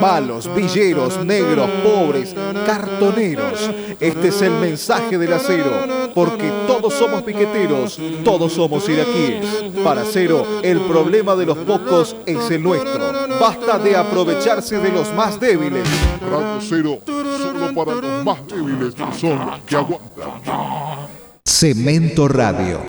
malos, 0.00 0.52
villeros, 0.54 1.24
negros, 1.24 1.68
pobres, 1.82 2.34
cartoneros. 2.66 3.70
Este 4.00 4.28
es 4.28 4.42
el 4.42 4.52
mensaje 4.52 5.18
del 5.18 5.32
acero, 5.32 5.72
porque 6.14 6.50
todos 6.66 6.94
somos 6.94 7.22
piqueteros, 7.22 7.98
todos 8.24 8.52
somos 8.52 8.88
iraquíes. 8.88 9.46
Para 9.82 10.02
Acero, 10.02 10.60
el 10.62 10.80
problema 10.80 11.34
de 11.36 11.46
los 11.46 11.58
pocos 11.58 12.16
es 12.26 12.50
el 12.50 12.62
nuestro. 12.62 13.12
Basta 13.40 13.78
de 13.78 13.96
aprovecharse 13.96 14.78
de 14.78 14.90
los 14.90 15.12
más 15.14 15.38
débiles. 15.38 15.86
Radio 16.20 16.58
Cero, 16.60 16.98
solo 17.06 17.74
para 17.74 17.94
los 18.00 18.24
más 18.24 18.46
débiles 18.46 18.94
son 19.18 19.46
los 19.46 19.60
que 19.60 19.76
aguantan. 19.76 21.08
Cemento 21.44 22.28
Radio. 22.28 22.86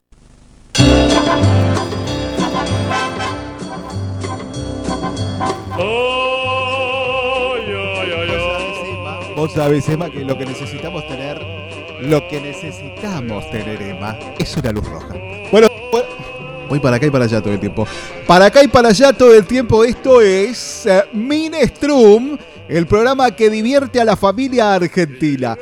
Vos 9.40 9.54
sabés, 9.54 9.88
Emma, 9.88 10.10
que 10.10 10.22
lo 10.22 10.36
que 10.36 10.44
necesitamos 10.44 11.08
tener, 11.08 11.40
lo 12.02 12.28
que 12.28 12.42
necesitamos 12.42 13.50
tener, 13.50 13.80
Emma, 13.80 14.14
es 14.38 14.54
una 14.54 14.70
luz 14.70 14.86
roja. 14.86 15.14
Bueno, 15.50 15.66
bueno, 15.90 16.08
voy 16.68 16.78
para 16.78 16.96
acá 16.96 17.06
y 17.06 17.10
para 17.10 17.24
allá 17.24 17.40
todo 17.40 17.54
el 17.54 17.58
tiempo. 17.58 17.88
Para 18.26 18.44
acá 18.44 18.62
y 18.62 18.68
para 18.68 18.90
allá 18.90 19.14
todo 19.14 19.34
el 19.34 19.46
tiempo, 19.46 19.82
esto 19.82 20.20
es 20.20 20.84
eh, 20.84 21.04
Minestrum, 21.14 22.36
el 22.68 22.86
programa 22.86 23.30
que 23.30 23.48
divierte 23.48 23.98
a 23.98 24.04
la 24.04 24.14
familia 24.14 24.74
argentina. 24.74 25.56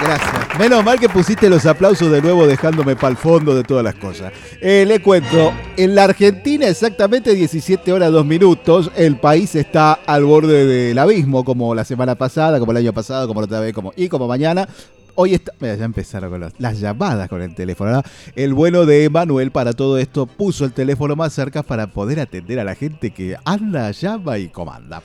Gracias. 0.00 0.58
Menos 0.58 0.84
mal 0.84 1.00
que 1.00 1.08
pusiste 1.08 1.48
los 1.48 1.64
aplausos 1.64 2.10
de 2.10 2.20
nuevo 2.20 2.46
dejándome 2.46 2.96
para 2.96 3.10
el 3.10 3.16
fondo 3.16 3.54
de 3.54 3.62
todas 3.62 3.82
las 3.82 3.94
cosas. 3.94 4.32
Eh, 4.60 4.84
le 4.86 5.00
cuento, 5.00 5.52
en 5.76 5.94
la 5.94 6.04
Argentina 6.04 6.66
exactamente 6.66 7.34
17 7.34 7.92
horas 7.92 8.12
2 8.12 8.24
minutos, 8.26 8.90
el 8.94 9.16
país 9.16 9.54
está 9.54 9.94
al 9.94 10.24
borde 10.24 10.66
del 10.66 10.98
abismo, 10.98 11.44
como 11.44 11.74
la 11.74 11.84
semana 11.84 12.14
pasada, 12.14 12.58
como 12.58 12.72
el 12.72 12.78
año 12.78 12.92
pasado, 12.92 13.26
como 13.26 13.40
la 13.40 13.46
otra 13.46 13.60
vez, 13.60 13.72
como, 13.72 13.92
y 13.96 14.08
como 14.08 14.28
mañana. 14.28 14.68
Hoy 15.14 15.32
está. 15.32 15.52
Mira, 15.60 15.74
ya 15.76 15.86
empezaron 15.86 16.30
con 16.30 16.52
las, 16.58 16.78
llamadas 16.78 17.28
con 17.28 17.40
el 17.40 17.54
teléfono. 17.54 17.90
¿no? 17.90 18.02
El 18.34 18.52
bueno 18.52 18.84
de 18.84 19.04
Emanuel 19.04 19.50
para 19.50 19.72
todo 19.72 19.96
esto 19.96 20.26
puso 20.26 20.66
el 20.66 20.72
teléfono 20.72 21.16
más 21.16 21.32
cerca 21.32 21.62
para 21.62 21.86
poder 21.86 22.20
atender 22.20 22.60
a 22.60 22.64
la 22.64 22.74
gente 22.74 23.12
que 23.12 23.36
anda, 23.46 23.90
llama 23.92 24.36
y 24.36 24.48
comanda. 24.48 25.02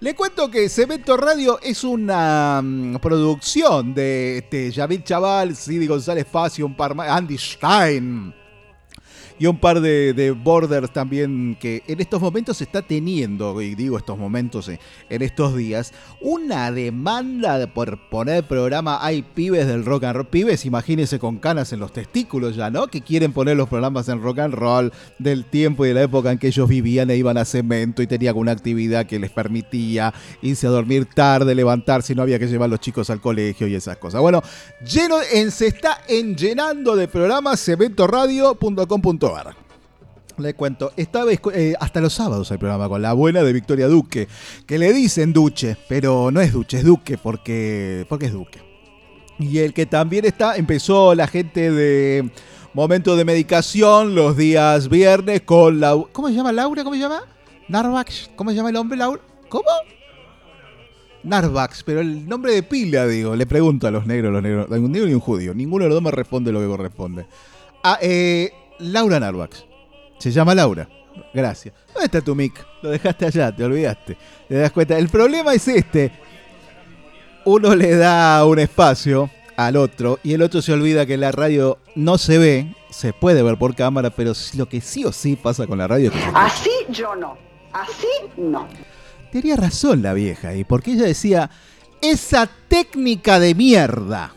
Le 0.00 0.14
cuento 0.14 0.50
que 0.50 0.68
Cemento 0.68 1.16
Radio 1.16 1.58
es 1.62 1.84
una 1.84 2.60
mm, 2.62 2.96
producción 2.96 3.94
de 3.94 4.38
este, 4.38 4.70
Yamil 4.70 5.04
Chaval, 5.04 5.56
Sidi 5.56 5.86
González 5.86 6.26
Facio, 6.30 6.70
Andy 6.78 7.38
Stein 7.38 8.34
y 9.38 9.46
un 9.46 9.58
par 9.58 9.80
de, 9.80 10.12
de 10.12 10.30
borders 10.30 10.92
también 10.92 11.56
que 11.60 11.82
en 11.86 12.00
estos 12.00 12.20
momentos 12.20 12.58
se 12.58 12.64
está 12.64 12.82
teniendo, 12.82 13.60
y 13.60 13.74
digo 13.74 13.98
estos 13.98 14.18
momentos 14.18 14.68
eh, 14.68 14.78
en 15.10 15.22
estos 15.22 15.56
días, 15.56 15.92
una 16.20 16.70
demanda 16.70 17.66
por 17.72 17.98
poner 18.08 18.44
programa. 18.44 18.98
Hay 19.04 19.22
pibes 19.22 19.66
del 19.66 19.84
rock 19.84 20.04
and 20.04 20.16
roll, 20.16 20.26
pibes, 20.26 20.64
imagínense 20.64 21.18
con 21.18 21.38
canas 21.38 21.72
en 21.72 21.80
los 21.80 21.92
testículos 21.92 22.56
ya, 22.56 22.70
¿no? 22.70 22.86
Que 22.86 23.00
quieren 23.00 23.32
poner 23.32 23.56
los 23.56 23.68
programas 23.68 24.08
en 24.08 24.22
rock 24.22 24.40
and 24.40 24.54
roll 24.54 24.92
del 25.18 25.44
tiempo 25.44 25.84
y 25.84 25.88
de 25.88 25.94
la 25.94 26.02
época 26.02 26.30
en 26.30 26.38
que 26.38 26.48
ellos 26.48 26.68
vivían 26.68 27.10
e 27.10 27.16
iban 27.16 27.36
a 27.36 27.44
cemento 27.44 28.02
y 28.02 28.06
tenían 28.06 28.36
una 28.36 28.52
actividad 28.52 29.06
que 29.06 29.18
les 29.18 29.30
permitía 29.30 30.14
irse 30.42 30.66
a 30.66 30.70
dormir 30.70 31.06
tarde, 31.06 31.54
levantarse 31.54 32.12
y 32.12 32.16
no 32.16 32.22
había 32.22 32.38
que 32.38 32.46
llevar 32.46 32.66
a 32.66 32.70
los 32.70 32.80
chicos 32.80 33.10
al 33.10 33.20
colegio 33.20 33.66
y 33.66 33.74
esas 33.74 33.96
cosas. 33.96 34.20
Bueno, 34.20 34.42
lleno, 34.84 35.16
en, 35.32 35.50
se 35.50 35.66
está 35.66 36.02
enllenando 36.08 36.96
de 36.96 37.08
programas 37.08 37.60
cementoradio.com.ar. 37.60 39.23
Le 40.36 40.54
cuento, 40.54 40.92
esta 40.96 41.24
vez 41.24 41.40
eh, 41.52 41.74
hasta 41.78 42.00
los 42.00 42.12
sábados 42.12 42.50
hay 42.50 42.58
programa 42.58 42.88
con 42.88 43.00
la 43.00 43.12
buena 43.12 43.42
de 43.42 43.52
Victoria 43.52 43.86
Duque, 43.86 44.26
que 44.66 44.78
le 44.78 44.92
dicen 44.92 45.32
Duche, 45.32 45.76
pero 45.88 46.30
no 46.32 46.40
es 46.40 46.52
Duche, 46.52 46.78
es 46.78 46.84
Duque 46.84 47.18
porque, 47.18 48.04
porque 48.08 48.26
es 48.26 48.32
Duque. 48.32 48.60
Y 49.38 49.58
el 49.58 49.72
que 49.72 49.86
también 49.86 50.24
está, 50.24 50.56
empezó 50.56 51.14
la 51.14 51.28
gente 51.28 51.70
de 51.70 52.28
Momento 52.72 53.14
de 53.14 53.24
Medicación 53.24 54.16
los 54.16 54.36
días 54.36 54.88
viernes 54.88 55.42
con 55.42 55.78
la... 55.78 55.96
¿Cómo 56.12 56.28
se 56.28 56.34
llama 56.34 56.50
Laura? 56.50 56.82
¿Cómo 56.82 56.94
se 56.94 57.02
llama? 57.02 57.22
Narvax. 57.68 58.30
¿Cómo 58.34 58.50
se 58.50 58.56
llama 58.56 58.70
el 58.70 58.76
hombre 58.76 58.98
Laura? 58.98 59.22
¿Cómo? 59.48 59.64
Narvax, 61.22 61.82
pero 61.84 62.00
el 62.00 62.28
nombre 62.28 62.52
de 62.52 62.62
pila, 62.62 63.06
digo. 63.06 63.34
Le 63.34 63.46
pregunto 63.46 63.86
a 63.86 63.90
los 63.90 64.06
negros, 64.06 64.32
los 64.32 64.42
negros. 64.42 64.68
Un 64.70 64.92
negro 64.92 65.08
y 65.08 65.14
un 65.14 65.20
judío. 65.20 65.54
Ninguno 65.54 65.84
de 65.84 65.90
los 65.90 65.96
dos 65.96 66.02
me 66.02 66.10
responde 66.10 66.52
lo 66.52 66.60
que 66.60 66.66
corresponde. 66.66 67.26
Ah, 67.82 67.98
eh, 68.02 68.52
Laura 68.78 69.20
Narvax. 69.20 69.64
Se 70.18 70.30
llama 70.30 70.54
Laura. 70.54 70.88
Gracias. 71.32 71.74
¿Dónde 71.92 72.06
está 72.06 72.20
tu 72.20 72.34
mic? 72.34 72.66
Lo 72.82 72.90
dejaste 72.90 73.26
allá, 73.26 73.54
te 73.54 73.64
olvidaste. 73.64 74.16
¿Te 74.48 74.54
das 74.54 74.72
cuenta? 74.72 74.98
El 74.98 75.08
problema 75.08 75.54
es 75.54 75.66
este. 75.68 76.12
Uno 77.44 77.74
le 77.74 77.96
da 77.96 78.44
un 78.46 78.58
espacio 78.58 79.30
al 79.56 79.76
otro 79.76 80.18
y 80.22 80.32
el 80.32 80.42
otro 80.42 80.62
se 80.62 80.72
olvida 80.72 81.06
que 81.06 81.16
la 81.16 81.30
radio 81.30 81.78
no 81.94 82.18
se 82.18 82.38
ve, 82.38 82.74
se 82.90 83.12
puede 83.12 83.42
ver 83.42 83.58
por 83.58 83.74
cámara, 83.74 84.10
pero 84.10 84.32
lo 84.56 84.68
que 84.68 84.80
sí 84.80 85.04
o 85.04 85.12
sí 85.12 85.36
pasa 85.36 85.66
con 85.66 85.78
la 85.78 85.86
radio 85.86 86.10
es 86.10 86.16
que 86.16 86.30
Así 86.34 86.70
yo 86.88 87.14
no. 87.14 87.36
Así 87.72 88.06
no. 88.36 88.68
Tenía 89.30 89.56
razón 89.56 90.00
la 90.02 90.14
vieja, 90.14 90.54
y 90.54 90.64
porque 90.64 90.92
ella 90.92 91.06
decía, 91.06 91.50
esa 92.00 92.48
técnica 92.68 93.40
de 93.40 93.54
mierda, 93.54 94.32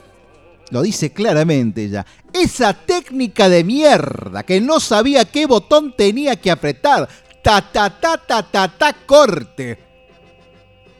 lo 0.71 0.81
dice 0.81 1.13
claramente 1.13 1.83
ella, 1.85 2.05
esa 2.41 2.73
técnica 2.73 3.49
de 3.49 3.63
mierda, 3.63 4.43
que 4.43 4.61
no 4.61 4.79
sabía 4.79 5.25
qué 5.25 5.45
botón 5.45 5.93
tenía 5.95 6.35
que 6.35 6.51
apretar, 6.51 7.07
ta 7.43 7.61
ta 7.61 7.89
ta 7.89 8.17
ta 8.17 8.43
ta 8.43 8.67
ta 8.67 8.93
corte, 9.05 9.79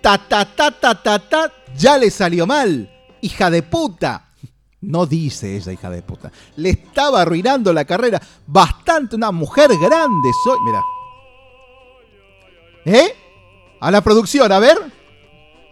ta 0.02 0.18
ta 0.18 0.46
ta 0.46 0.72
ta 0.72 1.20
ta 1.20 1.54
ya 1.76 1.98
le 1.98 2.10
salió 2.10 2.48
mal, 2.48 2.90
hija 3.22 3.50
de 3.50 3.64
puta. 3.64 4.24
No 4.82 5.06
dice 5.06 5.56
ella, 5.56 5.72
hija 5.72 5.90
de 5.90 6.02
puta. 6.02 6.32
Le 6.56 6.70
estaba 6.70 7.22
arruinando 7.22 7.74
la 7.74 7.86
carrera. 7.86 8.22
Bastante 8.46 9.16
una 9.16 9.32
mujer 9.32 9.72
grande 9.78 10.30
soy. 10.44 10.58
Mira. 10.66 10.82
¿Eh? 12.86 13.16
A 13.80 13.92
la 13.92 14.02
producción, 14.02 14.52
a 14.52 14.60
ver. 14.60 14.78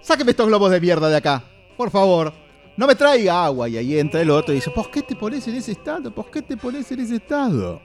Sáqueme 0.02 0.32
estos 0.32 0.48
globos 0.48 0.72
de 0.72 0.82
mierda 0.82 1.08
de 1.08 1.18
acá. 1.18 1.44
Por 1.78 1.92
favor. 1.92 2.34
No 2.78 2.88
me 2.88 2.96
traiga 2.96 3.46
agua. 3.46 3.70
Y 3.70 3.78
ahí 3.78 3.98
entra 4.00 4.22
el 4.22 4.30
otro 4.30 4.52
y 4.54 4.56
dice, 4.58 4.72
¿por 4.72 4.90
qué 4.92 5.02
te 5.02 5.16
pones 5.16 5.48
en 5.48 5.56
ese 5.56 5.72
estado? 5.72 6.14
¿Por 6.14 6.30
qué 6.30 6.42
te 6.42 6.58
pones 6.58 6.92
en 6.92 7.00
ese 7.00 7.16
estado? 7.16 7.82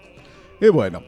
Y 0.60 0.68
bueno. 0.68 1.02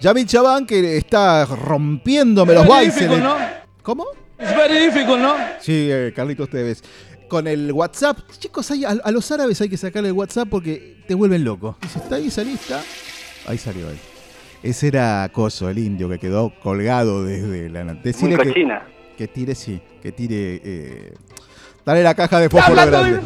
Yamil 0.00 0.26
Chabán 0.26 0.66
que 0.66 0.96
está 0.96 1.44
rompiéndome 1.46 2.54
los 2.54 2.62
Very 2.64 2.72
bailes. 2.88 2.94
difficult, 2.96 3.22
¿no? 3.22 3.36
¿Cómo? 3.82 4.04
It's 4.40 4.54
very 4.56 4.78
difficult, 4.86 5.18
¿no? 5.20 5.34
Sí, 5.60 5.88
eh, 5.90 6.12
Carlitos 6.14 6.48
Tevez. 6.48 6.82
Con 7.28 7.46
el 7.46 7.72
WhatsApp. 7.72 8.18
Chicos, 8.38 8.70
hay- 8.70 8.84
a, 8.84 8.90
a 9.02 9.10
los 9.10 9.30
árabes 9.32 9.60
hay 9.60 9.68
que 9.68 9.76
sacarle 9.76 10.08
el 10.10 10.14
WhatsApp 10.14 10.48
porque 10.48 11.02
te 11.06 11.14
vuelven 11.14 11.44
loco. 11.44 11.76
Dice, 11.82 11.98
está 11.98 12.14
ahí, 12.16 12.30
salí, 12.30 12.52
está. 12.54 12.80
Ahí 13.46 13.58
salió 13.58 13.88
él. 13.90 13.98
Ese 14.62 14.88
era 14.88 15.28
Coso, 15.32 15.68
el 15.68 15.78
indio 15.78 16.08
que 16.08 16.18
quedó 16.18 16.52
colgado 16.62 17.24
desde 17.24 17.68
la... 17.70 17.84
Decirle 17.94 18.36
Muy 18.36 18.52
que, 18.52 18.66
que 19.16 19.28
tire, 19.28 19.54
sí, 19.54 19.80
que 20.02 20.10
tire... 20.12 20.60
Eh, 20.64 21.14
dale 21.88 22.02
la 22.02 22.14
caja 22.14 22.38
de 22.38 22.50
fósforo 22.50 22.86
grande. 22.86 23.20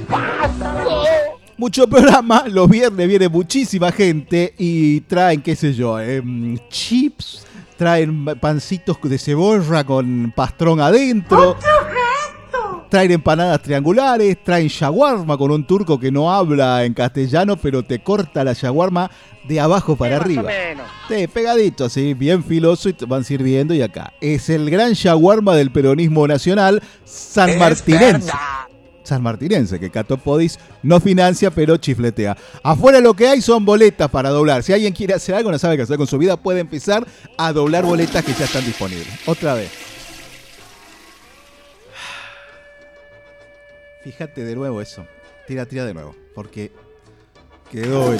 Mucho 1.57 1.89
programa, 1.89 2.45
los 2.47 2.71
viernes 2.71 3.09
viene 3.09 3.29
muchísima 3.29 3.91
gente 3.91 4.55
y 4.57 5.01
traen, 5.01 5.43
qué 5.43 5.57
sé 5.57 5.75
yo, 5.75 5.99
em, 5.99 6.57
chips, 6.69 7.45
traen 7.77 8.25
pancitos 8.41 8.99
de 9.03 9.19
cebolla 9.19 9.83
con 9.83 10.33
pastrón 10.37 10.81
adentro. 10.81 11.57
Traen 12.93 13.11
empanadas 13.11 13.63
triangulares, 13.63 14.37
traen 14.45 14.69
shawarma 14.69 15.39
con 15.39 15.51
un 15.51 15.65
turco 15.67 15.99
que 15.99 16.13
no 16.13 16.31
habla 16.31 16.85
en 16.85 16.93
castellano, 16.93 17.57
pero 17.57 17.83
te 17.83 18.01
corta 18.01 18.45
la 18.45 18.53
shawarma 18.53 19.11
de 19.49 19.61
abajo 19.61 19.97
para 19.97 20.17
arriba. 20.17 20.51
Sí, 21.09 21.27
pegadito, 21.27 21.87
así, 21.87 22.13
bien 22.13 22.45
filoso 22.45 22.91
y 22.91 22.93
te 22.93 23.07
van 23.07 23.25
sirviendo 23.25 23.73
y 23.73 23.81
acá. 23.81 24.13
Es 24.21 24.51
el 24.51 24.69
gran 24.69 24.93
shawarma 24.93 25.57
del 25.57 25.73
peronismo 25.73 26.29
nacional 26.29 26.83
San 27.07 27.59
Martinense. 27.59 28.31
San 29.05 29.23
Martinense, 29.23 29.81
que 29.81 29.89
Cato 29.89 30.19
Podis 30.19 30.59
no 30.83 31.01
financia, 31.01 31.51
pero 31.51 31.79
chifletea. 31.79 32.37
Afuera 32.63 33.01
lo 33.01 33.15
que 33.15 33.27
hay 33.27 33.41
son 33.41 33.65
boletas 33.65 34.11
para 34.11 34.29
doblar. 34.29 34.63
Si 34.65 34.75
alguien 34.75 34.93
quiere 34.93 35.15
hacer 35.15 35.35
algo, 35.35 35.51
no 35.51 35.59
sabe 35.59 35.79
qué 35.79 35.85
hacer 35.85 35.97
con 35.97 36.07
su 36.07 36.19
vida, 36.19 36.37
puede 36.37 36.61
empezar 36.61 37.07
a 37.39 37.55
doblar 37.55 37.87
boletas 37.87 38.23
que 38.23 38.35
ya 38.35 38.45
están 38.45 38.67
disponibles. 38.67 39.09
Otra 39.25 39.55
vez. 39.55 39.92
Fíjate 44.05 44.45
de 44.45 44.55
nuevo 44.57 44.81
eso. 44.81 45.07
Tira, 45.47 45.67
tira 45.67 45.85
de 45.85 45.95
nuevo. 45.95 46.15
Porque 46.35 46.71
quedó. 47.71 48.15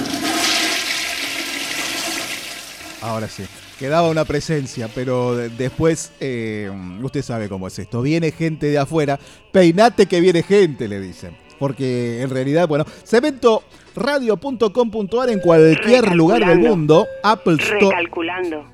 Ahora 3.01 3.27
sí. 3.27 3.43
Quedaba 3.79 4.07
una 4.09 4.23
presencia, 4.23 4.87
pero 4.93 5.35
de- 5.35 5.49
después, 5.49 6.11
eh, 6.21 6.71
usted 7.01 7.21
sabe 7.23 7.49
cómo 7.49 7.67
es 7.67 7.77
esto. 7.79 8.01
Viene 8.01 8.31
gente 8.31 8.67
de 8.67 8.77
afuera, 8.77 9.19
peinate 9.51 10.05
que 10.05 10.21
viene 10.21 10.41
gente, 10.43 10.87
le 10.87 11.01
dicen. 11.01 11.35
Porque 11.59 12.21
en 12.21 12.29
realidad, 12.29 12.67
bueno, 12.67 12.85
cementoradio.com.ar 13.03 15.29
en 15.29 15.39
cualquier 15.39 16.15
lugar 16.15 16.45
del 16.45 16.59
mundo, 16.59 17.07
Apple 17.23 17.57
Store, 17.59 17.79
Recalculando. 17.89 18.65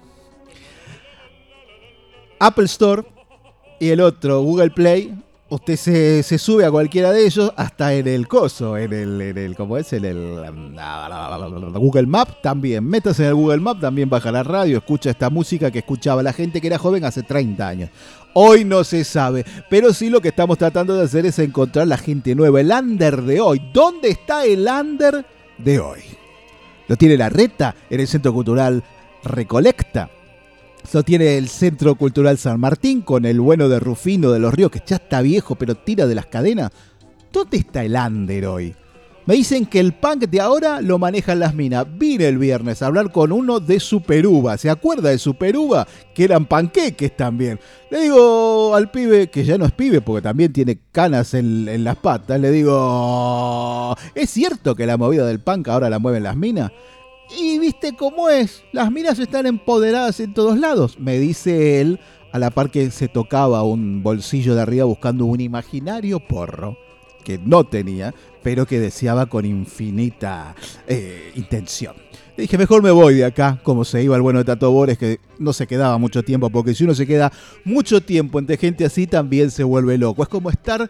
Apple 2.39 2.65
Store, 2.65 3.03
y 3.79 3.89
el 3.89 4.01
otro 4.01 4.41
Google 4.41 4.71
Play, 4.71 5.13
usted 5.49 5.75
se, 5.75 6.23
se 6.23 6.37
sube 6.37 6.65
a 6.65 6.71
cualquiera 6.71 7.11
de 7.11 7.25
ellos, 7.25 7.51
hasta 7.55 7.93
en 7.93 8.07
el 8.07 8.27
coso, 8.27 8.77
en 8.77 8.93
el, 8.93 9.21
en 9.21 9.37
el 9.37 9.55
¿cómo 9.55 9.77
es? 9.77 9.91
En 9.93 10.05
el 10.05 10.17
um, 10.17 11.73
Google 11.73 12.07
Map 12.07 12.41
también. 12.41 12.85
Métase 12.85 13.23
en 13.23 13.29
el 13.29 13.35
Google 13.35 13.59
Map, 13.59 13.79
también 13.79 14.09
baja 14.09 14.31
la 14.31 14.43
radio, 14.43 14.77
escucha 14.77 15.09
esta 15.09 15.29
música 15.29 15.71
que 15.71 15.79
escuchaba 15.79 16.23
la 16.23 16.33
gente 16.33 16.61
que 16.61 16.67
era 16.67 16.77
joven 16.77 17.03
hace 17.03 17.23
30 17.23 17.67
años. 17.67 17.89
Hoy 18.33 18.63
no 18.63 18.83
se 18.83 19.03
sabe, 19.03 19.43
pero 19.69 19.91
sí 19.91 20.09
lo 20.09 20.21
que 20.21 20.29
estamos 20.29 20.57
tratando 20.57 20.95
de 20.95 21.03
hacer 21.03 21.25
es 21.25 21.39
encontrar 21.39 21.87
la 21.87 21.97
gente 21.97 22.35
nueva, 22.35 22.61
el 22.61 22.71
under 22.71 23.23
de 23.23 23.41
hoy. 23.41 23.61
¿Dónde 23.73 24.09
está 24.09 24.45
el 24.45 24.67
under 24.67 25.25
de 25.57 25.79
hoy? 25.79 25.99
Lo 26.87 26.95
tiene 26.95 27.17
la 27.17 27.29
reta 27.29 27.75
en 27.89 27.99
el 27.99 28.07
Centro 28.07 28.33
Cultural 28.33 28.83
Recolecta. 29.23 30.09
Lo 30.91 31.03
tiene 31.03 31.37
el 31.37 31.49
Centro 31.49 31.95
Cultural 31.95 32.37
San 32.37 32.59
Martín 32.59 33.01
con 33.01 33.25
el 33.25 33.39
bueno 33.39 33.69
de 33.69 33.79
Rufino 33.79 34.31
de 34.31 34.39
los 34.39 34.53
Ríos, 34.53 34.71
que 34.71 34.81
ya 34.85 34.95
está 34.95 35.21
viejo 35.21 35.55
pero 35.55 35.75
tira 35.75 36.07
de 36.07 36.15
las 36.15 36.25
cadenas. 36.25 36.71
¿Dónde 37.31 37.57
está 37.57 37.83
el 37.83 37.95
under 37.95 38.45
hoy? 38.47 38.75
Me 39.29 39.35
dicen 39.35 39.67
que 39.67 39.79
el 39.79 39.93
punk 39.93 40.23
de 40.23 40.41
ahora 40.41 40.81
lo 40.81 40.97
manejan 40.97 41.37
las 41.37 41.53
minas. 41.53 41.85
Vine 41.99 42.27
el 42.27 42.39
viernes 42.39 42.81
a 42.81 42.87
hablar 42.87 43.11
con 43.11 43.31
uno 43.31 43.59
de 43.59 43.79
Superuva. 43.79 44.57
¿Se 44.57 44.71
acuerda 44.71 45.11
de 45.11 45.19
Superuva? 45.19 45.87
Que 46.15 46.23
eran 46.23 46.47
panqueques 46.47 47.15
también. 47.15 47.59
Le 47.91 48.01
digo 48.01 48.73
al 48.73 48.89
pibe, 48.89 49.29
que 49.29 49.45
ya 49.45 49.59
no 49.59 49.65
es 49.65 49.71
pibe 49.71 50.01
porque 50.01 50.23
también 50.23 50.51
tiene 50.51 50.79
canas 50.91 51.35
en, 51.35 51.69
en 51.69 51.83
las 51.83 51.97
patas, 51.97 52.39
le 52.39 52.49
digo, 52.49 53.95
¿es 54.15 54.31
cierto 54.31 54.73
que 54.73 54.87
la 54.87 54.97
movida 54.97 55.27
del 55.27 55.39
punk 55.39 55.67
ahora 55.67 55.91
la 55.91 55.99
mueven 55.99 56.23
las 56.23 56.35
minas? 56.35 56.71
Y 57.37 57.59
viste 57.59 57.95
cómo 57.95 58.29
es, 58.29 58.63
las 58.71 58.91
minas 58.91 59.19
están 59.19 59.45
empoderadas 59.45 60.19
en 60.19 60.33
todos 60.33 60.57
lados, 60.57 60.97
me 60.99 61.19
dice 61.19 61.79
él, 61.79 61.99
a 62.31 62.39
la 62.39 62.49
par 62.49 62.71
que 62.71 62.89
se 62.91 63.07
tocaba 63.07 63.63
un 63.63 64.01
bolsillo 64.01 64.55
de 64.55 64.61
arriba 64.61 64.85
buscando 64.85 65.25
un 65.25 65.39
imaginario 65.39 66.19
porro 66.19 66.77
que 67.23 67.37
no 67.37 67.65
tenía, 67.65 68.13
pero 68.41 68.65
que 68.65 68.79
deseaba 68.79 69.27
con 69.27 69.45
infinita 69.45 70.55
eh, 70.87 71.31
intención. 71.35 71.95
Le 72.35 72.43
dije, 72.43 72.57
mejor 72.57 72.81
me 72.81 72.91
voy 72.91 73.15
de 73.15 73.25
acá, 73.25 73.59
como 73.63 73.83
se 73.83 74.01
iba 74.01 74.15
el 74.15 74.21
bueno 74.21 74.39
de 74.39 74.45
Tato 74.45 74.71
Bores, 74.71 74.97
que 74.97 75.19
no 75.37 75.51
se 75.51 75.67
quedaba 75.67 75.97
mucho 75.97 76.23
tiempo, 76.23 76.49
porque 76.49 76.73
si 76.73 76.85
uno 76.85 76.95
se 76.95 77.05
queda 77.05 77.31
mucho 77.65 78.01
tiempo 78.01 78.39
entre 78.39 78.57
gente 78.57 78.85
así, 78.85 79.07
también 79.07 79.51
se 79.51 79.63
vuelve 79.63 79.97
loco. 79.97 80.23
Es 80.23 80.29
como 80.29 80.49
estar 80.49 80.89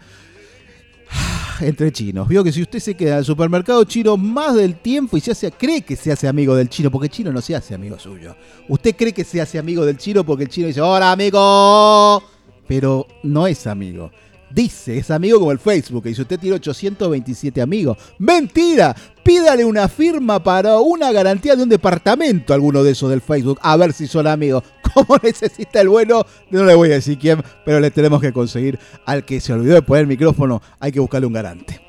entre 1.62 1.92
chinos. 1.92 2.28
Vio 2.28 2.44
que 2.44 2.52
si 2.52 2.62
usted 2.62 2.80
se 2.80 2.96
queda 2.96 3.14
en 3.14 3.18
el 3.20 3.26
supermercado 3.26 3.84
chino 3.84 4.18
más 4.18 4.56
del 4.56 4.76
tiempo 4.76 5.18
y 5.18 5.22
se 5.22 5.32
hace, 5.32 5.52
cree 5.52 5.82
que 5.82 5.96
se 5.96 6.12
hace 6.12 6.28
amigo 6.28 6.56
del 6.56 6.70
chino, 6.70 6.92
porque 6.92 7.08
el 7.08 7.12
chino 7.12 7.32
no 7.32 7.42
se 7.42 7.56
hace 7.56 7.74
amigo 7.74 7.98
suyo. 8.00 8.36
Usted 8.68 8.96
cree 8.96 9.14
que 9.14 9.24
se 9.24 9.42
hace 9.42 9.60
amigo 9.60 9.86
del 9.86 9.98
chino 9.98 10.24
porque 10.24 10.44
el 10.44 10.50
chino 10.50 10.68
dice, 10.68 10.82
hola 10.82 11.12
amigo, 11.12 12.24
pero 12.68 13.08
no 13.24 13.48
es 13.48 13.68
amigo. 13.68 14.12
Dice, 14.52 14.98
es 14.98 15.12
amigo 15.12 15.40
como 15.40 15.52
el 15.52 15.60
Facebook, 15.60 16.08
y 16.08 16.16
si 16.16 16.24
usted 16.24 16.40
tiene 16.40 16.56
827 16.56 17.62
amigos. 17.62 17.98
¡Mentira! 18.18 18.96
Pídale 19.24 19.64
una 19.64 19.88
firma 19.88 20.42
para 20.42 20.80
una 20.80 21.12
garantía 21.12 21.56
de 21.56 21.62
un 21.62 21.70
departamento 21.70 22.52
a 22.52 22.56
alguno 22.56 22.82
de 22.82 22.92
esos 22.92 23.12
del 23.12 23.22
Facebook, 23.22 23.60
a 23.62 23.78
ver 23.78 23.94
si 23.94 24.08
son 24.08 24.26
amigos. 24.26 24.64
Como 24.94 25.18
necesita 25.22 25.82
el 25.82 25.90
bueno, 25.90 26.26
no 26.50 26.64
le 26.64 26.76
voy 26.76 26.92
a 26.92 26.96
decir 26.96 27.18
quién, 27.18 27.44
pero 27.66 27.80
le 27.80 27.92
tenemos 27.92 28.22
que 28.22 28.34
conseguir 28.34 28.80
al 29.06 29.26
que 29.26 29.40
se 29.40 29.54
olvidó 29.54 29.76
de 29.76 29.82
poner 29.82 30.02
el 30.02 30.08
micrófono, 30.08 30.62
hay 30.80 30.92
que 30.92 31.00
buscarle 31.00 31.28
un 31.28 31.34
garante. 31.34 31.80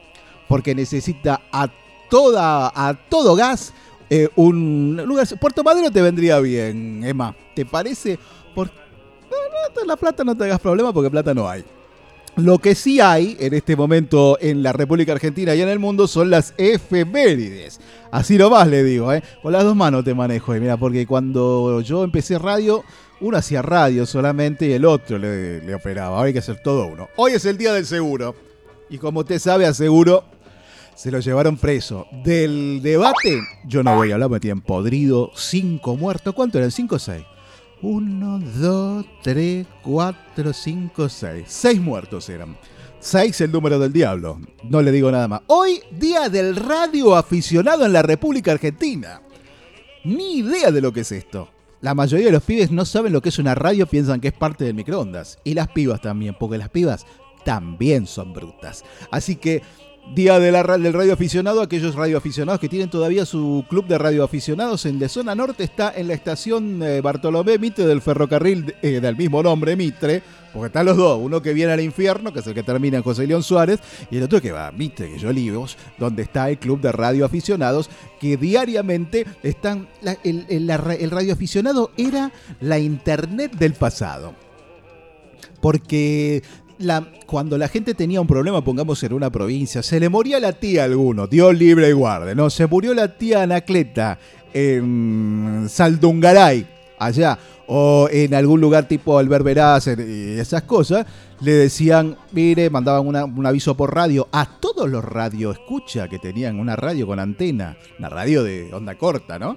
Porque 0.49 0.75
necesita 0.75 1.41
a 1.53 1.69
toda, 2.09 2.73
a 2.75 2.95
todo 2.95 3.35
gas 3.35 3.73
eh, 4.11 4.29
un 4.35 5.01
lugar. 5.07 5.27
Puerto 5.39 5.63
Madero 5.63 5.91
te 5.91 6.03
vendría 6.03 6.41
bien, 6.41 7.03
Emma. 7.05 7.35
¿Te 7.55 7.65
parece? 7.65 8.19
Por... 8.55 8.67
No, 8.67 9.37
no, 9.77 9.85
la 9.87 9.97
plata 9.97 10.25
no 10.25 10.37
te 10.37 10.45
hagas 10.45 10.59
problema 10.59 10.93
porque 10.93 11.09
plata 11.09 11.33
no 11.33 11.49
hay. 11.49 11.65
Lo 12.37 12.59
que 12.59 12.75
sí 12.75 13.01
hay 13.01 13.37
en 13.41 13.55
este 13.55 13.77
momento 13.77 14.39
en 14.41 14.63
la 14.63 14.73
República 14.73 15.13
Argentina 15.13 15.55
y 15.55 15.61
en 15.61 15.69
el 15.69 15.79
mundo 15.79 16.07
son 16.07 16.31
las 16.31 16.55
efemérides. 16.57 17.81
Así 18.11 18.39
nomás 18.39 18.69
le 18.69 18.83
digo, 18.83 19.13
¿eh? 19.13 19.23
Con 19.43 19.53
las 19.53 19.65
dos 19.65 19.77
manos 19.77 20.05
te 20.05 20.15
manejo, 20.15 20.53
mira, 20.53 20.77
porque 20.77 21.07
cuando 21.07 21.81
yo 21.83 22.03
empecé 22.05 22.39
radio, 22.39 22.85
uno 23.21 23.37
hacía 23.37 23.63
radio 23.63 24.07
solamente 24.07 24.67
y 24.67 24.73
el 24.73 24.85
otro 24.85 25.19
le, 25.19 25.61
le 25.61 25.75
operaba. 25.75 26.17
Ahora 26.17 26.29
hay 26.29 26.33
que 26.33 26.39
hacer 26.39 26.61
todo 26.63 26.87
uno. 26.87 27.09
Hoy 27.17 27.33
es 27.33 27.45
el 27.45 27.59
día 27.59 27.73
del 27.73 27.85
seguro. 27.85 28.35
Y 28.89 28.99
como 28.99 29.21
usted 29.21 29.39
sabe, 29.39 29.67
aseguro, 29.67 30.25
se 30.97 31.11
lo 31.11 31.21
llevaron 31.21 31.57
preso. 31.57 32.07
Del 32.25 32.81
debate, 32.83 33.41
yo 33.65 33.83
no 33.83 33.95
voy 33.95 34.11
a 34.11 34.15
hablar, 34.15 34.31
me 34.31 34.41
tienen 34.41 34.63
podrido. 34.63 35.31
Cinco 35.35 35.97
muertos. 35.97 36.35
¿Cuánto 36.35 36.59
eran? 36.59 36.71
¿Cinco 36.71 36.97
o 36.97 36.99
seis? 36.99 37.25
1, 37.83 38.41
2, 38.57 39.07
3, 39.23 39.67
4, 39.83 40.53
5, 40.53 41.09
6. 41.09 41.45
6 41.47 41.81
muertos 41.81 42.29
eran. 42.29 42.57
6 43.01 43.41
el 43.41 43.53
número 43.53 43.79
del 43.79 43.93
diablo. 43.93 44.39
No 44.65 44.83
le 44.83 44.93
digo 44.93 45.11
nada 45.11 45.29
más. 45.29 45.43
Hoy, 45.47 45.81
día 45.91 46.29
del 46.29 46.57
radio 46.57 47.17
aficionado 47.17 47.87
en 47.87 47.93
la 47.93 48.03
República 48.03 48.53
Argentina. 48.53 49.23
Ni 50.05 50.39
idea 50.39 50.71
de 50.71 50.81
lo 50.81 50.93
que 50.93 51.01
es 51.01 51.13
esto. 51.13 51.49
La 51.81 51.95
mayoría 51.95 52.27
de 52.27 52.33
los 52.33 52.43
pibes 52.43 52.71
no 52.71 52.85
saben 52.85 53.15
lo 53.15 53.23
que 53.23 53.31
es 53.31 53.39
una 53.39 53.55
radio, 53.55 53.87
piensan 53.87 54.21
que 54.21 54.29
es 54.29 54.35
parte 54.35 54.65
del 54.65 54.75
microondas. 54.75 55.39
Y 55.45 55.55
las 55.55 55.69
pibas 55.69 56.03
también, 56.03 56.37
porque 56.39 56.59
las 56.59 56.69
pibas 56.69 57.07
también 57.45 58.07
son 58.07 58.35
brutas. 58.35 58.85
Así 59.11 59.37
que 59.37 59.63
Día 60.15 60.41
del 60.41 60.55
radio 60.93 61.13
aficionado, 61.13 61.63
aquellos 61.63 61.95
radioaficionados 61.95 62.61
que 62.61 62.69
tienen 62.69 62.91
todavía 62.91 63.25
su 63.25 63.65
club 63.69 63.87
de 63.87 63.97
radioaficionados 63.97 64.85
en 64.87 64.99
la 64.99 65.09
zona 65.09 65.37
norte 65.37 65.63
está 65.63 65.93
en 65.95 66.09
la 66.09 66.15
estación 66.15 66.83
eh, 66.83 67.01
Bartolomé 67.01 67.59
Mitre 67.59 67.87
del 67.87 68.03
ferrocarril 68.03 68.75
eh, 68.83 68.99
del 69.01 69.17
mismo 69.17 69.41
nombre, 69.41 69.77
Mitre, 69.77 70.21
porque 70.53 70.67
están 70.67 70.87
los 70.87 70.97
dos, 70.97 71.21
uno 71.23 71.41
que 71.41 71.53
viene 71.53 71.73
al 71.73 71.81
infierno, 71.81 72.33
que 72.33 72.41
es 72.41 72.47
el 72.49 72.55
que 72.55 72.65
termina 72.65 72.97
en 72.97 73.05
José 73.05 73.25
León 73.25 73.45
Suárez, 73.45 73.79
y 74.11 74.17
el 74.17 74.25
otro 74.25 74.41
que 74.41 74.51
va 74.51 74.67
a 74.67 74.73
Mitre, 74.73 75.13
que 75.13 75.19
yo 75.19 75.29
Olivos, 75.29 75.77
donde 75.97 76.23
está 76.23 76.51
el 76.51 76.59
club 76.59 76.81
de 76.81 76.91
radioaficionados, 76.91 77.89
que 78.19 78.37
diariamente 78.37 79.27
están, 79.45 79.89
el, 80.25 80.45
el, 80.49 80.67
la 80.67 80.75
el 80.75 81.11
radioaficionado 81.13 81.93
era 81.97 82.33
la 82.61 82.81
internet 82.81 83.53
del 83.53 83.75
pasado. 83.75 84.35
Porque 85.61 86.43
la, 86.81 87.07
cuando 87.27 87.57
la 87.57 87.69
gente 87.69 87.95
tenía 87.95 88.21
un 88.21 88.27
problema, 88.27 88.65
pongamos 88.65 89.03
en 89.03 89.13
una 89.13 89.31
provincia, 89.31 89.83
se 89.83 90.01
le 90.01 90.09
moría 90.09 90.41
la 90.41 90.53
tía 90.53 90.83
a 90.83 90.85
alguno, 90.87 91.27
Dios 91.27 91.57
libre 91.57 91.89
y 91.89 91.93
guarde, 91.93 92.35
¿no? 92.35 92.51
Se 92.51 92.67
murió 92.67 92.95
la 92.95 93.17
tía 93.17 93.43
Anacleta 93.43 94.19
en 94.53 95.67
Saldungaray, 95.69 96.67
allá, 96.99 97.39
o 97.67 98.09
en 98.11 98.35
algún 98.35 98.61
lugar 98.61 98.89
tipo 98.89 99.19
Alberberaz 99.19 99.87
y 99.87 100.39
esas 100.39 100.63
cosas, 100.63 101.07
le 101.41 101.53
decían, 101.53 102.17
mire, 102.33 102.69
mandaban 102.69 103.07
un 103.07 103.47
aviso 103.47 103.77
por 103.77 103.95
radio 103.95 104.29
a 104.33 104.59
todos 104.59 104.91
los 104.91 105.05
radio 105.05 105.53
escucha 105.53 106.09
que 106.09 106.19
tenían 106.19 106.59
una 106.59 106.75
radio 106.77 107.07
con 107.07 107.21
antena, 107.21 107.77
una 107.99 108.09
radio 108.09 108.43
de 108.43 108.75
onda 108.75 108.97
corta, 108.97 109.39
¿no? 109.39 109.57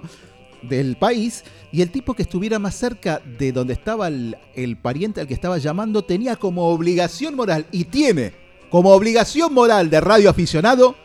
Del 0.68 0.96
país 0.96 1.44
y 1.72 1.82
el 1.82 1.90
tipo 1.90 2.14
que 2.14 2.22
estuviera 2.22 2.58
más 2.58 2.74
cerca 2.74 3.20
de 3.38 3.52
donde 3.52 3.72
estaba 3.74 4.08
el, 4.08 4.36
el 4.54 4.76
pariente 4.76 5.20
al 5.20 5.26
que 5.26 5.34
estaba 5.34 5.58
llamando 5.58 6.02
tenía 6.02 6.36
como 6.36 6.68
obligación 6.68 7.34
moral 7.34 7.66
y 7.72 7.84
tiene 7.84 8.32
como 8.70 8.90
obligación 8.90 9.54
moral 9.54 9.90
de 9.90 10.00
radio 10.00 10.30
aficionado 10.30 10.96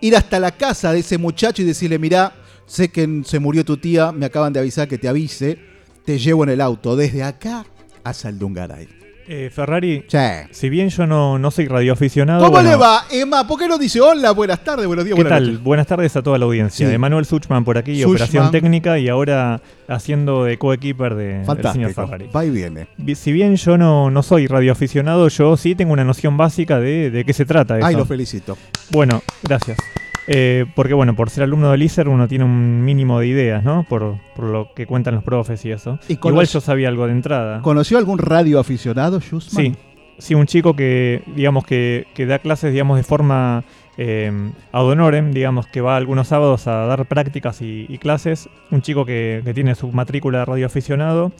ir 0.00 0.16
hasta 0.16 0.38
la 0.38 0.50
casa 0.52 0.92
de 0.92 0.98
ese 0.98 1.16
muchacho 1.16 1.62
y 1.62 1.64
decirle, 1.64 1.98
mirá, 1.98 2.34
sé 2.66 2.90
que 2.90 3.22
se 3.24 3.38
murió 3.38 3.64
tu 3.64 3.78
tía, 3.78 4.12
me 4.12 4.26
acaban 4.26 4.52
de 4.52 4.60
avisar 4.60 4.88
que 4.88 4.98
te 4.98 5.08
avise, 5.08 5.58
te 6.04 6.18
llevo 6.18 6.44
en 6.44 6.50
el 6.50 6.60
auto 6.60 6.96
desde 6.96 7.22
acá 7.22 7.64
a 8.02 8.12
Saldungaray. 8.12 9.03
Eh, 9.26 9.50
Ferrari, 9.50 10.04
si 10.50 10.68
bien 10.68 10.90
yo 10.90 11.06
no, 11.06 11.38
no 11.38 11.50
soy 11.50 11.66
radioaficionado. 11.66 12.40
¿Cómo 12.40 12.50
bueno, 12.52 12.68
le 12.70 12.76
va, 12.76 13.04
Emma? 13.10 13.46
¿Por 13.46 13.58
qué 13.58 13.66
no 13.66 13.78
dice 13.78 13.98
hola, 14.00 14.32
buenas 14.32 14.62
tardes, 14.62 14.86
buenos 14.86 15.04
días, 15.04 15.16
¿Qué 15.16 15.22
buenas 15.22 15.38
tal? 15.38 15.46
noches? 15.46 15.64
Buenas 15.64 15.86
tardes 15.86 16.16
a 16.16 16.22
toda 16.22 16.36
la 16.38 16.44
audiencia. 16.44 16.86
Sí. 16.88 16.94
Emanuel 16.94 17.24
Suchman 17.24 17.64
por 17.64 17.78
aquí, 17.78 17.96
Suchman. 18.02 18.10
operación 18.16 18.50
técnica 18.50 18.98
y 18.98 19.08
ahora 19.08 19.62
haciendo 19.88 20.44
de 20.44 20.58
coequiper 20.58 21.14
de, 21.14 21.24
del 21.24 21.44
señor 21.44 21.56
Fantástico. 21.56 21.94
Ferrari. 22.06 22.28
Va 22.36 22.44
y 22.44 22.50
viene. 22.50 22.86
Vi- 22.98 23.14
Si 23.14 23.32
bien 23.32 23.56
yo 23.56 23.78
no, 23.78 24.10
no 24.10 24.22
soy 24.22 24.46
radioaficionado, 24.46 25.28
yo 25.28 25.56
sí 25.56 25.74
tengo 25.74 25.94
una 25.94 26.04
noción 26.04 26.36
básica 26.36 26.78
de, 26.78 27.10
de 27.10 27.24
qué 27.24 27.32
se 27.32 27.46
trata 27.46 27.78
eso. 27.78 27.86
Ay, 27.86 27.96
lo 27.96 28.04
felicito. 28.04 28.58
Bueno, 28.90 29.22
gracias. 29.42 29.78
Eh, 30.26 30.64
porque 30.74 30.94
bueno, 30.94 31.14
por 31.14 31.28
ser 31.28 31.44
alumno 31.44 31.70
del 31.70 31.82
ISER 31.82 32.08
uno 32.08 32.26
tiene 32.28 32.44
un 32.44 32.84
mínimo 32.84 33.20
de 33.20 33.26
ideas, 33.26 33.62
¿no? 33.62 33.84
Por, 33.88 34.16
por 34.34 34.46
lo 34.46 34.72
que 34.74 34.86
cuentan 34.86 35.14
los 35.14 35.24
profes 35.24 35.64
y 35.64 35.70
eso. 35.70 35.98
¿Y 36.08 36.14
Igual 36.14 36.46
yo 36.46 36.60
sabía 36.60 36.88
algo 36.88 37.06
de 37.06 37.12
entrada. 37.12 37.60
¿Conoció 37.60 37.98
algún 37.98 38.18
radio 38.18 38.58
aficionado, 38.58 39.20
Schussman? 39.20 39.64
Sí, 39.64 39.76
sí, 40.18 40.34
un 40.34 40.46
chico 40.46 40.74
que, 40.74 41.22
digamos, 41.36 41.64
que, 41.66 42.06
que 42.14 42.24
da 42.24 42.38
clases, 42.38 42.72
digamos, 42.72 42.96
de 42.96 43.02
forma 43.02 43.64
eh, 43.98 44.32
ad 44.72 44.84
honorem, 44.86 45.32
digamos, 45.32 45.66
que 45.66 45.82
va 45.82 45.96
algunos 45.96 46.28
sábados 46.28 46.66
a 46.68 46.86
dar 46.86 47.04
prácticas 47.06 47.60
y, 47.60 47.84
y 47.88 47.98
clases. 47.98 48.48
Un 48.70 48.80
chico 48.80 49.04
que, 49.04 49.42
que 49.44 49.52
tiene 49.52 49.74
su 49.74 49.92
matrícula 49.92 50.38
de 50.38 50.44
radioaficionado. 50.46 51.32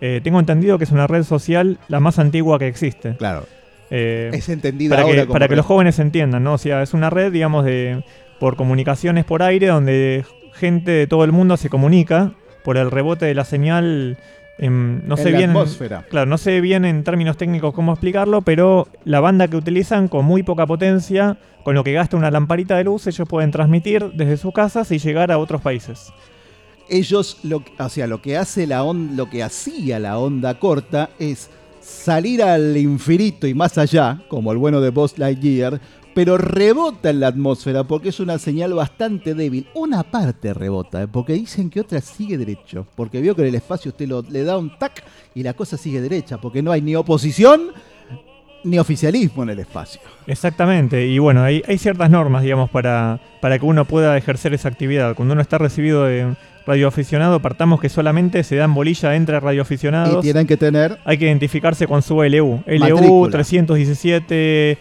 Eh, 0.00 0.20
tengo 0.22 0.38
entendido 0.38 0.78
que 0.78 0.84
es 0.84 0.92
una 0.92 1.08
red 1.08 1.24
social 1.24 1.78
la 1.88 1.98
más 1.98 2.20
antigua 2.20 2.56
que 2.60 2.68
existe. 2.68 3.16
Claro. 3.16 3.46
Eh, 3.90 4.30
Es 4.32 4.48
entendida 4.50 4.90
para 4.94 5.02
ahora 5.02 5.14
que, 5.14 5.22
como 5.22 5.32
para 5.32 5.48
que 5.48 5.56
los 5.56 5.66
jóvenes 5.66 5.98
entiendan, 5.98 6.44
¿no? 6.44 6.52
O 6.52 6.58
sea, 6.58 6.82
es 6.82 6.94
una 6.94 7.10
red, 7.10 7.32
digamos, 7.32 7.64
de 7.64 8.04
por 8.40 8.56
comunicaciones 8.56 9.24
por 9.24 9.42
aire 9.42 9.66
donde 9.68 10.24
gente 10.54 10.90
de 10.90 11.06
todo 11.06 11.24
el 11.24 11.32
mundo 11.32 11.56
se 11.56 11.68
comunica 11.70 12.32
por 12.64 12.76
el 12.76 12.90
rebote 12.90 13.26
de 13.26 13.34
la 13.34 13.44
señal 13.44 14.18
em, 14.58 15.06
no 15.06 15.16
En 15.16 15.22
sé 15.22 15.30
la 15.30 15.38
bien, 15.38 15.50
atmósfera. 15.50 16.04
claro, 16.10 16.26
no 16.26 16.36
sé 16.38 16.60
bien 16.60 16.84
en 16.84 17.04
términos 17.04 17.36
técnicos 17.36 17.72
cómo 17.74 17.92
explicarlo, 17.92 18.42
pero 18.42 18.88
la 19.04 19.20
banda 19.20 19.46
que 19.48 19.56
utilizan 19.56 20.08
con 20.08 20.24
muy 20.24 20.42
poca 20.42 20.66
potencia, 20.66 21.38
con 21.64 21.74
lo 21.74 21.84
que 21.84 21.92
gasta 21.92 22.16
una 22.16 22.30
lamparita 22.30 22.76
de 22.76 22.84
luz, 22.84 23.06
ellos 23.06 23.28
pueden 23.28 23.50
transmitir 23.52 24.10
desde 24.14 24.36
sus 24.36 24.52
casas 24.52 24.90
y 24.90 24.98
llegar 24.98 25.30
a 25.30 25.38
otros 25.38 25.60
países. 25.62 26.12
ellos 26.88 27.38
lo, 27.42 27.62
o 27.78 27.88
sea, 27.88 28.06
lo 28.06 28.22
que 28.22 28.36
hace 28.38 28.66
la 28.66 28.82
on- 28.82 29.16
lo 29.16 29.28
que 29.28 29.42
hacía 29.42 29.98
la 29.98 30.18
onda 30.18 30.58
corta 30.58 31.10
es 31.18 31.50
salir 31.80 32.42
al 32.42 32.76
infinito 32.76 33.46
y 33.46 33.54
más 33.54 33.76
allá, 33.78 34.20
como 34.28 34.52
el 34.52 34.58
bueno 34.58 34.80
de 34.80 34.90
Buzz 34.90 35.18
Lightyear, 35.18 35.80
pero 36.18 36.36
rebota 36.36 37.10
en 37.10 37.20
la 37.20 37.28
atmósfera 37.28 37.84
porque 37.84 38.08
es 38.08 38.18
una 38.18 38.38
señal 38.40 38.74
bastante 38.74 39.34
débil. 39.34 39.68
Una 39.74 40.02
parte 40.02 40.52
rebota, 40.52 41.04
¿eh? 41.04 41.06
porque 41.06 41.34
dicen 41.34 41.70
que 41.70 41.78
otra 41.80 42.00
sigue 42.00 42.36
derecho, 42.36 42.88
porque 42.96 43.20
vio 43.20 43.36
que 43.36 43.42
en 43.42 43.48
el 43.48 43.54
espacio 43.54 43.90
usted 43.90 44.08
lo- 44.08 44.22
le 44.28 44.42
da 44.42 44.58
un 44.58 44.76
tac 44.80 45.04
y 45.32 45.44
la 45.44 45.54
cosa 45.54 45.76
sigue 45.76 46.00
derecha, 46.00 46.38
porque 46.38 46.60
no 46.60 46.72
hay 46.72 46.82
ni 46.82 46.96
oposición 46.96 47.68
ni 48.64 48.80
oficialismo 48.80 49.44
en 49.44 49.50
el 49.50 49.60
espacio. 49.60 50.00
Exactamente, 50.26 51.06
y 51.06 51.20
bueno, 51.20 51.44
hay, 51.44 51.62
hay 51.68 51.78
ciertas 51.78 52.10
normas, 52.10 52.42
digamos, 52.42 52.68
para, 52.68 53.20
para 53.40 53.56
que 53.60 53.64
uno 53.64 53.84
pueda 53.84 54.16
ejercer 54.16 54.52
esa 54.54 54.68
actividad. 54.68 55.14
Cuando 55.14 55.34
uno 55.34 55.40
está 55.42 55.56
recibido 55.58 56.02
de 56.04 56.34
radioaficionado, 56.66 57.40
partamos 57.40 57.80
que 57.80 57.88
solamente 57.88 58.42
se 58.42 58.56
dan 58.56 58.74
bolilla 58.74 59.14
entre 59.14 59.36
Y 59.36 59.40
radioaficionados. 59.40 60.22
tienen 60.22 60.48
que 60.48 60.56
tener 60.56 60.98
Hay 61.04 61.16
que 61.16 61.26
identificarse 61.26 61.86
con 61.86 62.02
su 62.02 62.20
LU. 62.24 62.60
LU 62.66 62.78
Matrícula. 62.80 63.30
317 63.30 64.26
eh, 64.72 64.78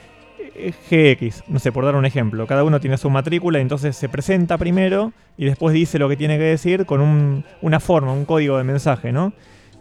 GX, 0.90 1.44
no 1.48 1.60
sé, 1.60 1.72
por 1.72 1.86
dar 1.86 1.96
un 1.96 2.06
ejemplo. 2.06 2.48
Cada 2.48 2.64
uno 2.64 2.80
tiene 2.80 2.98
su 2.98 3.10
matrícula, 3.10 3.60
entonces 3.60 3.96
se 3.96 4.10
presenta 4.10 4.58
primero 4.58 5.14
y 5.38 5.46
después 5.46 5.74
dice 5.74 6.00
lo 6.00 6.10
que 6.10 6.18
tiene 6.18 6.38
que 6.38 6.44
decir 6.46 6.86
con 6.86 7.02
un- 7.02 7.44
una 7.62 7.80
forma, 7.80 8.12
un 8.14 8.26
código 8.26 8.58
de 8.58 8.64
mensaje, 8.64 9.12
¿no? 9.12 9.34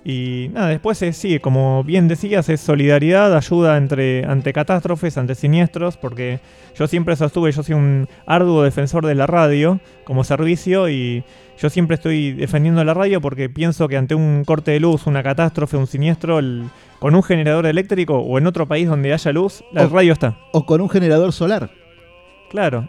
Y 0.08 0.50
nada, 0.52 0.68
después 0.68 1.02
es, 1.02 1.16
sí, 1.16 1.40
como 1.40 1.82
bien 1.82 2.06
decías, 2.06 2.48
es 2.48 2.60
solidaridad, 2.60 3.36
ayuda 3.36 3.76
entre, 3.76 4.25
ante 4.25 4.52
catástrofes, 4.52 5.18
ante 5.18 5.34
siniestros, 5.34 5.96
porque 5.96 6.38
yo 6.78 6.86
siempre 6.86 7.16
sostuve, 7.16 7.50
yo 7.50 7.64
soy 7.64 7.75
un 7.75 8.06
arduo 8.25 8.62
defensor 8.62 9.04
de 9.04 9.16
la 9.16 9.26
radio 9.26 9.80
como 10.04 10.22
servicio 10.22 10.88
y 10.88 11.25
yo 11.58 11.70
siempre 11.70 11.96
estoy 11.96 12.32
defendiendo 12.34 12.84
la 12.84 12.94
radio 12.94 13.20
porque 13.20 13.48
pienso 13.50 13.88
que 13.88 13.96
ante 13.96 14.14
un 14.14 14.44
corte 14.44 14.70
de 14.70 14.78
luz, 14.78 15.08
una 15.08 15.25
catástrofe, 15.25 15.76
un 15.76 15.88
siniestro, 15.88 16.38
el- 16.38 16.66
con 17.00 17.16
un 17.16 17.25
generador 17.25 17.66
eléctrico 17.66 18.16
o 18.18 18.38
en 18.38 18.46
otro 18.46 18.66
país 18.68 18.88
donde 18.88 19.12
haya 19.12 19.32
luz, 19.32 19.64
la 19.72 19.86
radio 19.86 20.12
está. 20.12 20.38
o 20.52 20.64
con 20.66 20.80
un 20.80 20.88
generador 20.88 21.32
solar. 21.32 21.70
Claro. 22.48 22.88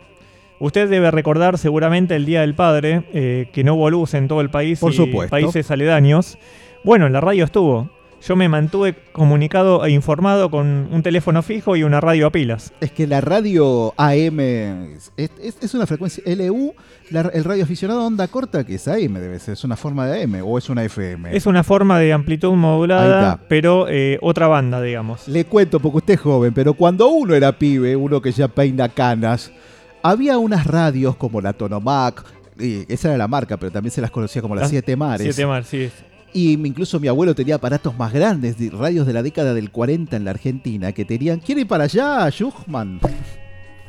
Usted 0.59 0.89
debe 0.89 1.09
recordar 1.12 1.57
seguramente 1.57 2.15
el 2.15 2.25
Día 2.25 2.41
del 2.41 2.55
Padre, 2.55 3.03
eh, 3.13 3.47
que 3.53 3.63
no 3.63 3.75
hubo 3.75 3.89
luz 3.89 4.13
en 4.13 4.27
todo 4.27 4.41
el 4.41 4.50
país 4.50 4.79
Por 4.79 4.91
y 4.91 4.95
supuesto. 4.95 5.29
países 5.31 5.69
aledaños. 5.71 6.38
Bueno, 6.88 7.10
la 7.10 7.20
radio 7.20 7.44
estuvo. 7.44 7.89
Yo 8.25 8.38
me 8.38 8.48
mantuve 8.48 8.96
comunicado 9.12 9.84
e 9.86 9.91
informado 9.91 10.50
con 10.50 10.88
un 10.89 11.03
teléfono 11.03 11.44
fijo 11.44 11.75
y 11.75 11.84
una 11.84 12.00
radio 12.00 12.27
a 12.27 12.32
pilas. 12.32 12.72
Es 12.79 12.94
que 12.94 13.08
la 13.08 13.20
radio 13.20 13.94
AM 13.98 14.39
es, 14.39 15.12
es- 15.17 15.58
es 15.62 15.74
una 15.74 15.86
frecuencia 15.86 16.24
LU, 16.25 16.74
la- 17.12 17.29
el 17.34 17.44
radio 17.44 17.65
aficionado 17.65 18.06
onda 18.08 18.29
corta 18.29 18.63
que 18.65 18.75
es 18.75 18.88
AM 18.88 19.20
debe 19.20 19.38
ser, 19.39 19.56
es 19.56 19.65
una 19.65 19.75
forma 19.75 20.08
de 20.08 20.24
AM 20.24 20.41
o 20.46 20.58
es 20.58 20.70
una 20.70 20.82
FM. 20.86 21.36
Es 21.36 21.46
una 21.46 21.65
forma 21.65 22.00
de 22.00 22.13
amplitud 22.13 22.53
modulada, 22.53 23.38
pero 23.50 23.88
eh, 23.89 24.17
otra 24.22 24.48
banda, 24.48 24.82
digamos. 24.82 25.27
Le 25.27 25.44
cuento 25.44 25.82
porque 25.82 25.98
usted 25.98 26.13
es 26.13 26.22
joven, 26.22 26.53
pero 26.53 26.74
cuando 26.74 27.10
uno 27.10 27.36
era 27.36 27.51
pibe, 27.60 27.98
uno 27.98 28.22
que 28.22 28.32
ya 28.32 28.48
peina 28.48 28.88
canas, 28.88 29.51
había 30.03 30.38
unas 30.38 30.65
radios 30.65 31.17
como 31.17 31.41
la 31.41 31.51
Tonomac, 31.51 32.24
y 32.60 32.91
esa 32.91 33.10
era 33.10 33.17
la 33.17 33.27
marca, 33.27 33.58
pero 33.58 33.72
también 33.74 33.91
se 33.91 34.01
las 34.01 34.10
conocía 34.10 34.41
como 34.41 34.56
las 34.56 34.63
Las 34.63 34.70
Siete 34.72 34.96
Mares. 34.96 35.22
Siete 35.36 35.46
mar, 35.46 35.63
sí. 35.65 35.91
Y 36.34 36.53
incluso 36.53 37.00
mi 37.00 37.07
abuelo 37.07 37.34
tenía 37.34 37.55
aparatos 37.55 37.98
más 37.98 38.13
grandes, 38.13 38.57
de 38.57 38.69
radios 38.69 39.07
de 39.07 39.13
la 39.13 39.24
década 39.24 39.53
del 39.53 39.72
40 39.72 40.15
en 40.15 40.25
la 40.25 40.31
Argentina, 40.31 40.91
que 40.91 41.05
tenían, 41.05 41.39
¿quiere 41.39 41.62
ir 41.62 41.67
para 41.67 41.86
allá, 41.86 42.29
Schuchman? 42.29 43.00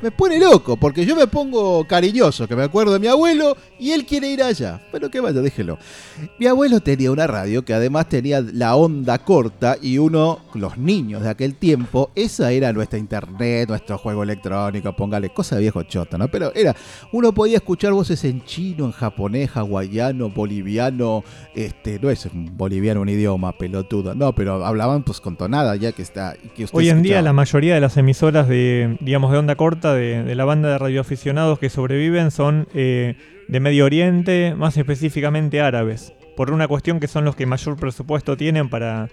Me 0.01 0.11
pone 0.13 0.39
loco, 0.39 0.77
porque 0.77 1.05
yo 1.05 1.17
me 1.17 1.27
pongo 1.27 1.85
cariñoso, 1.87 2.47
que 2.47 2.55
me 2.55 2.63
acuerdo 2.63 2.93
de 2.93 3.01
mi 3.01 3.09
abuelo, 3.09 3.57
y 3.79 3.91
él 3.91 4.07
quiere 4.07 4.31
ir 4.31 4.43
allá. 4.43 4.81
Pero 4.93 5.11
que 5.11 5.21
vaya, 5.21 5.41
déjelo. 5.41 5.79
Mi 6.39 6.47
abuelo 6.47 6.81
tenía 6.81 7.11
una 7.11 7.27
radio 7.27 7.65
que 7.65 7.75
además 7.75 8.09
tenía 8.09 8.41
la 8.41 8.77
onda 8.77 9.19
corta, 9.19 9.77
y 9.81 9.99
uno, 9.99 10.39
los 10.55 10.79
niños 10.79 11.23
de 11.23 11.31
aquel 11.31 11.57
tiempo, 11.57 12.11
esa 12.15 12.53
era 12.53 12.73
nuestra 12.73 12.99
internet, 12.99 13.69
nuestro 13.69 13.99
juego 13.99 14.23
electrónico, 14.23 14.95
póngale, 14.95 15.31
cosa 15.31 15.57
de 15.57 15.63
viejo 15.63 15.83
chota, 15.83 16.17
¿no? 16.17 16.29
Pero 16.29 16.53
era, 16.55 16.77
uno 17.13 17.33
podía 17.33 17.57
escuchar 17.57 17.93
voces 17.93 18.23
en 18.25 18.45
chino, 18.45 18.85
en 18.85 18.93
japonés, 18.93 19.51
hawaiano, 19.55 20.31
boliviano, 20.31 21.25
este, 21.55 21.99
no 21.99 22.11
es 22.11 22.29
boliviano 22.33 23.01
un 23.01 23.09
idioma 23.09 23.53
pelotudo, 23.53 24.15
no, 24.15 24.35
pero 24.35 24.65
hablaban 24.65 25.03
pues 25.03 25.21
con 25.21 25.37
tonada 25.37 25.75
ya 25.77 25.93
que 25.93 26.03
está. 26.03 26.37
que 26.55 26.65
usted 26.65 26.79
Hoy 26.79 26.89
en 26.89 27.03
día 27.03 27.23
la 27.23 27.33
mayoría 27.33 27.75
de 27.75 27.81
las 27.81 27.97
emisoras 27.97 28.49
de, 28.49 28.97
digamos, 29.01 29.33
de 29.33 29.39
onda 29.39 29.57
corta 29.57 29.88
de, 29.95 30.23
de 30.25 30.35
la 30.35 30.45
banda 30.45 30.71
de 30.71 30.79
radioaficionados 30.79 31.59
que 31.59 31.71
sobreviven 31.71 32.31
son 32.31 32.69
eh, 32.75 33.17
de 33.49 33.61
Medio 33.61 33.85
Oriente, 33.85 34.55
más 34.57 34.77
específicamente 34.77 35.61
árabes, 35.61 36.13
por 36.37 36.53
una 36.53 36.69
cuestión 36.69 37.01
que 37.01 37.09
son 37.09 37.25
los 37.25 37.35
que 37.35 37.47
mayor 37.47 37.77
presupuesto 37.77 38.37
tienen 38.37 38.69
para 38.69 39.09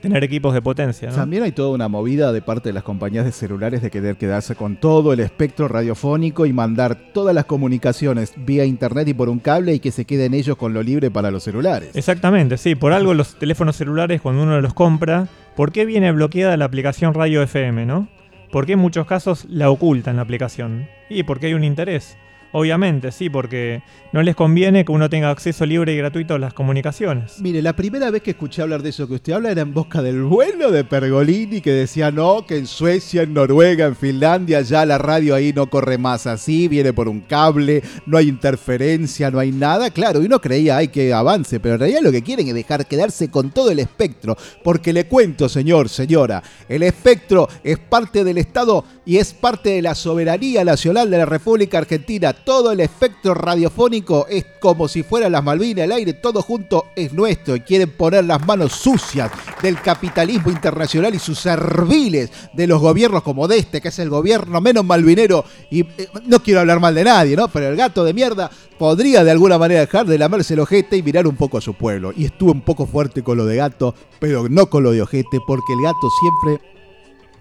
tener 0.00 0.24
equipos 0.24 0.52
de 0.52 0.60
potencia. 0.60 1.10
¿no? 1.10 1.14
También 1.14 1.42
hay 1.42 1.52
toda 1.52 1.70
una 1.70 1.88
movida 1.88 2.32
de 2.32 2.42
parte 2.42 2.68
de 2.68 2.72
las 2.72 2.82
compañías 2.82 3.24
de 3.24 3.32
celulares 3.32 3.82
de 3.82 3.90
querer 3.90 4.16
quedarse 4.16 4.56
con 4.56 4.76
todo 4.76 5.12
el 5.12 5.20
espectro 5.20 5.68
radiofónico 5.68 6.46
y 6.46 6.52
mandar 6.52 7.12
todas 7.12 7.34
las 7.34 7.44
comunicaciones 7.44 8.34
vía 8.36 8.64
internet 8.64 9.08
y 9.08 9.14
por 9.14 9.28
un 9.28 9.38
cable 9.38 9.74
y 9.74 9.80
que 9.80 9.92
se 9.92 10.04
queden 10.04 10.34
ellos 10.34 10.56
con 10.56 10.74
lo 10.74 10.82
libre 10.82 11.10
para 11.10 11.30
los 11.30 11.44
celulares. 11.44 11.90
Exactamente, 11.94 12.58
sí. 12.58 12.74
Por 12.74 12.92
algo 12.92 13.14
los 13.14 13.36
teléfonos 13.36 13.76
celulares, 13.76 14.20
cuando 14.20 14.42
uno 14.42 14.60
los 14.60 14.74
compra, 14.74 15.28
¿por 15.54 15.72
qué 15.72 15.84
viene 15.84 16.10
bloqueada 16.12 16.56
la 16.56 16.64
aplicación 16.64 17.14
Radio 17.14 17.42
FM, 17.42 17.86
no? 17.86 18.08
¿Por 18.50 18.66
qué 18.66 18.72
en 18.72 18.78
muchos 18.78 19.06
casos 19.06 19.46
la 19.50 19.70
ocultan 19.70 20.16
la 20.16 20.22
aplicación? 20.22 20.88
Y 21.08 21.24
porque 21.24 21.46
hay 21.46 21.54
un 21.54 21.64
interés. 21.64 22.16
Obviamente, 22.58 23.12
sí, 23.12 23.28
porque 23.28 23.82
no 24.14 24.22
les 24.22 24.34
conviene 24.34 24.86
que 24.86 24.90
uno 24.90 25.10
tenga 25.10 25.28
acceso 25.28 25.66
libre 25.66 25.92
y 25.92 25.98
gratuito 25.98 26.32
a 26.32 26.38
las 26.38 26.54
comunicaciones. 26.54 27.38
Mire, 27.42 27.60
la 27.60 27.76
primera 27.76 28.10
vez 28.10 28.22
que 28.22 28.30
escuché 28.30 28.62
hablar 28.62 28.82
de 28.82 28.88
eso 28.88 29.06
que 29.06 29.16
usted 29.16 29.34
habla 29.34 29.50
era 29.50 29.60
en 29.60 29.74
boca 29.74 30.00
del 30.00 30.22
bueno 30.22 30.70
de 30.70 30.82
Pergolini 30.82 31.60
que 31.60 31.72
decía 31.72 32.10
no, 32.10 32.46
que 32.46 32.56
en 32.56 32.66
Suecia, 32.66 33.24
en 33.24 33.34
Noruega, 33.34 33.84
en 33.84 33.94
Finlandia 33.94 34.62
ya 34.62 34.86
la 34.86 34.96
radio 34.96 35.34
ahí 35.34 35.52
no 35.52 35.68
corre 35.68 35.98
más 35.98 36.26
así, 36.26 36.66
viene 36.66 36.94
por 36.94 37.08
un 37.08 37.20
cable, 37.20 37.82
no 38.06 38.16
hay 38.16 38.30
interferencia, 38.30 39.30
no 39.30 39.38
hay 39.38 39.52
nada. 39.52 39.90
Claro, 39.90 40.22
y 40.22 40.24
uno 40.24 40.40
creía, 40.40 40.78
ay, 40.78 40.88
que 40.88 41.12
avance, 41.12 41.60
pero 41.60 41.74
en 41.74 41.80
realidad 41.80 42.00
lo 42.00 42.10
que 42.10 42.22
quieren 42.22 42.48
es 42.48 42.54
dejar 42.54 42.86
quedarse 42.86 43.30
con 43.30 43.50
todo 43.50 43.70
el 43.70 43.80
espectro. 43.80 44.34
Porque 44.64 44.94
le 44.94 45.04
cuento, 45.04 45.50
señor, 45.50 45.90
señora, 45.90 46.42
el 46.70 46.84
espectro 46.84 47.50
es 47.62 47.78
parte 47.78 48.24
del 48.24 48.38
Estado 48.38 48.82
y 49.04 49.18
es 49.18 49.34
parte 49.34 49.68
de 49.68 49.82
la 49.82 49.94
soberanía 49.94 50.64
nacional 50.64 51.10
de 51.10 51.18
la 51.18 51.26
República 51.26 51.76
Argentina. 51.76 52.32
Todo 52.46 52.70
el 52.70 52.78
espectro 52.78 53.34
radiofónico 53.34 54.28
es 54.30 54.44
como 54.60 54.86
si 54.86 55.02
fuera 55.02 55.28
las 55.28 55.42
Malvinas, 55.42 55.84
el 55.84 55.90
aire, 55.90 56.12
todo 56.12 56.42
junto 56.42 56.86
es 56.94 57.12
nuestro. 57.12 57.56
Y 57.56 57.62
quieren 57.62 57.90
poner 57.90 58.24
las 58.24 58.46
manos 58.46 58.70
sucias 58.70 59.32
del 59.60 59.80
capitalismo 59.80 60.52
internacional 60.52 61.12
y 61.12 61.18
sus 61.18 61.40
serviles 61.40 62.30
de 62.52 62.68
los 62.68 62.80
gobiernos 62.80 63.24
como 63.24 63.48
de 63.48 63.58
este, 63.58 63.80
que 63.80 63.88
es 63.88 63.98
el 63.98 64.10
gobierno 64.10 64.60
menos 64.60 64.84
malvinero. 64.84 65.44
Y 65.72 65.80
eh, 65.80 66.08
no 66.26 66.40
quiero 66.40 66.60
hablar 66.60 66.78
mal 66.78 66.94
de 66.94 67.02
nadie, 67.02 67.34
¿no? 67.34 67.48
Pero 67.48 67.66
el 67.66 67.74
gato 67.74 68.04
de 68.04 68.14
mierda 68.14 68.48
podría 68.78 69.24
de 69.24 69.32
alguna 69.32 69.58
manera 69.58 69.80
dejar 69.80 70.06
de 70.06 70.16
lamerse 70.16 70.54
el 70.54 70.60
ojete 70.60 70.96
y 70.96 71.02
mirar 71.02 71.26
un 71.26 71.34
poco 71.34 71.58
a 71.58 71.60
su 71.60 71.74
pueblo. 71.74 72.12
Y 72.16 72.26
estuve 72.26 72.52
un 72.52 72.60
poco 72.60 72.86
fuerte 72.86 73.24
con 73.24 73.38
lo 73.38 73.44
de 73.44 73.56
gato, 73.56 73.92
pero 74.20 74.48
no 74.48 74.70
con 74.70 74.84
lo 74.84 74.92
de 74.92 75.02
ojete, 75.02 75.40
porque 75.44 75.72
el 75.72 75.82
gato 75.82 76.08
siempre 76.20 76.76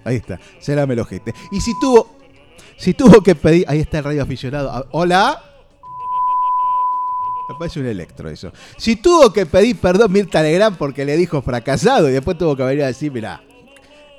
Ahí 0.05 0.17
está, 0.17 0.39
se 0.59 0.75
lame 0.75 0.93
el 0.93 0.99
ojete. 0.99 1.33
Y 1.51 1.59
si 1.59 1.77
tuvo, 1.79 2.15
si 2.77 2.93
tuvo 2.93 3.21
que 3.21 3.35
pedir, 3.35 3.65
ahí 3.67 3.79
está 3.79 3.99
el 3.99 4.03
radio 4.03 4.23
aficionado. 4.23 4.87
Hola. 4.91 5.41
Me 7.47 7.55
parece 7.55 7.79
un 7.79 7.85
electro 7.85 8.29
eso. 8.29 8.51
Si 8.77 8.95
tuvo 8.95 9.31
que 9.31 9.45
pedir 9.45 9.79
perdón 9.79 10.11
Mirta 10.11 10.41
Legrand 10.41 10.77
porque 10.77 11.05
le 11.05 11.15
dijo 11.15 11.41
fracasado 11.41 12.09
y 12.09 12.13
después 12.13 12.37
tuvo 12.37 12.55
que 12.55 12.63
venir 12.63 12.83
a 12.83 12.87
decir, 12.87 13.11
mira, 13.11 13.43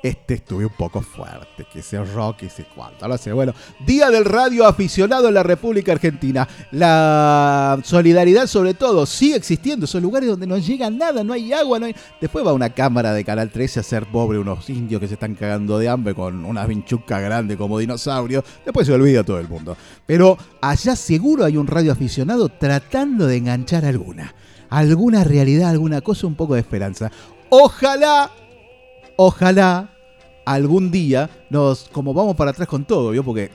este 0.07 0.35
estuve 0.35 0.65
un 0.65 0.73
poco 0.73 1.01
fuerte, 1.01 1.65
que 1.71 1.81
sea 1.81 2.03
rock 2.03 2.43
y 2.43 2.49
sé 2.49 2.65
cuánto. 2.75 3.07
No 3.07 3.17
sé, 3.17 3.31
bueno, 3.33 3.53
Día 3.85 4.09
del 4.09 4.25
Radio 4.25 4.65
Aficionado 4.65 5.27
en 5.27 5.33
la 5.33 5.43
República 5.43 5.91
Argentina. 5.91 6.47
La 6.71 7.79
solidaridad 7.83 8.47
sobre 8.47 8.73
todo 8.73 9.05
sigue 9.05 9.35
existiendo. 9.35 9.87
Son 9.87 10.01
lugares 10.01 10.29
donde 10.29 10.47
no 10.47 10.57
llega 10.57 10.89
nada, 10.89 11.23
no 11.23 11.33
hay 11.33 11.53
agua, 11.53 11.79
no 11.79 11.85
hay... 11.85 11.95
Después 12.19 12.45
va 12.45 12.53
una 12.53 12.69
cámara 12.69 13.13
de 13.13 13.23
Canal 13.23 13.49
13 13.49 13.79
a 13.79 13.81
hacer 13.81 14.05
pobre 14.05 14.39
unos 14.39 14.69
indios 14.69 14.99
que 14.99 15.07
se 15.07 15.15
están 15.15 15.35
cagando 15.35 15.77
de 15.77 15.89
hambre 15.89 16.15
con 16.15 16.45
una 16.45 16.65
vinchuca 16.65 17.19
grande 17.19 17.57
como 17.57 17.79
dinosaurio. 17.79 18.43
Después 18.65 18.87
se 18.87 18.93
olvida 18.93 19.23
todo 19.23 19.39
el 19.39 19.47
mundo. 19.47 19.77
Pero 20.05 20.37
allá 20.61 20.95
seguro 20.95 21.45
hay 21.45 21.57
un 21.57 21.67
radio 21.67 21.91
aficionado 21.91 22.49
tratando 22.49 23.27
de 23.27 23.37
enganchar 23.37 23.85
alguna. 23.85 24.33
Alguna 24.69 25.23
realidad, 25.23 25.69
alguna 25.69 26.01
cosa, 26.01 26.27
un 26.27 26.35
poco 26.35 26.55
de 26.55 26.61
esperanza. 26.61 27.11
Ojalá 27.49 28.31
ojalá 29.17 29.89
algún 30.47 30.91
día 30.91 31.29
nos, 31.49 31.89
como 31.91 32.13
vamos 32.13 32.35
para 32.35 32.51
atrás 32.51 32.67
con 32.67 32.85
todo, 32.85 33.11
¿vio? 33.11 33.23
Porque 33.23 33.51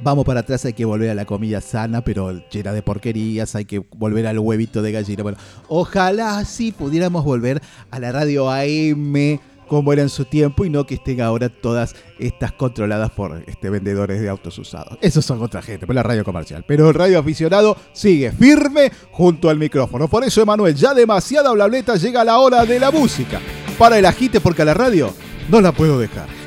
Vamos 0.00 0.24
para 0.24 0.40
atrás, 0.40 0.64
hay 0.64 0.72
que 0.72 0.84
volver 0.84 1.10
a 1.10 1.14
la 1.14 1.24
comida 1.24 1.60
sana, 1.60 2.02
pero 2.02 2.42
llena 2.50 2.72
de 2.72 2.82
porquerías, 2.82 3.54
hay 3.54 3.64
que 3.64 3.78
volver 3.96 4.26
al 4.26 4.38
huevito 4.38 4.82
de 4.82 4.92
gallina. 4.92 5.22
Bueno, 5.22 5.38
ojalá 5.68 6.44
sí 6.44 6.72
pudiéramos 6.72 7.24
volver 7.24 7.62
a 7.90 7.98
la 7.98 8.12
radio 8.12 8.50
AM 8.50 9.38
como 9.68 9.92
era 9.92 10.02
en 10.02 10.08
su 10.08 10.24
tiempo 10.24 10.64
y 10.64 10.70
no 10.70 10.86
que 10.86 10.94
estén 10.94 11.20
ahora 11.20 11.48
todas 11.48 11.94
estas 12.18 12.52
controladas 12.52 13.10
por 13.10 13.44
este, 13.46 13.70
vendedores 13.70 14.20
de 14.20 14.28
autos 14.28 14.58
usados. 14.58 14.98
Esos 15.00 15.24
son 15.24 15.42
otra 15.42 15.62
gente, 15.62 15.86
por 15.86 15.94
la 15.94 16.02
radio 16.02 16.24
comercial. 16.24 16.64
Pero 16.66 16.88
el 16.88 16.94
radio 16.94 17.18
aficionado 17.18 17.76
sigue 17.92 18.32
firme 18.32 18.90
junto 19.10 19.50
al 19.50 19.58
micrófono. 19.58 20.08
Por 20.08 20.24
eso, 20.24 20.42
Emanuel, 20.42 20.74
ya 20.74 20.94
demasiada 20.94 21.52
blableta 21.52 21.96
llega 21.96 22.24
la 22.24 22.38
hora 22.38 22.64
de 22.64 22.80
la 22.80 22.90
música. 22.90 23.40
Para 23.78 23.98
el 23.98 24.06
agite 24.06 24.40
porque 24.40 24.62
a 24.62 24.64
la 24.64 24.74
radio 24.74 25.12
no 25.48 25.60
la 25.60 25.72
puedo 25.72 25.98
dejar. 25.98 26.37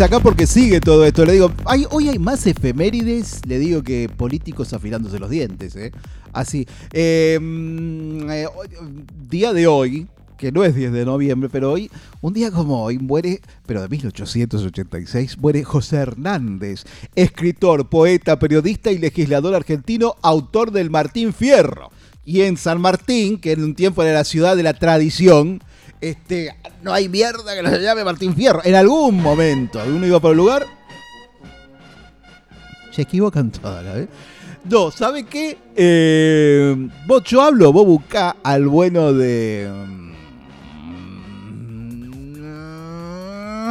Acá 0.00 0.20
porque 0.20 0.46
sigue 0.46 0.80
todo 0.80 1.06
esto. 1.06 1.24
Le 1.24 1.32
digo, 1.32 1.50
hoy 1.90 2.08
hay 2.10 2.18
más 2.18 2.46
efemérides, 2.46 3.40
le 3.46 3.58
digo, 3.58 3.82
que 3.82 4.10
políticos 4.14 4.74
afilándose 4.74 5.18
los 5.18 5.30
dientes. 5.30 5.74
¿eh? 5.74 5.90
Así. 6.34 6.66
Mm, 6.92 8.30
eh, 8.30 8.46
día 9.28 9.54
de 9.54 9.66
hoy, 9.66 10.06
que 10.36 10.52
no 10.52 10.64
es 10.64 10.74
10 10.74 10.92
de 10.92 11.06
noviembre, 11.06 11.48
pero 11.50 11.72
hoy, 11.72 11.90
un 12.20 12.34
día 12.34 12.50
como 12.50 12.84
hoy, 12.84 12.98
muere, 12.98 13.40
pero 13.64 13.80
de 13.80 13.88
1886, 13.88 15.38
muere 15.38 15.64
José 15.64 15.96
Hernández, 15.96 16.84
escritor, 17.14 17.88
poeta, 17.88 18.38
periodista 18.38 18.92
y 18.92 18.98
legislador 18.98 19.54
argentino, 19.54 20.16
autor 20.20 20.72
del 20.72 20.90
Martín 20.90 21.32
Fierro. 21.32 21.90
Y 22.22 22.42
en 22.42 22.58
San 22.58 22.82
Martín, 22.82 23.38
que 23.38 23.52
en 23.52 23.64
un 23.64 23.74
tiempo 23.74 24.02
era 24.02 24.12
la 24.12 24.24
ciudad 24.24 24.56
de 24.56 24.62
la 24.62 24.74
tradición, 24.74 25.62
este, 26.00 26.54
no 26.82 26.92
hay 26.92 27.08
mierda 27.08 27.54
que 27.54 27.62
no 27.62 27.70
se 27.70 27.82
llame 27.82 28.04
Martín 28.04 28.34
Fierro. 28.34 28.60
En 28.64 28.74
algún 28.74 29.22
momento, 29.22 29.82
uno 29.86 30.06
iba 30.06 30.20
por 30.20 30.32
el 30.32 30.36
lugar, 30.36 30.66
se 32.90 33.02
equivocan 33.02 33.50
todas, 33.50 33.84
¿eh? 33.96 34.08
No, 34.64 34.90
¿sabe 34.90 35.24
qué? 35.24 35.58
Eh, 35.76 36.88
vos, 37.06 37.22
yo 37.24 37.42
hablo, 37.42 37.72
vos 37.72 37.86
buscá 37.86 38.36
al 38.42 38.66
bueno 38.66 39.12
de... 39.12 39.70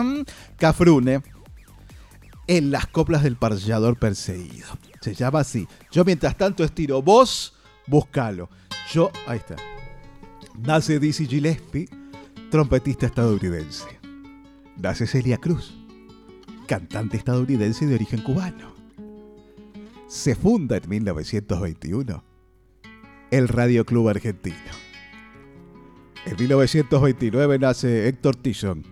mm, 0.02 0.22
Cafrune 0.58 1.22
en 2.48 2.72
las 2.72 2.88
coplas 2.88 3.24
del 3.24 3.36
parallador 3.36 3.98
perseguido. 3.98 4.68
Se 5.02 5.14
llama 5.14 5.40
así. 5.40 5.68
Yo 5.92 6.06
mientras 6.06 6.38
tanto 6.38 6.64
estiro, 6.64 7.02
vos 7.02 7.54
buscalo. 7.88 8.50
Yo, 8.92 9.12
ahí 9.28 9.38
está. 9.38 9.56
Nace 10.60 11.00
Dizzy 11.00 11.28
Gillespie, 11.28 11.90
trompetista 12.56 13.06
estadounidense. 13.06 14.00
Nace 14.78 15.08
Celia 15.08 15.38
Cruz, 15.40 15.78
cantante 16.68 17.18
estadounidense 17.18 17.86
de 17.86 17.96
origen 17.96 18.22
cubano. 18.22 18.74
Se 20.08 20.36
funda 20.36 20.78
en 20.78 20.88
1921 20.88 22.24
el 23.30 23.50
Radio 23.50 23.86
Club 23.86 24.08
Argentino. 24.08 24.56
En 26.26 26.38
1929 26.40 27.60
nace 27.60 28.08
Héctor 28.08 28.38
Tillón, 28.38 28.84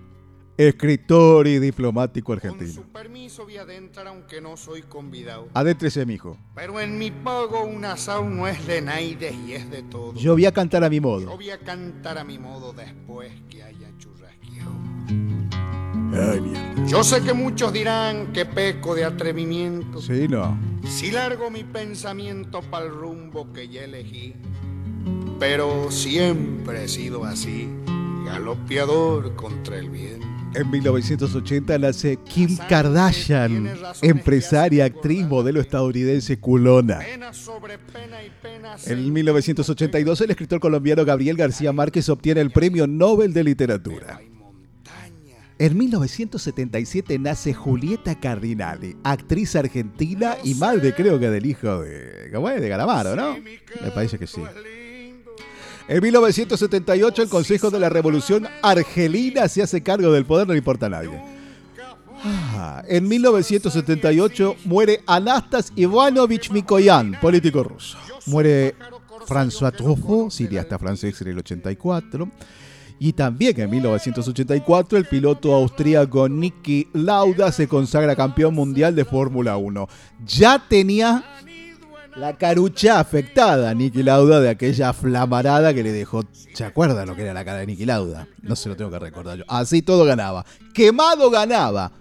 escritor 0.57 1.47
y 1.47 1.59
diplomático 1.59 2.27
Con 2.27 2.35
argentino. 2.37 2.71
su 2.73 2.83
permiso 2.83 3.43
voy 3.43 3.57
a 3.57 3.63
adentrar 3.63 4.07
aunque 4.07 4.39
no 4.41 4.55
soy 4.57 4.83
convidado. 4.83 5.47
Adéntrese, 5.53 6.05
mijo. 6.05 6.37
Pero 6.55 6.79
en 6.79 6.97
mi 6.97 7.09
pago 7.11 7.63
un 7.65 7.83
asado 7.85 8.23
no 8.23 8.47
es 8.47 8.65
de 8.67 8.81
naides 8.81 9.33
y 9.47 9.53
es 9.53 9.69
de 9.71 9.83
todo. 9.83 10.13
Yo 10.15 10.33
voy 10.33 10.45
a 10.45 10.51
cantar 10.51 10.83
a 10.83 10.89
mi 10.89 10.97
Yo 10.97 11.01
modo. 11.01 11.35
voy 11.35 11.49
a 11.49 11.57
cantar 11.59 12.17
a 12.17 12.23
mi 12.23 12.37
modo 12.37 12.73
después 12.73 13.31
que 13.49 13.63
haya 13.63 13.87
churrasqueado. 13.97 14.71
Ay, 16.13 16.41
mierda. 16.41 16.85
Yo 16.87 17.03
sé 17.03 17.21
que 17.23 17.33
muchos 17.33 17.73
dirán 17.73 18.31
que 18.33 18.45
peco 18.45 18.93
de 18.93 19.05
atrevimiento. 19.05 19.99
Sí, 20.01 20.27
no. 20.27 20.57
Si 20.87 21.09
largo 21.11 21.49
mi 21.49 21.63
pensamiento 21.63 22.61
para 22.61 22.85
el 22.85 22.91
rumbo 22.91 23.51
que 23.51 23.67
ya 23.69 23.83
elegí. 23.85 24.35
Pero 25.39 25.89
siempre 25.91 26.83
he 26.83 26.87
sido 26.87 27.25
así, 27.25 27.67
galopeador 28.25 29.35
contra 29.35 29.77
el 29.77 29.89
viento. 29.89 30.27
En 30.55 30.69
1980 30.69 31.77
nace 31.79 32.17
Kim 32.17 32.57
Kardashian, 32.69 33.69
empresaria, 34.01 34.85
actriz, 34.85 35.25
modelo 35.25 35.59
estadounidense 35.61 36.39
culona. 36.39 36.99
En 38.85 39.13
1982 39.13 40.21
el 40.21 40.31
escritor 40.31 40.59
colombiano 40.59 41.05
Gabriel 41.05 41.37
García 41.37 41.73
Márquez 41.73 42.07
obtiene 42.09 42.41
el 42.41 42.51
Premio 42.51 42.87
Nobel 42.87 43.33
de 43.33 43.43
Literatura. 43.43 44.19
En 45.59 45.77
1977 45.77 47.19
nace 47.19 47.53
Julieta 47.53 48.19
Cardinali, 48.19 48.97
actriz 49.03 49.55
argentina 49.55 50.35
y 50.43 50.55
madre 50.55 50.93
creo 50.93 51.19
que 51.19 51.29
del 51.29 51.45
hijo 51.45 51.81
de, 51.81 52.29
de 52.29 52.69
Galamaro, 52.69 53.15
¿no? 53.15 53.37
Me 53.37 53.91
parece 53.91 54.17
que 54.17 54.27
sí. 54.27 54.41
En 55.87 56.01
1978 56.01 57.21
el 57.21 57.29
Consejo 57.29 57.69
de 57.69 57.79
la 57.79 57.89
Revolución 57.89 58.47
Argelina 58.61 59.47
se 59.47 59.61
hace 59.61 59.83
cargo 59.83 60.11
del 60.11 60.25
poder, 60.25 60.47
no 60.47 60.53
le 60.53 60.59
importa 60.59 60.85
a 60.85 60.89
nadie. 60.89 61.21
Ah, 62.25 62.83
en 62.87 63.05
1978 63.05 64.55
muere 64.63 65.01
Anastas 65.05 65.73
Ivanovich 65.75 66.51
Mikoyan, 66.51 67.19
político 67.19 67.63
ruso. 67.63 67.97
Muere 68.27 68.75
François 69.27 69.75
Truffaut, 69.75 70.31
cineasta 70.31 70.79
francés 70.79 71.21
en 71.21 71.27
el 71.27 71.39
84. 71.39 72.29
Y 72.99 73.11
también 73.11 73.59
en 73.59 73.69
1984 73.69 74.97
el 74.97 75.05
piloto 75.05 75.53
austríaco 75.53 76.29
Niki 76.29 76.87
Lauda 76.93 77.51
se 77.51 77.67
consagra 77.67 78.15
campeón 78.15 78.53
mundial 78.53 78.95
de 78.95 79.03
Fórmula 79.03 79.57
1. 79.57 79.89
Ya 80.25 80.63
tenía 80.69 81.25
la 82.15 82.37
carucha 82.37 82.99
afectada 82.99 83.73
Niki 83.73 84.03
Lauda 84.03 84.39
de 84.39 84.49
aquella 84.49 84.93
flamarada 84.93 85.73
que 85.73 85.83
le 85.83 85.91
dejó. 85.91 86.23
¿Se 86.53 86.63
acuerdan 86.63 87.07
lo 87.07 87.15
que 87.15 87.23
era 87.23 87.33
la 87.33 87.45
cara 87.45 87.59
de 87.59 87.67
Niki 87.67 87.85
Lauda? 87.85 88.27
No 88.41 88.55
se 88.55 88.69
lo 88.69 88.75
tengo 88.75 88.91
que 88.91 88.99
recordar 88.99 89.37
yo. 89.37 89.43
Así 89.47 89.81
todo 89.81 90.05
ganaba. 90.05 90.45
Quemado 90.73 91.29
ganaba. 91.29 91.91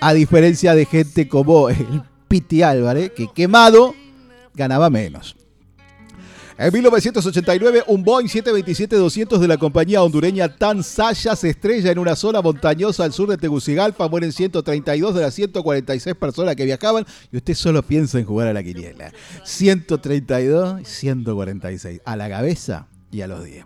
A 0.00 0.14
diferencia 0.14 0.74
de 0.74 0.86
gente 0.86 1.28
como 1.28 1.68
el 1.68 2.02
Piti 2.28 2.62
Álvarez, 2.62 3.12
que 3.12 3.28
quemado 3.28 3.94
ganaba 4.54 4.88
menos. 4.88 5.36
En 6.60 6.70
1989, 6.74 7.84
un 7.86 8.04
Boeing 8.04 8.26
727-200 8.26 9.38
de 9.38 9.48
la 9.48 9.56
compañía 9.56 10.02
hondureña 10.02 10.54
Tansaya 10.58 11.34
se 11.34 11.48
estrella 11.48 11.90
en 11.90 11.98
una 11.98 12.14
zona 12.14 12.42
montañosa 12.42 13.04
al 13.04 13.14
sur 13.14 13.30
de 13.30 13.38
Tegucigalpa. 13.38 14.10
Mueren 14.10 14.30
132 14.30 15.14
de 15.14 15.22
las 15.22 15.32
146 15.32 16.14
personas 16.16 16.56
que 16.56 16.66
viajaban. 16.66 17.06
Y 17.32 17.38
usted 17.38 17.54
solo 17.54 17.82
piensa 17.82 18.18
en 18.18 18.26
jugar 18.26 18.48
a 18.48 18.52
la 18.52 18.62
quiniela. 18.62 19.10
132 19.42 20.82
y 20.82 20.84
146. 20.84 22.02
A 22.04 22.16
la 22.16 22.28
cabeza 22.28 22.88
y 23.10 23.22
a 23.22 23.26
los 23.26 23.42
10. 23.42 23.64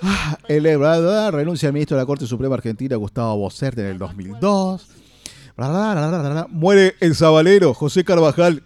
Ah, 0.00 0.38
el 0.48 0.64
renuncia 0.64 1.68
al 1.68 1.74
ministro 1.74 1.98
de 1.98 2.02
la 2.02 2.06
Corte 2.06 2.26
Suprema 2.26 2.54
Argentina, 2.54 2.96
Gustavo 2.96 3.36
Bocert, 3.36 3.76
en 3.76 3.84
el 3.84 3.98
2002. 3.98 4.86
Muere 6.48 6.94
el 7.00 7.14
sabalero 7.14 7.74
José 7.74 8.04
Carvajal, 8.04 8.62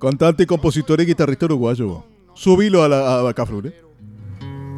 cantante, 0.00 0.48
compositor 0.48 1.00
y 1.00 1.06
guitarrista 1.06 1.44
uruguayo. 1.44 2.15
Subilo 2.36 2.84
a 2.84 2.88
la 2.88 3.28
a 3.28 3.34
Cafrune. 3.34 3.72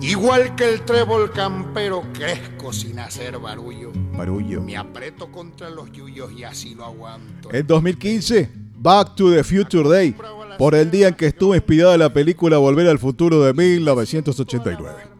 Igual 0.00 0.54
que 0.54 0.72
el 0.72 0.84
trébol 0.84 1.32
campero, 1.32 2.04
crezco 2.12 2.72
sin 2.72 3.00
hacer 3.00 3.36
barullo. 3.38 3.90
Barullo. 4.16 4.62
Me 4.62 4.76
aprieto 4.76 5.30
contra 5.32 5.68
los 5.68 5.90
yuyos 5.90 6.30
y 6.32 6.44
así 6.44 6.76
lo 6.76 6.84
aguanto. 6.84 7.52
En 7.52 7.66
2015, 7.66 8.48
Back 8.76 9.16
to 9.16 9.32
the 9.32 9.42
Future 9.42 9.88
Day, 9.88 10.14
por 10.56 10.76
el 10.76 10.88
día 10.90 11.08
en 11.08 11.14
que 11.14 11.26
estuvo 11.26 11.54
inspirada 11.54 11.98
la 11.98 12.12
película 12.12 12.58
Volver 12.58 12.86
al 12.86 13.00
Futuro 13.00 13.42
de 13.42 13.52
1989. 13.52 15.17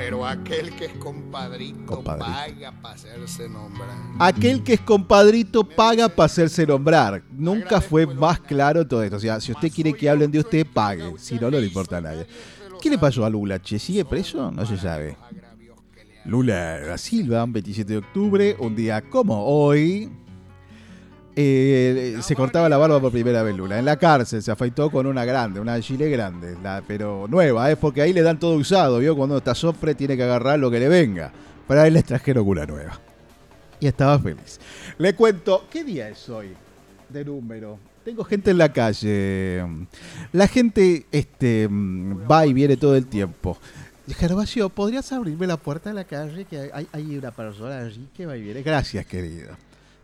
Pero 0.00 0.26
aquel 0.26 0.74
que 0.76 0.86
es 0.86 0.92
compadrito, 0.94 1.84
Compadrito. 1.84 2.32
paga 2.32 2.72
para 2.80 2.94
hacerse 2.94 3.48
nombrar. 3.50 3.88
Aquel 4.18 4.62
que 4.62 4.72
es 4.72 4.80
compadrito 4.80 5.62
paga 5.62 6.08
para 6.08 6.24
hacerse 6.24 6.66
nombrar. 6.66 7.22
Nunca 7.30 7.82
fue 7.82 8.06
más 8.06 8.40
claro 8.40 8.86
todo 8.86 9.02
esto. 9.02 9.16
O 9.16 9.20
sea, 9.20 9.38
si 9.42 9.52
usted 9.52 9.70
quiere 9.70 9.92
que 9.92 10.08
hablen 10.08 10.30
de 10.30 10.38
usted, 10.38 10.66
pague. 10.66 11.18
Si 11.18 11.34
no, 11.34 11.50
no 11.50 11.58
le 11.60 11.66
importa 11.66 11.98
a 11.98 12.00
nadie. 12.00 12.26
¿Qué 12.80 12.88
le 12.88 12.96
pasó 12.96 13.26
a 13.26 13.28
Lula? 13.28 13.60
¿Che 13.60 13.78
sigue 13.78 14.06
preso? 14.06 14.50
No 14.50 14.64
se 14.64 14.78
sabe. 14.78 15.18
Lula 16.24 16.80
da 16.80 16.96
Silva, 16.96 17.44
27 17.46 17.92
de 17.92 17.98
octubre, 17.98 18.56
un 18.58 18.74
día 18.74 19.02
como 19.02 19.44
hoy. 19.44 20.08
Eh, 21.36 22.18
se 22.22 22.34
cortaba 22.34 22.68
la 22.68 22.76
barba 22.76 23.00
por 23.00 23.12
primera 23.12 23.42
vez 23.42 23.56
Lula. 23.56 23.78
En 23.78 23.84
la 23.84 23.96
cárcel 23.96 24.42
se 24.42 24.50
afeitó 24.50 24.90
con 24.90 25.06
una 25.06 25.24
grande, 25.24 25.60
una 25.60 25.80
gilet 25.80 26.10
grande, 26.10 26.56
pero 26.86 27.26
nueva, 27.28 27.70
es 27.70 27.78
porque 27.78 28.02
ahí 28.02 28.12
le 28.12 28.22
dan 28.22 28.38
todo 28.38 28.54
usado, 28.54 28.98
¿vio? 28.98 29.16
Cuando 29.16 29.38
está 29.38 29.54
sofre 29.54 29.94
tiene 29.94 30.16
que 30.16 30.24
agarrar 30.24 30.58
lo 30.58 30.70
que 30.70 30.80
le 30.80 30.88
venga. 30.88 31.32
Pero 31.68 31.82
ahí 31.82 31.90
les 31.90 32.04
trajeron 32.04 32.46
una 32.48 32.66
nueva. 32.66 33.00
Y 33.78 33.86
estaba 33.86 34.18
feliz. 34.18 34.58
Le 34.98 35.14
cuento, 35.14 35.66
¿qué 35.70 35.84
día 35.84 36.08
es 36.08 36.28
hoy? 36.28 36.48
De 37.08 37.24
número. 37.24 37.78
Tengo 38.04 38.24
gente 38.24 38.50
en 38.50 38.58
la 38.58 38.72
calle. 38.72 39.64
La 40.32 40.48
gente 40.48 41.06
este, 41.12 41.68
va 41.68 42.46
y 42.46 42.52
viene 42.52 42.76
todo 42.76 42.96
el 42.96 43.06
tiempo. 43.06 43.56
Gervasio, 44.08 44.68
¿podrías 44.68 45.12
abrirme 45.12 45.46
la 45.46 45.56
puerta 45.56 45.90
de 45.90 45.94
la 45.94 46.04
calle? 46.04 46.44
Que 46.44 46.70
hay, 46.72 46.88
hay 46.92 47.16
una 47.16 47.30
persona 47.30 47.78
allí 47.78 48.08
que 48.16 48.26
va 48.26 48.36
y 48.36 48.42
viene. 48.42 48.62
Gracias, 48.62 49.06
querido. 49.06 49.50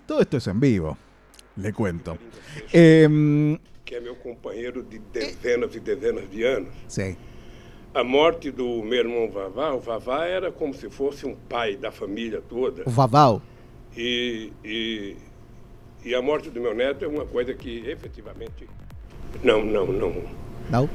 Todo 0.07 0.21
esto 0.21 0.37
es 0.37 0.47
en 0.47 0.61
vivo. 0.61 0.97
Le 1.57 1.73
cuento. 1.73 2.19
Que 2.71 3.95
é 3.95 4.01
meu 4.01 4.17
companheiro 4.17 4.83
de 4.83 4.99
dezenas 4.99 5.75
e 5.75 5.81
dezenas 5.81 6.31
de 6.31 6.45
anos. 6.45 6.75
sí. 6.89 7.17
A 7.95 8.05
morte 8.05 8.51
do 8.51 8.83
meu 8.83 8.99
irmão 8.99 9.31
Vavá, 9.31 9.73
o 9.73 9.81
Vavá 9.81 10.27
era 10.27 10.53
como 10.53 10.75
se 10.75 10.91
fosse 10.91 11.25
um 11.25 11.35
pai 11.35 11.77
da 11.77 11.91
família 11.91 12.43
toda. 12.47 12.83
Vavau. 12.85 13.41
E, 13.97 14.53
e, 14.63 15.17
e 16.05 16.15
a 16.15 16.21
morte 16.21 16.51
do 16.51 16.61
meu 16.61 16.75
neto 16.75 17.07
é 17.07 17.09
uma 17.09 17.25
coisa 17.25 17.55
que 17.55 17.89
efetivamente. 17.89 18.69
Não, 19.43 19.65
não, 19.65 19.87
não. 19.87 20.13
¿No? 20.69 20.91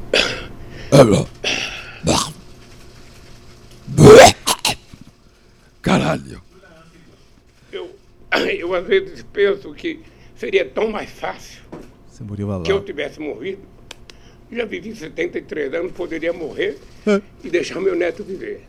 Caralho. 5.81 6.39
Eu, 7.71 7.95
eu 8.59 8.75
às 8.75 8.85
vezes 8.85 9.25
penso 9.33 9.73
que 9.73 10.03
seria 10.41 10.65
tão 10.65 10.89
mais 10.89 11.09
fácil 11.11 11.61
que 12.65 12.71
eu 12.71 12.81
tivesse 12.83 13.19
morrido. 13.19 13.61
Já 14.51 14.65
vivi 14.65 14.93
73 14.95 15.73
anos, 15.75 15.91
poderia 15.93 16.33
morrer 16.33 16.77
É. 17.07 17.21
e 17.43 17.49
deixar 17.49 17.79
meu 17.79 17.95
neto 17.95 18.23
viver. 18.23 18.61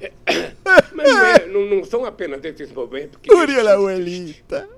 É, 0.00 0.10
Mas 0.92 1.08
não, 1.08 1.24
é- 1.26 1.46
não- 1.46 1.66
não 1.66 1.84
são 1.84 2.04
apenas 2.04 2.44
esses 2.44 2.70
momentos 2.72 3.18
que. 3.22 3.32
Murió 3.32 3.62
la 3.62 3.74
abuelita. 3.74 4.68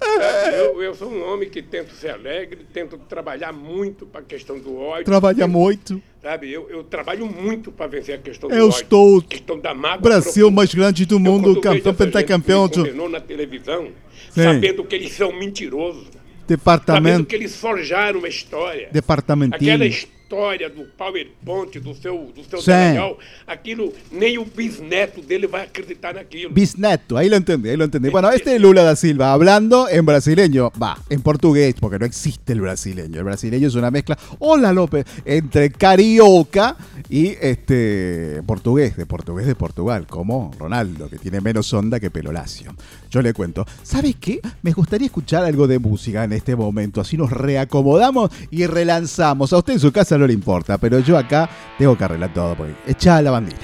Sabe, 0.00 0.56
Eu, 0.56 0.82
eu 0.82 0.94
sou 0.94 1.10
um 1.10 1.22
homem 1.32 1.48
que 1.48 1.62
tento 1.62 1.92
ser 1.94 2.10
alegre, 2.10 2.66
tento 2.72 2.98
trabalhar 2.98 3.52
muito 3.52 4.06
para 4.06 4.20
a 4.20 4.24
questão 4.24 4.58
do 4.58 4.76
ódio. 4.76 5.04
Trabalha 5.04 5.46
muito. 5.46 6.00
Sabe, 6.22 6.52
eu, 6.52 6.68
eu 6.68 6.82
trabalho 6.84 7.26
muito 7.26 7.70
para 7.72 7.86
vencer 7.86 8.14
a 8.16 8.18
questão 8.18 8.50
Eu 8.50 8.68
do 8.68 8.74
ódio. 8.74 8.82
estou- 8.82 9.18
a 9.18 9.22
questão 9.22 9.58
da 9.60 9.74
mágoa 9.74 9.98
Brasil 10.02 10.50
mais 10.50 10.74
grande 10.74 11.06
do 11.06 11.14
Eu, 11.16 11.20
mundo, 11.20 11.48
vejo 11.50 11.60
campeão, 11.60 11.94
pentacampeão 11.94 12.68
condenou 12.68 13.08
na 13.08 13.20
televisão, 13.20 13.88
Sim. 14.30 14.42
sabendo 14.42 14.84
que 14.84 14.94
eles 14.96 15.12
são 15.12 15.32
mentirosos, 15.32 16.04
sabendo 16.04 16.46
departamento. 16.46 17.24
que 17.26 17.34
eles 17.36 17.54
forjaram 17.56 18.18
uma 18.18 18.28
história. 18.28 18.82
Aquela 18.82 18.92
Departamentinho. 18.92 19.78
História 20.26 20.68
do 20.68 20.84
PowerPoint, 20.98 21.78
do 21.78 21.94
seu, 21.94 22.32
do 22.34 22.42
seu. 22.42 22.60
Daniel, 22.66 23.16
aquilo, 23.46 23.92
nem 24.10 24.36
o 24.38 24.44
bisneto 24.44 25.22
dele 25.22 25.46
vai 25.46 25.62
acreditar 25.62 26.14
naquilo. 26.14 26.50
Bisneto, 26.50 27.16
ahí 27.16 27.28
lo 27.28 27.36
entendí, 27.36 27.68
ahí 27.68 27.76
lo 27.76 27.84
entendí. 27.84 28.08
Bueno, 28.10 28.30
este 28.32 28.56
es 28.56 28.60
Lula 28.60 28.82
da 28.82 28.96
Silva 28.96 29.32
hablando 29.32 29.88
en 29.88 30.04
brasileño, 30.04 30.72
va, 30.82 30.98
en 31.10 31.22
portugués, 31.22 31.76
porque 31.80 32.00
no 32.00 32.06
existe 32.06 32.52
el 32.52 32.60
brasileño. 32.60 33.18
El 33.18 33.24
brasileño 33.24 33.68
es 33.68 33.76
una 33.76 33.92
mezcla, 33.92 34.18
hola 34.40 34.72
López, 34.72 35.06
entre 35.24 35.70
carioca 35.70 36.76
y 37.08 37.28
este 37.40 38.42
portugués, 38.44 38.96
de 38.96 39.06
portugués 39.06 39.46
de 39.46 39.54
Portugal, 39.54 40.08
como 40.08 40.50
Ronaldo, 40.58 41.08
que 41.08 41.18
tiene 41.18 41.40
menos 41.40 41.72
onda 41.72 42.00
que 42.00 42.10
pelo 42.10 42.32
lacio. 42.32 42.74
Yo 43.10 43.22
le 43.22 43.32
cuento, 43.32 43.64
¿sabes 43.82 44.16
qué? 44.16 44.40
Me 44.62 44.72
gustaría 44.72 45.06
escuchar 45.06 45.44
algo 45.44 45.66
de 45.66 45.78
música 45.78 46.24
en 46.24 46.32
este 46.32 46.56
momento, 46.56 47.00
así 47.00 47.16
nos 47.16 47.30
reacomodamos 47.30 48.30
y 48.50 48.66
relanzamos. 48.66 49.52
A 49.52 49.58
usted 49.58 49.74
en 49.74 49.80
su 49.80 49.92
casa 49.92 50.18
no 50.18 50.26
le 50.26 50.32
importa, 50.32 50.78
pero 50.78 50.98
yo 50.98 51.16
acá 51.16 51.48
tengo 51.78 51.96
que 51.96 52.04
arreglar 52.04 52.34
todo, 52.34 52.56
porque 52.56 52.74
echa 52.86 53.22
la 53.22 53.30
bandina. 53.30 53.60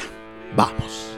Vamos. 0.57 1.12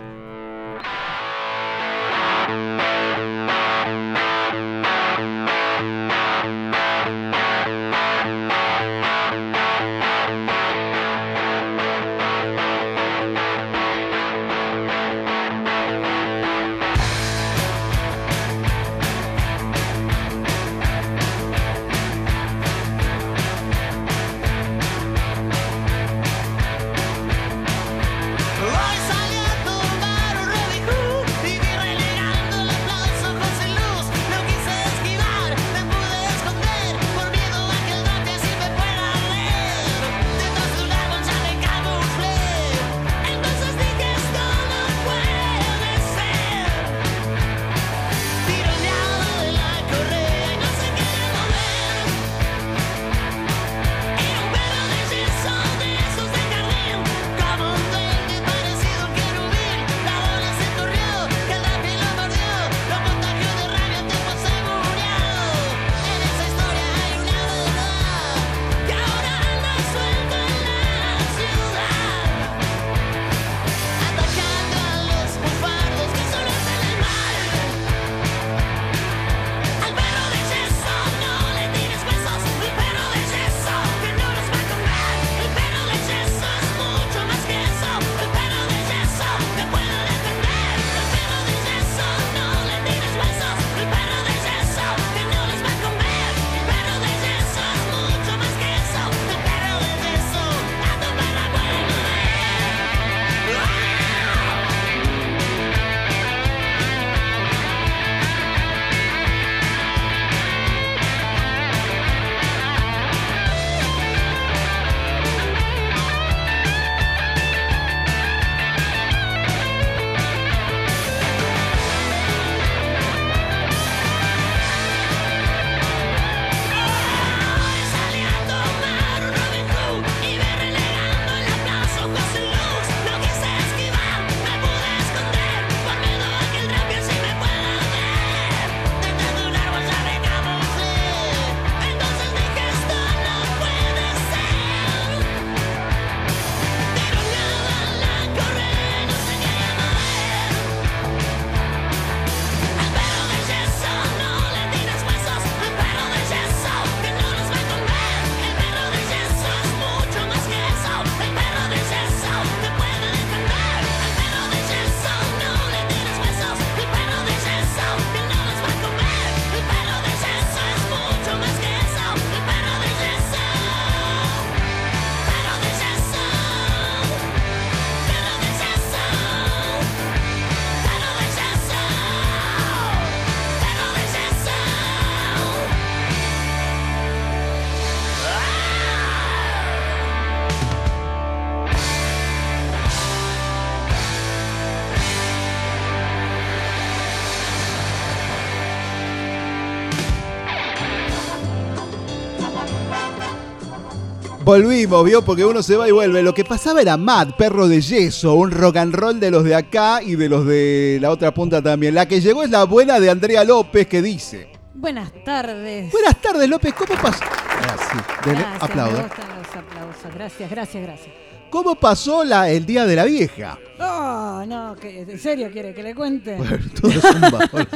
Volvimos, 204.45 205.05
vio, 205.07 205.25
porque 205.25 205.45
uno 205.45 205.63
se 205.63 205.75
va 205.77 205.89
y 205.89 205.91
vuelve. 205.93 206.23
Lo 206.23 206.35
que 206.35 206.45
pasaba 206.45 206.83
era 206.83 206.99
Matt, 206.99 207.35
perro 207.37 207.67
de 207.67 207.81
yeso, 207.81 208.35
un 208.35 208.51
rock 208.51 208.77
and 208.77 208.95
roll 208.95 209.19
de 209.19 209.31
los 209.31 209.43
de 209.43 209.55
acá 209.55 210.03
y 210.03 210.17
de 210.17 210.29
los 210.29 210.45
de 210.47 210.99
la 211.01 211.11
otra 211.11 211.33
punta 211.33 211.63
también. 211.63 211.95
La 211.95 212.07
que 212.07 212.21
llegó 212.21 212.43
es 212.43 212.51
la 212.51 212.65
buena 212.65 213.01
de 213.01 213.09
Andrea 213.09 213.43
López 213.45 213.87
que 213.87 214.03
dice. 214.03 214.49
Buenas 214.75 215.11
tardes. 215.25 215.91
Buenas 215.91 216.21
tardes, 216.21 216.47
López, 216.49 216.75
¿cómo 216.75 217.01
pasó? 217.01 217.25
Sí, 217.25 217.99
dele, 218.29 218.41
Gracias, 218.41 218.61
me 218.61 218.67
aplaudo. 218.67 219.03
gustan 219.03 219.29
los 219.29 219.57
aplausos. 219.57 220.15
Gracias, 220.15 220.51
gracias, 220.51 220.83
gracias. 220.83 221.15
¿Cómo 221.49 221.75
pasó 221.77 222.25
la, 222.25 222.51
el 222.51 222.67
Día 222.67 222.85
de 222.85 222.97
la 222.97 223.05
Vieja? 223.05 223.59
Oh, 223.81 224.45
no, 224.47 224.75
que, 224.77 225.03
¿en 225.03 225.19
serio 225.19 225.49
quiere 225.53 225.73
que 225.73 225.83
le 225.83 225.95
cuente? 225.95 226.37
Bueno, 226.39 226.59
todo 226.79 226.91
es 226.91 227.05
un 227.05 227.21
bajón. 227.23 227.69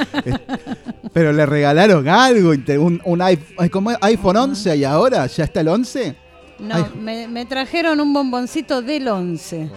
Pero 1.14 1.32
le 1.32 1.46
regalaron 1.46 2.06
algo, 2.08 2.50
un, 2.50 3.00
un 3.04 3.22
iPhone, 3.22 3.96
iPhone 4.02 4.36
11 4.36 4.76
y 4.76 4.84
ahora 4.84 5.26
ya 5.28 5.44
está 5.44 5.60
el 5.60 5.68
11. 5.68 6.27
No, 6.58 6.74
Ay. 6.74 6.84
me, 7.00 7.28
me 7.28 7.46
trajeron 7.46 8.00
un 8.00 8.12
bomboncito 8.12 8.82
del 8.82 9.06
11. 9.08 9.70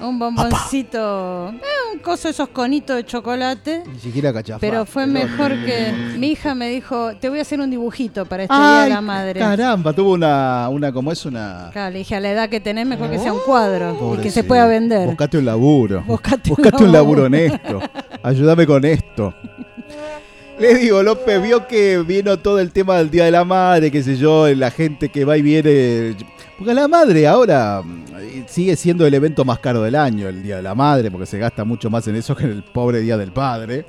Un 0.00 0.18
bomboncito, 0.18 1.50
eh, 1.50 1.60
un 1.94 1.98
coso 2.00 2.26
de 2.28 2.32
esos 2.32 2.48
conitos 2.48 2.96
de 2.96 3.04
chocolate. 3.06 3.84
Ni 3.90 3.98
siquiera 4.00 4.32
cachafá. 4.32 4.58
Pero 4.58 4.84
fue 4.84 5.06
mejor 5.06 5.52
que 5.64 5.92
mi 6.18 6.32
hija 6.32 6.54
me 6.54 6.68
dijo, 6.68 7.14
te 7.16 7.28
voy 7.28 7.38
a 7.38 7.42
hacer 7.42 7.60
un 7.60 7.70
dibujito 7.70 8.26
para 8.26 8.42
este 8.42 8.54
día 8.54 8.64
de 8.64 8.82
Ay, 8.84 8.90
la 8.90 9.00
madre. 9.00 9.40
caramba, 9.40 9.92
tuvo 9.92 10.12
una, 10.14 10.68
una, 10.68 10.92
¿cómo 10.92 11.12
es? 11.12 11.24
Una... 11.24 11.70
Claro, 11.72 11.92
le 11.92 11.98
dije 11.98 12.16
a 12.16 12.20
la 12.20 12.32
edad 12.32 12.48
que 12.48 12.60
tenés 12.60 12.86
mejor 12.86 13.08
que 13.08 13.18
sea 13.18 13.32
un 13.32 13.40
cuadro 13.46 14.16
y 14.18 14.20
que 14.22 14.30
se 14.30 14.42
pueda 14.44 14.66
vender. 14.66 15.06
Buscate 15.06 15.38
un 15.38 15.44
laburo. 15.44 16.02
Buscate 16.02 16.50
un 16.50 16.56
Buscate 16.56 16.84
un 16.84 16.92
laburo 16.92 17.22
laburo. 17.22 17.44
honesto. 17.48 17.80
Ayúdame 18.22 18.66
con 18.66 18.84
esto. 18.84 19.32
Le 20.64 20.74
digo, 20.76 21.02
López, 21.02 21.42
vio 21.42 21.66
que 21.66 21.98
vino 21.98 22.38
todo 22.38 22.58
el 22.58 22.72
tema 22.72 22.96
del 22.96 23.10
Día 23.10 23.26
de 23.26 23.30
la 23.30 23.44
Madre, 23.44 23.90
qué 23.90 24.02
sé 24.02 24.16
yo, 24.16 24.48
la 24.54 24.70
gente 24.70 25.10
que 25.10 25.24
va 25.26 25.36
y 25.36 25.42
viene. 25.42 26.16
Porque 26.56 26.72
la 26.72 26.88
madre 26.88 27.26
ahora 27.26 27.82
mm, 27.84 28.44
sigue 28.46 28.74
siendo 28.76 29.06
el 29.06 29.12
evento 29.12 29.44
más 29.44 29.58
caro 29.58 29.82
del 29.82 29.94
año, 29.94 30.26
el 30.26 30.42
Día 30.42 30.56
de 30.56 30.62
la 30.62 30.74
Madre, 30.74 31.10
porque 31.10 31.26
se 31.26 31.36
gasta 31.38 31.64
mucho 31.64 31.90
más 31.90 32.08
en 32.08 32.16
eso 32.16 32.34
que 32.34 32.44
en 32.44 32.50
el 32.52 32.62
pobre 32.62 33.00
Día 33.00 33.18
del 33.18 33.30
Padre. 33.30 33.84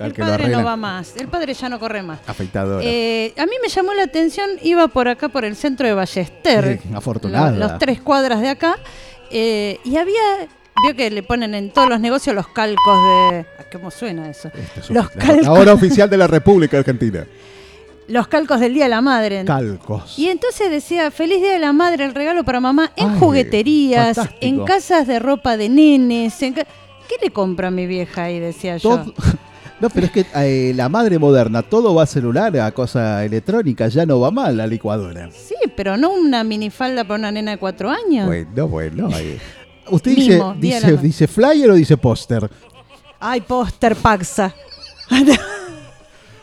El 0.00 0.12
que 0.12 0.20
padre 0.20 0.48
no 0.48 0.64
va 0.64 0.76
más, 0.76 1.14
el 1.16 1.28
padre 1.28 1.54
ya 1.54 1.68
no 1.68 1.78
corre 1.78 2.02
más. 2.02 2.18
Afeitadora. 2.26 2.82
Eh, 2.84 3.32
a 3.38 3.46
mí 3.46 3.52
me 3.62 3.68
llamó 3.68 3.94
la 3.94 4.02
atención, 4.02 4.50
iba 4.62 4.88
por 4.88 5.06
acá 5.08 5.28
por 5.28 5.44
el 5.44 5.54
centro 5.54 5.86
de 5.86 5.94
Ballester, 5.94 6.80
Sí, 6.82 6.88
afortunada. 6.92 7.52
lo- 7.52 7.58
los 7.68 7.78
tres 7.78 8.00
cuadras 8.02 8.40
de 8.42 8.48
acá, 8.48 8.76
eh, 9.30 9.78
y 9.84 9.96
había, 9.96 10.48
vio 10.84 10.94
que 10.96 11.10
le 11.10 11.22
ponen 11.22 11.54
en 11.54 11.70
todos 11.70 11.88
los 11.88 12.00
negocios 12.00 12.34
los 12.34 12.48
calcos 12.48 12.96
de... 13.32 13.46
¿Cómo 13.72 13.90
suena 13.90 14.28
eso? 14.30 14.48
Este 14.48 14.80
es 14.80 14.90
los 14.90 15.06
oficial. 15.06 15.26
calcos. 15.26 15.44
La 15.46 15.52
hora 15.52 15.72
oficial 15.74 16.08
de 16.10 16.16
la 16.16 16.26
República 16.26 16.78
Argentina. 16.78 17.26
Los 18.08 18.28
calcos 18.28 18.60
del 18.60 18.72
Día 18.74 18.84
de 18.84 18.90
la 18.90 19.00
Madre. 19.00 19.44
Calcos. 19.44 20.16
Y 20.18 20.28
entonces 20.28 20.70
decía, 20.70 21.10
feliz 21.10 21.40
Día 21.40 21.52
de 21.52 21.58
la 21.58 21.72
Madre, 21.72 22.04
el 22.04 22.14
regalo 22.14 22.44
para 22.44 22.60
mamá 22.60 22.92
en 22.96 23.10
Ay, 23.10 23.18
jugueterías, 23.18 24.16
fantástico. 24.16 24.38
en 24.46 24.64
casas 24.64 25.06
de 25.08 25.18
ropa 25.18 25.56
de 25.56 25.68
nenes. 25.68 26.40
en 26.42 26.54
¿Qué 26.54 26.64
le 27.20 27.30
compra 27.30 27.68
a 27.68 27.70
mi 27.72 27.86
vieja 27.86 28.24
ahí? 28.24 28.38
Decía 28.38 28.76
yo. 28.76 28.90
Todo- 28.98 29.14
No, 29.78 29.90
pero 29.90 30.06
es 30.06 30.12
que 30.12 30.24
eh, 30.36 30.72
la 30.74 30.88
madre 30.88 31.18
moderna, 31.18 31.60
todo 31.62 31.94
va 31.94 32.04
a 32.04 32.06
celular, 32.06 32.56
a 32.58 32.72
cosa 32.72 33.22
electrónica, 33.26 33.88
ya 33.88 34.06
no 34.06 34.18
va 34.18 34.30
mal 34.30 34.56
la 34.56 34.66
licuadora. 34.66 35.28
Sí, 35.30 35.54
pero 35.76 35.98
no 35.98 36.08
una 36.12 36.44
minifalda 36.44 37.04
para 37.04 37.18
una 37.18 37.30
nena 37.30 37.50
de 37.50 37.58
cuatro 37.58 37.90
años. 37.90 38.24
Bueno, 38.26 38.68
bueno. 38.68 39.08
ahí. 39.12 39.38
¿Usted 39.90 40.14
dice, 40.14 40.42
dice, 40.58 40.96
dice 40.98 41.26
flyer 41.28 41.70
o 41.70 41.74
dice 41.74 41.96
póster? 41.96 42.50
Ay, 43.20 43.40
póster 43.40 43.96
Paxa. 43.96 44.54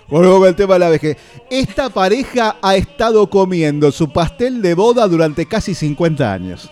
Volvemos 0.10 0.39
con 0.39 0.47
el 0.49 0.56
tema 0.56 0.73
de 0.73 0.79
la 0.79 0.89
vejez. 0.89 1.17
Esta 1.49 1.89
pareja 1.89 2.58
ha 2.62 2.75
estado 2.75 3.29
comiendo 3.29 3.91
su 3.91 4.12
pastel 4.12 4.62
de 4.62 4.73
boda 4.73 5.08
durante 5.08 5.45
casi 5.47 5.73
50 5.73 6.32
años. 6.32 6.69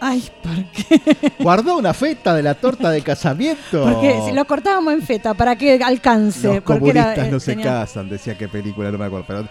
Ay, 0.00 0.28
¿por 0.42 0.54
qué? 0.72 1.32
Guardó 1.40 1.78
una 1.78 1.94
feta 1.94 2.34
de 2.34 2.42
la 2.42 2.54
torta 2.54 2.90
de 2.90 3.00
casamiento. 3.00 3.84
Porque 3.84 4.20
si 4.26 4.32
lo 4.32 4.44
cortábamos 4.44 4.92
en 4.92 5.02
feta 5.02 5.32
para 5.34 5.56
que 5.56 5.82
alcance. 5.82 6.46
Los 6.46 6.62
porque 6.62 6.90
era, 6.90 7.02
comunistas 7.04 7.26
eh, 7.28 7.30
no 7.30 7.40
se 7.40 7.52
tenía- 7.52 7.64
casan, 7.64 8.08
decía 8.10 8.36
qué 8.36 8.48
película, 8.48 8.90
no 8.90 8.98
me 8.98 9.06
acuerdo. 9.06 9.24
Pero 9.26 9.48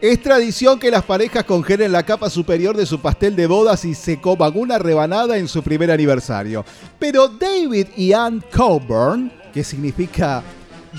es 0.00 0.22
tradición 0.22 0.78
que 0.78 0.90
las 0.90 1.04
parejas 1.04 1.44
congelen 1.44 1.92
la 1.92 2.04
capa 2.04 2.28
superior 2.28 2.76
de 2.76 2.86
su 2.86 3.00
pastel 3.00 3.34
de 3.34 3.46
bodas 3.46 3.84
y 3.84 3.94
se 3.94 4.20
coman 4.20 4.52
una 4.54 4.78
rebanada 4.78 5.38
en 5.38 5.48
su 5.48 5.62
primer 5.62 5.90
aniversario. 5.90 6.64
Pero 6.98 7.28
David 7.28 7.88
y 7.96 8.12
Ann 8.12 8.44
Coburn, 8.54 9.32
que 9.52 9.64
significa 9.64 10.42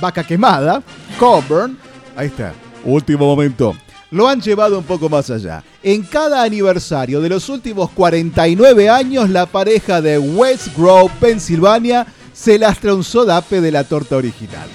vaca 0.02 0.26
quemada, 0.26 0.82
Coburn, 1.20 1.78
ahí 2.16 2.28
está, 2.28 2.54
último 2.84 3.26
momento, 3.26 3.76
lo 4.12 4.28
han 4.28 4.42
llevado 4.42 4.80
un 4.80 4.86
poco 4.86 5.10
más 5.10 5.30
allá. 5.30 5.64
En 5.84 6.04
cada 6.04 6.44
aniversario 6.44 7.22
de 7.22 7.30
los 7.30 7.50
últimos 7.50 7.92
49 7.92 8.90
años, 8.90 9.30
la 9.30 9.46
pareja 9.46 10.02
de 10.02 10.18
West 10.18 10.76
Grove, 10.76 11.12
Pensilvania, 11.20 12.08
se 12.34 12.58
lastra 12.58 12.94
un 12.94 13.04
sodape 13.04 13.62
de 13.62 13.72
la 13.72 13.84
torta 13.84 14.16
original. 14.16 14.68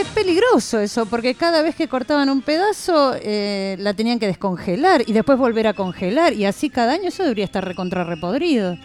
Es 0.00 0.06
peligroso 0.08 0.78
eso, 0.80 1.04
porque 1.06 1.34
cada 1.34 1.60
vez 1.62 1.74
que 1.74 1.86
cortaban 1.88 2.30
un 2.30 2.40
pedazo 2.40 3.14
eh, 3.20 3.76
la 3.80 3.92
tenían 3.92 4.18
que 4.18 4.26
descongelar 4.26 5.02
y 5.06 5.12
después 5.12 5.36
volver 5.38 5.66
a 5.66 5.74
congelar. 5.74 6.32
Y 6.32 6.46
así 6.46 6.70
cada 6.70 6.92
año 6.94 7.08
eso 7.08 7.22
debería 7.22 7.44
estar 7.44 7.64
recontra 7.64 8.04
repodrido. 8.04 8.78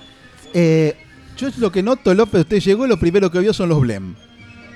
Eh, 0.54 0.96
yo 1.38 1.48
lo 1.58 1.72
que 1.72 1.84
noto, 1.84 2.14
López, 2.14 2.42
usted 2.42 2.60
llegó 2.60 2.86
y 2.86 2.90
lo 2.90 3.00
primero 3.00 3.32
que 3.32 3.40
vio 3.40 3.54
son 3.54 3.70
los 3.70 3.80
blem. 3.80 4.16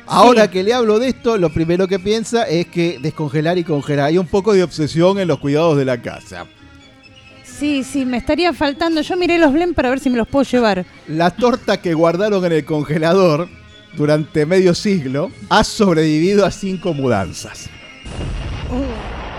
Ahora 0.08 0.46
Sí. 0.46 0.50
que 0.52 0.64
le 0.64 0.74
hablo 0.74 0.98
de 0.98 1.10
esto, 1.10 1.38
lo 1.38 1.50
primero 1.52 1.88
que 1.88 2.00
piensa 2.00 2.44
es 2.44 2.68
que 2.68 3.00
descongelar 3.02 3.58
y 3.58 3.64
congelar. 3.64 4.06
Hay 4.06 4.18
un 4.18 4.28
poco 4.28 4.54
de 4.54 4.64
obsesión 4.64 5.20
en 5.20 5.28
los 5.28 5.40
cuidados 5.40 5.78
de 5.78 5.86
la 5.86 6.02
casa. 6.02 6.46
Sí, 7.44 7.84
sí, 7.84 8.06
me 8.06 8.18
estaría 8.18 8.54
faltando. 8.54 9.02
Yo 9.02 9.18
miré 9.18 9.38
los 9.40 9.52
blem 9.52 9.74
para 9.74 9.90
ver 9.90 10.00
si 10.00 10.10
me 10.10 10.18
los 10.18 10.28
puedo 10.28 10.44
llevar. 10.46 10.86
La 11.08 11.32
torta 11.32 11.82
que 11.82 11.94
guardaron 11.94 12.46
en 12.46 12.54
el 12.54 12.64
congelador 12.66 13.50
durante 13.96 14.46
medio 14.46 14.74
siglo 14.74 15.32
ha 15.50 15.64
sobrevivido 15.64 16.46
a 16.46 16.52
cinco 16.52 16.94
mudanzas. 16.94 17.70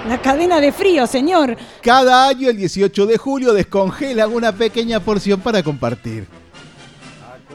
La 0.09 0.21
cadena 0.21 0.61
de 0.61 0.73
frío, 0.73 1.07
señor. 1.07 1.57
Cada 1.83 2.29
año, 2.29 2.49
el 2.49 2.57
18 2.57 3.07
de 3.07 3.19
julio, 3.19 3.53
descongelan 3.53 4.33
una 4.33 4.53
pequeña 4.53 5.01
porción 5.01 5.41
para 5.41 5.63
compartir. 5.63 6.27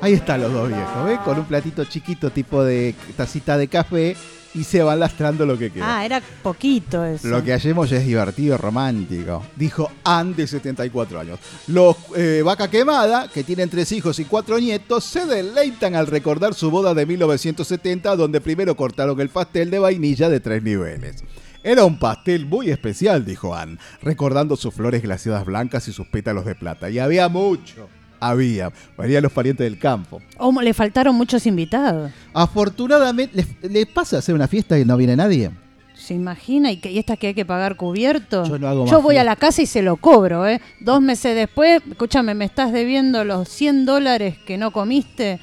Ahí 0.01 0.13
están 0.13 0.41
los 0.41 0.53
dos 0.53 0.67
viejos, 0.67 1.05
¿ves? 1.05 1.19
Con 1.19 1.39
un 1.39 1.45
platito 1.45 1.83
chiquito 1.85 2.29
tipo 2.29 2.63
de 2.63 2.93
tacita 3.17 3.57
de 3.57 3.67
café 3.67 4.15
y 4.55 4.63
se 4.63 4.81
van 4.81 4.99
lastrando 4.99 5.45
lo 5.45 5.57
que 5.57 5.69
queda. 5.69 5.99
Ah, 5.99 6.05
era 6.05 6.21
poquito 6.41 7.03
eso. 7.05 7.27
Lo 7.27 7.43
que 7.43 7.53
hacemos 7.53 7.91
es 7.91 8.05
divertido, 8.05 8.57
romántico. 8.57 9.43
Dijo 9.55 9.91
Ann 10.03 10.35
de 10.35 10.47
74 10.47 11.19
años. 11.19 11.39
Los 11.67 11.97
eh, 12.15 12.41
Vaca 12.43 12.69
Quemada, 12.69 13.27
que 13.27 13.43
tienen 13.43 13.69
tres 13.69 13.91
hijos 13.91 14.17
y 14.19 14.25
cuatro 14.25 14.57
nietos, 14.59 15.03
se 15.03 15.25
deleitan 15.25 15.95
al 15.95 16.07
recordar 16.07 16.53
su 16.53 16.71
boda 16.71 16.93
de 16.93 17.05
1970, 17.05 18.15
donde 18.15 18.41
primero 18.41 18.75
cortaron 18.75 19.19
el 19.19 19.29
pastel 19.29 19.69
de 19.69 19.79
vainilla 19.79 20.29
de 20.29 20.39
tres 20.39 20.63
niveles. 20.63 21.23
Era 21.63 21.83
un 21.83 21.97
pastel 21.97 22.45
muy 22.45 22.69
especial, 22.69 23.25
dijo 23.25 23.55
Ann, 23.55 23.79
recordando 24.01 24.55
sus 24.55 24.73
flores 24.73 25.01
glaciadas 25.01 25.45
blancas 25.45 25.87
y 25.87 25.93
sus 25.93 26.07
pétalos 26.07 26.45
de 26.45 26.53
plata. 26.53 26.89
Y 26.91 26.99
había 26.99 27.27
mucho. 27.27 27.89
Había. 28.29 28.71
Venían 28.97 29.23
los 29.23 29.31
parientes 29.31 29.63
del 29.63 29.77
campo. 29.77 30.21
Oh, 30.37 30.51
le 30.61 30.73
faltaron 30.73 31.15
muchos 31.15 31.45
invitados. 31.45 32.11
Afortunadamente, 32.33 33.35
¿les, 33.35 33.71
les 33.71 33.85
pasa 33.85 34.17
hacer 34.17 34.33
una 34.33 34.47
fiesta 34.47 34.77
y 34.79 34.85
no 34.85 34.97
viene 34.97 35.15
nadie? 35.15 35.51
¿Se 35.95 36.13
imagina? 36.13 36.71
¿Y, 36.71 36.77
que, 36.77 36.91
y 36.91 36.99
esta 36.99 37.17
que 37.17 37.27
hay 37.27 37.33
que 37.33 37.45
pagar 37.45 37.77
cubierto? 37.77 38.43
Yo 38.45 38.59
no 38.59 38.67
hago 38.67 38.85
Yo 38.85 39.01
voy 39.01 39.17
a 39.17 39.23
la 39.23 39.35
casa 39.35 39.61
y 39.61 39.65
se 39.65 39.81
lo 39.81 39.95
cobro, 39.97 40.47
¿eh? 40.47 40.61
Dos 40.79 41.01
meses 41.01 41.35
después, 41.35 41.81
escúchame, 41.89 42.33
me 42.33 42.45
estás 42.45 42.71
debiendo 42.71 43.23
los 43.23 43.47
100 43.49 43.85
dólares 43.85 44.37
que 44.45 44.57
no 44.57 44.71
comiste 44.71 45.39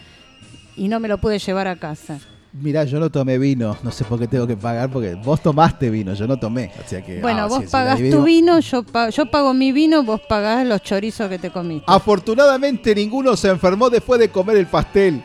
y 0.77 0.89
no 0.89 1.01
me 1.01 1.09
lo 1.09 1.19
pude 1.19 1.39
llevar 1.39 1.69
a 1.69 1.77
casa. 1.77 2.19
Mirá, 2.55 2.85
yo 2.85 3.01
no 3.01 3.09
tomé 3.11 3.39
vino, 3.39 3.79
no 3.83 3.91
sé 3.91 4.05
por 4.05 4.19
qué 4.19 4.29
tengo 4.29 4.47
que 4.47 4.57
pagar, 4.59 4.91
porque 4.91 5.15
vos 5.15 5.41
tomaste 5.43 5.89
vino, 5.89 6.13
yo 6.13 6.27
no 6.27 6.39
tomé. 6.39 6.71
O 6.85 6.87
sea 6.87 7.03
que, 7.03 7.19
Bueno, 7.23 7.45
ah, 7.45 7.47
vos 7.47 7.61
si- 7.65 7.71
pagás 7.71 7.99
tu 8.11 8.23
vino, 8.25 8.61
yo, 8.61 8.83
pa- 8.83 9.09
yo 9.09 9.25
pago 9.31 9.55
mi 9.55 9.73
vino, 9.73 10.03
vos 10.03 10.21
pagás 10.29 10.67
los 10.67 10.83
chorizos 10.83 11.31
que 11.31 11.39
te 11.39 11.49
comiste. 11.51 11.87
Afortunadamente 11.89 12.95
ninguno 12.95 13.37
se 13.37 13.49
enfermó 13.49 13.89
después 13.89 14.21
de 14.21 14.29
comer 14.29 14.59
el 14.59 14.67
pastel. 14.67 15.23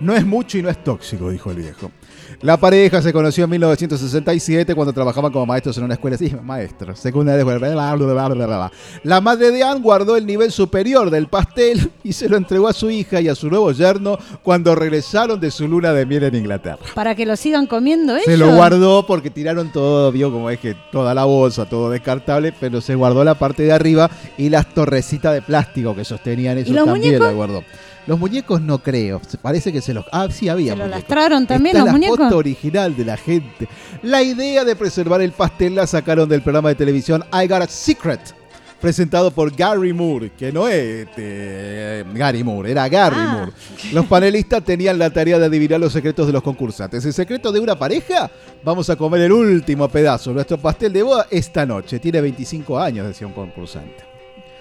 No 0.00 0.14
es 0.14 0.26
mucho 0.26 0.58
y 0.58 0.62
no 0.62 0.68
es 0.68 0.84
tóxico, 0.84 1.30
dijo 1.30 1.50
el 1.52 1.56
viejo. 1.56 1.90
La 2.40 2.56
pareja 2.56 3.02
se 3.02 3.12
conoció 3.12 3.44
en 3.44 3.50
1967 3.50 4.72
cuando 4.76 4.92
trabajaban 4.92 5.32
como 5.32 5.44
maestros 5.44 5.76
en 5.78 5.84
una 5.84 5.94
escuela, 5.94 6.16
sí, 6.16 6.32
maestros, 6.44 7.00
secundaria. 7.00 7.44
La 9.02 9.20
madre 9.20 9.50
de 9.50 9.64
Ann 9.64 9.82
guardó 9.82 10.16
el 10.16 10.24
nivel 10.24 10.52
superior 10.52 11.10
del 11.10 11.26
pastel 11.26 11.90
y 12.04 12.12
se 12.12 12.28
lo 12.28 12.36
entregó 12.36 12.68
a 12.68 12.72
su 12.72 12.90
hija 12.90 13.20
y 13.20 13.28
a 13.28 13.34
su 13.34 13.50
nuevo 13.50 13.72
yerno 13.72 14.18
cuando 14.44 14.76
regresaron 14.76 15.40
de 15.40 15.50
su 15.50 15.66
luna 15.66 15.92
de 15.92 16.06
miel 16.06 16.22
en 16.22 16.36
Inglaterra. 16.36 16.78
Para 16.94 17.16
que 17.16 17.26
lo 17.26 17.34
sigan 17.34 17.66
comiendo 17.66 18.14
ellos. 18.14 18.26
Se 18.26 18.36
lo 18.36 18.54
guardó 18.54 19.04
porque 19.04 19.30
tiraron 19.30 19.72
todo, 19.72 20.12
vio 20.12 20.30
como 20.30 20.48
es 20.50 20.60
que 20.60 20.76
toda 20.92 21.14
la 21.14 21.24
bolsa, 21.24 21.68
todo 21.68 21.90
descartable, 21.90 22.54
pero 22.60 22.80
se 22.80 22.94
guardó 22.94 23.24
la 23.24 23.34
parte 23.34 23.64
de 23.64 23.72
arriba 23.72 24.08
y 24.36 24.48
las 24.48 24.72
torrecitas 24.72 25.34
de 25.34 25.42
plástico 25.42 25.96
que 25.96 26.04
sostenían 26.04 26.58
eso 26.58 26.72
los 26.72 26.84
también 26.84 27.14
muñecos? 27.14 27.26
la 27.26 27.32
guardó. 27.32 27.64
Los 28.08 28.18
muñecos 28.18 28.60
no 28.62 28.78
creo, 28.78 29.20
parece 29.42 29.70
que 29.72 29.80
se 29.80 29.92
los... 29.94 30.04
Ah, 30.10 30.26
sí, 30.30 30.48
había 30.48 30.72
¿Se 30.72 30.78
lo 30.78 30.84
muñecos. 30.86 31.00
lastraron 31.02 31.46
también 31.46 31.76
Está 31.76 31.80
los 31.80 31.86
la 31.86 31.92
muñecos? 31.92 32.18
foto 32.18 32.36
original 32.38 32.96
de 32.96 33.04
la 33.04 33.16
gente. 33.18 33.68
La 34.02 34.22
idea 34.22 34.64
de 34.64 34.74
preservar 34.74 35.20
el 35.20 35.32
pastel 35.32 35.74
la 35.74 35.86
sacaron 35.86 36.28
del 36.28 36.42
programa 36.42 36.70
de 36.70 36.74
televisión 36.74 37.22
I 37.32 37.46
Got 37.46 37.62
a 37.62 37.66
Secret 37.68 38.34
presentado 38.80 39.32
por 39.32 39.54
Gary 39.54 39.92
Moore, 39.92 40.30
que 40.38 40.52
no 40.52 40.68
es 40.68 41.06
este, 41.08 42.04
Gary 42.14 42.44
Moore, 42.44 42.70
era 42.70 42.88
Gary 42.88 43.16
Ah. 43.18 43.32
Moore. 43.36 43.52
Los 43.92 44.06
panelistas 44.06 44.62
tenían 44.64 44.98
la 45.00 45.10
tarea 45.10 45.38
de 45.38 45.46
adivinar 45.46 45.80
los 45.80 45.92
secretos 45.92 46.28
de 46.28 46.32
los 46.32 46.42
concursantes. 46.44 47.04
¿El 47.04 47.12
secreto 47.12 47.50
de 47.52 47.58
una 47.60 47.76
pareja? 47.78 48.30
Vamos 48.64 48.88
a 48.88 48.94
comer 48.96 49.22
el 49.22 49.32
último 49.32 49.88
pedazo, 49.88 50.32
nuestro 50.32 50.58
pastel 50.58 50.92
de 50.92 51.02
boda 51.02 51.26
esta 51.30 51.66
noche. 51.66 51.98
Tiene 51.98 52.20
25 52.20 52.78
años, 52.78 53.06
decía 53.08 53.26
un 53.26 53.32
concursante. 53.32 54.07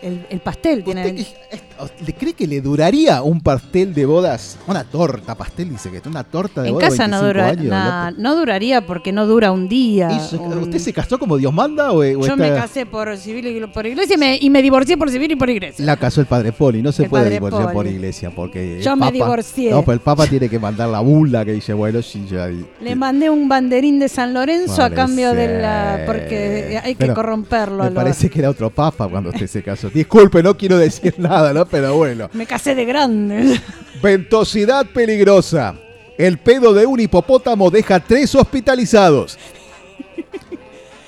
El, 0.02 0.26
el 0.30 0.40
pastel 0.42 0.84
tiene. 0.84 1.06
¿Usted 1.12 1.16
qué- 1.16 2.06
¿Le 2.06 2.14
cree 2.14 2.34
que 2.34 2.48
le 2.48 2.60
duraría 2.62 3.22
un 3.24 3.40
pastel 3.42 3.94
de 3.94 4.06
bodas? 4.06 4.58
Una 4.68 4.84
torta, 4.84 5.36
pastel 5.36 5.70
dice 5.70 5.90
que 5.92 5.98
es 5.98 6.06
una 6.06 6.24
torta 6.24 6.62
de 6.64 6.70
En 6.70 6.74
bodas. 6.76 6.90
casa 6.90 7.08
no, 7.08 7.22
25 7.22 7.28
dura, 7.28 7.48
años, 7.50 7.66
na- 7.66 8.14
no 8.18 8.36
duraría 8.36 8.86
porque 8.86 9.12
no 9.12 9.26
dura 9.28 9.52
un 9.52 9.68
día. 9.68 10.10
¿Y 10.12 10.20
su- 10.20 10.42
un- 10.42 10.58
¿Usted 10.60 10.80
se 10.80 10.94
casó 10.94 11.18
como 11.20 11.38
Dios 11.38 11.52
manda 11.54 11.92
o, 11.92 11.98
o 12.00 12.04
Yo 12.04 12.20
está- 12.22 12.36
me 12.36 12.50
casé 12.50 12.86
por 12.86 13.16
civil 13.18 13.48
y 13.48 13.68
por 13.68 13.86
iglesia 13.86 14.16
y 14.16 14.18
me, 14.18 14.38
y 14.42 14.50
me 14.50 14.62
divorcié 14.62 14.98
por 14.98 15.10
civil 15.10 15.32
y 15.32 15.36
por 15.36 15.50
iglesia. 15.50 15.86
La 15.86 15.98
casó 15.98 16.22
el 16.22 16.28
padre 16.28 16.52
Poli, 16.52 16.82
no 16.82 16.92
se 16.92 17.04
El 17.04 17.10
puede 17.10 17.30
divorciar 17.30 17.64
Poli. 17.66 17.74
por 17.76 17.88
iglesia 17.88 18.32
porque. 18.32 18.80
Yo 18.82 18.92
el 18.94 18.98
me 18.98 19.06
Papa- 19.08 19.12
divorcié. 19.14 19.72
No, 19.72 19.82
pero 19.82 19.94
el 19.94 20.00
Papa 20.02 20.26
tiene 20.28 20.50
que 20.50 20.60
mandar 20.60 20.90
la 20.90 21.00
bula 21.00 21.44
que 21.46 21.54
dice, 21.54 21.74
bueno, 21.74 22.02
sí, 22.02 22.26
ya. 22.30 22.48
Le 22.82 22.96
mandé 22.96 23.30
un 23.30 23.48
banderín 23.50 24.00
de 24.00 24.10
San 24.10 24.34
Lorenzo 24.34 24.82
a 24.84 24.90
cambio 24.90 25.34
de 25.34 25.60
la. 25.62 26.04
porque 26.06 26.80
hay 26.84 26.94
que 26.96 27.00
Pero 27.00 27.14
corromperlo. 27.14 27.84
Me 27.84 27.90
lo- 27.90 27.96
parece 27.96 28.30
que 28.30 28.40
era 28.40 28.50
otro 28.50 28.70
Papa 28.70 29.08
cuando 29.08 29.30
usted 29.30 29.48
se 29.48 29.64
casó. 29.64 29.87
Disculpe, 29.93 30.41
no 30.43 30.58
quiero 30.58 30.78
decir 30.78 31.15
nada, 31.17 31.54
¿no? 31.54 31.65
Pero 31.65 31.95
bueno. 31.95 32.30
Me 32.34 32.45
casé 32.45 32.76
de 32.76 32.86
grande. 32.86 33.60
Ventosidad 34.02 34.86
peligrosa. 34.86 35.76
El 36.17 36.38
pedo 36.39 36.73
de 36.73 36.86
un 36.86 37.00
hipopótamo 37.00 37.69
deja 37.69 38.00
tres 38.00 38.34
hospitalizados. 38.34 39.38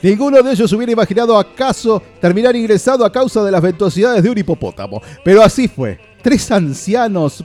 Ninguno 0.02 0.42
de 0.42 0.52
ellos 0.52 0.72
hubiera 0.72 0.94
imaginado 0.94 1.38
acaso 1.38 2.02
terminar 2.22 2.56
ingresado 2.56 3.04
a 3.04 3.12
causa 3.12 3.44
de 3.44 3.52
las 3.52 3.62
ventosidades 3.62 4.24
de 4.24 4.30
un 4.30 4.38
hipopótamo. 4.38 5.02
Pero 5.24 5.44
así 5.44 5.68
fue. 5.68 6.00
Tres 6.22 6.50
ancianos. 6.52 7.44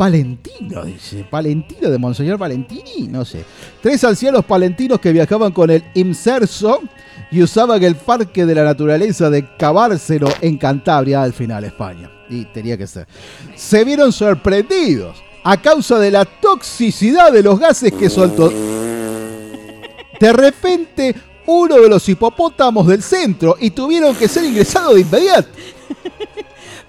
Palentino, 0.00 0.82
dice. 0.82 1.26
Palentino 1.28 1.90
de 1.90 1.98
Monseñor 1.98 2.38
Valentini, 2.38 3.06
no 3.06 3.22
sé. 3.22 3.44
Tres 3.82 4.02
ancianos 4.02 4.46
palentinos 4.46 4.98
que 4.98 5.12
viajaban 5.12 5.52
con 5.52 5.68
el 5.68 5.84
Imserso 5.92 6.80
y 7.30 7.42
usaban 7.42 7.82
el 7.82 7.96
Parque 7.96 8.46
de 8.46 8.54
la 8.54 8.64
Naturaleza 8.64 9.28
de 9.28 9.46
Cabárceno 9.58 10.28
en 10.40 10.56
Cantabria, 10.56 11.22
al 11.22 11.34
final 11.34 11.64
España. 11.64 12.10
Y 12.30 12.46
tenía 12.46 12.78
que 12.78 12.86
ser. 12.86 13.06
Se 13.54 13.84
vieron 13.84 14.10
sorprendidos 14.10 15.22
a 15.44 15.60
causa 15.60 15.98
de 15.98 16.10
la 16.10 16.24
toxicidad 16.24 17.30
de 17.30 17.42
los 17.42 17.60
gases 17.60 17.92
que 17.92 18.08
soltó. 18.08 18.48
De 20.18 20.32
repente, 20.32 21.14
uno 21.44 21.78
de 21.78 21.90
los 21.90 22.08
hipopótamos 22.08 22.86
del 22.86 23.02
centro 23.02 23.54
y 23.60 23.68
tuvieron 23.68 24.16
que 24.16 24.28
ser 24.28 24.46
ingresados 24.46 24.94
de 24.94 25.02
inmediato. 25.02 25.50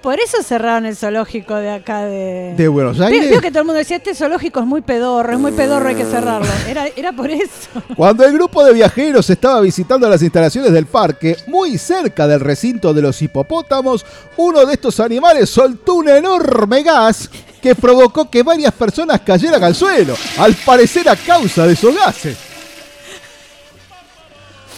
Por 0.01 0.19
eso 0.19 0.41
cerraron 0.41 0.87
el 0.87 0.95
zoológico 0.95 1.55
de 1.55 1.69
acá 1.69 2.05
de. 2.05 2.55
De 2.57 2.67
Buenos 2.67 2.99
Aires. 2.99 3.29
Veo 3.29 3.39
que 3.39 3.51
todo 3.51 3.59
el 3.59 3.65
mundo 3.65 3.77
decía: 3.77 3.97
Este 3.97 4.15
zoológico 4.15 4.59
es 4.59 4.65
muy 4.65 4.81
pedorro, 4.81 5.33
es 5.33 5.39
muy 5.39 5.51
pedorro, 5.51 5.89
hay 5.89 5.95
que 5.95 6.05
cerrarlo. 6.05 6.47
Era, 6.67 6.87
era 6.95 7.11
por 7.11 7.29
eso. 7.29 7.69
Cuando 7.95 8.25
el 8.25 8.33
grupo 8.33 8.63
de 8.63 8.73
viajeros 8.73 9.29
estaba 9.29 9.61
visitando 9.61 10.09
las 10.09 10.21
instalaciones 10.23 10.71
del 10.71 10.87
parque, 10.87 11.37
muy 11.47 11.77
cerca 11.77 12.27
del 12.27 12.39
recinto 12.39 12.93
de 12.93 13.01
los 13.03 13.21
hipopótamos, 13.21 14.03
uno 14.37 14.65
de 14.65 14.73
estos 14.73 14.99
animales 14.99 15.49
soltó 15.49 15.95
un 15.95 16.09
enorme 16.09 16.81
gas 16.81 17.29
que 17.61 17.75
provocó 17.75 18.29
que 18.29 18.41
varias 18.41 18.73
personas 18.73 19.21
cayeran 19.21 19.63
al 19.63 19.75
suelo, 19.75 20.15
al 20.39 20.55
parecer 20.55 21.07
a 21.09 21.15
causa 21.15 21.67
de 21.67 21.73
esos 21.73 21.95
gases. 21.95 22.50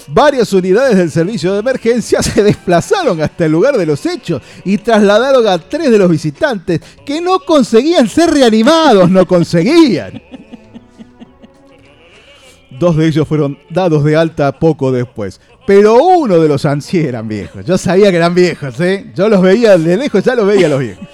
Varias 0.08 0.51
unidades 0.54 0.97
del 0.97 1.12
servicio 1.12 1.54
de 1.54 1.60
emergencia 1.60 2.22
se 2.24 2.43
desplazaron 2.43 3.22
hasta 3.22 3.45
el 3.45 3.51
lugar 3.51 3.78
de 3.78 3.86
los 3.86 4.06
hechos 4.06 4.41
y 4.66 4.78
trasladaron 4.78 5.47
a 5.47 5.58
tres 5.58 5.91
de 5.91 5.97
los 5.97 6.10
visitantes 6.10 6.82
que 7.06 7.22
no 7.22 7.39
conseguían 7.39 8.08
ser 8.08 8.32
reanimados, 8.32 9.10
no 9.10 9.26
conseguían. 9.26 10.22
Dos 12.80 12.97
de 12.97 13.08
ellos 13.08 13.28
fueron 13.28 13.58
dados 13.70 14.04
de 14.04 14.16
alta 14.16 14.51
poco 14.51 14.91
después. 14.91 15.39
Pero 15.66 15.95
uno 15.95 16.39
de 16.39 16.47
los 16.49 16.66
ancianos 16.66 17.08
eran 17.08 17.28
viejos. 17.28 17.66
Yo 17.66 17.78
sabía 17.78 18.12
que 18.12 18.18
eran 18.18 18.36
viejos, 18.36 18.78
¿eh? 18.82 19.12
Yo 19.16 19.30
los 19.30 19.41
veía 19.41 19.78
de 19.78 19.95
lejos, 19.95 20.24
ya 20.24 20.36
los 20.36 20.45
veía 20.45 20.68
los 20.68 20.80
viejos. 20.80 21.08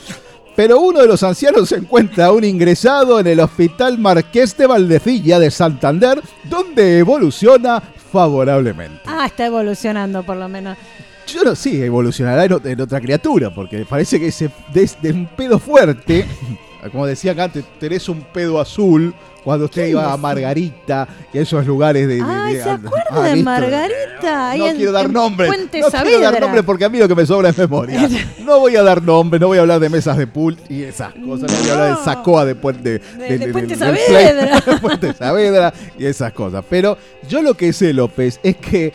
Pero 0.55 0.79
uno 0.79 1.01
de 1.01 1.07
los 1.07 1.21
ancianos 1.23 1.69
se 1.69 1.75
encuentra 1.75 2.25
aún 2.25 2.43
ingresado 2.43 3.19
en 3.19 3.27
el 3.27 3.39
Hospital 3.39 3.97
Marqués 3.97 4.57
de 4.57 4.67
Valdecilla 4.67 5.39
de 5.39 5.51
Santander, 5.51 6.21
donde 6.49 6.99
evoluciona 6.99 7.81
favorablemente. 8.11 9.01
Ah, 9.05 9.25
está 9.25 9.45
evolucionando 9.45 10.23
por 10.23 10.37
lo 10.37 10.47
menos. 10.49 10.77
Yo 11.27 11.43
no 11.43 11.55
sé, 11.55 11.85
evolucionará 11.85 12.45
en, 12.45 12.51
ot- 12.53 12.65
en 12.65 12.81
otra 12.81 12.99
criatura, 12.99 13.53
porque 13.53 13.85
parece 13.85 14.19
que 14.19 14.27
ese 14.27 14.49
de, 14.73 14.89
de 15.01 15.11
un 15.11 15.27
pedo 15.27 15.59
fuerte, 15.59 16.25
como 16.91 17.05
decían 17.05 17.39
antes, 17.39 17.63
tenés 17.79 18.09
un 18.09 18.21
pedo 18.21 18.59
azul 18.59 19.13
cuando 19.43 19.65
usted 19.65 19.81
¿Quién 19.83 19.91
iba 19.91 20.11
a? 20.13 20.17
Margarita 20.17 21.07
y 21.33 21.37
a 21.37 21.41
esos 21.41 21.65
lugares 21.65 22.07
de... 22.07 22.15
de- 22.15 22.23
Ay, 22.25 22.55
de- 22.55 22.63
¿se 22.63 22.69
ah, 22.69 22.73
acuerda 22.83 23.23
de 23.23 23.33
¿viste? 23.33 23.43
Margarita? 23.45 24.55
No 24.57 24.65
quiero 24.75 24.91
dar 24.91 25.09
nombre. 25.09 25.47
Puente 25.47 25.79
no 25.81 25.87
quiero 25.89 26.09
dar 26.09 26.11
Saavedra. 26.21 26.39
nombre 26.39 26.63
porque 26.63 26.85
a 26.85 26.89
mí 26.89 26.97
lo 26.99 27.07
que 27.07 27.15
me 27.15 27.25
sobra 27.25 27.49
es 27.49 27.57
memoria. 27.57 28.07
No 28.49 28.59
voy 28.59 28.75
a 28.75 28.81
dar 28.83 29.01
nombre, 29.03 29.39
no 29.39 29.45
voy 29.47 29.59
a 29.59 29.61
hablar 29.61 29.79
de 29.79 29.89
mesas 29.89 30.17
de 30.17 30.25
pool 30.25 30.57
y 30.69 30.81
esas 30.83 31.13
cosas. 31.13 31.51
No 31.51 31.57
voy 31.59 31.69
a 31.69 31.73
hablar 31.73 31.95
del 31.95 32.03
Sacoa 32.03 32.45
de 32.45 32.55
Puente, 32.55 32.99
De- 32.99 33.37
de 33.37 33.47
Puente 33.49 33.75
Saavedra. 33.75 34.59
Puente 34.81 35.13
Saavedra 35.13 35.73
y 35.99 36.05
esas 36.05 36.33
cosas. 36.33 36.63
Pero 36.69 36.97
yo 37.27 37.41
lo 37.43 37.53
que 37.55 37.71
sé, 37.73 37.93
López, 37.93 38.39
es 38.41 38.55
que 38.57 38.91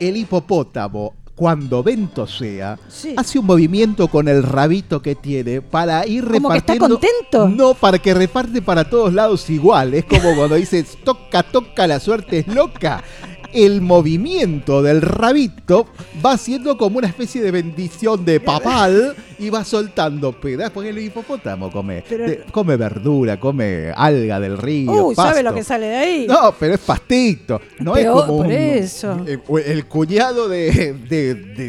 el 0.00 0.16
hipopótamo, 0.16 1.14
cuando 1.38 1.84
ventosea, 1.84 2.76
Sí. 2.88 3.14
hace 3.16 3.38
un 3.38 3.46
movimiento 3.46 4.08
con 4.08 4.26
el 4.26 4.42
rabito 4.42 5.00
que 5.00 5.14
tiene 5.14 5.62
para 5.62 6.04
ir 6.04 6.24
Como 6.28 6.50
que 6.50 6.58
está 6.58 6.72
repartiendo. 6.72 6.98
contento. 7.00 7.48
No, 7.48 7.74
para 7.74 8.00
que 8.00 8.12
reparte 8.12 8.60
para 8.60 8.90
todos 8.90 9.14
lados 9.14 9.48
igual. 9.48 9.94
Es 9.94 10.04
como 10.04 10.34
cuando 10.34 10.56
dices 10.56 10.98
toca, 11.04 11.44
toca, 11.44 11.86
la 11.86 12.00
suerte 12.00 12.40
es 12.40 12.48
loca. 12.48 13.04
El 13.52 13.80
movimiento 13.80 14.82
del 14.82 15.00
rabito 15.00 15.86
va 16.24 16.36
siendo 16.36 16.76
como 16.76 16.98
una 16.98 17.06
especie 17.08 17.40
de 17.42 17.50
bendición 17.50 18.24
de 18.24 18.40
papal 18.40 19.14
y 19.38 19.48
va 19.48 19.64
soltando 19.64 20.32
pedazos. 20.38 20.72
Porque 20.74 20.90
el 20.90 20.98
hipopótamo 20.98 21.70
come, 21.72 22.04
Pero- 22.08 22.26
de- 22.28 22.44
come 22.50 22.76
verdura, 22.76 23.40
come 23.40 23.90
alga 23.96 24.38
del 24.38 24.58
río. 24.58 25.06
Uy, 25.06 25.14
¿sabe 25.14 25.42
lo 25.42 25.54
que 25.54 25.64
sale 25.64 25.86
de 25.86 25.96
ahí? 25.96 26.26
No, 26.28 26.54
pero 26.58 26.74
es 26.74 26.80
pastito. 26.80 27.60
No 27.80 27.96
es 27.96 28.06
como 28.06 28.26
por 28.26 28.46
un- 28.46 28.52
eso. 28.52 29.24
eh, 29.26 29.38
El 29.66 29.86
cuñado 29.86 30.46
de, 30.48 30.92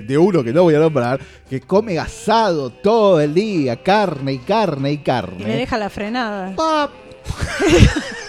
de- 0.05 0.17
uno 0.17 0.43
que 0.43 0.51
no 0.51 0.63
voy 0.63 0.75
a 0.75 0.80
nombrar, 0.80 1.19
que 1.49 1.61
come 1.61 1.97
asado 1.97 2.71
todo 2.71 3.21
el 3.21 3.34
día, 3.34 3.82
carne 3.82 4.34
y 4.34 4.38
carne 4.39 4.91
y 4.91 4.93
Y 4.95 4.97
le 4.97 5.03
carne. 5.03 5.55
deja 5.55 5.77
la 5.77 5.89
frenada. 5.89 6.53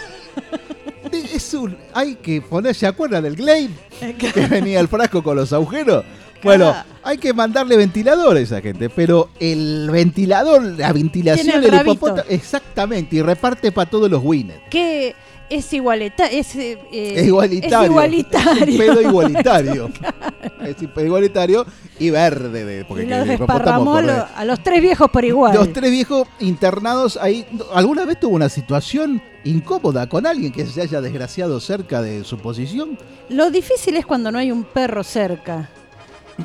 es 1.13 1.55
un. 1.55 1.77
Hay 1.93 2.17
que 2.17 2.41
poner, 2.41 2.75
¿se 2.75 2.87
acuerdan 2.87 3.23
del 3.25 3.37
Glade? 3.37 3.71
Que 4.19 4.47
venía 4.47 4.81
el 4.81 4.89
frasco 4.89 5.23
con 5.23 5.37
los 5.37 5.53
agujeros. 5.53 6.05
Bueno, 6.43 6.75
hay 7.03 7.19
que 7.19 7.33
mandarle 7.33 7.77
ventiladores 7.77 8.51
a 8.53 8.57
esa 8.57 8.63
gente, 8.63 8.89
pero 8.89 9.31
el 9.39 9.91
ventilador, 9.91 10.63
la 10.63 10.93
ventilación 10.93 11.61
del 11.61 11.75
hipopótamo, 11.75 12.29
exactamente, 12.29 13.17
y 13.17 13.23
reparte 13.23 13.73
para 13.73 13.91
todos 13.91 14.11
los 14.11 14.23
winners. 14.25 14.61
Que 14.71 15.15
es 15.51 15.73
igualita, 15.73 16.27
es, 16.27 16.55
eh, 16.57 16.79
Es 16.93 17.27
igualitario. 17.27 17.81
Es 17.83 17.87
igualitario. 17.91 18.65
Es 18.65 18.69
un 18.71 18.79
pedo 18.79 19.03
igualitario. 19.03 19.91
es 20.65 20.77
un 20.81 20.89
pedo 20.89 21.05
igualitario 21.07 21.67
y 21.99 22.11
verde. 22.11 22.65
De, 22.65 22.85
porque 22.85 23.05
los 23.05 23.27
desparramó 23.27 24.01
lo- 24.01 24.27
a 24.35 24.45
los 24.45 24.63
tres 24.63 24.81
viejos 24.81 25.11
por 25.11 25.25
igual. 25.25 25.55
Los 25.55 25.73
tres 25.73 25.91
viejos 25.91 26.27
internados 26.39 27.17
ahí. 27.21 27.45
¿Alguna 27.75 28.05
vez 28.05 28.19
tuvo 28.21 28.37
una 28.37 28.49
situación 28.49 29.21
incómoda 29.45 30.09
con 30.09 30.27
alguien 30.27 30.53
que 30.53 30.65
se 30.67 30.81
haya 30.83 31.01
desgraciado 31.01 31.61
cerca 31.61 32.01
de 32.01 32.25
su 32.25 32.39
posición? 32.39 32.97
Lo 33.29 33.51
difícil 33.51 33.97
es 33.97 34.07
cuando 34.07 34.31
no 34.33 34.39
hay 34.39 34.51
un 34.53 34.65
perro 34.65 35.03
cerca. 35.05 35.69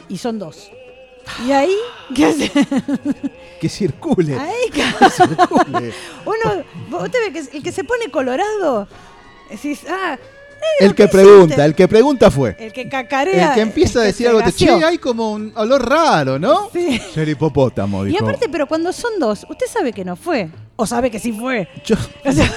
Y 0.10 0.18
son 0.18 0.40
dos. 0.40 0.72
Y 1.48 1.52
ahí, 1.52 1.74
¿qué 2.14 2.26
hace? 2.26 2.52
Que 3.66 3.70
circule. 3.70 4.38
Ahí, 4.38 4.70
Que 4.72 4.84
circule. 5.10 5.94
uno, 6.26 7.00
usted 7.04 7.20
ve 7.26 7.34
que 7.34 7.58
el 7.58 7.64
que 7.64 7.72
se 7.72 7.84
pone 7.84 8.12
colorado, 8.12 8.88
decís, 9.50 9.80
ah, 9.90 10.18
El 10.80 10.94
que 10.94 11.04
¿qué 11.04 11.08
pregunta, 11.10 11.66
el 11.66 11.74
que 11.76 11.88
pregunta 11.88 12.30
fue. 12.30 12.56
el 12.60 12.72
que 12.74 12.88
cacarea. 12.90 13.50
El 13.50 13.54
que 13.56 13.62
empieza 13.62 14.00
a 14.00 14.04
decir 14.04 14.28
algo 14.28 14.42
de 14.42 14.52
che, 14.54 14.66
gaseó". 14.68 14.88
hay 14.88 14.98
como 15.00 15.32
un 15.32 15.52
olor 15.56 15.88
raro, 15.90 16.38
¿no? 16.38 16.70
Sí. 16.72 17.00
Ser 17.14 17.28
hipopótamo, 17.30 18.06
Y 18.06 18.16
aparte, 18.18 18.50
pero 18.50 18.68
cuando 18.68 18.94
son 18.94 19.20
dos, 19.20 19.46
usted 19.50 19.66
sabe 19.68 19.94
que 19.94 20.06
no 20.06 20.16
fue. 20.16 20.50
O 20.76 20.86
sabe 20.86 21.10
que 21.10 21.20
sí 21.20 21.32
fue. 21.32 21.68
Yo- 21.86 21.96
O 22.24 22.32
sea, 22.32 22.52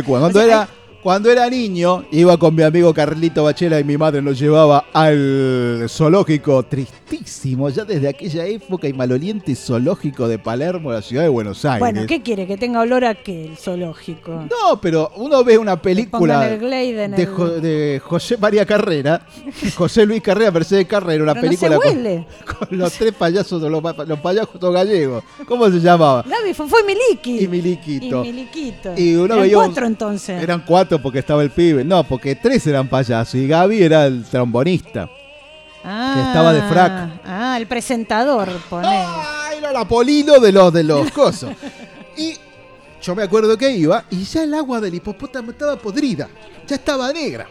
cuando 0.06 0.26
O 0.28 0.32
sea, 0.32 0.44
era 0.44 0.68
Cuando 1.04 1.30
era 1.30 1.50
niño, 1.50 2.06
iba 2.12 2.34
con 2.38 2.54
mi 2.54 2.62
amigo 2.62 2.94
Carlito 2.94 3.44
Bachela 3.44 3.78
y 3.78 3.84
mi 3.84 3.98
madre 3.98 4.22
nos 4.22 4.38
llevaba 4.38 4.86
al 4.94 5.84
zoológico 5.86 6.62
tristísimo, 6.62 7.68
ya 7.68 7.84
desde 7.84 8.08
aquella 8.08 8.46
época 8.46 8.88
y 8.88 8.94
maloliente 8.94 9.54
zoológico 9.54 10.26
de 10.28 10.38
Palermo, 10.38 10.90
la 10.92 11.02
ciudad 11.02 11.24
de 11.24 11.28
Buenos 11.28 11.62
Aires. 11.66 11.80
Bueno, 11.80 12.06
¿qué 12.06 12.22
quiere? 12.22 12.46
¿Que 12.46 12.56
tenga 12.56 12.80
olor 12.80 13.04
a 13.04 13.14
qué 13.16 13.44
el 13.44 13.56
zoológico? 13.58 14.30
No, 14.48 14.80
pero 14.80 15.12
uno 15.16 15.44
ve 15.44 15.58
una 15.58 15.76
película 15.80 16.48
el 16.48 16.58
de, 17.16 17.22
el- 17.22 17.26
Jo- 17.28 17.50
de 17.60 18.00
José 18.02 18.38
María 18.38 18.64
Carrera, 18.64 19.26
José 19.76 20.06
Luis 20.06 20.22
Carrera, 20.22 20.50
Mercedes 20.52 20.86
Carrera, 20.86 21.22
una 21.22 21.34
Pero 21.34 21.46
no 21.48 21.52
se 21.52 21.58
película 21.68 22.24
con, 22.58 22.78
los 22.78 22.92
tres 22.94 23.12
payasos, 23.12 23.60
los, 23.60 23.82
los 24.08 24.20
payasos 24.20 24.58
gallegos. 24.72 25.22
¿Cómo 25.46 25.66
se 25.70 25.80
llamaba? 25.80 26.24
Gaby, 26.26 26.54
fue, 26.54 26.66
fue 26.66 26.80
Miliki. 26.82 27.44
Y 27.44 27.48
Miliquito. 27.48 28.24
Y 28.24 28.32
Miliquito. 28.32 28.94
Y 28.96 29.14
uno 29.16 29.26
Eran 29.34 29.40
veía 29.42 29.58
un- 29.58 29.64
cuatro 29.66 29.86
entonces. 29.86 30.42
Eran 30.42 30.64
cuatro 30.66 30.93
porque 31.00 31.20
estaba 31.20 31.42
el 31.42 31.50
pibe. 31.50 31.84
No, 31.84 32.04
porque 32.04 32.36
tres 32.36 32.66
eran 32.66 32.88
payasos 32.88 33.34
y 33.36 33.46
Gaby 33.46 33.82
era 33.82 34.06
el 34.06 34.24
trombonista. 34.24 35.08
ah, 35.84 36.24
estaba 36.28 36.52
de 36.52 36.62
frac. 36.62 36.92
Ah, 37.24 37.56
el 37.58 37.66
presentador, 37.66 38.48
poné. 38.68 38.88
¡Ah! 38.90 39.50
Era 39.56 39.72
la 39.72 39.86
polino 39.86 40.38
de 40.40 40.52
los, 40.52 40.72
de 40.72 40.82
los 40.84 41.10
cosos. 41.12 41.50
Y 42.16 42.34
yo 43.00 43.14
me 43.14 43.22
acuerdo 43.22 43.56
que 43.56 43.70
iba 43.70 44.04
y 44.10 44.24
ya 44.24 44.42
el 44.42 44.54
agua 44.54 44.80
del 44.80 44.94
hipopótamo 44.94 45.50
estaba 45.52 45.76
podrida. 45.76 46.28
Ya 46.66 46.76
estaba 46.76 47.12
negra. 47.12 47.46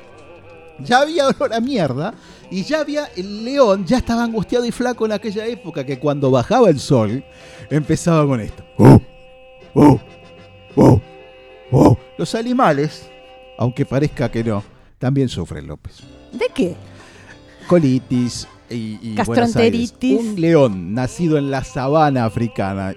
Ya 0.79 0.99
había 1.01 1.27
olor 1.27 1.53
a 1.53 1.59
mierda 1.59 2.13
y 2.49 2.63
ya 2.63 2.79
había 2.79 3.05
el 3.15 3.45
león, 3.45 3.85
ya 3.85 3.97
estaba 3.97 4.23
angustiado 4.23 4.65
y 4.65 4.71
flaco 4.71 5.05
en 5.05 5.11
aquella 5.11 5.45
época 5.45 5.85
que 5.85 5.99
cuando 5.99 6.31
bajaba 6.31 6.69
el 6.69 6.79
sol 6.79 7.23
empezaba 7.69 8.25
con 8.25 8.41
esto. 8.41 8.63
¡Oh! 8.77 8.99
¡Oh! 9.75 9.99
¡Oh! 10.75 11.01
¡Oh! 11.71 11.97
Los 12.17 12.33
animales, 12.35 13.07
aunque 13.57 13.85
parezca 13.85 14.29
que 14.31 14.43
no, 14.43 14.63
también 14.99 15.29
sufren, 15.29 15.67
López. 15.67 15.97
¿De 16.31 16.45
qué? 16.53 16.75
Colitis 17.67 18.47
y, 18.69 18.75
y 18.75 18.97
Buenos 19.15 19.17
Gastroenteritis. 19.17 20.03
Aires. 20.19 20.25
Un 20.33 20.41
león 20.41 20.93
nacido 20.93 21.37
en 21.37 21.51
la 21.51 21.63
sabana 21.63 22.25
africana, 22.25 22.93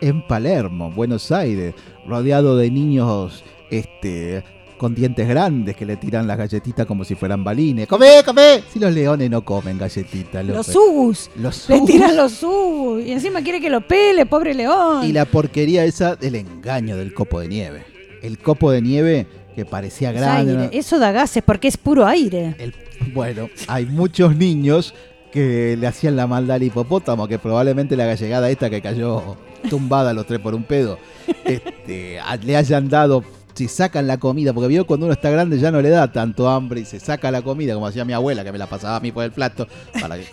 en 0.00 0.26
Palermo, 0.26 0.90
Buenos 0.90 1.30
Aires, 1.30 1.74
rodeado 2.06 2.56
de 2.56 2.70
niños 2.70 3.44
este, 3.70 4.42
con 4.78 4.94
dientes 4.94 5.28
grandes 5.28 5.76
que 5.76 5.84
le 5.84 5.96
tiran 5.96 6.26
las 6.26 6.38
galletitas 6.38 6.86
como 6.86 7.04
si 7.04 7.14
fueran 7.14 7.44
balines. 7.44 7.86
¡Come, 7.86 8.22
come! 8.24 8.62
Si 8.72 8.78
los 8.78 8.92
leones 8.94 9.30
no 9.30 9.44
comen 9.44 9.76
galletitas, 9.78 10.44
Los 10.44 10.68
López. 10.68 10.76
ubus. 10.76 11.30
Los 11.36 11.68
Le 11.68 11.76
ubus. 11.76 11.86
tiran 11.90 12.16
los 12.16 12.42
ubus. 12.42 13.04
Y 13.04 13.12
encima 13.12 13.42
quiere 13.42 13.60
que 13.60 13.70
lo 13.70 13.82
pele, 13.82 14.24
pobre 14.26 14.54
león. 14.54 15.04
Y 15.04 15.12
la 15.12 15.24
porquería 15.26 15.84
esa 15.84 16.16
del 16.16 16.34
engaño 16.36 16.96
del 16.96 17.12
copo 17.12 17.40
de 17.40 17.48
nieve. 17.48 17.84
El 18.22 18.38
copo 18.38 18.70
de 18.70 18.82
nieve 18.82 19.26
que 19.64 19.70
parecía 19.70 20.10
Es 20.10 20.16
grande. 20.16 20.52
aire. 20.52 20.64
¿no? 20.64 20.70
Eso 20.72 20.98
da 20.98 21.12
gases 21.12 21.42
porque 21.44 21.68
es 21.68 21.76
puro 21.76 22.06
aire. 22.06 22.54
El- 22.58 22.74
bueno, 23.12 23.48
hay 23.68 23.86
muchos 23.86 24.36
niños 24.36 24.94
que 25.32 25.76
le 25.78 25.86
hacían 25.86 26.16
la 26.16 26.26
maldad 26.26 26.56
al 26.56 26.62
hipopótamo, 26.62 27.28
que 27.28 27.38
probablemente 27.38 27.96
la 27.96 28.04
gallegada 28.06 28.50
esta 28.50 28.68
que 28.70 28.80
cayó 28.82 29.36
tumbada 29.68 30.10
a 30.10 30.12
los 30.12 30.26
tres 30.26 30.40
por 30.40 30.54
un 30.54 30.64
pedo, 30.64 30.98
este, 31.44 32.18
le 32.44 32.56
hayan 32.56 32.88
dado, 32.88 33.22
si 33.54 33.68
sacan 33.68 34.06
la 34.06 34.18
comida, 34.18 34.52
porque 34.52 34.68
vio 34.68 34.86
cuando 34.86 35.06
uno 35.06 35.12
está 35.12 35.30
grande 35.30 35.58
ya 35.58 35.70
no 35.70 35.80
le 35.82 35.90
da 35.90 36.10
tanto 36.10 36.48
hambre 36.48 36.80
y 36.80 36.84
se 36.84 36.98
saca 36.98 37.30
la 37.30 37.42
comida, 37.42 37.74
como 37.74 37.86
hacía 37.86 38.04
mi 38.04 38.12
abuela, 38.12 38.42
que 38.44 38.52
me 38.52 38.58
la 38.58 38.66
pasaba 38.66 38.96
a 38.96 39.00
mí 39.00 39.12
por 39.12 39.24
el 39.24 39.30
plato, 39.32 39.68
para 40.00 40.16
que- 40.16 40.26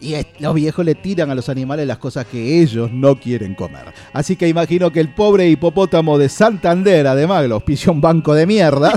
y 0.00 0.14
los 0.38 0.54
viejos 0.54 0.84
le 0.84 0.94
tiran 0.94 1.30
a 1.30 1.34
los 1.34 1.48
animales 1.48 1.86
las 1.86 1.98
cosas 1.98 2.26
que 2.26 2.60
ellos 2.60 2.90
no 2.92 3.18
quieren 3.18 3.54
comer. 3.54 3.86
Así 4.12 4.36
que 4.36 4.48
imagino 4.48 4.90
que 4.90 5.00
el 5.00 5.14
pobre 5.14 5.48
hipopótamo 5.48 6.18
de 6.18 6.28
Santander, 6.28 7.06
además, 7.06 7.42
que 7.42 7.48
lo 7.48 7.54
auspició 7.56 7.92
un 7.92 8.00
banco 8.00 8.34
de 8.34 8.46
mierda, 8.46 8.92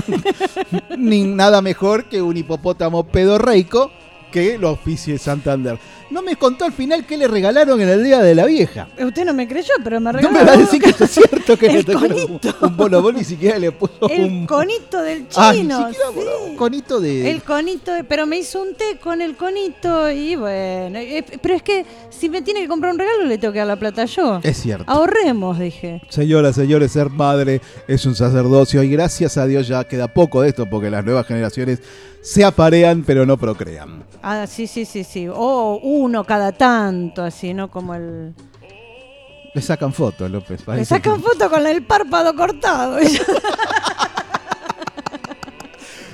ni 0.98 1.22
nada 1.22 1.62
mejor 1.62 2.08
que 2.08 2.20
un 2.20 2.36
hipopótamo 2.36 3.04
pedorreico 3.04 3.90
que 4.30 4.58
lo 4.58 4.68
auspicie 4.68 5.18
Santander. 5.18 5.78
No 6.10 6.22
me 6.22 6.36
contó 6.36 6.64
al 6.64 6.72
final 6.72 7.04
qué 7.06 7.16
le 7.18 7.28
regalaron 7.28 7.80
en 7.80 7.88
el 7.88 8.02
Día 8.02 8.20
de 8.20 8.34
la 8.34 8.46
Vieja. 8.46 8.88
Usted 8.98 9.24
no 9.24 9.34
me 9.34 9.46
creyó, 9.46 9.72
pero 9.84 10.00
me 10.00 10.10
No 10.12 10.18
regaló 10.18 10.34
me 10.38 10.44
va 10.44 10.52
a 10.52 10.56
decir 10.56 10.80
que 10.80 10.90
esto 10.90 11.04
es 11.04 11.10
cierto 11.10 11.56
que 11.58 11.66
El 11.68 11.76
le 11.86 11.94
conito. 11.94 12.56
un, 12.62 12.68
un 12.70 12.76
bolobón 12.76 13.16
ni 13.16 13.24
siquiera 13.24 13.58
le 13.58 13.72
puso 13.72 14.08
el 14.08 14.24
un... 14.24 14.46
conito 14.46 15.02
del 15.02 15.26
Ah, 15.36 15.52
ni 15.52 15.60
chino. 15.60 15.88
siquiera 15.88 16.08
sí. 16.14 16.50
un 16.50 16.56
conito 16.56 17.00
de... 17.00 17.30
El 17.30 17.42
conito, 17.42 17.92
de- 17.92 18.04
pero 18.04 18.26
me 18.26 18.38
hizo 18.38 18.62
un 18.62 18.74
té 18.74 18.98
con 19.02 19.20
el 19.20 19.36
conito 19.36 20.10
y 20.10 20.34
bueno, 20.36 20.98
eh, 20.98 21.24
pero 21.42 21.54
es 21.54 21.62
que 21.62 21.84
si 22.10 22.28
me 22.28 22.40
tiene 22.42 22.60
que 22.62 22.68
comprar 22.68 22.92
un 22.92 22.98
regalo 22.98 23.24
le 23.24 23.36
tengo 23.38 23.52
que 23.52 23.58
dar 23.58 23.68
la 23.68 23.76
plata 23.76 24.04
yo. 24.06 24.40
Es 24.42 24.56
cierto. 24.62 24.84
Ahorremos, 24.86 25.58
dije. 25.58 26.00
Señoras, 26.08 26.54
señores, 26.56 26.92
ser 26.92 27.10
madre 27.10 27.60
es 27.86 28.06
un 28.06 28.14
sacerdocio 28.14 28.82
y 28.82 28.88
gracias 28.90 29.36
a 29.36 29.46
Dios 29.46 29.68
ya 29.68 29.84
queda 29.84 30.08
poco 30.08 30.42
de 30.42 30.48
esto 30.48 30.66
porque 30.68 30.90
las 30.90 31.04
nuevas 31.04 31.26
generaciones 31.26 31.80
se 32.22 32.44
aparean 32.44 33.02
pero 33.06 33.24
no 33.26 33.36
procrean. 33.36 34.04
Ah, 34.22 34.46
sí, 34.46 34.66
sí, 34.66 34.84
sí, 34.84 35.04
sí. 35.04 35.26
O 35.32 35.78
uno 35.82 36.24
cada 36.24 36.52
tanto, 36.52 37.22
así, 37.22 37.54
¿no? 37.54 37.70
Como 37.70 37.94
el... 37.94 38.34
Le 39.54 39.62
sacan 39.62 39.92
fotos, 39.92 40.30
López. 40.30 40.66
Le 40.68 40.84
sacan 40.84 41.16
que- 41.16 41.22
foto 41.28 41.48
con 41.50 41.66
el 41.66 41.82
párpado 41.84 42.34
cortado. 42.34 42.98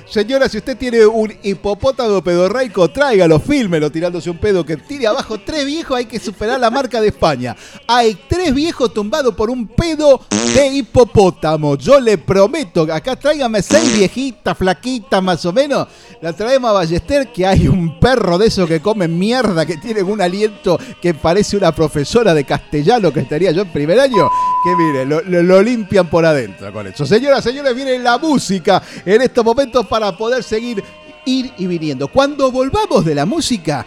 Señora, 0.07 0.47
si 0.47 0.59
usted 0.59 0.77
tiene 0.77 1.03
un 1.05 1.33
hipopótamo 1.41 2.23
pedorreico, 2.23 2.87
tráigalo, 2.89 3.39
fílmelo 3.39 3.91
tirándose 3.91 4.29
un 4.29 4.37
pedo 4.37 4.63
que 4.63 4.77
tire 4.77 5.07
abajo 5.07 5.39
tres 5.43 5.65
viejos, 5.65 5.97
hay 5.97 6.05
que 6.05 6.19
superar 6.19 6.59
la 6.59 6.69
marca 6.69 7.01
de 7.01 7.07
España. 7.07 7.55
Hay 7.87 8.15
tres 8.29 8.53
viejos 8.53 8.93
tumbados 8.93 9.33
por 9.33 9.49
un 9.49 9.67
pedo 9.67 10.21
de 10.53 10.67
hipopótamo. 10.67 11.75
Yo 11.75 11.99
le 11.99 12.19
prometo, 12.19 12.83
acá 12.93 13.15
tráigame 13.15 13.63
seis 13.63 13.97
viejitas, 13.97 14.55
flaquitas 14.55 15.23
más 15.23 15.43
o 15.45 15.51
menos. 15.51 15.87
La 16.21 16.33
traemos 16.33 16.69
a 16.69 16.73
Ballester, 16.73 17.31
que 17.31 17.45
hay 17.45 17.67
un 17.67 17.99
perro 17.99 18.37
de 18.37 18.47
esos 18.47 18.67
que 18.69 18.79
comen 18.81 19.17
mierda, 19.17 19.65
que 19.65 19.77
tienen 19.77 20.05
un 20.05 20.21
aliento 20.21 20.79
que 21.01 21.15
parece 21.15 21.57
una 21.57 21.73
profesora 21.73 22.33
de 22.35 22.43
castellano 22.45 23.11
que 23.11 23.21
estaría 23.21 23.51
yo 23.51 23.63
en 23.63 23.71
primer 23.73 23.99
año. 23.99 24.29
Que 24.63 24.75
mire, 24.75 25.05
lo, 25.05 25.21
lo- 25.21 25.41
lo 25.43 25.61
limpian 25.63 26.09
por 26.09 26.25
adentro 26.25 26.71
con 26.71 26.85
eso. 26.87 27.05
Señoras, 27.05 27.43
señores, 27.43 27.75
viene 27.75 27.97
la 27.99 28.17
música 28.19 28.81
en 29.05 29.21
estos 29.21 29.43
momentos 29.43 29.85
para 29.99 30.17
poder 30.17 30.43
seguir 30.43 30.83
ir 31.25 31.53
y 31.57 31.67
viniendo. 31.67 32.09
Cuando 32.09 32.51
volvamos 32.51 33.05
de 33.05 33.15
la 33.15 33.25
música, 33.25 33.85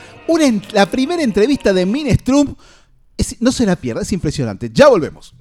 la 0.72 0.86
primera 0.90 1.22
entrevista 1.22 1.70
de 1.74 1.84
Minestrum, 1.84 2.54
es- 3.18 3.36
no 3.42 3.52
se 3.52 3.66
la 3.66 3.76
pierda, 3.76 4.00
es 4.00 4.10
impresionante. 4.12 4.70
Ya 4.72 4.88
volvemos. 4.88 5.34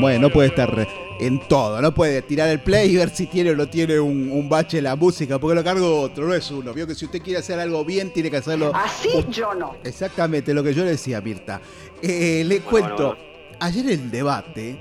Como 0.00 0.08
es, 0.08 0.18
no 0.18 0.30
puede 0.30 0.48
estar 0.48 0.88
en 1.20 1.40
todo, 1.40 1.82
no 1.82 1.92
puede 1.92 2.22
tirar 2.22 2.48
el 2.48 2.60
play 2.60 2.90
y 2.90 2.96
ver 2.96 3.10
si 3.10 3.26
tiene 3.26 3.50
o 3.50 3.54
no 3.54 3.68
tiene 3.68 4.00
un, 4.00 4.32
un 4.32 4.48
bache 4.48 4.78
en 4.78 4.84
la 4.84 4.96
música, 4.96 5.38
porque 5.38 5.54
lo 5.54 5.62
cargo 5.62 6.00
otro, 6.00 6.26
no 6.26 6.32
es 6.32 6.50
uno. 6.50 6.72
Vio 6.72 6.86
que 6.86 6.94
si 6.94 7.04
usted 7.04 7.20
quiere 7.20 7.38
hacer 7.40 7.60
algo 7.60 7.84
bien, 7.84 8.10
tiene 8.10 8.30
que 8.30 8.38
hacerlo. 8.38 8.72
Así 8.74 9.10
yo 9.30 9.52
no. 9.52 9.76
Exactamente 9.84 10.54
lo 10.54 10.62
que 10.62 10.72
yo 10.72 10.84
le 10.84 10.92
decía, 10.92 11.20
Mirta. 11.20 11.60
Eh, 12.00 12.44
le 12.46 12.60
cuento, 12.60 13.14
ayer 13.58 13.90
el 13.90 14.10
debate 14.10 14.80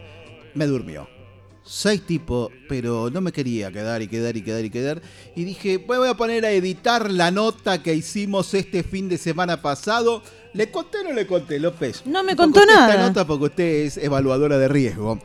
me 0.53 0.65
durmió. 0.65 1.05
Seis 1.65 2.05
tipos, 2.05 2.49
pero 2.70 3.09
no 3.09 3.20
me 3.20 3.34
quería 3.34 3.74
quedar 3.74 4.01
y 4.01 4.07
quedar 4.07 4.38
y 4.38 4.41
quedar 4.41 4.63
y 4.63 4.70
quedar. 4.70 5.01
Y 5.36 5.43
dije, 5.43 5.80
"Bueno, 5.80 6.03
voy 6.03 6.09
a 6.11 6.13
poner 6.13 6.45
a 6.45 6.51
editar 6.51 7.11
la 7.11 7.30
nota 7.30 7.84
que 7.84 7.93
hicimos 7.93 8.53
este 8.53 8.84
fin 8.84 9.09
de 9.09 9.17
semana 9.17 9.61
pasado. 9.61 10.24
¿Le 10.54 10.72
conté 10.72 11.00
o 11.00 11.04
no 11.04 11.14
le 11.14 11.28
conté, 11.28 11.60
López? 11.60 12.04
No 12.06 12.24
me 12.24 12.36
contó 12.36 12.60
usted 12.62 12.74
nada. 12.74 12.89
Esta 12.91 13.08
nota 13.08 13.28
porque 13.28 13.45
usted 13.45 13.64
es 13.86 13.97
evaluadora 13.97 14.58
de 14.58 14.68
riesgo. 14.68 15.20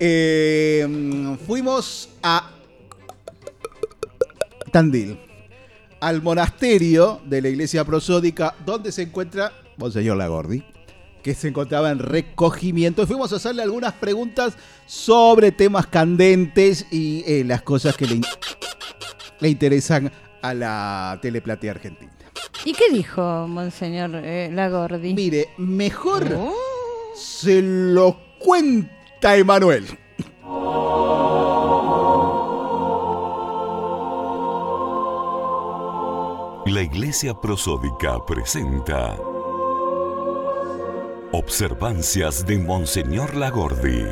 Eh, 0.00 1.36
fuimos 1.46 2.08
a 2.22 2.50
Tandil, 4.72 5.18
al 6.00 6.22
monasterio 6.22 7.20
de 7.24 7.40
la 7.42 7.48
iglesia 7.48 7.84
prosódica, 7.84 8.54
donde 8.66 8.92
se 8.92 9.02
encuentra 9.02 9.52
Monseñor 9.76 10.16
Lagordi, 10.16 10.64
que 11.22 11.34
se 11.34 11.48
encontraba 11.48 11.90
en 11.90 12.00
recogimiento. 12.00 13.02
Y 13.02 13.06
fuimos 13.06 13.32
a 13.32 13.36
hacerle 13.36 13.62
algunas 13.62 13.92
preguntas 13.94 14.56
sobre 14.86 15.52
temas 15.52 15.86
candentes 15.86 16.86
y 16.90 17.22
eh, 17.26 17.44
las 17.44 17.62
cosas 17.62 17.96
que 17.96 18.06
le, 18.06 18.16
in- 18.16 18.24
le 19.40 19.48
interesan 19.48 20.10
a 20.42 20.54
la 20.54 21.18
teleplatea 21.22 21.70
argentina. 21.72 22.12
¿Y 22.64 22.72
qué 22.74 22.90
dijo 22.92 23.46
Monseñor 23.48 24.10
eh, 24.14 24.50
Lagordi? 24.52 25.14
Mire, 25.14 25.48
mejor 25.58 26.24
Oh. 26.36 26.52
se 27.14 27.60
lo 27.62 28.18
cuenta 28.38 29.36
Emanuel. 29.36 29.86
La 36.66 36.82
Iglesia 36.82 37.32
Prosódica 37.34 38.24
presenta 38.26 39.16
Observancias 41.32 42.44
de 42.46 42.58
Monseñor 42.58 43.34
Lagordi. 43.34 44.04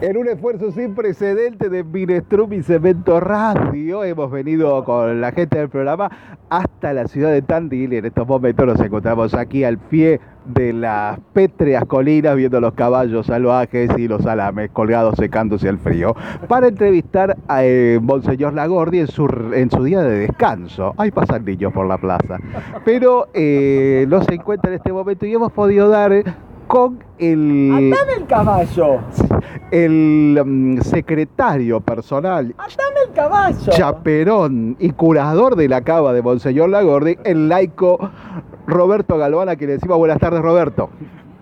En 0.00 0.16
un 0.16 0.26
esfuerzo 0.26 0.72
sin 0.72 0.96
precedente 0.96 1.68
de 1.68 1.84
Minestrum 1.84 2.52
y 2.54 2.62
Cemento 2.62 3.20
Radio, 3.20 4.02
hemos 4.02 4.32
venido 4.32 4.82
con 4.84 5.20
la 5.20 5.30
gente 5.30 5.58
del 5.58 5.68
programa 5.68 6.10
hasta 6.50 6.92
la 6.92 7.06
ciudad 7.06 7.30
de 7.30 7.42
Tandil 7.42 7.92
en 7.92 8.06
estos 8.06 8.26
momentos 8.26 8.66
nos 8.66 8.80
encontramos 8.80 9.34
aquí 9.34 9.62
al 9.62 9.78
pie 9.78 10.18
de 10.44 10.72
las 10.72 11.20
pétreas 11.34 11.84
colinas 11.84 12.34
viendo 12.34 12.60
los 12.60 12.72
caballos 12.74 13.26
salvajes 13.26 13.90
y 13.96 14.08
los 14.08 14.26
alames 14.26 14.70
colgados 14.72 15.14
secándose 15.16 15.68
al 15.68 15.78
frío 15.78 16.16
para 16.48 16.66
entrevistar 16.66 17.36
a 17.46 17.64
eh, 17.64 18.00
Monseñor 18.02 18.54
Lagordi 18.54 19.00
en 19.00 19.06
su, 19.06 19.84
día 19.84 20.00
de 20.00 20.18
descanso. 20.18 20.94
Ahí 20.96 21.12
pasan 21.12 21.44
niños 21.44 21.72
por 21.72 21.86
la 21.86 21.98
plaza. 21.98 22.38
Pero 22.84 23.28
eh, 23.34 24.04
no 24.08 24.22
se 24.24 24.34
encuentra 24.34 24.70
en 24.70 24.78
este 24.78 24.92
momento 24.92 25.26
y 25.26 25.34
hemos 25.34 25.52
podido 25.52 25.88
dar 25.88 26.12
con 26.68 27.02
el 27.18 27.92
el 28.16 28.26
caballo! 28.26 28.98
el 29.70 30.40
mm, 30.44 30.80
secretario 30.82 31.80
personal, 31.80 32.54
¡Dame 32.56 33.00
el 33.08 33.12
caballo! 33.12 33.70
chaperón 33.72 34.76
y 34.78 34.90
curador 34.90 35.56
de 35.56 35.68
la 35.68 35.80
cava 35.80 36.12
de 36.12 36.22
Monseñor 36.22 36.68
Lagordi, 36.68 37.16
el 37.24 37.48
laico 37.48 37.98
Roberto 38.66 39.18
Galvana, 39.18 39.56
que 39.56 39.66
le 39.66 39.72
decimos 39.72 39.98
buenas 39.98 40.18
tardes, 40.18 40.40
Roberto. 40.40 40.90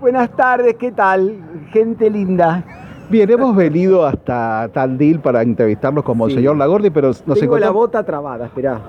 Buenas 0.00 0.30
tardes, 0.30 0.76
¿qué 0.76 0.92
tal? 0.92 1.36
Gente 1.72 2.08
linda. 2.08 2.64
Bien, 3.08 3.30
hemos 3.30 3.54
venido 3.54 4.04
hasta 4.06 4.68
Tandil 4.72 5.20
para 5.20 5.42
entrevistarnos 5.42 6.02
con 6.04 6.18
Monseñor 6.18 6.54
Sí. 6.54 6.58
Lagordi, 6.58 6.90
pero 6.90 7.08
nos 7.08 7.22
Tengo 7.22 7.34
la 7.34 7.44
encontramos... 7.66 7.74
bota 7.74 8.02
trabada, 8.04 8.46
esperá. 8.46 8.80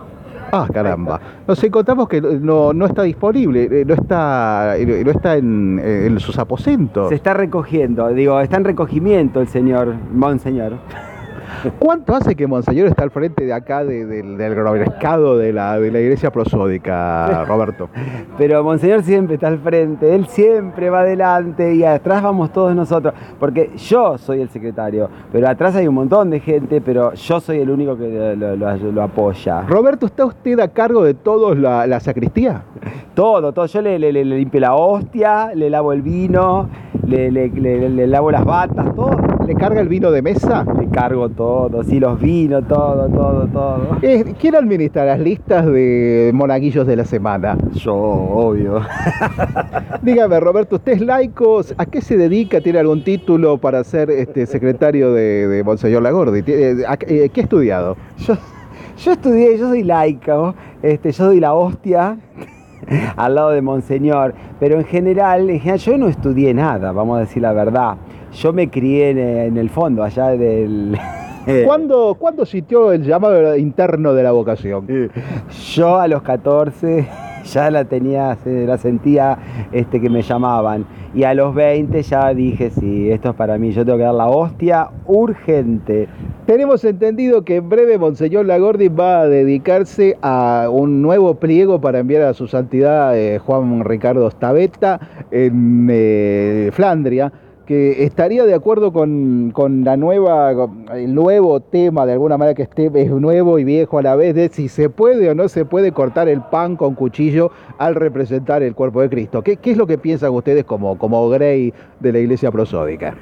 Ah, 0.52 0.68
caramba. 0.72 1.20
Nos 1.48 1.64
encontramos 1.64 2.08
que 2.08 2.22
no, 2.22 2.74
no 2.74 2.86
está 2.86 3.04
disponible, 3.04 3.64
eh, 3.64 3.86
no 3.86 3.94
está, 3.94 4.78
eh, 4.78 5.04
no 5.04 5.12
está 5.12 5.36
en, 5.36 5.80
eh, 5.84 6.08
en 6.08 6.20
sus 6.20 6.38
aposentos. 6.38 7.10
Se 7.10 7.16
está 7.16 7.34
recogiendo, 7.34 8.08
digo, 8.10 8.40
está 8.40 8.58
en 8.58 8.64
recogimiento 8.64 9.42
el 9.42 9.48
señor, 9.48 9.94
monseñor. 10.12 10.74
¿Cuánto 11.80 12.16
hace 12.16 12.36
que 12.36 12.48
Monseñor 12.48 12.88
está 12.88 13.04
al 13.04 13.12
frente 13.12 13.46
de 13.46 13.54
acá 13.54 13.84
de- 13.84 14.06
del, 14.06 14.38
del 14.38 14.56
mercado 14.56 15.38
de 15.38 15.54
la, 15.54 15.80
de 15.80 15.92
la 15.92 16.00
iglesia 16.00 16.32
prosódica, 16.32 17.46
Roberto? 17.46 17.90
Pero 18.38 18.64
monseñor 18.64 19.04
siempre 19.04 19.36
está 19.36 19.48
al 19.48 19.60
frente, 19.60 20.14
él 20.14 20.28
siempre 20.28 20.90
va 20.90 21.00
adelante 21.02 21.74
y 21.74 21.84
atrás 21.84 22.22
vamos 22.22 22.52
todos 22.52 22.76
nosotros. 22.76 23.14
Porque 23.40 23.72
yo 23.78 24.18
soy 24.18 24.42
el 24.42 24.50
secretario, 24.50 25.10
pero 25.32 25.48
atrás 25.50 25.76
hay 25.76 25.88
un 25.88 25.96
montón 25.96 26.30
de 26.30 26.40
gente, 26.40 26.82
pero 26.82 27.14
yo 27.14 27.40
soy 27.40 27.60
el 27.60 27.70
único 27.70 27.98
que 27.98 28.36
lo, 28.38 28.56
lo- 28.56 28.76
lo- 28.78 28.92
lo 28.92 29.02
apoya. 29.04 29.62
Roberto, 29.64 30.06
¿está 30.06 30.26
usted 30.26 30.60
a 30.60 30.68
cargo 30.68 31.04
de 31.04 31.14
todos 31.14 31.58
la, 31.58 31.88
la 31.88 32.00
sacristía? 32.00 32.62
Todo, 33.16 33.52
todo. 33.52 33.66
Yo 33.66 33.82
le, 33.82 33.98
le- 33.98 34.12
le- 34.12 34.24
le 34.26 34.38
limpio 34.38 34.60
la 34.60 34.76
hostia, 34.76 35.52
le 35.56 35.70
lavo 35.70 35.94
el 35.94 36.02
vino, 36.04 36.70
le- 37.08 37.32
le 37.32 38.08
lavo 38.08 38.30
las 38.32 38.46
batas, 38.46 38.94
todo. 38.96 39.12
¿Le 39.48 39.56
carga 39.56 39.82
el 39.82 39.88
vino 39.88 40.12
de 40.12 40.22
mesa? 40.22 40.66
Le 40.80 40.88
cargo 40.90 41.30
todo, 41.38 41.84
sí, 41.84 42.00
los 42.00 42.20
vinos, 42.20 42.68
todo, 42.68 43.08
todo, 43.08 43.48
todo. 43.48 43.98
Eh, 44.02 44.34
¿Quién 44.40 44.56
administra 44.56 45.06
las 45.06 45.20
listas 45.20 45.66
de 45.66 46.32
monaguillos 46.34 46.86
de 46.86 46.96
la 46.98 47.06
semana? 47.06 47.56
Yo, 47.76 47.94
obvio. 47.96 48.82
Dígame, 50.02 50.40
Roberto, 50.40 50.76
¿usted 50.78 50.94
es 50.94 51.02
laico? 51.02 51.62
¿A 51.78 51.86
qué 51.86 52.02
se 52.02 52.18
dedica? 52.18 52.60
¿Tiene 52.60 52.80
algún 52.80 53.04
título 53.04 53.58
para 53.60 53.84
ser 53.84 54.10
este, 54.10 54.46
secretario 54.48 55.14
de, 55.14 55.48
de 55.48 55.64
Monseñor 55.64 56.02
Lagordi? 56.02 56.42
¿Tiene- 56.42 56.86
a- 56.86 56.98
eh, 57.08 57.30
¿Qué 57.34 57.42
ha 57.42 57.44
estudiado? 57.44 57.96
Yo, 58.18 58.36
yo 59.04 59.12
estudié, 59.12 59.58
yo 59.58 59.70
soy 59.70 59.84
laico, 59.84 60.56
este, 60.82 61.12
yo 61.12 61.26
doy 61.28 61.40
la 61.40 61.54
hostia 61.54 62.18
al 63.16 63.36
lado 63.36 63.52
de 63.52 63.62
Monseñor, 63.62 64.34
pero 64.60 64.78
en 64.80 64.86
general, 64.86 65.50
en 65.50 65.60
general, 65.60 65.80
yo 65.80 65.98
no 65.98 66.08
estudié 66.08 66.54
nada, 66.54 66.92
vamos 66.92 67.18
a 67.18 67.20
decir 67.22 67.44
la 67.44 67.54
verdad. 67.54 67.96
Yo 68.34 68.52
me 68.54 68.70
crié 68.70 69.12
en, 69.12 69.18
en 69.20 69.58
el 69.58 69.70
fondo, 69.70 70.04
allá 70.04 70.28
del... 70.30 70.98
¿Cuándo, 71.66 72.16
¿Cuándo 72.20 72.46
sintió 72.46 72.92
el 72.92 73.04
llamado 73.04 73.56
interno 73.56 74.14
de 74.14 74.24
la 74.24 74.32
vocación? 74.32 74.86
Yo 75.74 75.98
a 75.98 76.08
los 76.08 76.22
14 76.22 77.08
ya 77.46 77.72
la 77.72 77.86
tenía, 77.86 78.38
la 78.46 78.78
sentía 78.78 79.38
este, 79.72 80.02
que 80.02 80.10
me 80.10 80.22
llamaban. 80.22 80.86
Y 81.14 81.24
a 81.24 81.34
los 81.34 81.56
20 81.56 82.02
ya 82.04 82.34
dije, 82.34 82.70
sí, 82.70 83.10
esto 83.10 83.30
es 83.30 83.36
para 83.36 83.58
mí, 83.58 83.72
yo 83.72 83.86
tengo 83.86 83.98
que 83.98 84.04
dar 84.04 84.14
la 84.14 84.28
hostia 84.28 84.90
urgente. 85.06 86.08
Tenemos 86.46 86.84
entendido 86.84 87.44
que 87.44 87.56
en 87.56 87.70
breve 87.70 87.98
Monseñor 87.98 88.46
Lagordi 88.46 88.90
va 88.90 89.22
a 89.22 89.28
dedicarse 89.28 90.18
a 90.22 90.68
un 90.70 91.02
nuevo 91.02 91.36
pliego 91.36 91.80
para 91.80 92.00
enviar 92.00 92.24
a 92.24 92.34
su 92.34 92.48
santidad 92.48 93.18
eh, 93.18 93.40
Juan 93.40 93.84
Ricardo 93.84 94.30
Stavetta 94.30 95.00
en 95.32 95.88
eh, 95.90 96.70
Flandria, 96.74 97.32
que 97.68 98.06
estaría 98.06 98.46
de 98.46 98.54
acuerdo 98.54 98.94
con, 98.94 99.52
con 99.52 99.84
la 99.84 99.98
nueva, 99.98 100.54
el 100.96 101.14
nuevo 101.14 101.60
tema, 101.60 102.06
de 102.06 102.14
alguna 102.14 102.38
manera 102.38 102.56
que 102.56 102.64
esté 102.64 102.90
es 102.96 103.12
nuevo 103.12 103.60
y 103.60 103.66
viejo 103.66 104.00
a 104.00 104.02
la 104.02 104.16
vez, 104.16 104.34
de 104.36 104.48
si 104.48 104.70
se 104.70 104.90
puede 104.90 105.30
o 105.30 105.36
no 105.36 105.50
se 105.50 105.66
puede 105.66 105.92
cortar 105.92 106.30
el 106.30 106.42
pan 106.42 106.78
con 106.78 106.96
cuchillo 106.96 107.52
al 107.78 107.96
representar 107.96 108.64
el 108.64 108.74
cuerpo 108.74 109.02
de 109.02 109.10
Cristo. 109.10 109.42
¿Qué, 109.42 109.58
qué 109.58 109.72
es 109.72 109.78
lo 109.78 109.86
que 109.86 109.98
piensan 109.98 110.32
ustedes 110.32 110.64
como, 110.64 110.98
como 110.98 111.28
Grey 111.28 111.74
de 112.00 112.14
la 112.14 112.20
Iglesia 112.20 112.52
Prosódica? 112.52 113.16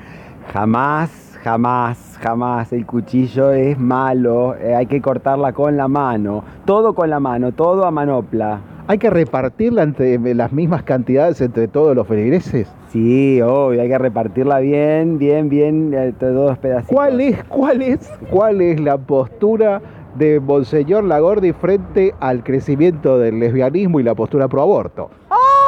Jamás, 0.53 1.39
jamás, 1.43 2.19
jamás 2.21 2.71
el 2.71 2.85
cuchillo 2.85 3.51
es 3.51 3.79
malo, 3.79 4.55
eh, 4.57 4.75
hay 4.75 4.85
que 4.85 5.01
cortarla 5.01 5.53
con 5.53 5.75
la 5.75 5.87
mano, 5.87 6.43
todo 6.65 6.93
con 6.93 7.09
la 7.09 7.19
mano, 7.19 7.51
todo 7.51 7.83
a 7.83 7.89
manopla. 7.89 8.74
¿Hay 8.87 8.99
que 8.99 9.09
repartirla 9.09 9.81
entre 9.81 10.19
las 10.35 10.51
mismas 10.51 10.83
cantidades 10.83 11.41
entre 11.41 11.67
todos 11.67 11.95
los 11.95 12.07
feligreses? 12.07 12.71
Sí, 12.89 13.41
obvio, 13.41 13.81
hay 13.81 13.87
que 13.87 13.97
repartirla 13.97 14.59
bien, 14.59 15.17
bien, 15.17 15.49
bien, 15.49 15.91
eh, 15.95 16.13
todos 16.19 16.51
los 16.51 16.57
pedacitos. 16.59 16.93
¿Cuál 16.93 17.19
es, 17.19 17.43
cuál 17.45 17.81
es, 17.81 18.07
cuál 18.29 18.61
es 18.61 18.79
la 18.79 18.99
postura 18.99 19.81
de 20.19 20.39
Monseñor 20.39 21.03
Lagordi 21.03 21.51
frente 21.51 22.13
al 22.19 22.43
crecimiento 22.43 23.17
del 23.17 23.39
lesbianismo 23.39 23.99
y 23.99 24.03
la 24.03 24.13
postura 24.13 24.47
pro 24.47 24.61
aborto? 24.61 25.09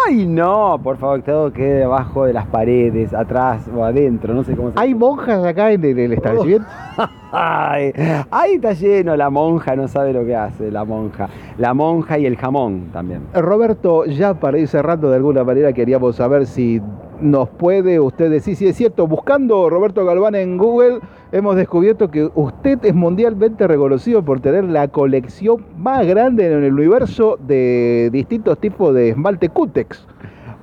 ¡Ay, 0.07 0.25
no! 0.25 0.79
Por 0.81 0.95
favor, 0.95 1.21
que 1.21 1.31
todo 1.31 1.51
quede 1.51 1.79
debajo 1.79 2.23
de 2.23 2.31
las 2.31 2.45
paredes, 2.45 3.13
atrás 3.13 3.69
o 3.75 3.83
adentro, 3.83 4.33
no 4.33 4.41
sé 4.41 4.55
cómo 4.55 4.71
se 4.71 4.79
¿Hay 4.79 4.95
monjas 4.95 5.43
acá 5.43 5.69
en 5.73 5.83
el, 5.83 5.99
el 5.99 6.13
establecimiento? 6.13 6.65
Ay, 7.33 7.91
ahí 8.31 8.53
está 8.53 8.71
lleno, 8.71 9.17
la 9.17 9.29
monja 9.29 9.75
no 9.75 9.89
sabe 9.89 10.13
lo 10.13 10.23
que 10.25 10.33
hace, 10.33 10.71
la 10.71 10.85
monja. 10.85 11.27
La 11.57 11.73
monja 11.73 12.17
y 12.17 12.25
el 12.25 12.37
jamón 12.37 12.87
también. 12.93 13.23
Roberto, 13.33 14.05
ya 14.05 14.33
para 14.33 14.57
ir 14.57 14.69
cerrando 14.69 15.09
de 15.09 15.17
alguna 15.17 15.43
manera 15.43 15.73
queríamos 15.73 16.15
saber 16.15 16.45
si 16.45 16.81
nos 17.19 17.49
puede 17.49 17.99
usted 17.99 18.29
decir 18.29 18.55
si 18.55 18.65
es 18.65 18.77
cierto, 18.77 19.07
buscando 19.07 19.69
Roberto 19.69 20.05
Galván 20.05 20.35
en 20.35 20.57
Google, 20.57 21.01
hemos 21.31 21.55
descubierto 21.55 22.09
que 22.09 22.29
usted 22.35 22.79
es 22.83 22.93
mundialmente 22.95 23.67
reconocido 23.67 24.23
por 24.23 24.39
tener 24.39 24.63
la 24.65 24.87
colección 24.87 25.65
más 25.77 26.05
grande 26.05 26.47
en 26.51 26.63
el 26.63 26.73
universo 26.73 27.37
de 27.47 28.09
distintos 28.11 28.57
tipos 28.59 28.93
de 28.93 29.09
esmalte 29.09 29.49
Cutex. 29.49 30.05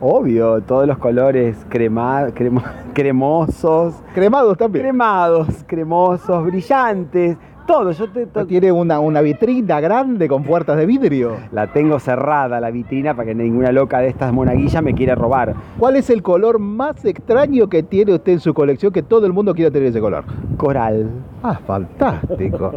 Obvio, 0.01 0.61
todos 0.63 0.87
los 0.87 0.99
colores 0.99 1.65
crema, 1.69 2.27
cremo- 2.29 2.63
cremosos. 2.95 3.95
Cremados 4.15 4.59
también. 4.59 4.85
Cremados, 4.85 5.49
cremosos, 5.67 6.45
brillantes. 6.45 7.37
Todo, 7.67 7.93
yo 7.93 8.09
te, 8.11 8.27
to- 8.27 8.45
Tiene 8.47 8.71
una, 8.71 9.01
una 9.01 9.23
vitrina 9.23 9.81
grande 9.81 10.29
con 10.29 10.43
puertas 10.45 10.77
de 10.77 10.85
vidrio. 10.85 11.37
la 11.53 11.67
tengo 11.73 11.99
cerrada 11.99 12.61
la 12.61 12.71
vitrina 12.71 13.15
para 13.15 13.27
que 13.29 13.35
ninguna 13.35 13.73
loca 13.73 14.01
de 14.01 14.09
estas 14.09 14.33
monaguillas 14.35 14.83
me 14.83 14.93
quiera 14.95 15.15
robar. 15.15 15.55
¿Cuál 15.79 15.97
es 15.97 16.11
el 16.11 16.23
color 16.23 16.59
más 16.59 17.03
extraño 17.07 17.69
que 17.69 17.83
tiene 17.83 18.13
usted 18.15 18.33
en 18.33 18.41
su 18.41 18.53
colección 18.53 18.93
que 18.93 19.03
todo 19.03 19.25
el 19.27 19.33
mundo 19.33 19.55
quiera 19.55 19.71
tener 19.71 19.89
ese 19.89 20.01
color? 20.01 20.25
Coral. 20.59 21.09
Ah, 21.47 21.61
fantástico. 21.67 22.73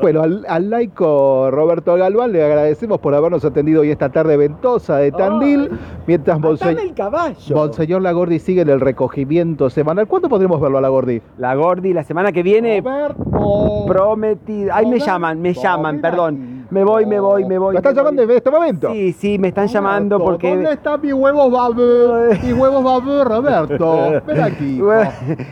Bueno, 0.00 0.22
al, 0.22 0.44
al 0.48 0.70
laico 0.70 1.50
Roberto 1.50 1.96
Galván 1.96 2.30
le 2.30 2.44
agradecemos 2.44 3.00
por 3.00 3.12
habernos 3.12 3.44
atendido 3.44 3.80
hoy 3.80 3.90
esta 3.90 4.08
tarde 4.08 4.36
ventosa 4.36 4.98
de 4.98 5.10
Tandil, 5.10 5.68
mientras 6.06 6.38
Atame 6.38 6.54
Monse- 6.54 6.80
el 6.80 6.94
caballo. 6.94 7.56
Monseñor 7.56 8.02
Lagordi 8.02 8.38
sigue 8.38 8.60
en 8.62 8.68
el 8.68 8.80
recogimiento 8.80 9.68
semanal. 9.68 10.06
¿Cuándo 10.06 10.28
podremos 10.28 10.60
verlo 10.60 10.78
a 10.78 10.80
Lagordi? 10.80 11.20
La 11.38 11.56
Gordi 11.56 11.92
la 11.92 12.04
semana 12.04 12.30
que 12.30 12.44
viene 12.44 12.80
Roberto. 12.80 13.84
prometida. 13.88 14.76
Ay, 14.76 14.86
me 14.86 15.00
llaman, 15.00 15.42
me 15.42 15.52
llaman, 15.52 16.00
perdón. 16.00 16.53
Me 16.74 16.82
voy, 16.82 17.06
me 17.06 17.20
voy, 17.20 17.44
me 17.44 17.56
voy. 17.56 17.74
¿Me 17.74 17.78
están 17.78 17.94
llamando 17.94 18.22
en 18.22 18.30
este 18.32 18.50
momento? 18.50 18.90
Sí, 18.90 19.12
sí, 19.12 19.38
me 19.38 19.48
están 19.48 19.68
llamando 19.68 20.18
porque. 20.18 20.48
¿Dónde 20.50 20.72
está 20.72 20.96
mi 20.96 21.12
huevo 21.12 21.48
babú? 21.48 22.34
Mi 22.42 22.52
huevo 22.52 22.82
babú, 22.82 23.22
Roberto. 23.22 24.20
Ven 24.26 24.40
aquí. 24.40 24.80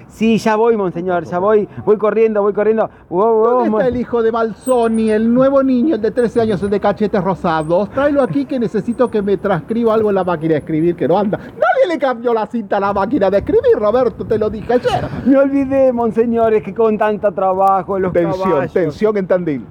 Sí, 0.08 0.38
ya 0.38 0.56
voy, 0.56 0.76
monseñor, 0.76 1.24
ya 1.24 1.38
voy, 1.38 1.68
voy 1.84 1.96
corriendo, 1.96 2.42
voy 2.42 2.52
corriendo. 2.52 2.88
¿Dónde 3.08 3.68
está 3.70 3.88
el 3.88 3.96
hijo 3.96 4.22
de 4.22 4.30
Balsoni, 4.30 5.10
el 5.10 5.32
nuevo 5.32 5.62
niño, 5.62 5.96
de 5.96 6.10
13 6.10 6.42
años, 6.42 6.62
el 6.62 6.70
de 6.70 6.78
cachetes 6.80 7.22
rosados? 7.22 7.88
Tráelo 7.90 8.22
aquí 8.22 8.44
que 8.44 8.58
necesito 8.58 9.10
que 9.10 9.22
me 9.22 9.36
transcriba 9.36 9.94
algo 9.94 10.10
en 10.10 10.16
la 10.16 10.24
máquina 10.24 10.54
de 10.54 10.58
escribir 10.58 10.94
que 10.96 11.08
no 11.08 11.18
anda. 11.18 11.38
Nadie 11.38 11.88
le 11.88 11.98
cambió 11.98 12.34
la 12.34 12.46
cinta 12.46 12.76
a 12.76 12.80
la 12.80 12.92
máquina 12.92 13.30
de 13.30 13.38
escribir, 13.38 13.74
Roberto, 13.76 14.24
te 14.24 14.38
lo 14.38 14.50
dije 14.50 14.72
ayer. 14.72 15.04
Me 15.24 15.38
olvidé, 15.38 15.92
monseñor, 15.92 16.52
es 16.54 16.62
que 16.62 16.74
con 16.74 16.98
tanto 16.98 17.32
trabajo, 17.32 17.98
los 17.98 18.12
Tensión, 18.12 18.50
caballos. 18.50 18.72
tensión 18.72 19.16
en 19.16 19.26
Tandil. 19.26 19.66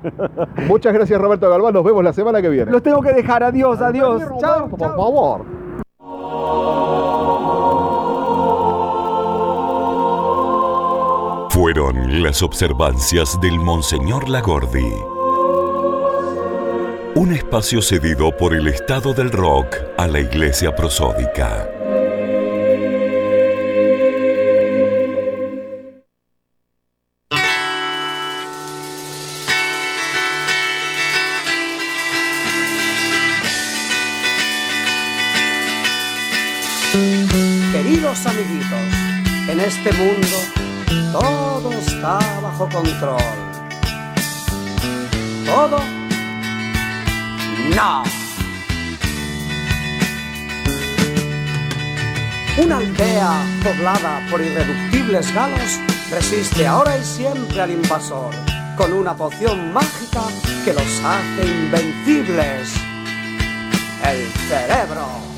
Muchas 0.67 0.93
gracias, 0.93 1.19
Roberto 1.21 1.40
Galván. 1.49 1.73
Nos 1.73 1.83
vemos 1.83 2.03
la 2.03 2.13
semana 2.13 2.41
que 2.41 2.49
viene. 2.49 2.71
Los 2.71 2.83
tengo 2.83 3.01
que 3.01 3.13
dejar, 3.13 3.43
adiós, 3.43 3.81
adiós. 3.81 4.21
Roberto, 4.21 4.37
Chao, 4.39 4.69
por 4.69 4.79
chao. 4.79 4.95
favor. 4.95 5.45
Fueron 11.49 12.23
las 12.23 12.41
observancias 12.41 13.39
del 13.41 13.59
Monseñor 13.59 14.29
Lagordi. 14.29 14.91
Un 17.15 17.33
espacio 17.33 17.81
cedido 17.81 18.35
por 18.35 18.53
el 18.53 18.67
Estado 18.67 19.13
del 19.13 19.31
Rock 19.31 19.75
a 19.97 20.07
la 20.07 20.21
Iglesia 20.21 20.73
Prosódica. 20.73 21.67
Queridos 38.11 38.27
amiguitos, 38.27 39.47
en 39.47 39.59
este 39.61 39.93
mundo 39.93 40.37
todo 41.13 41.71
está 41.71 42.19
bajo 42.41 42.67
control. 42.67 43.21
¿Todo? 45.45 45.79
No. 47.73 48.03
Una 52.57 52.77
aldea 52.79 53.45
poblada 53.63 54.27
por 54.29 54.41
irreductibles 54.41 55.33
galos 55.33 55.79
resiste 56.11 56.67
ahora 56.67 56.97
y 56.97 57.05
siempre 57.05 57.61
al 57.61 57.71
invasor 57.71 58.35
con 58.75 58.91
una 58.91 59.15
poción 59.15 59.71
mágica 59.71 60.23
que 60.65 60.73
los 60.73 61.01
hace 61.05 61.47
invencibles. 61.47 62.73
El 64.03 64.27
cerebro. 64.49 65.31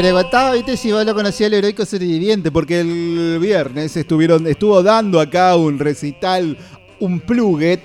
Preguntaba, 0.00 0.52
viste, 0.52 0.76
si 0.76 0.92
vos 0.92 1.04
lo 1.04 1.14
conocía 1.14 1.46
el 1.46 1.54
heroico 1.54 1.84
sobreviviente, 1.84 2.50
porque 2.50 2.80
el 2.80 3.38
viernes 3.38 3.96
estuvieron, 3.96 4.46
estuvo 4.46 4.82
dando 4.82 5.20
acá 5.20 5.56
un 5.56 5.78
recital, 5.78 6.56
un 7.00 7.20
pluget, 7.20 7.80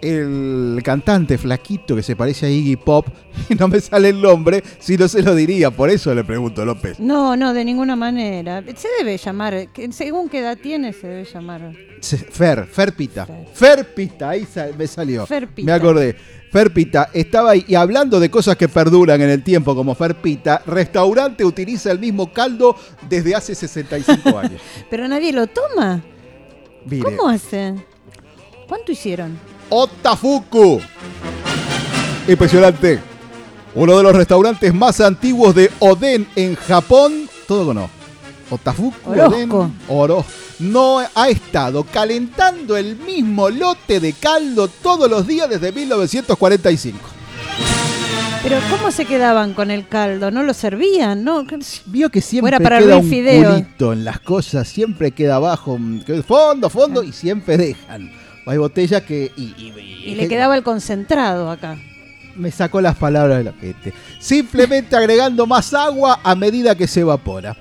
el 0.00 0.80
cantante 0.84 1.36
flaquito 1.36 1.96
que 1.96 2.02
se 2.04 2.14
parece 2.14 2.46
a 2.46 2.50
Iggy 2.50 2.76
Pop, 2.76 3.08
y 3.48 3.56
no 3.56 3.66
me 3.66 3.80
sale 3.80 4.10
el 4.10 4.20
nombre, 4.20 4.62
si 4.78 4.96
no 4.96 5.08
se 5.08 5.20
lo 5.20 5.34
diría, 5.34 5.70
por 5.72 5.90
eso 5.90 6.14
le 6.14 6.22
pregunto, 6.22 6.64
López. 6.64 7.00
No, 7.00 7.36
no, 7.36 7.52
de 7.52 7.64
ninguna 7.64 7.96
manera. 7.96 8.62
Se 8.76 8.88
debe 8.98 9.16
llamar, 9.16 9.68
según 9.90 10.28
qué 10.28 10.38
edad 10.38 10.58
tiene, 10.62 10.92
se 10.92 11.08
debe 11.08 11.24
llamar. 11.24 11.72
Fer, 12.00 12.66
Ferpita. 12.66 13.26
Ferpita, 13.52 14.30
ahí 14.30 14.46
me 14.78 14.86
salió. 14.86 15.26
Ferpita. 15.26 15.66
Me 15.66 15.72
acordé. 15.72 16.16
Ferpita 16.50 17.10
estaba 17.12 17.50
ahí 17.50 17.64
y 17.68 17.74
hablando 17.74 18.18
de 18.20 18.30
cosas 18.30 18.56
que 18.56 18.68
perduran 18.68 19.20
en 19.20 19.30
el 19.30 19.42
tiempo 19.42 19.74
como 19.74 19.94
Ferpita, 19.94 20.62
restaurante 20.66 21.44
utiliza 21.44 21.90
el 21.90 21.98
mismo 21.98 22.32
caldo 22.32 22.76
desde 23.08 23.34
hace 23.34 23.54
65 23.54 24.38
años. 24.38 24.60
Pero 24.88 25.06
nadie 25.08 25.32
lo 25.32 25.46
toma. 25.46 26.02
Mire, 26.86 27.02
¿Cómo 27.02 27.28
hacen? 27.28 27.84
¿Cuánto 28.66 28.92
hicieron? 28.92 29.38
Otafuku. 29.68 30.80
Impresionante. 32.26 32.98
Uno 33.74 33.96
de 33.96 34.02
los 34.02 34.16
restaurantes 34.16 34.72
más 34.74 35.00
antiguos 35.00 35.54
de 35.54 35.70
Oden 35.78 36.26
en 36.36 36.54
Japón. 36.56 37.28
Todo 37.46 37.66
con 37.66 37.78
O. 37.78 37.97
Otafuku 38.50 39.10
Oden. 39.10 39.50
Oro. 39.88 40.24
No 40.60 40.98
ha 41.14 41.28
estado 41.28 41.84
calentando 41.84 42.76
el 42.76 42.96
mismo 42.96 43.48
lote 43.50 44.00
de 44.00 44.12
caldo 44.14 44.68
todos 44.68 45.08
los 45.10 45.26
días 45.26 45.48
desde 45.48 45.70
1945. 45.72 46.98
Pero 48.42 48.58
¿cómo 48.70 48.90
se 48.92 49.04
quedaban 49.04 49.52
con 49.52 49.70
el 49.70 49.86
caldo? 49.88 50.30
¿No 50.30 50.42
lo 50.42 50.54
servían? 50.54 51.24
¿No? 51.24 51.44
Vio 51.86 52.08
que 52.08 52.20
siempre 52.20 52.52
Fuera 52.56 52.60
para 52.62 52.78
queda 52.78 52.96
un 52.98 53.08
Fideo. 53.10 53.50
culito 53.50 53.92
en 53.92 54.04
las 54.04 54.20
cosas, 54.20 54.68
siempre 54.68 55.10
queda 55.10 55.36
abajo, 55.36 55.76
mm, 55.78 56.02
fondo, 56.26 56.70
fondo, 56.70 57.02
y 57.02 57.12
siempre 57.12 57.56
dejan. 57.56 58.10
Hay 58.46 58.56
botellas 58.56 59.02
que... 59.02 59.32
y- 59.36 59.42
y- 59.58 60.02
Y 60.06 60.14
le 60.14 60.28
quedaba 60.28 60.56
el 60.56 60.62
concentrado 60.62 61.50
acá. 61.50 61.76
me 62.36 62.50
sacó 62.52 62.80
las 62.80 62.96
palabras 62.96 63.38
de 63.38 63.44
la 63.44 63.52
gente. 63.52 63.92
Simplemente 64.20 64.94
agregando 64.96 65.44
más 65.46 65.74
agua 65.74 66.20
a 66.22 66.34
medida 66.36 66.76
que 66.76 66.86
se 66.86 67.00
evapora. 67.00 67.56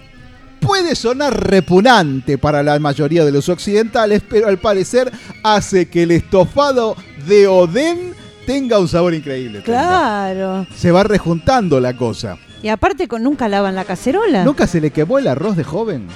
Puede 0.59 0.95
sonar 0.95 1.47
repugnante 1.49 2.37
para 2.37 2.61
la 2.63 2.77
mayoría 2.79 3.23
de 3.23 3.31
los 3.31 3.47
occidentales, 3.49 4.21
pero 4.27 4.47
al 4.47 4.57
parecer 4.57 5.11
hace 5.43 5.87
que 5.89 6.03
el 6.03 6.11
estofado 6.11 6.95
de 7.27 7.47
Oden 7.47 8.13
tenga 8.45 8.79
un 8.79 8.87
sabor 8.87 9.13
increíble. 9.13 9.61
Claro. 9.63 10.65
Se 10.75 10.91
va 10.91 11.03
rejuntando 11.03 11.79
la 11.79 11.95
cosa. 11.95 12.37
Y 12.63 12.69
aparte 12.69 13.07
con, 13.07 13.23
nunca 13.23 13.47
lavan 13.47 13.75
la 13.75 13.85
cacerola. 13.85 14.43
¿Nunca 14.43 14.67
se 14.67 14.81
le 14.81 14.91
quemó 14.91 15.19
el 15.19 15.27
arroz 15.27 15.55
de 15.55 15.63
joven? 15.63 16.07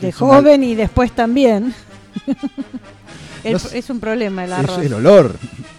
de 0.00 0.08
Es 0.08 0.20
una- 0.20 0.34
joven 0.36 0.62
y 0.64 0.74
después 0.74 1.12
también. 1.12 1.74
El- 3.44 3.54
No 3.54 3.58
sé. 3.58 3.78
es 3.78 3.88
un 3.88 4.00
problema 4.00 4.44
el 4.44 4.52
Es 4.52 4.58
arroz. 4.58 4.78
el 4.84 4.92
olor. 4.94 5.34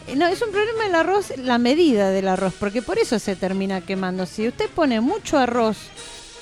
Eh, 0.08 0.16
No, 0.16 0.28
es 0.28 0.42
un 0.42 0.50
problema 0.52 0.86
el 0.88 0.96
arroz, 0.96 1.32
la 1.38 1.60
medida 1.60 2.10
del 2.10 2.28
arroz, 2.28 2.54
porque 2.60 2.82
por 2.82 2.98
eso 2.98 3.20
se 3.20 3.36
termina 3.36 3.82
quemando. 3.82 4.26
Si 4.26 4.48
usted 4.48 4.68
pone 4.74 5.00
mucho 5.02 5.38
arroz, 5.38 5.78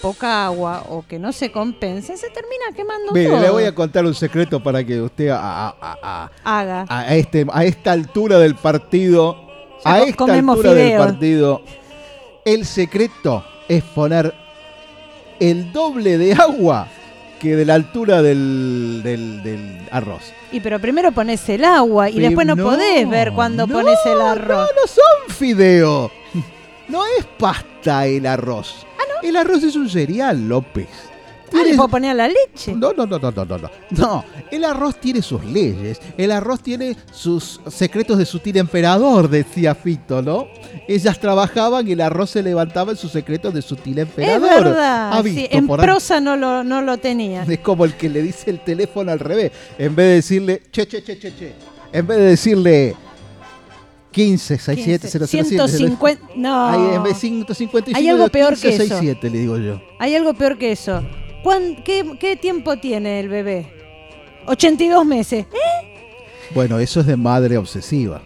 poca 0.01 0.45
agua 0.45 0.85
o 0.89 1.03
que 1.07 1.19
no 1.19 1.31
se 1.33 1.51
compense, 1.51 2.15
se 2.17 2.29
termina 2.29 2.65
quemando 2.75 3.11
Mire, 3.11 3.29
todo. 3.29 3.41
le 3.41 3.49
voy 3.49 3.63
a 3.65 3.75
contar 3.75 4.05
un 4.05 4.13
secreto 4.15 4.61
para 4.61 4.83
que 4.83 5.01
usted 5.01 5.29
a, 5.29 5.67
a- 5.69 5.75
a- 6.01 6.31
Haga. 6.43 6.85
a 6.87 7.15
este, 7.15 7.45
a 7.51 7.65
esta 7.65 7.91
altura 7.91 8.39
del 8.39 8.55
partido, 8.55 9.35
a 9.83 9.99
esta 10.01 10.23
altura 10.33 10.73
del 10.73 10.83
fideos. 10.87 11.05
partido, 11.05 11.61
el 12.45 12.65
secreto 12.65 13.43
es 13.67 13.83
poner 13.83 14.33
el 15.39 15.71
doble 15.73 16.17
de 16.17 16.33
agua 16.33 16.87
que 17.39 17.55
de 17.55 17.65
la 17.65 17.75
altura 17.75 18.21
del, 18.21 19.01
del- 19.03 19.41
del 19.43 19.87
arroz. 19.91 20.33
Y 20.51 20.59
pero 20.61 20.79
primero 20.79 21.11
pones 21.11 21.47
el 21.49 21.63
agua 21.63 22.09
y 22.09 22.15
Pero 22.15 22.27
después 22.27 22.47
no, 22.47 22.55
no, 22.55 22.63
podés 22.63 23.07
ver 23.09 23.31
cuando 23.33 23.65
no, 23.67 23.73
pones 23.73 23.97
el 24.05 24.19
arroz. 24.21 24.67
No, 24.75 24.81
no 24.81 24.87
son 24.87 25.35
fideo. 25.35 26.11
No 26.89 27.03
es 27.17 27.25
pasta 27.37 28.05
el 28.07 28.25
arroz. 28.25 28.85
El 29.21 29.35
arroz 29.35 29.63
es 29.63 29.75
un 29.75 29.89
cereal, 29.89 30.47
López. 30.47 30.87
Ah, 31.51 31.63
le 31.65 31.73
puedo 31.75 31.89
poner 31.89 32.11
a 32.11 32.13
la 32.13 32.27
leche. 32.27 32.73
No, 32.75 32.93
no, 32.93 33.07
no, 33.07 33.17
no, 33.17 33.31
no, 33.31 33.43
no, 33.43 33.57
no. 33.57 33.69
No, 33.89 34.23
el 34.51 34.63
arroz 34.63 34.99
tiene 34.99 35.21
sus 35.23 35.43
leyes. 35.43 35.99
El 36.15 36.31
arroz 36.31 36.61
tiene 36.61 36.95
sus 37.11 37.59
secretos 37.69 38.19
de 38.19 38.25
sutil 38.25 38.57
emperador, 38.57 39.27
decía 39.29 39.73
Fito, 39.73 40.21
¿no? 40.21 40.47
Ellas 40.87 41.19
trabajaban 41.19 41.87
y 41.87 41.93
el 41.93 42.01
arroz 42.01 42.29
se 42.29 42.43
levantaba 42.43 42.91
en 42.91 42.97
sus 42.97 43.11
secretos 43.11 43.51
de 43.53 43.63
sutil 43.63 43.97
Es 43.97 44.07
emperador. 44.07 44.63
verdad. 44.65 45.13
¿Ha 45.17 45.23
sí, 45.23 45.29
visto 45.31 45.57
en 45.57 45.67
por 45.67 45.79
ahí? 45.79 45.85
prosa 45.87 46.19
no 46.21 46.37
lo, 46.37 46.63
no 46.63 46.81
lo 46.83 46.97
tenía. 46.99 47.43
Es 47.43 47.59
como 47.59 47.83
el 47.83 47.95
que 47.95 48.09
le 48.09 48.21
dice 48.21 48.51
el 48.51 48.59
teléfono 48.63 49.11
al 49.11 49.19
revés. 49.19 49.51
En 49.79 49.95
vez 49.95 50.05
de 50.07 50.13
decirle, 50.15 50.61
che, 50.71 50.87
che, 50.87 51.03
che, 51.03 51.17
che, 51.17 51.35
che. 51.35 51.53
En 51.91 52.05
vez 52.05 52.17
de 52.19 52.23
decirle 52.25 52.95
15, 52.95 52.95
67, 52.95 52.95
007. 52.95 53.08
150. 55.27 56.29
No. 56.35 56.67
Ahí, 56.67 56.95
en 56.95 57.03
vez 57.03 57.13
de 57.13 57.19
155, 57.19 57.97
Hay 57.97 58.07
algo 58.09 58.27
peor 58.29 58.55
que 58.55 58.69
15, 58.69 58.83
eso. 58.83 58.83
67, 58.99 59.29
le 59.29 59.39
digo 59.39 59.57
yo. 59.57 59.81
Hay 59.99 60.15
algo 60.15 60.33
peor 60.33 60.57
que 60.57 60.71
eso. 60.71 61.03
¿Cuán- 61.43 61.83
qué, 61.83 62.17
qué 62.19 62.35
tiempo 62.35 62.77
tiene 62.77 63.19
el 63.19 63.29
bebé? 63.29 63.67
82 64.47 65.05
meses. 65.05 65.45
¿Eh? 65.51 66.49
Bueno, 66.53 66.79
eso 66.79 67.01
es 67.01 67.05
de 67.05 67.15
madre 67.15 67.57
obsesiva. 67.57 68.21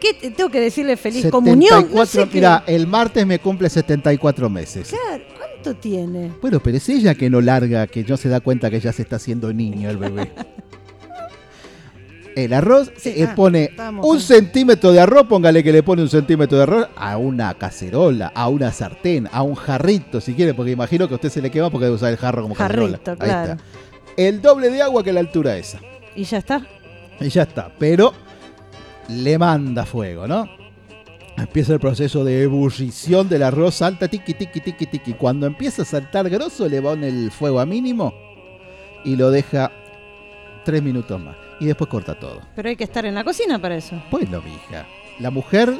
¿Qué 0.00 0.14
te- 0.14 0.30
tengo 0.30 0.50
que 0.50 0.60
decirle 0.60 0.96
feliz 0.96 1.26
comunión? 1.30 1.88
No 1.92 2.04
74, 2.06 2.06
sé 2.06 2.28
mira, 2.34 2.64
el 2.66 2.86
martes 2.86 3.26
me 3.26 3.38
cumple 3.38 3.68
74 3.68 4.48
meses. 4.48 4.88
Claro, 4.90 5.24
¿cuánto 5.36 5.74
tiene? 5.80 6.32
Bueno, 6.40 6.60
pero 6.60 6.76
es 6.76 6.88
ella 6.88 7.14
que 7.14 7.28
no 7.30 7.40
larga, 7.40 7.86
que 7.86 8.04
no 8.04 8.16
se 8.16 8.28
da 8.28 8.40
cuenta 8.40 8.70
que 8.70 8.80
ya 8.80 8.92
se 8.92 9.02
está 9.02 9.16
haciendo 9.16 9.52
niño 9.52 9.90
el 9.90 9.96
bebé. 9.96 10.30
El 12.38 12.52
arroz 12.52 12.92
Sí, 12.96 13.14
eh, 13.16 13.26
ah, 13.28 13.34
pone 13.34 13.64
estamos 13.64 14.06
un 14.06 14.20
centímetro 14.20 14.92
de 14.92 15.00
arroz, 15.00 15.26
póngale 15.26 15.64
que 15.64 15.72
le 15.72 15.82
pone 15.82 16.02
un 16.02 16.08
centímetro 16.08 16.56
de 16.56 16.62
arroz 16.62 16.88
a 16.94 17.16
una 17.16 17.52
cacerola, 17.54 18.30
a 18.32 18.48
una 18.48 18.70
sartén, 18.70 19.28
a 19.32 19.42
un 19.42 19.56
jarrito, 19.56 20.20
si 20.20 20.34
quiere, 20.34 20.54
porque 20.54 20.70
imagino 20.70 21.08
que 21.08 21.14
a 21.14 21.16
usted 21.16 21.30
se 21.30 21.42
le 21.42 21.50
quema 21.50 21.68
porque 21.68 21.86
debe 21.86 21.96
usar 21.96 22.12
el 22.12 22.16
jarro 22.16 22.42
como 22.42 22.54
cacerola. 22.54 23.00
Jarrito, 23.04 23.10
Ahí 23.10 23.28
claro. 23.28 23.52
está. 23.54 23.64
El 24.16 24.40
doble 24.40 24.70
de 24.70 24.80
agua 24.82 25.02
que 25.02 25.12
la 25.12 25.18
altura 25.18 25.56
esa. 25.56 25.80
Y 26.14 26.22
ya 26.22 26.38
está. 26.38 26.64
Y 27.18 27.28
ya 27.28 27.42
está. 27.42 27.72
Pero 27.76 28.12
le 29.08 29.36
manda 29.36 29.84
fuego, 29.84 30.28
¿no? 30.28 30.48
Empieza 31.36 31.72
el 31.72 31.80
proceso 31.80 32.22
de 32.22 32.44
ebullición 32.44 33.28
del 33.28 33.42
arroz, 33.42 33.74
salta 33.74 34.06
tiqui, 34.06 34.34
tiqui, 34.34 34.60
tiqui, 34.60 34.86
tiqui. 34.86 35.14
Cuando 35.14 35.44
empieza 35.44 35.82
a 35.82 35.84
saltar 35.84 36.30
grosso, 36.30 36.68
le 36.68 36.80
pone 36.80 37.08
el 37.08 37.32
fuego 37.32 37.58
a 37.58 37.66
mínimo 37.66 38.14
y 39.04 39.16
lo 39.16 39.32
deja 39.32 39.72
tres 40.64 40.80
minutos 40.84 41.20
más. 41.20 41.47
Y 41.60 41.66
después 41.66 41.90
corta 41.90 42.18
todo. 42.18 42.40
Pero 42.54 42.68
hay 42.68 42.76
que 42.76 42.84
estar 42.84 43.04
en 43.06 43.14
la 43.14 43.24
cocina 43.24 43.58
para 43.58 43.76
eso. 43.76 44.00
Bueno, 44.10 44.40
mija, 44.42 44.86
la 45.18 45.30
mujer 45.30 45.72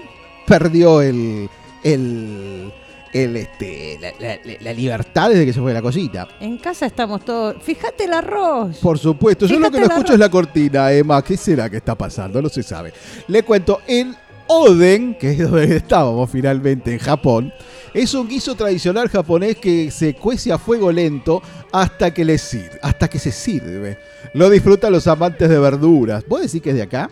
perdió 0.47 1.01
el. 1.03 1.49
el. 1.85 2.72
el 3.12 3.37
este. 3.37 3.99
la, 4.01 4.12
la- 4.18 4.39
la 4.61 4.72
libertad 4.72 5.31
desde 5.31 5.47
que 5.47 5.53
se 5.53 5.61
fue 5.61 5.70
de 5.70 5.74
la 5.74 5.83
cocina. 5.83 6.26
En 6.41 6.59
casa 6.59 6.87
estamos 6.87 7.24
todos. 7.24 7.57
Fíjate 7.62 8.05
el 8.05 8.12
arroz. 8.12 8.79
Por 8.79 8.99
supuesto, 8.99 9.47
yo 9.47 9.59
lo 9.59 9.70
que 9.70 9.79
no 9.81 9.87
escucho 9.87 10.14
es 10.14 10.18
la 10.18 10.29
cortina, 10.31 10.91
Emma. 10.93 11.22
¿Qué 11.22 11.37
será 11.37 11.70
que 11.70 11.76
está 11.76 11.95
pasando? 11.95 12.43
No 12.43 12.49
se 12.49 12.62
sabe. 12.62 12.93
Le 13.29 13.43
cuento, 13.45 13.81
el 13.87 14.14
Oden, 14.49 15.14
que 15.16 15.31
es 15.33 15.39
donde 15.51 15.76
estábamos 15.76 16.31
finalmente 16.31 16.93
en 16.93 16.99
Japón, 16.99 17.53
es 17.95 18.14
un 18.14 18.26
guiso 18.29 18.55
tradicional 18.55 19.09
japonés 19.09 19.57
que 19.57 19.91
se 19.91 20.14
cuece 20.14 20.51
a 20.53 20.59
fuego 20.59 20.91
lento 20.91 21.43
hasta 21.70 22.12
que, 22.14 22.24
le 22.24 22.37
sir- 22.39 22.79
hasta 22.83 23.09
que 23.09 23.18
se 23.18 23.31
sirve. 23.31 23.99
Lo 24.35 24.51
disfrutan 24.51 24.93
los 24.93 25.07
amantes 25.07 25.49
de 25.49 25.59
verduras. 25.59 26.24
¿Vos 26.29 26.43
decís 26.43 26.62
que 26.62 26.70
es 26.70 26.76
de 26.76 26.83
acá? 26.83 27.11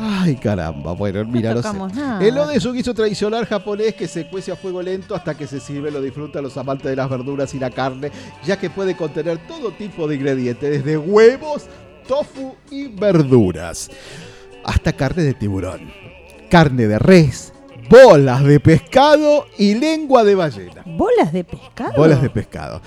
Ay, 0.00 0.36
caramba. 0.36 0.92
Bueno, 0.92 1.24
mira, 1.24 1.50
no 1.50 1.56
sé. 1.56 1.62
tocamos 1.62 1.92
nada. 1.94 2.24
El 2.24 2.38
Oden 2.38 2.56
es 2.56 2.64
un 2.64 2.74
guiso 2.74 2.94
tradicional 2.94 3.46
japonés 3.46 3.94
que 3.94 4.06
se 4.06 4.28
cuece 4.28 4.52
a 4.52 4.56
fuego 4.56 4.80
lento 4.80 5.14
hasta 5.16 5.36
que 5.36 5.48
se 5.48 5.58
sirve. 5.58 5.90
Lo 5.90 6.00
disfrutan 6.00 6.44
los 6.44 6.56
amantes 6.56 6.88
de 6.88 6.94
las 6.94 7.10
verduras 7.10 7.52
y 7.54 7.58
la 7.58 7.70
carne, 7.70 8.12
ya 8.44 8.56
que 8.58 8.70
puede 8.70 8.96
contener 8.96 9.38
todo 9.48 9.72
tipo 9.72 10.06
de 10.06 10.14
ingredientes, 10.14 10.70
desde 10.70 10.96
huevos, 10.96 11.66
tofu 12.06 12.54
y 12.70 12.86
verduras, 12.88 13.90
hasta 14.64 14.92
carne 14.92 15.24
de 15.24 15.34
tiburón, 15.34 15.90
carne 16.48 16.86
de 16.86 16.98
res, 17.00 17.52
bolas 17.90 18.44
de 18.44 18.60
pescado 18.60 19.46
y 19.58 19.74
lengua 19.74 20.22
de 20.22 20.36
ballena. 20.36 20.77
¿Bolas 20.98 21.32
de 21.32 21.44
pescado? 21.44 21.92
Bolas 21.96 22.20
de 22.20 22.28
pescado. 22.28 22.82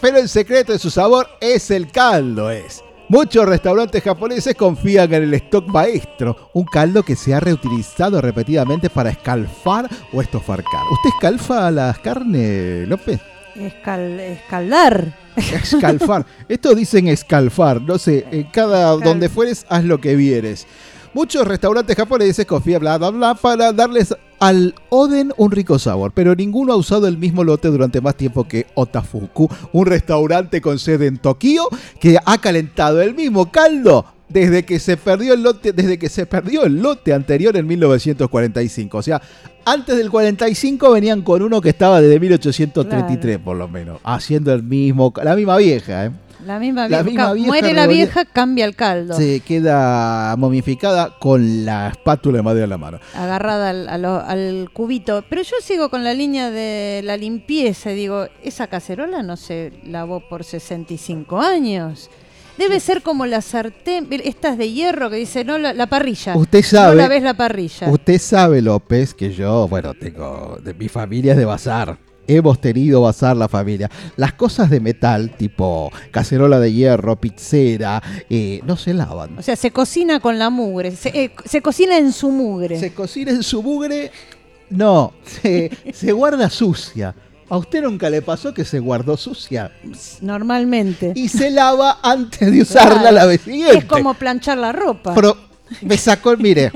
Pero 0.00 0.18
el 0.18 0.28
secreto 0.28 0.72
de 0.72 0.78
su 0.78 0.90
sabor 0.90 1.26
es 1.40 1.70
el 1.70 1.90
caldo, 1.90 2.50
es. 2.50 2.84
Muchos 3.08 3.46
restaurantes 3.46 4.02
japoneses 4.02 4.54
confían 4.56 5.14
en 5.14 5.22
el 5.22 5.34
stock 5.34 5.66
maestro, 5.68 6.50
un 6.52 6.64
caldo 6.66 7.02
que 7.02 7.16
se 7.16 7.32
ha 7.34 7.40
reutilizado 7.40 8.20
repetidamente 8.20 8.90
para 8.90 9.10
escalfar 9.10 9.88
o 10.12 10.20
estofar 10.20 10.62
carne. 10.62 10.88
¿Usted 10.92 11.10
escalfa 11.14 11.70
las 11.70 11.98
carnes, 12.00 12.86
López? 12.88 13.20
Escal- 13.54 14.20
escaldar. 14.20 15.16
Escalfar. 15.36 16.26
Esto 16.48 16.74
dicen 16.74 17.08
escalfar, 17.08 17.80
no 17.80 17.96
sé, 17.96 18.26
en 18.30 18.42
cada 18.50 18.90
donde 18.96 19.28
fueres 19.30 19.64
haz 19.70 19.84
lo 19.84 19.98
que 19.98 20.14
vieres. 20.14 20.66
Muchos 21.14 21.48
restaurantes 21.48 21.96
japoneses 21.96 22.44
confían 22.44 22.80
bla 22.80 22.98
bla 22.98 23.08
bla 23.08 23.34
para 23.34 23.72
darles 23.72 24.14
al 24.38 24.74
Oden 24.90 25.32
un 25.36 25.50
rico 25.50 25.78
sabor, 25.78 26.12
pero 26.14 26.34
ninguno 26.34 26.72
ha 26.72 26.76
usado 26.76 27.06
el 27.06 27.18
mismo 27.18 27.44
lote 27.44 27.68
durante 27.68 28.00
más 28.00 28.16
tiempo 28.16 28.46
que 28.46 28.66
Otafuku, 28.74 29.48
un 29.72 29.86
restaurante 29.86 30.60
con 30.60 30.78
sede 30.78 31.06
en 31.06 31.18
Tokio 31.18 31.68
que 32.00 32.18
ha 32.24 32.38
calentado 32.38 33.00
el 33.00 33.14
mismo 33.14 33.50
caldo 33.50 34.04
desde 34.28 34.64
que 34.64 34.78
se 34.80 34.96
perdió 34.96 35.34
el 35.34 35.42
lote, 35.42 35.72
desde 35.72 35.98
que 35.98 36.08
se 36.08 36.26
perdió 36.26 36.64
el 36.64 36.82
lote 36.82 37.12
anterior 37.12 37.56
en 37.56 37.66
1945. 37.66 38.98
O 38.98 39.02
sea, 39.02 39.22
antes 39.64 39.96
del 39.96 40.10
45 40.10 40.90
venían 40.90 41.22
con 41.22 41.42
uno 41.42 41.60
que 41.60 41.70
estaba 41.70 42.00
desde 42.00 42.18
1833 42.20 43.38
por 43.38 43.56
lo 43.56 43.68
menos, 43.68 44.00
haciendo 44.04 44.52
el 44.52 44.62
mismo, 44.62 45.12
la 45.22 45.36
misma 45.36 45.56
vieja, 45.56 46.06
¿eh? 46.06 46.10
La 46.46 46.58
misma 46.58 46.82
La 46.88 47.02
vieja. 47.02 47.04
misma 47.04 47.32
vieja 47.34 47.46
Muere 47.48 47.72
la 47.74 47.86
vieja, 47.86 48.24
cambia 48.24 48.64
el 48.64 48.74
caldo. 48.76 49.14
Se 49.16 49.40
queda 49.40 50.34
momificada 50.36 51.18
con 51.18 51.64
la 51.64 51.88
espátula 51.88 52.38
de 52.38 52.42
madera 52.42 52.64
en 52.64 52.70
la 52.70 52.78
mano. 52.78 53.00
Agarrada 53.14 53.70
al, 53.70 54.70
cubito. 54.72 55.24
Pero 55.28 55.42
yo 55.42 55.56
sigo 55.62 55.90
con 55.90 56.04
la 56.04 56.14
línea 56.14 56.50
de 56.50 57.02
la 57.04 57.16
limpieza. 57.16 57.92
y 57.92 57.96
Digo, 57.96 58.26
esa 58.42 58.68
cacerola 58.68 59.22
no 59.22 59.36
se 59.36 59.72
lavó 59.84 60.20
por 60.20 60.44
65 60.44 61.40
años. 61.40 62.08
Debe 62.58 62.80
ser 62.80 63.02
como 63.02 63.26
la 63.26 63.42
sartén, 63.42 64.08
estas 64.24 64.56
de 64.56 64.72
hierro 64.72 65.10
que 65.10 65.16
dice, 65.16 65.44
no, 65.44 65.58
la, 65.58 65.74
la 65.74 65.88
parrilla. 65.88 66.34
Usted 66.36 66.62
sabe- 66.62 66.94
No 66.96 67.02
la 67.02 67.08
ves 67.08 67.22
la 67.22 67.34
parrilla. 67.34 67.90
Usted 67.90 68.18
sabe, 68.18 68.62
López, 68.62 69.12
que 69.12 69.30
yo, 69.32 69.68
bueno, 69.68 69.92
tengo. 69.92 70.58
De 70.64 70.72
mi 70.72 70.88
familia 70.88 71.32
es 71.32 71.38
de 71.38 71.44
bazar. 71.44 71.98
Hemos 72.28 72.60
tenido 72.60 73.02
bazar 73.02 73.36
la 73.36 73.48
familia. 73.48 73.90
Las 74.16 74.32
cosas 74.32 74.68
de 74.70 74.80
metal, 74.80 75.30
tipo 75.36 75.90
cacerola 76.10 76.58
de 76.60 76.72
hierro, 76.72 77.16
pizzera, 77.16 78.02
eh, 78.28 78.60
no 78.66 78.76
se 78.76 78.94
lavan. 78.94 79.38
O 79.38 79.42
sea, 79.42 79.56
se 79.56 79.70
cocina 79.70 80.20
con 80.20 80.38
la 80.38 80.50
mugre. 80.50 80.94
Se, 80.96 81.08
eh, 81.10 81.30
se 81.44 81.62
cocina 81.62 81.96
en 81.98 82.12
su 82.12 82.30
mugre. 82.30 82.78
Se 82.80 82.92
cocina 82.92 83.30
en 83.30 83.42
su 83.42 83.62
mugre. 83.62 84.10
No, 84.70 85.12
se, 85.24 85.70
se 85.92 86.12
guarda 86.12 86.50
sucia. 86.50 87.14
¿A 87.48 87.56
usted 87.58 87.80
nunca 87.82 88.10
le 88.10 88.22
pasó 88.22 88.52
que 88.52 88.64
se 88.64 88.80
guardó 88.80 89.16
sucia? 89.16 89.70
Normalmente. 90.20 91.12
Y 91.14 91.28
se 91.28 91.50
lava 91.50 92.00
antes 92.02 92.50
de 92.50 92.62
usarla 92.62 93.00
Claro. 93.02 93.14
la 93.14 93.26
vez 93.26 93.42
siguiente. 93.42 93.78
Es 93.78 93.84
como 93.84 94.14
planchar 94.14 94.58
la 94.58 94.72
ropa. 94.72 95.14
Pero 95.14 95.36
me 95.82 95.96
sacó, 95.96 96.36
mire, 96.36 96.70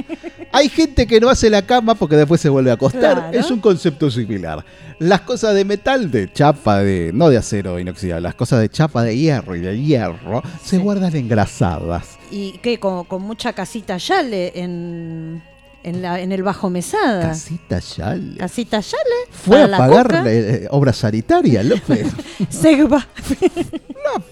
hay 0.53 0.69
gente 0.69 1.07
que 1.07 1.21
no 1.21 1.29
hace 1.29 1.51
la 1.51 1.63
cama 1.63 1.95
porque 1.95 2.17
después 2.17 2.41
se 2.41 2.49
vuelve 2.49 2.71
a 2.71 2.75
acostar. 2.75 3.15
Claro. 3.15 3.39
Es 3.39 3.51
un 3.51 3.61
concepto 3.61 4.11
similar. 4.11 4.65
Las 4.99 5.23
cosas 5.23 5.55
de 5.55 5.65
metal, 5.65 6.11
de 6.11 6.33
chapa, 6.33 6.81
de 6.81 7.11
no 7.15 7.31
de 7.31 7.39
acero 7.39 7.79
inoxidable, 7.79 8.23
las 8.23 8.35
cosas 8.35 8.61
de 8.61 8.69
chapa 8.69 9.03
de 9.03 9.17
hierro 9.17 9.57
y 9.57 9.61
de 9.61 9.81
hierro 9.81 10.43
se 10.63 10.79
guardan 10.79 11.15
engrasadas. 11.17 12.19
Y 12.31 12.59
que 12.59 12.79
con, 12.79 13.05
con 13.05 13.23
mucha 13.23 13.53
casita 13.53 13.97
yale 13.97 14.53
en, 14.55 15.43
en, 15.83 16.03
la, 16.03 16.21
en 16.21 16.33
el 16.33 16.43
bajo 16.43 16.71
mesada. 16.71 17.29
Casita 17.29 17.79
Yale. 17.81 18.37
Casita 18.39 18.81
yale. 18.81 19.15
Fue 19.31 19.63
a 19.63 19.67
la 19.67 19.79
pagar 19.79 20.07
coca. 20.09 20.25
eh, 20.27 20.67
obra 20.71 20.93
sanitaria, 20.93 21.63
López. 21.63 22.07
Segba. 22.51 23.07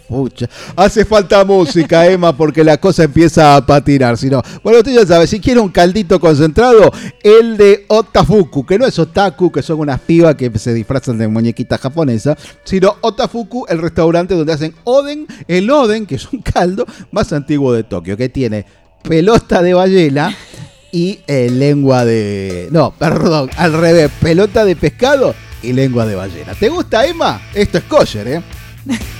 Pucha. 0.08 0.48
Hace 0.76 1.04
falta 1.04 1.44
música, 1.44 2.06
Emma, 2.06 2.36
porque 2.36 2.64
la 2.64 2.78
cosa 2.78 3.04
empieza 3.04 3.56
a 3.56 3.64
patinar. 3.64 4.16
Si 4.16 4.28
no, 4.30 4.42
bueno, 4.62 4.78
usted 4.78 4.92
ya 4.94 5.06
sabe, 5.06 5.26
si 5.26 5.40
quiere 5.40 5.60
un 5.60 5.68
caldito 5.68 6.18
concentrado, 6.18 6.90
el 7.22 7.56
de 7.56 7.84
Otafuku, 7.88 8.64
que 8.64 8.78
no 8.78 8.86
es 8.86 8.98
otaku, 8.98 9.52
que 9.52 9.62
son 9.62 9.80
unas 9.80 10.00
pibas 10.00 10.34
que 10.34 10.50
se 10.58 10.72
disfrazan 10.72 11.18
de 11.18 11.28
muñequita 11.28 11.76
japonesa, 11.78 12.36
sino 12.64 12.96
Otafuku, 13.02 13.66
el 13.68 13.78
restaurante 13.78 14.34
donde 14.34 14.52
hacen 14.52 14.74
Oden, 14.84 15.26
el 15.46 15.70
Oden, 15.70 16.06
que 16.06 16.14
es 16.16 16.32
un 16.32 16.40
caldo 16.42 16.86
más 17.12 17.32
antiguo 17.32 17.72
de 17.72 17.84
Tokio, 17.84 18.16
que 18.16 18.28
tiene 18.28 18.64
pelota 19.02 19.62
de 19.62 19.74
ballena 19.74 20.34
y 20.92 21.20
eh, 21.26 21.50
lengua 21.50 22.04
de... 22.04 22.68
No, 22.70 22.92
perdón, 22.92 23.50
al 23.56 23.72
revés, 23.72 24.10
pelota 24.20 24.64
de 24.64 24.76
pescado 24.76 25.34
y 25.62 25.72
lengua 25.72 26.06
de 26.06 26.14
ballena. 26.14 26.54
¿Te 26.54 26.68
gusta, 26.68 27.06
Emma? 27.06 27.40
Esto 27.54 27.78
es 27.78 27.84
kosher, 27.84 28.28
¿eh? 28.28 28.42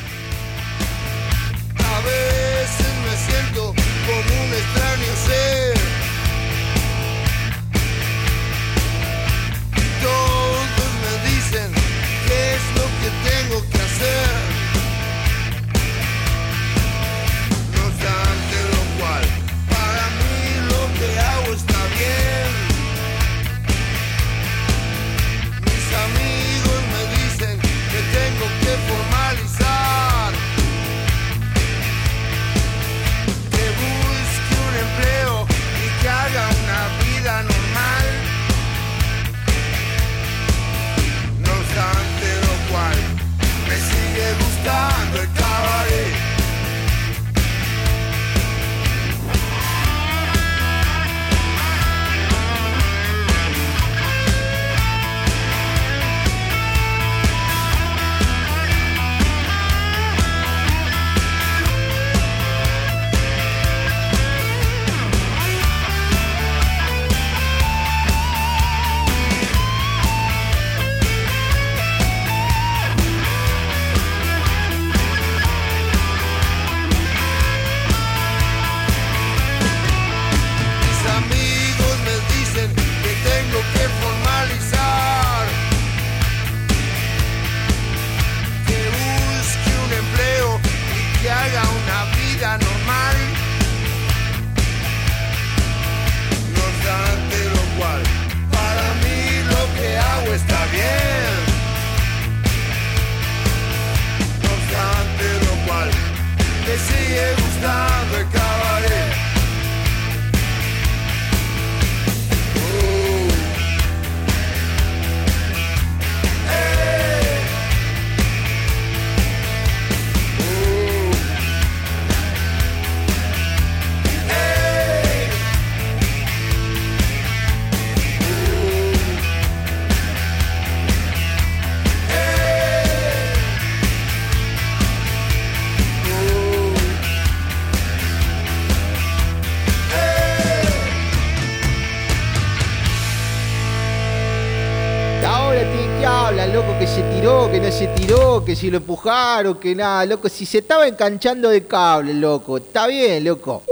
si 148.59 148.71
lo 148.71 148.79
empujaron, 148.79 149.59
que 149.59 149.75
nada, 149.75 150.05
loco. 150.05 150.29
Si 150.29 150.45
se 150.45 150.59
estaba 150.59 150.87
enganchando 150.89 151.49
de 151.49 151.65
cable, 151.67 152.13
loco. 152.15 152.57
Está 152.59 152.89
bien, 152.89 153.25
loco. 153.25 153.63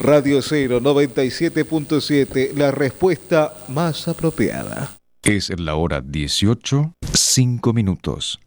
Radio 0.00 0.42
0 0.42 0.80
97.7, 0.80 2.54
la 2.54 2.70
respuesta 2.70 3.54
más 3.68 4.08
apropiada. 4.08 4.96
Es 5.22 5.50
la 5.60 5.76
hora 5.76 6.00
18, 6.00 6.94
5 7.12 7.72
minutos. 7.72 8.40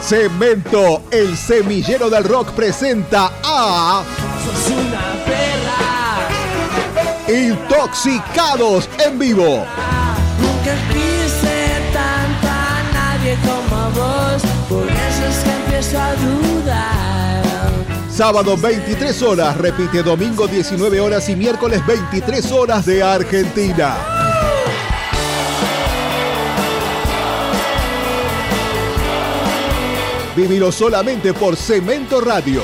Cemento, 0.00 1.02
el 1.10 1.36
semillero 1.36 2.08
del 2.08 2.24
rock 2.24 2.52
presenta 2.52 3.30
a 3.42 4.04
Intoxicados 7.76 8.88
en 9.06 9.18
vivo. 9.18 9.66
Nunca 10.40 10.74
quise 10.88 11.78
tanto 11.92 12.48
a 12.48 12.82
nadie 12.94 13.36
como 13.44 13.90
vos. 13.90 14.42
Por 14.66 14.88
eso 14.88 15.26
es 15.28 15.36
que 15.44 15.50
empiezo 15.50 16.00
a 16.00 16.14
dudar. 16.14 17.42
Sábado 18.10 18.56
23 18.56 19.22
horas, 19.22 19.58
repite 19.58 20.02
domingo 20.02 20.46
19 20.46 21.00
horas 21.00 21.28
y 21.28 21.36
miércoles 21.36 21.84
23 21.86 22.50
horas 22.52 22.86
de 22.86 23.02
Argentina. 23.02 23.94
Vivilo 30.34 30.72
solamente 30.72 31.34
por 31.34 31.56
Cemento 31.56 32.22
Radio. 32.22 32.62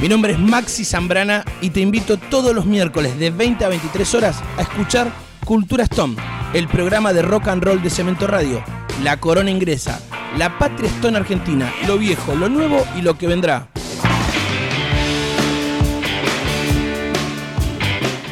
Mi 0.00 0.08
nombre 0.08 0.32
es 0.32 0.38
Maxi 0.38 0.84
Zambrana 0.84 1.44
y 1.60 1.70
te 1.70 1.80
invito 1.80 2.18
todos 2.18 2.54
los 2.54 2.66
miércoles 2.66 3.18
de 3.18 3.30
20 3.30 3.64
a 3.64 3.68
23 3.68 4.14
horas 4.14 4.40
a 4.56 4.62
escuchar 4.62 5.10
Cultura 5.44 5.82
Stone, 5.84 6.14
el 6.54 6.68
programa 6.68 7.12
de 7.12 7.22
rock 7.22 7.48
and 7.48 7.64
roll 7.64 7.82
de 7.82 7.90
Cemento 7.90 8.28
Radio. 8.28 8.62
La 9.02 9.18
corona 9.18 9.50
ingresa, 9.50 10.00
la 10.36 10.56
patria 10.56 10.88
Stone 10.88 11.18
argentina, 11.18 11.72
lo 11.88 11.98
viejo, 11.98 12.36
lo 12.36 12.48
nuevo 12.48 12.86
y 12.96 13.02
lo 13.02 13.18
que 13.18 13.26
vendrá. 13.26 13.70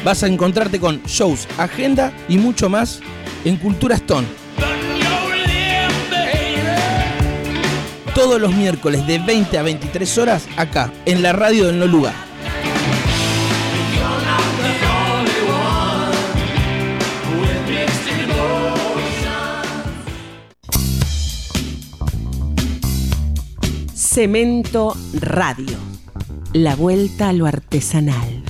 Vas 0.05 0.23
a 0.23 0.27
encontrarte 0.27 0.79
con 0.79 1.03
shows, 1.03 1.49
agenda 1.57 2.13
y 2.29 2.37
mucho 2.37 2.69
más 2.69 3.01
en 3.43 3.57
Cultura 3.57 3.95
Stone. 3.95 4.46
Todos 8.17 8.41
los 8.41 8.51
miércoles 8.55 9.05
de 9.05 9.19
20 9.19 9.59
a 9.59 9.61
23 9.61 10.17
horas 10.17 10.47
acá, 10.57 10.91
en 11.05 11.21
la 11.21 11.33
radio 11.33 11.67
del 11.67 11.77
No 11.77 11.85
Lugar. 11.85 12.15
Cemento 23.93 24.97
Radio. 25.13 25.77
La 26.53 26.75
vuelta 26.75 27.29
a 27.29 27.33
lo 27.33 27.45
artesanal. 27.45 28.43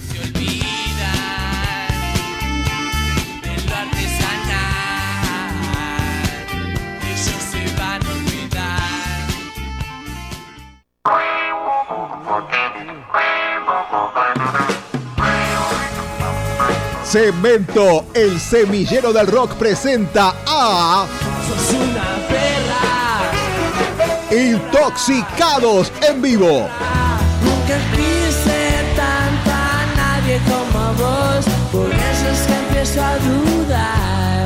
Cemento, 17.09 18.07
el 18.13 18.37
semillero 18.37 19.13
del 19.13 19.27
rock 19.27 19.53
presenta 19.53 20.35
a 20.45 21.07
Sos 21.47 21.73
una 21.79 22.03
perra. 22.27 23.31
Intoxicados 24.29 25.89
en 26.05 26.21
vivo. 26.21 26.67
Nunca 27.45 27.79
quise 27.95 28.83
tanto 28.97 29.51
a 29.51 29.85
nadie 29.95 30.41
como 30.49 30.93
vos. 30.95 31.45
Por 31.71 31.89
eso 31.89 32.27
es 32.29 32.41
que 32.45 32.53
empiezo 32.53 33.01
a 33.01 33.17
dudar. 33.19 34.45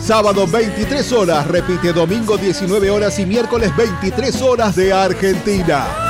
Sábado 0.00 0.48
23 0.48 1.12
horas, 1.12 1.46
repite 1.46 1.92
domingo 1.92 2.36
19 2.36 2.90
horas 2.90 3.20
y 3.20 3.26
miércoles 3.26 3.70
23 3.76 4.42
horas 4.42 4.74
de 4.74 4.92
Argentina. 4.92 6.03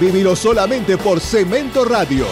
Vivilo 0.00 0.36
solamente 0.36 0.96
por 0.96 1.18
Cemento 1.18 1.84
Radio. 1.84 2.24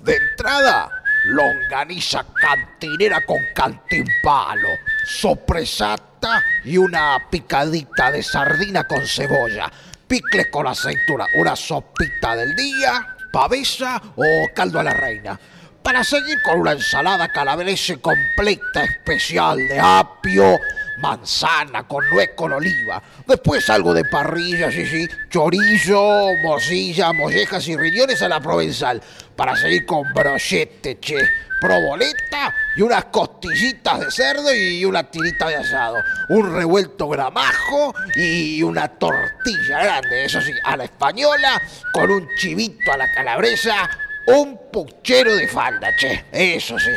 De 0.00 0.16
entrada, 0.16 0.90
longaniza 1.26 2.26
cantinera 2.34 3.24
con 3.24 3.38
cantimpalo, 3.54 4.68
sopresata 5.06 6.42
y 6.64 6.76
una 6.76 7.24
picadita 7.30 8.10
de 8.10 8.24
sardina 8.24 8.82
con 8.82 9.06
cebolla, 9.06 9.70
picles 10.08 10.48
con 10.50 10.66
aceituna, 10.66 11.28
una 11.34 11.54
sopita 11.54 12.34
del 12.34 12.56
día, 12.56 13.16
pavesa 13.32 14.02
o 14.16 14.48
caldo 14.52 14.80
a 14.80 14.82
la 14.82 14.92
reina. 14.92 15.38
Para 15.84 16.02
seguir 16.02 16.42
con 16.42 16.58
una 16.58 16.72
ensalada 16.72 17.28
calabrese 17.28 18.00
completa 18.00 18.82
especial 18.82 19.68
de 19.68 19.78
apio, 19.78 20.58
manzana 20.98 21.86
con 21.86 22.08
nuez 22.10 22.30
con 22.34 22.52
oliva. 22.52 23.02
Después 23.26 23.68
algo 23.70 23.94
de 23.94 24.04
parrilla, 24.04 24.70
sí, 24.70 24.86
sí, 24.86 25.08
chorizo, 25.30 26.28
morcilla, 26.42 27.12
mollejas 27.12 27.66
y 27.68 27.76
riñones 27.76 28.22
a 28.22 28.28
la 28.28 28.40
provenzal. 28.40 29.02
Para 29.34 29.54
seguir 29.56 29.84
con 29.84 30.12
brochete, 30.14 30.98
che, 30.98 31.18
proboleta 31.60 32.54
y 32.76 32.82
unas 32.82 33.06
costillitas 33.06 34.00
de 34.00 34.10
cerdo 34.10 34.54
y 34.54 34.84
una 34.84 35.04
tirita 35.04 35.48
de 35.48 35.56
asado. 35.56 35.96
Un 36.28 36.54
revuelto 36.54 37.08
gramajo 37.08 37.94
y 38.14 38.62
una 38.62 38.88
tortilla 38.88 39.82
grande, 39.82 40.24
eso 40.24 40.40
sí, 40.40 40.52
a 40.64 40.76
la 40.76 40.84
española, 40.84 41.60
con 41.92 42.10
un 42.10 42.28
chivito 42.36 42.92
a 42.92 42.96
la 42.96 43.10
calabresa, 43.12 43.88
un 44.26 44.58
puchero 44.72 45.36
de 45.36 45.48
falda, 45.48 45.94
che, 45.96 46.24
eso 46.32 46.78
sí. 46.78 46.90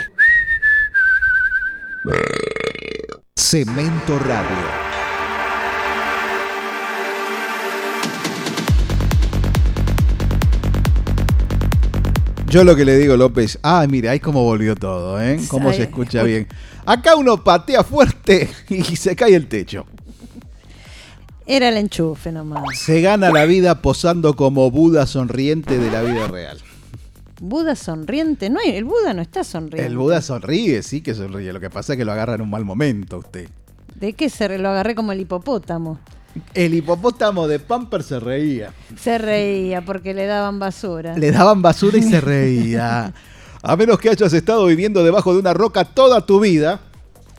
Cemento 3.50 4.20
Radio. 4.20 4.46
Yo 12.48 12.64
lo 12.64 12.76
que 12.76 12.86
le 12.86 12.96
digo, 12.96 13.18
López, 13.18 13.58
ah, 13.64 13.88
mira, 13.90 14.12
ahí 14.12 14.20
cómo 14.20 14.44
volvió 14.44 14.76
todo, 14.76 15.20
¿eh? 15.20 15.40
Cómo 15.48 15.74
se 15.74 15.82
escucha 15.82 16.22
bien. 16.22 16.48
Acá 16.86 17.16
uno 17.16 17.44
patea 17.44 17.84
fuerte 17.84 18.52
y 18.70 18.84
se 18.96 19.16
cae 19.16 19.34
el 19.34 19.48
techo. 19.48 19.88
Era 21.48 21.70
el 21.70 21.78
enchufe 21.78 22.32
nomás. 22.32 22.62
Se 22.78 23.02
gana 23.02 23.32
la 23.32 23.46
vida 23.46 23.82
posando 23.82 24.36
como 24.36 24.70
Buda 24.70 25.08
sonriente 25.08 25.80
de 25.80 25.90
la 25.90 26.04
vida 26.04 26.28
real. 26.28 26.60
Buda 27.42 27.76
sonriente. 27.76 28.50
No, 28.50 28.60
hay- 28.60 28.76
el 28.76 28.86
Buda 28.86 29.14
no 29.14 29.22
está 29.22 29.44
sonriente. 29.44 29.86
El 29.86 29.98
Buda 29.98 30.22
sonríe, 30.22 30.84
sí 30.84 31.02
que 31.02 31.14
sonríe. 31.14 31.54
Lo 31.54 31.60
que 31.60 31.70
pasa 31.70 31.94
es 31.94 31.98
que 31.98 32.06
lo 32.06 32.12
agarra 32.12 32.36
en 32.36 32.42
un 32.42 32.50
mal 32.50 32.66
momento 32.66 33.20
usted. 33.20 33.50
¿De 33.96 34.14
qué 34.14 34.30
se 34.30 34.58
lo 34.58 34.70
agarré 34.70 34.96
como 34.96 35.12
el 35.12 35.20
hipopótamo? 35.22 36.00
El 36.54 36.74
hipopótamo 36.76 37.48
de 37.48 37.60
Pamper 37.60 38.04
se 38.04 38.20
reía. 38.20 38.72
Se 38.98 39.18
reía 39.18 39.84
porque 39.84 40.14
le 40.14 40.26
daban 40.26 40.60
basura. 40.60 41.18
Le 41.18 41.32
daban 41.32 41.62
basura 41.62 41.98
y 41.98 42.04
se 42.04 42.22
reía. 42.22 43.14
A 43.62 43.76
menos 43.76 44.00
que 44.00 44.10
hayas 44.10 44.32
estado 44.32 44.66
viviendo 44.68 45.04
debajo 45.04 45.34
de 45.34 45.40
una 45.40 45.54
roca 45.54 45.84
toda 45.84 46.26
tu 46.26 46.40
vida, 46.40 46.80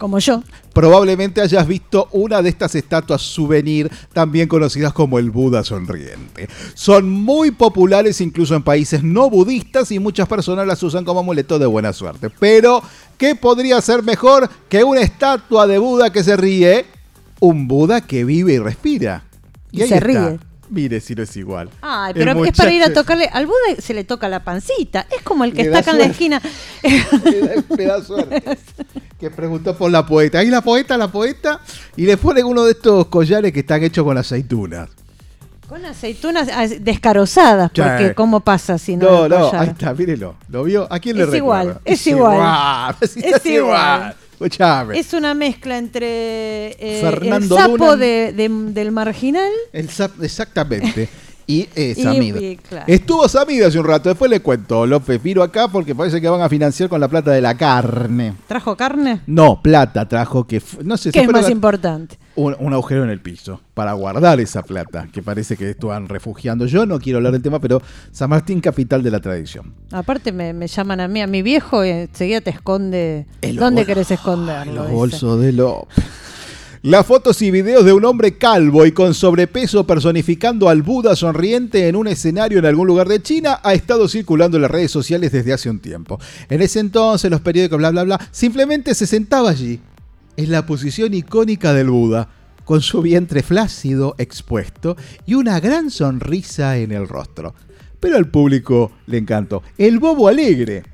Como 0.01 0.19
yo. 0.19 0.43
probablemente 0.73 1.43
hayas 1.43 1.67
visto 1.67 2.09
una 2.13 2.41
de 2.41 2.49
estas 2.49 2.75
estatuas 2.75 3.21
souvenir, 3.21 3.91
también 4.15 4.49
conocidas 4.49 4.95
como 4.95 5.19
el 5.19 5.31
Buda 5.31 5.63
sonriente. 5.63 6.49
Son 6.73 7.07
muy 7.11 7.51
populares 7.51 8.23
incluso 8.23 8.55
en 8.55 8.63
países 8.63 9.03
no 9.03 9.29
budistas 9.29 9.93
y 9.93 9.99
muchas 9.99 10.27
personas 10.27 10.67
las 10.67 10.83
usan 10.83 11.05
como 11.05 11.21
amuleto 11.21 11.59
de 11.59 11.67
buena 11.67 11.93
suerte. 11.93 12.31
Pero, 12.31 12.83
¿qué 13.19 13.35
podría 13.35 13.79
ser 13.83 14.03
mejor 14.03 14.49
que 14.71 14.83
una 14.85 15.03
estatua 15.03 15.67
de 15.67 15.77
Buda 15.77 16.11
que 16.11 16.25
se 16.25 16.35
ríe? 16.35 16.87
Un 17.39 17.69
Buda 17.69 18.01
que 18.01 18.25
vive 18.25 18.55
y 18.55 18.59
respira. 18.59 19.25
Y 19.71 19.83
se 19.83 20.01
ríe. 20.01 20.39
Mire 20.71 21.01
si 21.01 21.17
no 21.17 21.25
es 21.25 21.37
igual. 21.37 21.69
Ay, 21.83 22.13
El 22.15 22.25
pero 22.25 22.45
es 22.45 22.57
para 22.57 22.73
ir 22.73 22.83
a 22.85 22.93
tocarle. 22.93 23.29
Al 23.33 23.47
Buda 23.47 23.57
se 23.81 23.93
le 23.93 24.05
toca 24.05 24.29
la 24.29 24.45
pancita. 24.45 25.07
Es 25.11 25.23
como 25.23 25.43
el 25.45 25.53
que 25.53 25.63
Le 25.65 25.69
está 25.69 25.81
acá 25.81 25.91
en 25.91 25.99
la 25.99 26.05
esquina. 26.05 26.41
Me 27.77 27.85
da 27.85 28.03
suerte. 28.03 28.43
Que 29.19 29.31
preguntó 29.31 29.77
por 29.77 29.91
la 29.91 30.07
poeta. 30.07 30.39
Ahí 30.39 30.49
la 30.49 30.61
poeta, 30.63 30.97
la 30.97 31.11
poeta. 31.11 31.61
Y 31.97 32.07
le 32.07 32.17
ponen 32.17 32.45
uno 32.47 32.65
de 32.65 32.73
estos 32.73 33.07
collares 33.07 33.53
que 33.53 33.61
están 33.61 33.83
hechos 33.83 34.05
con 34.05 34.17
aceitunas. 34.17 34.89
Con 35.69 35.85
aceitunas 35.85 36.49
ah, 36.53 36.67
descarozadas. 36.67 37.71
Sí. 37.75 37.81
Porque 37.81 38.15
¿cómo 38.15 38.41
pasa 38.41 38.79
si 38.79 38.97
no? 38.97 39.11
No, 39.11 39.29
lo 39.29 39.39
no, 39.39 39.59
ahí 39.59 39.69
está, 39.69 39.93
mírelo. 39.95 40.37
¿Lo 40.49 40.65
vio? 40.65 40.87
¿A 40.93 40.99
quién 41.01 41.17
le 41.17 41.25
Es 41.25 41.31
recuerda? 41.31 41.63
igual, 41.65 41.81
es 41.85 42.07
igual. 42.07 42.97
Es 43.01 43.17
igual. 43.17 43.35
Es 43.35 43.47
igual. 43.47 44.17
Escuchame. 44.45 44.99
Es 44.99 45.13
una 45.13 45.35
mezcla 45.35 45.77
entre 45.77 46.71
eh, 46.79 47.01
Fernando 47.03 47.57
el 47.57 47.63
sapo 47.63 47.77
Dunan. 47.77 47.99
de- 48.01 48.33
de- 48.33 48.49
del 48.73 48.91
marginal. 48.91 49.51
El 49.73 49.89
sap- 49.91 50.23
exactamente. 50.23 51.09
Y 51.47 51.69
eh, 51.75 51.95
y, 51.97 52.57
claro. 52.57 52.85
Estuvo 52.87 53.29
Samido 53.29 53.67
hace 53.67 53.79
un 53.79 53.85
rato. 53.85 54.09
Después 54.09 54.31
le 54.31 54.39
cuento. 54.41 54.87
López, 54.87 55.21
miro 55.25 55.43
acá 55.43 55.67
porque 55.67 55.97
parece 55.97 56.21
que 56.21 56.29
van 56.29 56.41
a 56.43 56.49
financiar 56.49 56.89
con 56.89 57.01
la 57.01 57.09
plata 57.09 57.33
de 57.33 57.41
la 57.41 57.57
carne. 57.57 58.35
¿Trajo 58.47 58.77
carne? 58.77 59.23
No, 59.27 59.61
plata 59.61 60.09
trajo 60.09 60.47
que. 60.47 60.63
No 60.85 60.97
sé, 60.97 61.11
¿Qué 61.11 61.23
es 61.23 61.29
más 61.29 61.51
importante? 61.51 62.19
Un, 62.41 62.57
un 62.59 62.73
agujero 62.73 63.05
en 63.05 63.11
el 63.11 63.21
piso 63.21 63.61
para 63.75 63.93
guardar 63.93 64.41
esa 64.41 64.63
plata 64.63 65.09
que 65.13 65.23
parece 65.23 65.57
que 65.57 65.71
estaban 65.71 66.09
refugiando. 66.09 66.67
Yo 66.67 66.87
no 66.87 66.99
quiero 66.99 67.19
hablar 67.19 67.33
del 67.33 67.43
tema, 67.43 67.61
pero 67.61 67.81
San 68.13 68.31
Martín, 68.31 68.61
capital 68.61 69.03
de 69.03 69.11
la 69.11 69.21
tradición. 69.21 69.75
Aparte 69.93 70.33
me, 70.33 70.53
me 70.53 70.67
llaman 70.67 71.01
a 71.01 71.09
mí, 71.09 71.21
a 71.21 71.27
mi 71.27 71.43
viejo, 71.43 71.85
y 71.85 71.91
enseguida 71.91 72.41
te 72.41 72.51
esconde. 72.51 73.27
En 73.43 73.57
los 73.57 73.65
¿Dónde 73.65 73.85
querés 73.87 74.11
esconderlo? 74.11 74.75
Los 74.75 74.85
dice. 74.87 74.97
bolsos 74.97 75.41
de 75.41 75.53
López. 75.53 76.05
Las 76.83 77.05
fotos 77.05 77.43
y 77.43 77.51
videos 77.51 77.85
de 77.85 77.93
un 77.93 78.07
hombre 78.07 78.39
calvo 78.39 78.87
y 78.87 78.93
con 78.93 79.13
sobrepeso 79.13 79.87
personificando 79.87 80.71
al 80.71 80.81
Buda 80.81 81.15
sonriente 81.15 81.89
en 81.89 81.95
un 81.95 82.09
escenario 82.09 82.59
en 82.59 82.65
algún 82.65 82.87
lugar 82.87 83.07
de 83.07 83.21
China 83.21 83.61
ha 83.63 83.75
estado 83.75 84.09
circulando 84.09 84.57
en 84.57 84.63
las 84.63 84.71
redes 84.71 84.91
sociales 84.91 85.31
desde 85.31 85.53
hace 85.53 85.69
un 85.69 85.79
tiempo. 85.79 86.19
En 86.49 86.63
ese 86.63 86.81
entonces 86.81 87.31
los 87.31 87.43
periódicos 87.43 87.77
bla 87.77 87.91
bla 87.91 88.05
bla 88.05 88.21
simplemente 88.31 88.95
se 88.95 89.07
sentaba 89.07 89.51
allí, 89.51 89.79
en 90.41 90.51
la 90.51 90.67
posición 90.67 91.15
icónica 91.15 91.73
del 91.73 91.91
Buda, 91.91 92.29
con 92.65 92.81
su 92.83 93.03
vientre 93.03 93.43
flácido 93.43 94.15
expuesto 94.19 94.97
y 95.27 95.35
una 95.35 95.59
gran 95.61 95.91
sonrisa 95.91 96.77
en 96.79 96.93
el 96.93 97.09
rostro. 97.09 97.55
Pero 97.99 98.17
al 98.17 98.29
público 98.31 98.93
le 99.07 99.19
encantó. 99.19 99.63
El 99.77 99.99
bobo 99.99 100.29
alegre. 100.29 100.85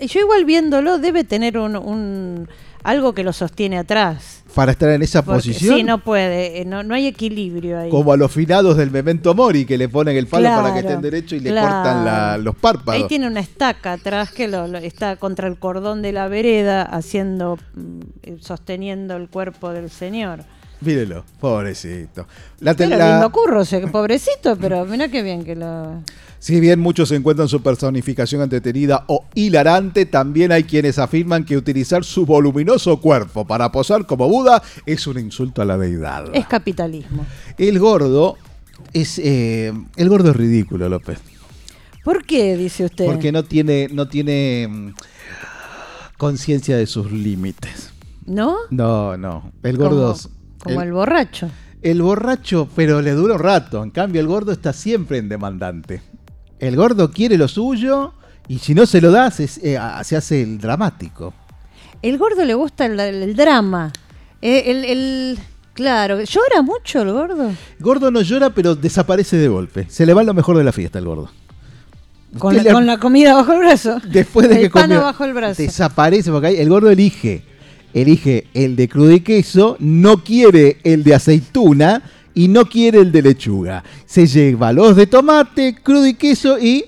Yo 0.00 0.20
igual 0.20 0.44
viéndolo 0.44 0.98
debe 0.98 1.24
tener 1.24 1.58
un- 1.58 2.48
algo 2.84 3.14
que 3.14 3.24
lo 3.24 3.32
sostiene 3.32 3.78
atrás. 3.78 4.44
Para 4.58 4.72
estar 4.72 4.88
en 4.90 5.00
esa 5.02 5.22
Porque- 5.24 5.36
posición. 5.50 5.76
Sí, 5.76 5.82
no 5.84 5.98
puede, 5.98 6.60
eh, 6.60 6.64
no, 6.64 6.82
no 6.82 6.92
hay 6.92 7.06
equilibrio 7.06 7.78
ahí. 7.78 7.90
Como 7.90 8.12
a 8.12 8.16
los 8.16 8.32
finados 8.32 8.76
del 8.76 8.90
Memento 8.90 9.32
Mori 9.32 9.64
que 9.64 9.78
le 9.78 9.88
ponen 9.88 10.16
el 10.16 10.26
palo 10.26 10.48
para 10.48 10.72
que 10.74 10.80
estén 10.80 11.00
derecho 11.00 11.36
y 11.36 11.40
le 11.40 11.50
claro. 11.50 11.68
cortan 11.68 12.04
la- 12.04 12.38
los 12.38 12.56
párpados. 12.56 13.00
Ahí 13.00 13.06
tiene 13.06 13.28
una 13.28 13.38
estaca 13.38 13.92
atrás 13.92 14.32
que 14.32 14.48
lo, 14.48 14.66
lo- 14.66 14.78
está 14.78 15.14
contra 15.14 15.46
el 15.46 15.58
cordón 15.60 16.02
de 16.02 16.10
la 16.10 16.26
vereda, 16.26 16.82
haciendo, 16.82 17.56
mm, 17.76 18.00
eh, 18.24 18.36
sosteniendo 18.40 19.14
el 19.16 19.28
cuerpo 19.28 19.70
del 19.70 19.90
señor. 19.90 20.40
Mírelo, 20.80 21.24
pobrecito. 21.40 22.26
La 22.60 22.74
te- 22.74 22.84
Pero 22.86 22.98
la- 22.98 23.12
lindo 23.12 23.30
curro, 23.32 23.62
pobrecito, 23.90 24.56
pero 24.56 24.84
mira 24.84 25.08
qué 25.08 25.22
bien 25.22 25.44
que 25.44 25.56
lo... 25.56 26.02
Si 26.40 26.60
bien 26.60 26.78
muchos 26.78 27.10
encuentran 27.10 27.48
su 27.48 27.60
personificación 27.62 28.42
entretenida 28.42 29.04
o 29.08 29.24
hilarante, 29.34 30.06
también 30.06 30.52
hay 30.52 30.62
quienes 30.62 31.00
afirman 31.00 31.44
que 31.44 31.56
utilizar 31.56 32.04
su 32.04 32.24
voluminoso 32.24 33.00
cuerpo 33.00 33.44
para 33.44 33.72
posar 33.72 34.06
como 34.06 34.28
Buda 34.28 34.62
es 34.86 35.04
un 35.08 35.18
insulto 35.18 35.62
a 35.62 35.64
la 35.64 35.76
deidad. 35.76 36.26
Es 36.32 36.46
capitalismo. 36.46 37.26
El 37.58 37.80
gordo 37.80 38.36
es 38.92 39.18
eh, 39.18 39.72
el 39.96 40.08
gordo 40.08 40.30
es 40.30 40.36
ridículo, 40.36 40.88
López, 40.88 41.18
¿Por 42.04 42.24
qué, 42.24 42.56
dice 42.56 42.84
usted? 42.84 43.06
porque 43.06 43.32
no 43.32 43.42
tiene 43.42 43.88
no 43.90 44.06
tiene 44.06 44.68
mm, 44.70 44.90
conciencia 46.16 46.76
de 46.76 46.86
sus 46.86 47.10
límites. 47.10 47.90
¿No? 48.26 48.56
No, 48.70 49.16
no. 49.16 49.50
El 49.62 49.76
gordo 49.76 50.02
Como, 50.02 50.12
es- 50.12 50.28
como 50.62 50.82
el, 50.82 50.92
borracho. 50.92 51.50
El 51.82 52.02
borracho, 52.02 52.68
pero 52.74 53.00
le 53.02 53.12
dura 53.12 53.34
un 53.34 53.40
rato. 53.40 53.82
En 53.82 53.90
cambio, 53.90 54.20
el 54.20 54.26
gordo 54.26 54.52
está 54.52 54.72
siempre 54.72 55.18
en 55.18 55.28
demandante. 55.28 56.02
El 56.58 56.76
gordo 56.76 57.10
quiere 57.10 57.38
lo 57.38 57.46
suyo 57.48 58.12
y 58.48 58.58
si 58.58 58.74
no 58.74 58.84
se 58.86 59.00
lo 59.00 59.10
da, 59.10 59.30
se, 59.30 59.44
eh, 59.62 59.78
se 60.02 60.16
hace 60.16 60.42
el 60.42 60.58
dramático. 60.58 61.32
El 62.02 62.18
gordo 62.18 62.44
le 62.44 62.54
gusta 62.54 62.86
el, 62.86 62.98
el 62.98 63.34
drama. 63.36 63.92
Eh, 64.42 64.64
el, 64.66 64.84
el- 64.84 65.38
claro, 65.74 66.20
llora 66.22 66.62
mucho 66.62 67.02
el 67.02 67.12
gordo. 67.12 67.48
El 67.50 67.56
gordo 67.80 68.10
no 68.10 68.20
llora, 68.22 68.50
pero 68.50 68.74
desaparece 68.74 69.36
de 69.36 69.48
golpe. 69.48 69.86
Se 69.88 70.04
le 70.06 70.14
va 70.14 70.22
lo 70.24 70.34
mejor 70.34 70.56
de 70.58 70.64
la 70.64 70.72
fiesta, 70.72 70.98
el 70.98 71.04
gordo. 71.04 71.30
Con 72.38 72.56
la, 72.56 72.62
le- 72.62 72.72
con 72.72 72.86
la 72.86 72.98
comida 72.98 73.34
bajo 73.34 73.52
el 73.52 73.58
brazo. 73.60 74.00
Después 74.04 74.48
de 74.48 74.56
el 74.56 74.60
que 74.62 74.70
pan 74.70 74.82
comió, 74.82 75.00
bajo 75.02 75.24
el 75.24 75.32
brazo. 75.32 75.62
desaparece 75.62 76.30
porque 76.30 76.48
ahí 76.48 76.56
el 76.58 76.68
gordo 76.68 76.90
elige. 76.90 77.42
Elige 77.94 78.46
el 78.54 78.76
de 78.76 78.88
crudo 78.88 79.12
y 79.12 79.20
queso, 79.20 79.76
no 79.80 80.22
quiere 80.22 80.78
el 80.84 81.04
de 81.04 81.14
aceituna 81.14 82.02
y 82.34 82.48
no 82.48 82.66
quiere 82.66 83.00
el 83.00 83.10
de 83.10 83.22
lechuga. 83.22 83.82
Se 84.06 84.26
lleva 84.26 84.72
los 84.72 84.94
de 84.94 85.06
tomate, 85.06 85.74
crudo 85.82 86.06
y 86.06 86.14
queso 86.14 86.58
y 86.58 86.84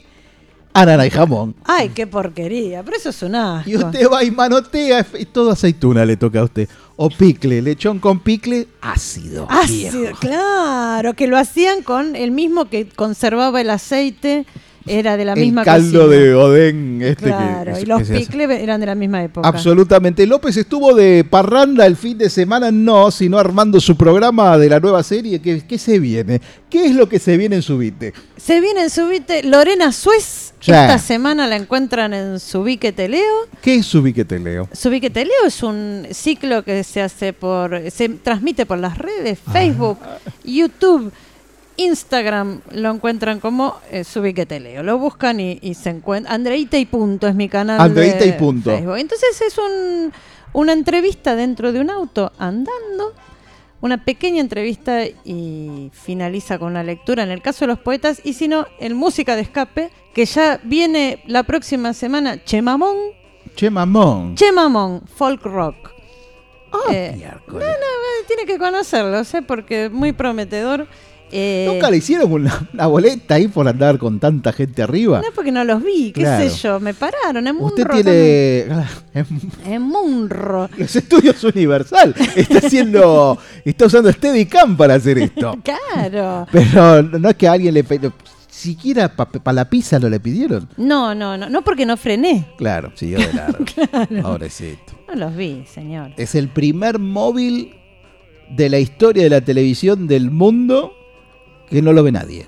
anana 0.72 1.06
y 1.06 1.10
jamón. 1.10 1.54
Ay, 1.64 1.90
qué 1.90 2.06
porquería. 2.06 2.82
Pero 2.82 2.96
eso 2.96 3.10
es 3.10 3.22
un 3.22 3.34
asco. 3.34 3.68
Y 3.68 3.76
usted 3.76 4.08
va 4.08 4.22
y 4.24 4.30
manotea 4.30 5.06
y 5.18 5.24
todo 5.24 5.50
aceituna 5.50 6.04
le 6.04 6.16
toca 6.16 6.40
a 6.40 6.44
usted. 6.44 6.68
O 6.96 7.08
picle, 7.08 7.62
lechón 7.62 7.98
con 7.98 8.20
picle, 8.20 8.68
ácido. 8.80 9.46
Ácido, 9.50 10.00
viejo. 10.00 10.18
claro, 10.20 11.14
que 11.14 11.26
lo 11.26 11.38
hacían 11.38 11.82
con 11.82 12.14
el 12.14 12.30
mismo 12.30 12.68
que 12.68 12.88
conservaba 12.88 13.60
el 13.60 13.70
aceite, 13.70 14.46
era 14.86 15.16
de 15.16 15.24
la 15.24 15.34
El 15.34 15.40
misma 15.40 15.64
caldo 15.64 16.06
cocina. 16.06 16.22
de 16.22 16.34
Odén 16.34 17.02
este 17.02 17.24
Claro, 17.24 17.74
que, 17.74 17.80
y 17.82 17.84
los 17.86 18.02
picles 18.02 18.50
eran 18.50 18.80
de 18.80 18.86
la 18.86 18.94
misma 18.94 19.22
época. 19.22 19.46
Absolutamente. 19.46 20.26
López 20.26 20.56
estuvo 20.56 20.94
de 20.94 21.24
parranda 21.28 21.86
el 21.86 21.96
fin 21.96 22.16
de 22.18 22.30
semana, 22.30 22.70
no, 22.70 23.10
sino 23.10 23.38
armando 23.38 23.80
su 23.80 23.96
programa 23.96 24.56
de 24.58 24.68
la 24.68 24.80
nueva 24.80 25.02
serie. 25.02 25.40
¿Qué, 25.40 25.62
qué 25.66 25.78
se 25.78 25.98
viene? 25.98 26.40
¿Qué 26.68 26.86
es 26.86 26.94
lo 26.94 27.08
que 27.08 27.18
se 27.18 27.36
viene 27.36 27.56
en 27.56 27.62
Subite? 27.62 28.12
Se 28.36 28.60
viene 28.60 28.82
en 28.84 28.90
Subite 28.90 29.42
Lorena 29.42 29.92
Suez. 29.92 30.54
Esta 30.60 30.98
semana 30.98 31.46
la 31.46 31.56
encuentran 31.56 32.12
en 32.12 32.38
Subique 32.38 32.92
Teleo. 32.92 33.48
¿Qué 33.62 33.76
es 33.76 33.86
Subite 33.86 34.26
Te 34.26 34.38
leo? 34.38 34.68
Subique 34.72 35.08
Teleo 35.08 35.46
es 35.46 35.62
un 35.62 36.06
ciclo 36.12 36.62
que 36.62 36.84
se 36.84 37.00
hace 37.00 37.32
por, 37.32 37.90
se 37.90 38.10
transmite 38.10 38.66
por 38.66 38.78
las 38.78 38.98
redes, 38.98 39.38
Facebook, 39.52 39.98
YouTube, 40.44 41.10
Instagram, 41.84 42.60
lo 42.72 42.90
encuentran 42.90 43.40
como 43.40 43.76
eh, 43.90 44.04
Subique 44.04 44.46
Teleo. 44.46 44.82
Lo 44.82 44.98
buscan 44.98 45.40
y, 45.40 45.58
y 45.62 45.74
se 45.74 45.90
encuentran. 45.90 46.34
Andreita 46.34 46.78
y 46.78 46.86
punto 46.86 47.26
es 47.28 47.34
mi 47.34 47.48
canal. 47.48 47.80
Andreita 47.80 48.18
de 48.18 48.28
y 48.28 48.32
punto. 48.32 48.70
Facebook. 48.70 48.96
Entonces 48.98 49.40
es 49.40 49.58
un, 49.58 50.12
una 50.52 50.72
entrevista 50.72 51.34
dentro 51.36 51.72
de 51.72 51.80
un 51.80 51.90
auto 51.90 52.32
andando. 52.38 53.14
Una 53.82 54.04
pequeña 54.04 54.40
entrevista 54.42 55.04
y 55.06 55.90
finaliza 55.94 56.58
con 56.58 56.68
una 56.68 56.82
lectura 56.82 57.22
en 57.22 57.30
el 57.30 57.40
caso 57.40 57.60
de 57.64 57.68
los 57.68 57.78
poetas. 57.78 58.20
Y 58.24 58.34
si 58.34 58.46
no, 58.46 58.66
el 58.78 58.94
música 58.94 59.36
de 59.36 59.42
escape, 59.42 59.90
que 60.12 60.26
ya 60.26 60.60
viene 60.64 61.22
la 61.26 61.44
próxima 61.44 61.94
semana, 61.94 62.44
Chemamón. 62.44 62.96
Che 63.56 63.70
mamón. 63.70 64.34
Chemamón, 64.36 65.00
folk 65.16 65.42
rock. 65.44 65.76
Ah, 66.72 66.78
Eh, 66.92 67.16
no, 67.48 67.58
no, 67.58 67.64
eh, 67.64 68.24
tiene 68.28 68.44
que 68.44 68.58
conocerlo, 68.58 69.24
sé, 69.24 69.40
porque 69.42 69.86
es 69.86 69.90
muy 69.90 70.12
prometedor. 70.12 70.86
Eh, 71.32 71.66
¿Nunca 71.68 71.90
le 71.90 71.98
hicieron 71.98 72.32
una, 72.32 72.68
una 72.72 72.86
boleta 72.86 73.34
ahí 73.36 73.48
por 73.48 73.66
andar 73.68 73.98
con 73.98 74.18
tanta 74.18 74.52
gente 74.52 74.82
arriba? 74.82 75.20
No, 75.20 75.28
porque 75.34 75.52
no 75.52 75.62
los 75.64 75.82
vi, 75.82 76.12
qué 76.12 76.22
Claro. 76.22 76.48
sé 76.50 76.56
yo, 76.58 76.80
me 76.80 76.92
pararon 76.94 77.46
en 77.46 77.54
Munro. 77.54 77.68
Usted 77.68 77.86
tiene... 77.88 78.64
también. 78.68 79.50
En 79.66 79.82
Munro. 79.82 80.68
Los 80.76 80.96
estudios 80.96 81.42
Universal. 81.44 82.14
Está 82.36 82.58
haciendo... 82.58 83.38
Está 83.64 83.86
usando 83.86 84.10
Steadicam 84.12 84.76
para 84.76 84.94
hacer 84.94 85.18
esto. 85.18 85.56
Claro. 85.62 86.46
Pero 86.50 87.02
no 87.02 87.28
es 87.28 87.36
que 87.36 87.48
a 87.48 87.52
alguien 87.52 87.74
le... 87.74 87.84
Siquiera 88.48 89.08
para 89.16 89.52
la 89.54 89.70
pizza 89.70 89.98
no 89.98 90.08
le 90.10 90.20
pidieron. 90.20 90.68
No, 90.76 91.14
no, 91.14 91.38
no, 91.38 91.48
no 91.48 91.62
porque 91.62 91.86
no 91.86 91.96
frené. 91.96 92.46
Claro, 92.58 92.92
siguió 92.94 93.18
de 93.18 93.32
largo. 93.32 93.64
Claro. 93.74 94.22
Pobrecito. 94.22 94.92
No 95.08 95.14
los 95.14 95.34
vi, 95.36 95.64
señor. 95.72 96.12
Es 96.18 96.34
el 96.34 96.48
primer 96.48 96.98
móvil 96.98 97.74
de 98.50 98.68
la 98.68 98.78
historia 98.78 99.22
de 99.22 99.30
la 99.30 99.40
televisión 99.40 100.06
del 100.06 100.30
mundo 100.30 100.92
que 101.70 101.80
no 101.82 101.92
lo 101.92 102.02
ve 102.02 102.12
nadie. 102.12 102.46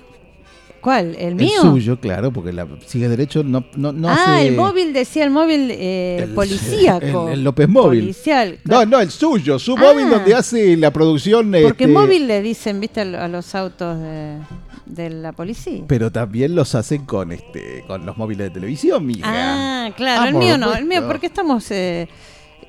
¿Cuál? 0.81 1.15
¿El 1.17 1.29
El 1.29 1.35
mío? 1.35 1.61
suyo, 1.61 1.97
claro, 1.97 2.33
porque 2.33 2.51
la 2.51 2.67
sigue 2.85 3.07
derecho 3.07 3.41
no, 3.41 3.63
no, 3.77 3.93
no 3.93 4.09
ah, 4.09 4.35
hace- 4.35 4.47
el 4.49 4.55
móvil, 4.57 4.91
decía 4.91 5.23
el 5.23 5.29
móvil 5.29 5.69
eh, 5.71 6.27
policíaco. 6.35 7.27
El, 7.29 7.35
el 7.35 7.43
López 7.45 7.69
Móvil. 7.69 8.01
Policial. 8.01 8.59
No, 8.65 8.85
no, 8.85 8.99
el 8.99 9.09
suyo, 9.09 9.57
su 9.59 9.75
Ah. 9.77 9.79
móvil 9.79 10.09
donde 10.09 10.35
hace 10.35 10.75
la 10.75 10.91
producción. 10.91 11.51
Porque 11.63 11.85
este, 11.85 11.87
móvil 11.87 12.27
le 12.27 12.41
dicen, 12.41 12.81
viste, 12.81 12.99
a 12.99 13.05
lo- 13.05 13.21
a 13.21 13.29
los 13.29 13.55
autos 13.55 13.97
de, 13.97 14.39
de 14.85 15.09
la 15.09 15.31
policía. 15.31 15.83
Pero 15.87 16.11
también 16.11 16.53
los 16.53 16.75
hacen 16.75 17.05
con 17.05 17.31
este 17.31 17.85
con 17.87 18.05
los 18.05 18.17
móviles 18.17 18.47
de 18.49 18.53
televisión, 18.53 19.05
mija. 19.05 19.23
Ah, 19.25 19.89
claro, 19.95 20.23
Ah, 20.23 20.27
el 20.27 20.35
mío 20.35 20.57
no, 20.57 20.75
el 20.75 20.83
mío, 20.83 21.05
porque 21.07 21.27
estamos. 21.27 21.71
Eh, 21.71 22.09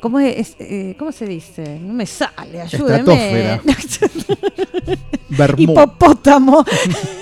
¿cómo, 0.05 0.21
es, 0.21 0.55
eh, 0.59 0.95
¿Cómo 0.99 1.13
se 1.13 1.25
dice? 1.25 1.79
No 1.81 1.95
me 1.95 2.05
sale, 2.05 2.61
ayúdeme. 2.61 3.59
Hipopótamo. 5.57 6.63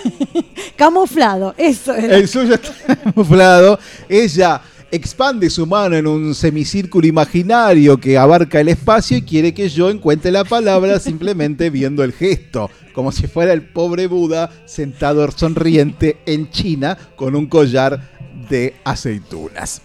Camuflado, 0.77 1.55
eso 1.57 1.95
era. 1.95 2.17
El 2.17 2.27
suyo 2.27 2.55
está 2.55 2.97
camuflado. 3.05 3.79
Ella 4.09 4.61
expande 4.91 5.49
su 5.49 5.65
mano 5.65 5.95
en 5.95 6.09
un 6.09 6.35
semicírculo 6.35 7.07
imaginario 7.07 7.99
que 7.99 8.19
abarca 8.19 8.59
el 8.59 8.71
espacio 8.71 9.17
y 9.17 9.23
quiere 9.23 9.55
que 9.55 9.69
yo 9.69 9.89
encuentre 9.89 10.33
la 10.33 10.43
palabra 10.43 10.99
simplemente 10.99 11.71
viendo 11.71 12.03
el 12.03 12.13
gesto, 12.13 12.69
como 12.93 13.13
si 13.13 13.29
fuera 13.29 13.53
el 13.53 13.63
pobre 13.63 14.09
Buda 14.09 14.51
sentado 14.65 15.31
sonriente 15.31 16.17
en 16.27 16.51
China 16.51 16.99
con 17.15 17.37
un 17.37 17.47
collar 17.47 18.11
de 18.51 18.75
aceitunas. 18.83 19.83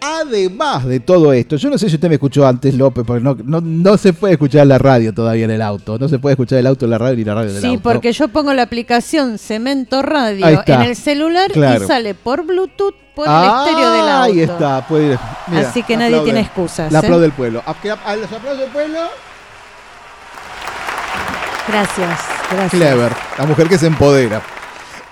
Además 0.00 0.86
de 0.86 0.98
todo 1.00 1.32
esto, 1.32 1.56
yo 1.56 1.68
no 1.70 1.76
sé 1.76 1.88
si 1.90 1.96
usted 1.96 2.08
me 2.08 2.14
escuchó 2.14 2.46
antes, 2.46 2.74
López, 2.74 3.04
porque 3.06 3.22
no, 3.22 3.36
no, 3.44 3.60
no 3.60 3.96
se 3.98 4.12
puede 4.14 4.34
escuchar 4.34 4.66
la 4.66 4.78
radio 4.78 5.12
todavía 5.12 5.44
en 5.44 5.50
el 5.50 5.60
auto. 5.62 5.98
No 5.98 6.08
se 6.08 6.18
puede 6.18 6.32
escuchar 6.34 6.58
el 6.58 6.66
auto 6.66 6.86
en 6.86 6.90
la 6.92 6.98
radio 6.98 7.16
ni 7.16 7.24
la 7.24 7.34
radio 7.34 7.50
en 7.50 7.56
el 7.56 7.62
Sí, 7.62 7.68
auto. 7.68 7.82
porque 7.82 8.12
yo 8.12 8.28
pongo 8.28 8.54
la 8.54 8.62
aplicación 8.62 9.38
Cemento 9.38 10.00
Radio 10.02 10.46
en 10.66 10.80
el 10.82 10.96
celular 10.96 11.50
Claro. 11.52 11.84
y 11.84 11.86
sale 11.86 12.14
por 12.14 12.44
Bluetooth 12.46 12.94
por 13.14 13.26
el 13.26 13.32
Ah, 13.34 13.64
estéreo 13.66 13.90
del 13.92 14.08
auto. 14.08 14.32
Ahí 14.32 14.40
está, 14.40 14.86
puede 14.88 15.12
ir. 15.12 15.18
Mira, 15.48 15.68
Así 15.68 15.82
que 15.82 15.96
nadie 15.96 16.08
aplaude. 16.14 16.24
tiene 16.24 16.40
excusas, 16.40 16.90
Le 16.92 16.96
¿eh? 16.96 17.00
aplaude 17.00 17.26
el 17.26 17.32
pueblo. 17.32 17.62
A, 17.66 18.16
los 18.16 18.32
aplausos 18.32 18.58
del 18.58 18.70
pueblo. 18.70 18.98
Gracias, 21.68 22.18
gracias. 22.50 22.70
Clever, 22.70 23.12
la 23.38 23.46
mujer 23.46 23.68
que 23.68 23.78
se 23.78 23.86
empodera. 23.86 24.40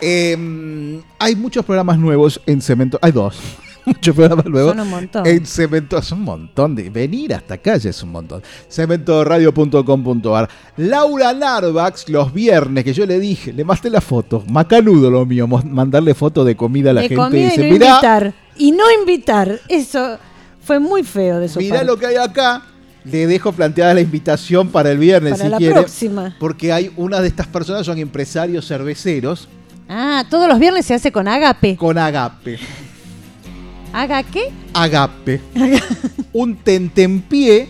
Eh, 0.00 1.00
hay 1.18 1.36
muchos 1.36 1.64
programas 1.64 1.98
nuevos 1.98 2.40
en 2.46 2.62
Cemento. 2.62 2.98
Hay 3.02 3.12
dos. 3.12 3.38
muchos 3.86 4.14
programas 4.14 4.46
luego. 4.46 4.70
Son 4.70 4.80
un 4.80 4.90
montón. 4.90 5.26
En 5.26 5.46
Cemento, 5.46 5.98
es 5.98 6.10
un 6.12 6.22
montón 6.22 6.74
de. 6.74 6.90
Venir 6.90 7.34
hasta 7.34 7.54
acá 7.54 7.76
ya 7.76 7.90
es 7.90 8.02
un 8.02 8.10
montón. 8.10 8.42
Cementoradio.com.ar. 8.68 10.48
Laura 10.76 11.32
Narvax, 11.32 12.08
los 12.08 12.32
viernes, 12.32 12.84
que 12.84 12.92
yo 12.92 13.06
le 13.06 13.18
dije, 13.20 13.52
le 13.52 13.64
mandé 13.64 13.90
la 13.90 14.00
foto. 14.00 14.44
Macanudo 14.48 15.10
lo 15.10 15.24
mío, 15.26 15.46
mandarle 15.46 16.14
foto 16.14 16.44
de 16.44 16.56
comida 16.56 16.90
a 16.90 16.94
la 16.94 17.00
de 17.02 17.08
gente. 17.08 17.22
comida 17.22 17.40
y 17.40 17.44
dice, 17.50 17.64
no 17.66 17.72
mirá, 17.72 17.86
invitar. 17.90 18.34
Y 18.56 18.72
no 18.72 18.84
invitar. 19.00 19.60
Eso 19.68 20.18
fue 20.62 20.78
muy 20.78 21.02
feo 21.02 21.38
de 21.40 21.48
su 21.48 21.58
mirá 21.58 21.76
parte. 21.76 21.86
lo 21.86 21.96
que 21.98 22.06
hay 22.06 22.16
acá. 22.16 22.62
Le 23.04 23.26
dejo 23.26 23.52
planteada 23.52 23.94
la 23.94 24.00
invitación 24.02 24.68
para 24.68 24.90
el 24.90 24.98
viernes 24.98 25.32
Para 25.34 25.44
si 25.44 25.50
la 25.50 25.56
quiere. 25.56 25.72
próxima. 25.74 26.36
Porque 26.38 26.72
hay 26.72 26.90
una 26.96 27.20
de 27.20 27.28
estas 27.28 27.46
personas 27.46 27.86
son 27.86 27.96
empresarios 27.98 28.66
cerveceros 28.66 29.48
Ah, 29.88 30.24
todos 30.28 30.46
los 30.48 30.58
viernes 30.58 30.84
se 30.84 30.92
hace 30.92 31.10
con 31.10 31.26
agape. 31.26 31.76
con 31.76 31.96
agape. 31.96 32.58
¿Haga 33.98 34.22
qué? 34.22 34.52
Agape. 34.74 35.40
un 36.32 36.54
tentempié, 36.56 37.68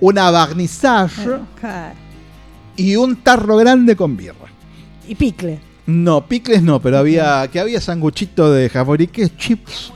una 0.00 0.30
barnizage 0.32 1.22
Claro. 1.60 1.94
y 2.76 2.96
un 2.96 3.14
tarro 3.22 3.56
grande 3.56 3.94
con 3.94 4.16
birra. 4.16 4.34
Y 5.06 5.14
picle. 5.14 5.60
No, 5.86 6.26
picles 6.26 6.60
no, 6.62 6.80
pero 6.82 6.98
había 6.98 7.46
que 7.52 7.60
había 7.60 7.80
sanguchito 7.80 8.52
de 8.52 8.68
jaboriques, 8.68 9.36
chips. 9.36 9.92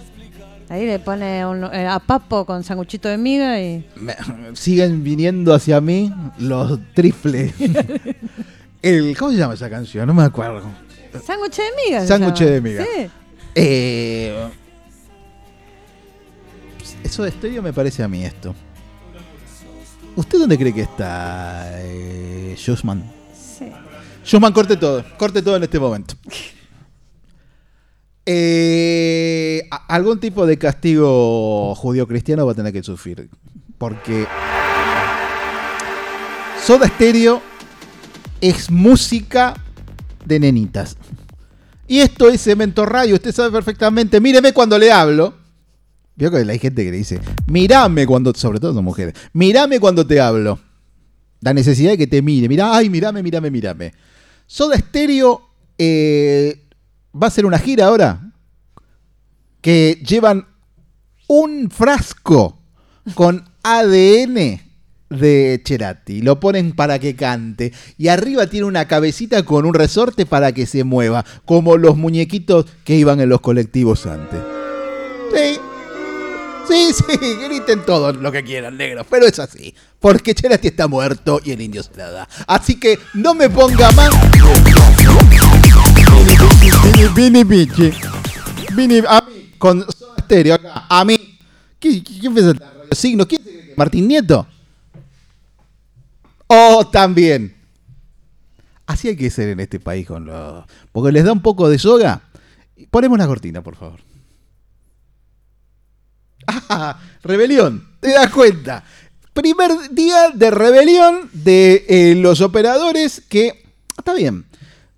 Ahí 0.68 0.86
le 0.86 1.00
pone 1.00 1.44
un- 1.44 1.64
eh, 1.74 1.86
a 1.88 1.98
papo 1.98 2.44
con 2.44 2.62
sanguchito 2.62 3.08
de 3.08 3.18
miga 3.18 3.60
y. 3.60 3.84
Me- 3.96 4.16
siguen 4.54 5.02
viniendo 5.02 5.54
hacia 5.54 5.80
mí 5.80 6.12
los 6.38 6.78
triples. 6.94 7.52
El, 8.82 9.16
¿Cómo 9.16 9.32
se 9.32 9.38
llama 9.38 9.54
esa 9.54 9.68
canción? 9.70 10.06
No 10.06 10.14
me 10.14 10.22
acuerdo. 10.22 10.62
Sándwich 11.24 11.56
de 11.56 11.62
miga. 11.84 12.06
Sándwich 12.06 12.38
de 12.40 12.60
miga. 12.60 12.84
Sí. 12.84 13.08
Eh, 13.56 14.48
eso 17.06 17.22
de 17.22 17.30
estéreo 17.30 17.62
me 17.62 17.72
parece 17.72 18.02
a 18.02 18.08
mí 18.08 18.24
esto. 18.24 18.54
¿Usted 20.16 20.38
dónde 20.38 20.58
cree 20.58 20.74
que 20.74 20.82
está, 20.82 21.68
eh, 21.82 22.54
Schussman? 22.56 23.04
Sí. 23.34 23.70
Schussman, 24.24 24.52
corte 24.52 24.76
todo. 24.76 25.04
Corte 25.16 25.42
todo 25.42 25.56
en 25.56 25.62
este 25.64 25.78
momento. 25.78 26.14
Eh, 28.28 29.68
algún 29.86 30.18
tipo 30.18 30.46
de 30.46 30.58
castigo 30.58 31.76
judío-cristiano 31.76 32.44
va 32.44 32.50
a 32.50 32.54
tener 32.56 32.72
que 32.72 32.82
sufrir. 32.82 33.30
Porque 33.78 34.26
Soda 36.60 36.88
Stereo 36.88 37.40
es 38.40 38.68
música 38.68 39.54
de 40.24 40.40
nenitas. 40.40 40.96
Y 41.86 42.00
esto 42.00 42.28
es 42.28 42.42
Cemento 42.42 42.84
Radio. 42.84 43.14
Usted 43.14 43.32
sabe 43.32 43.52
perfectamente. 43.52 44.20
Míreme 44.20 44.52
cuando 44.52 44.76
le 44.76 44.90
hablo. 44.90 45.45
Veo 46.16 46.30
que 46.30 46.38
hay 46.38 46.58
gente 46.58 46.82
que 46.82 46.90
le 46.90 46.96
dice, 46.96 47.20
mirame 47.46 48.06
cuando, 48.06 48.32
sobre 48.34 48.58
todo 48.58 48.72
son 48.72 48.84
mujeres, 48.84 49.14
mirame 49.34 49.78
cuando 49.78 50.06
te 50.06 50.18
hablo. 50.18 50.58
La 51.40 51.52
necesidad 51.52 51.90
de 51.90 51.98
que 51.98 52.06
te 52.06 52.22
mire. 52.22 52.48
Mira, 52.48 52.74
ay, 52.74 52.88
mirame, 52.88 53.22
mirame, 53.22 53.50
mirame. 53.50 53.92
Soda 54.46 54.78
Stereo 54.78 55.42
eh, 55.76 56.62
va 57.14 57.26
a 57.26 57.28
hacer 57.28 57.44
una 57.44 57.58
gira 57.58 57.86
ahora. 57.86 58.32
Que 59.60 60.00
llevan 60.06 60.46
un 61.28 61.70
frasco 61.70 62.62
con 63.14 63.44
ADN 63.62 64.60
de 65.10 65.62
Cerati. 65.66 66.22
Lo 66.22 66.40
ponen 66.40 66.72
para 66.72 66.98
que 66.98 67.14
cante. 67.14 67.72
Y 67.98 68.08
arriba 68.08 68.46
tiene 68.46 68.66
una 68.66 68.88
cabecita 68.88 69.44
con 69.44 69.66
un 69.66 69.74
resorte 69.74 70.24
para 70.24 70.52
que 70.52 70.66
se 70.66 70.84
mueva. 70.84 71.24
Como 71.44 71.76
los 71.76 71.96
muñequitos 71.96 72.66
que 72.84 72.96
iban 72.96 73.20
en 73.20 73.28
los 73.28 73.40
colectivos 73.40 74.06
antes. 74.06 74.40
Sí. 75.34 75.60
Sí, 76.68 76.90
sí, 76.94 77.16
griten 77.44 77.84
todo 77.84 78.12
lo 78.12 78.32
que 78.32 78.42
quieran, 78.42 78.76
negros. 78.76 79.06
Pero 79.08 79.26
es 79.26 79.38
así. 79.38 79.74
Porque 80.00 80.34
Cerati 80.34 80.68
está 80.68 80.88
muerto 80.88 81.40
y 81.44 81.52
el 81.52 81.60
indio 81.60 81.82
se 81.82 81.96
la 81.96 82.10
da. 82.10 82.28
Así 82.46 82.78
que 82.78 82.98
no 83.14 83.34
me 83.34 83.48
ponga 83.48 83.90
más. 83.92 84.10
Vini, 87.14 87.44
Vini, 87.44 87.92
Vini, 88.74 88.98
a 89.08 89.20
mí, 89.22 89.52
con 89.58 89.84
Soda 89.92 90.14
Stereo 90.22 90.54
acá, 90.54 90.86
a 90.88 91.04
mí. 91.04 91.16
¿Qui- 91.80 92.02
qui- 92.02 92.20
¿Quién 92.20 92.32
fue 92.32 92.42
ese 92.42 92.54
signo? 92.92 93.26
¿Quién? 93.26 93.42
¿Martín 93.76 94.08
Nieto? 94.08 94.46
Oh, 96.46 96.86
también. 96.90 97.54
Así 98.86 99.08
hay 99.08 99.16
que 99.16 99.30
ser 99.30 99.48
en 99.50 99.60
este 99.60 99.80
país 99.80 100.06
con 100.06 100.24
los. 100.26 100.64
Porque 100.92 101.12
les 101.12 101.24
da 101.24 101.32
un 101.32 101.42
poco 101.42 101.68
de 101.68 101.78
soga. 101.78 102.22
Ponemos 102.90 103.16
una 103.16 103.26
cortina, 103.26 103.62
por 103.62 103.76
favor. 103.76 104.00
Ah, 106.46 106.98
rebelión, 107.22 107.86
te 108.00 108.10
das 108.12 108.30
cuenta. 108.30 108.84
Primer 109.32 109.70
día 109.90 110.30
de 110.34 110.50
rebelión 110.50 111.28
de 111.32 111.84
eh, 111.88 112.14
los 112.16 112.40
operadores 112.40 113.22
que... 113.28 113.64
Está 113.98 114.14
bien. 114.14 114.44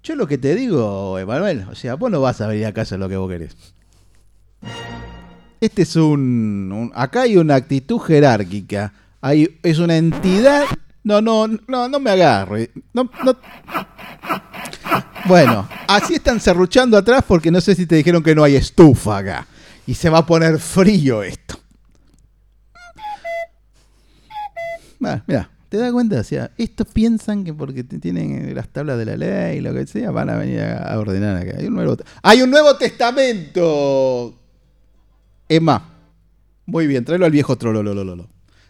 Yo 0.03 0.15
lo 0.15 0.27
que 0.27 0.39
te 0.39 0.55
digo, 0.55 1.19
Emanuel, 1.19 1.67
o 1.71 1.75
sea, 1.75 1.95
vos 1.95 2.11
no 2.11 2.21
vas 2.21 2.41
a 2.41 2.47
venir 2.47 2.67
a 2.67 2.73
casa 2.73 2.97
lo 2.97 3.09
que 3.09 3.17
vos 3.17 3.29
querés. 3.31 3.57
Este 5.61 5.83
es 5.83 5.97
un, 5.97 6.93
Acá 6.95 7.23
hay 7.23 7.37
una 7.37 7.57
actitud 7.57 7.99
jerárquica. 7.99 8.93
Hay, 9.21 9.59
es 9.63 9.79
una 9.79 9.97
entidad... 9.97 10.65
No, 11.03 11.21
no, 11.21 11.47
no, 11.67 11.89
no 11.89 12.01
me 12.01 12.11
agarre. 12.11 12.71
No, 12.93 13.11
no- 13.25 13.37
Bueno, 15.27 15.69
así 15.87 16.15
están 16.15 16.39
serruchando 16.41 16.97
atrás 16.97 17.25
porque 17.27 17.51
no 17.51 17.61
sé 17.61 17.75
si 17.75 17.87
te 17.87 17.97
dijeron 17.97 18.23
que 18.23 18.35
no 18.35 18.45
hay 18.45 18.57
estufa 18.57 19.19
acá. 19.19 19.47
Y 19.89 19.95
se 19.95 20.11
va 20.11 20.19
a 20.19 20.27
poner 20.27 20.59
frío 20.59 21.23
esto. 21.23 21.59
Mira, 24.99 25.51
¿te 25.71 25.79
das 25.79 25.93
cuenta? 25.93 26.21
O 26.21 26.23
sea, 26.23 26.51
estos 26.59 26.87
piensan 26.89 27.43
que 27.43 27.55
porque 27.55 27.85
tienen 27.85 28.55
las 28.55 28.69
tablas 28.69 28.99
de 28.99 29.07
la 29.07 29.17
ley 29.17 29.57
y 29.57 29.61
lo 29.63 29.73
que 29.73 29.87
sea, 29.87 30.11
van 30.11 30.29
a 30.29 30.37
venir 30.37 30.61
a 30.61 30.93
a 30.93 30.99
ordenar 30.99 31.39
acá. 31.39 31.57
Hay 31.59 31.69
un 31.69 31.75
nuevo, 31.75 31.97
hay 32.23 32.43
un 32.43 32.51
nuevo 32.51 32.77
testamento. 32.77 34.39
Emma. 35.49 35.89
Muy 36.67 36.87
bien, 36.87 37.07
tráelo 37.07 37.25
al 37.25 37.33
viejo 37.33 37.57
trololololo. 37.57 38.29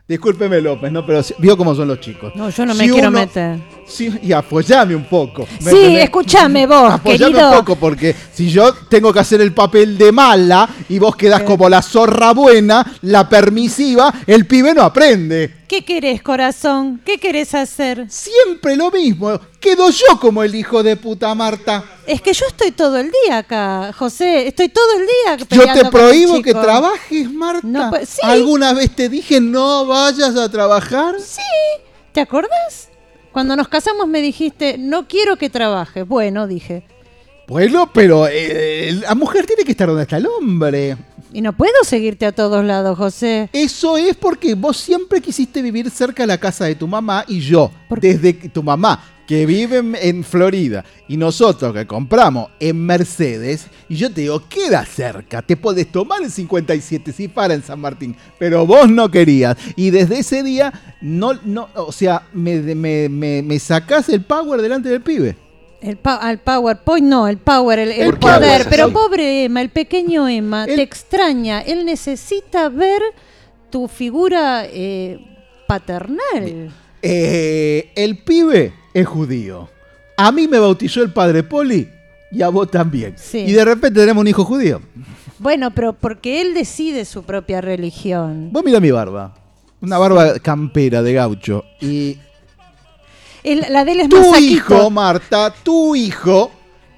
Discúlpeme, 0.08 0.58
López, 0.62 0.90
¿no? 0.90 1.04
Pero 1.04 1.22
si- 1.22 1.34
vio 1.38 1.54
cómo 1.54 1.74
son 1.74 1.88
los 1.88 2.00
chicos. 2.00 2.32
No, 2.34 2.48
yo 2.48 2.64
no 2.64 2.74
me 2.74 2.84
Si 2.84 2.90
quiero 2.90 3.08
uno- 3.10 3.20
meter. 3.20 3.58
Sí, 3.86 4.10
y 4.22 4.32
apoyame 4.32 4.94
un 4.94 5.04
poco. 5.04 5.46
¿me 5.62 5.70
Sí, 5.70 5.96
escúchame 5.98 6.66
vos, 6.66 6.94
Apoyame 6.94 7.32
querido. 7.34 7.50
un 7.50 7.56
poco, 7.58 7.76
porque 7.76 8.14
si 8.32 8.48
yo 8.50 8.72
tengo 8.88 9.12
que 9.12 9.18
hacer 9.20 9.42
el 9.42 9.52
papel 9.52 9.98
de 9.98 10.10
mala 10.10 10.66
y 10.88 10.98
vos 10.98 11.14
quedás 11.14 11.42
como 11.42 11.68
la 11.68 11.82
zorra 11.82 12.32
buena, 12.32 12.84
la 13.02 13.28
permisiva, 13.28 14.12
el 14.26 14.46
pibe 14.46 14.72
no 14.72 14.80
aprende. 14.82 15.57
¿Qué 15.68 15.84
querés, 15.84 16.22
corazón? 16.22 16.98
¿Qué 17.04 17.18
querés 17.18 17.54
hacer? 17.54 18.06
Siempre 18.10 18.74
lo 18.74 18.90
mismo. 18.90 19.38
Quedo 19.60 19.90
yo 19.90 20.18
como 20.18 20.42
el 20.42 20.54
hijo 20.54 20.82
de 20.82 20.96
puta 20.96 21.34
Marta. 21.34 21.84
Es 22.06 22.22
que 22.22 22.32
yo 22.32 22.46
estoy 22.46 22.70
todo 22.70 22.96
el 22.96 23.12
día 23.24 23.36
acá, 23.36 23.92
José. 23.92 24.48
Estoy 24.48 24.70
todo 24.70 24.90
el 24.96 25.04
día 25.06 25.46
Yo 25.50 25.72
te 25.74 25.90
prohíbo 25.90 26.40
que 26.40 26.54
trabajes, 26.54 27.30
Marta. 27.30 27.66
No, 27.66 27.90
sí. 28.02 28.22
¿Alguna 28.22 28.72
vez 28.72 28.96
te 28.96 29.10
dije 29.10 29.42
no 29.42 29.84
vayas 29.84 30.34
a 30.36 30.50
trabajar? 30.50 31.20
Sí, 31.20 31.42
¿te 32.12 32.22
acordás? 32.22 32.88
Cuando 33.30 33.54
nos 33.54 33.68
casamos 33.68 34.08
me 34.08 34.22
dijiste, 34.22 34.78
no 34.78 35.06
quiero 35.06 35.36
que 35.36 35.50
trabajes. 35.50 36.08
Bueno, 36.08 36.46
dije. 36.46 36.84
Bueno, 37.46 37.90
pero 37.92 38.26
eh, 38.26 38.98
la 39.02 39.14
mujer 39.14 39.46
tiene 39.46 39.64
que 39.64 39.72
estar 39.72 39.86
donde 39.86 40.04
está 40.04 40.16
el 40.16 40.26
hombre. 40.26 40.96
Y 41.32 41.42
no 41.42 41.52
puedo 41.52 41.84
seguirte 41.84 42.26
a 42.26 42.32
todos 42.32 42.64
lados, 42.64 42.96
José. 42.96 43.50
Eso 43.52 43.96
es 43.96 44.16
porque 44.16 44.54
vos 44.54 44.76
siempre 44.76 45.20
quisiste 45.20 45.60
vivir 45.62 45.90
cerca 45.90 46.22
de 46.22 46.28
la 46.28 46.38
casa 46.38 46.64
de 46.64 46.74
tu 46.74 46.88
mamá 46.88 47.24
y 47.28 47.40
yo, 47.40 47.70
desde 48.00 48.38
que 48.38 48.48
tu 48.48 48.62
mamá, 48.62 49.02
que 49.26 49.44
vive 49.44 49.82
en, 50.00 50.24
Florida, 50.24 50.86
y 51.06 51.18
nosotros 51.18 51.74
que 51.74 51.86
compramos 51.86 52.48
en 52.58 52.80
Mercedes, 52.86 53.66
y 53.86 53.96
yo 53.96 54.10
te 54.10 54.22
digo, 54.22 54.48
queda 54.48 54.86
cerca, 54.86 55.42
te 55.42 55.54
podés 55.54 55.92
tomar 55.92 56.22
el 56.22 56.30
57 56.30 57.12
si 57.12 57.28
para 57.28 57.52
en 57.52 57.62
San 57.62 57.78
Martín, 57.78 58.16
pero 58.38 58.64
vos 58.64 58.88
no 58.88 59.10
querías. 59.10 59.58
Y 59.76 59.90
desde 59.90 60.20
ese 60.20 60.42
día, 60.42 60.72
no, 61.02 61.34
no, 61.44 61.68
o 61.74 61.92
sea, 61.92 62.22
me, 62.32 62.56
me, 62.74 63.10
me, 63.10 63.42
me 63.42 63.58
sacás 63.58 64.08
el 64.08 64.22
power 64.22 64.62
delante 64.62 64.88
del 64.88 65.02
pibe. 65.02 65.36
El 65.80 65.96
pa- 65.96 66.16
al 66.16 66.38
PowerPoint 66.38 67.06
no, 67.06 67.28
el 67.28 67.38
Power, 67.38 67.78
el, 67.78 67.92
el 67.92 68.06
¿Por 68.06 68.18
qué 68.18 68.26
poder. 68.26 68.66
Pero 68.68 68.92
pobre 68.92 69.44
Emma, 69.44 69.60
el 69.60 69.70
pequeño 69.70 70.26
Emma, 70.28 70.66
te 70.66 70.82
extraña. 70.82 71.60
Él 71.60 71.84
necesita 71.84 72.68
ver 72.68 73.00
tu 73.70 73.86
figura 73.86 74.64
eh, 74.66 75.18
paternal. 75.68 76.72
Eh, 77.02 77.92
el 77.94 78.18
pibe 78.18 78.72
es 78.92 79.06
judío. 79.06 79.68
A 80.16 80.32
mí 80.32 80.48
me 80.48 80.58
bautizó 80.58 81.00
el 81.02 81.12
padre 81.12 81.44
Poli 81.44 81.88
y 82.32 82.42
a 82.42 82.48
vos 82.48 82.68
también. 82.70 83.14
Sí. 83.16 83.38
Y 83.38 83.52
de 83.52 83.64
repente 83.64 84.00
tenemos 84.00 84.20
un 84.22 84.26
hijo 84.28 84.44
judío. 84.44 84.82
Bueno, 85.38 85.70
pero 85.72 85.92
porque 85.92 86.40
él 86.40 86.54
decide 86.54 87.04
su 87.04 87.22
propia 87.22 87.60
religión. 87.60 88.48
Vos 88.52 88.64
mira 88.64 88.80
mi 88.80 88.90
barba. 88.90 89.32
Una 89.80 89.96
barba 89.98 90.40
campera 90.40 91.02
de 91.02 91.12
gaucho. 91.12 91.64
Y 91.80 92.18
El- 93.42 93.64
la 93.70 93.84
de 93.84 93.92
él 93.92 94.00
es 94.00 94.08
tu 94.08 94.36
hijo, 94.36 94.90
Marta, 94.90 95.54
tu 95.62 95.94
hijo 95.94 96.50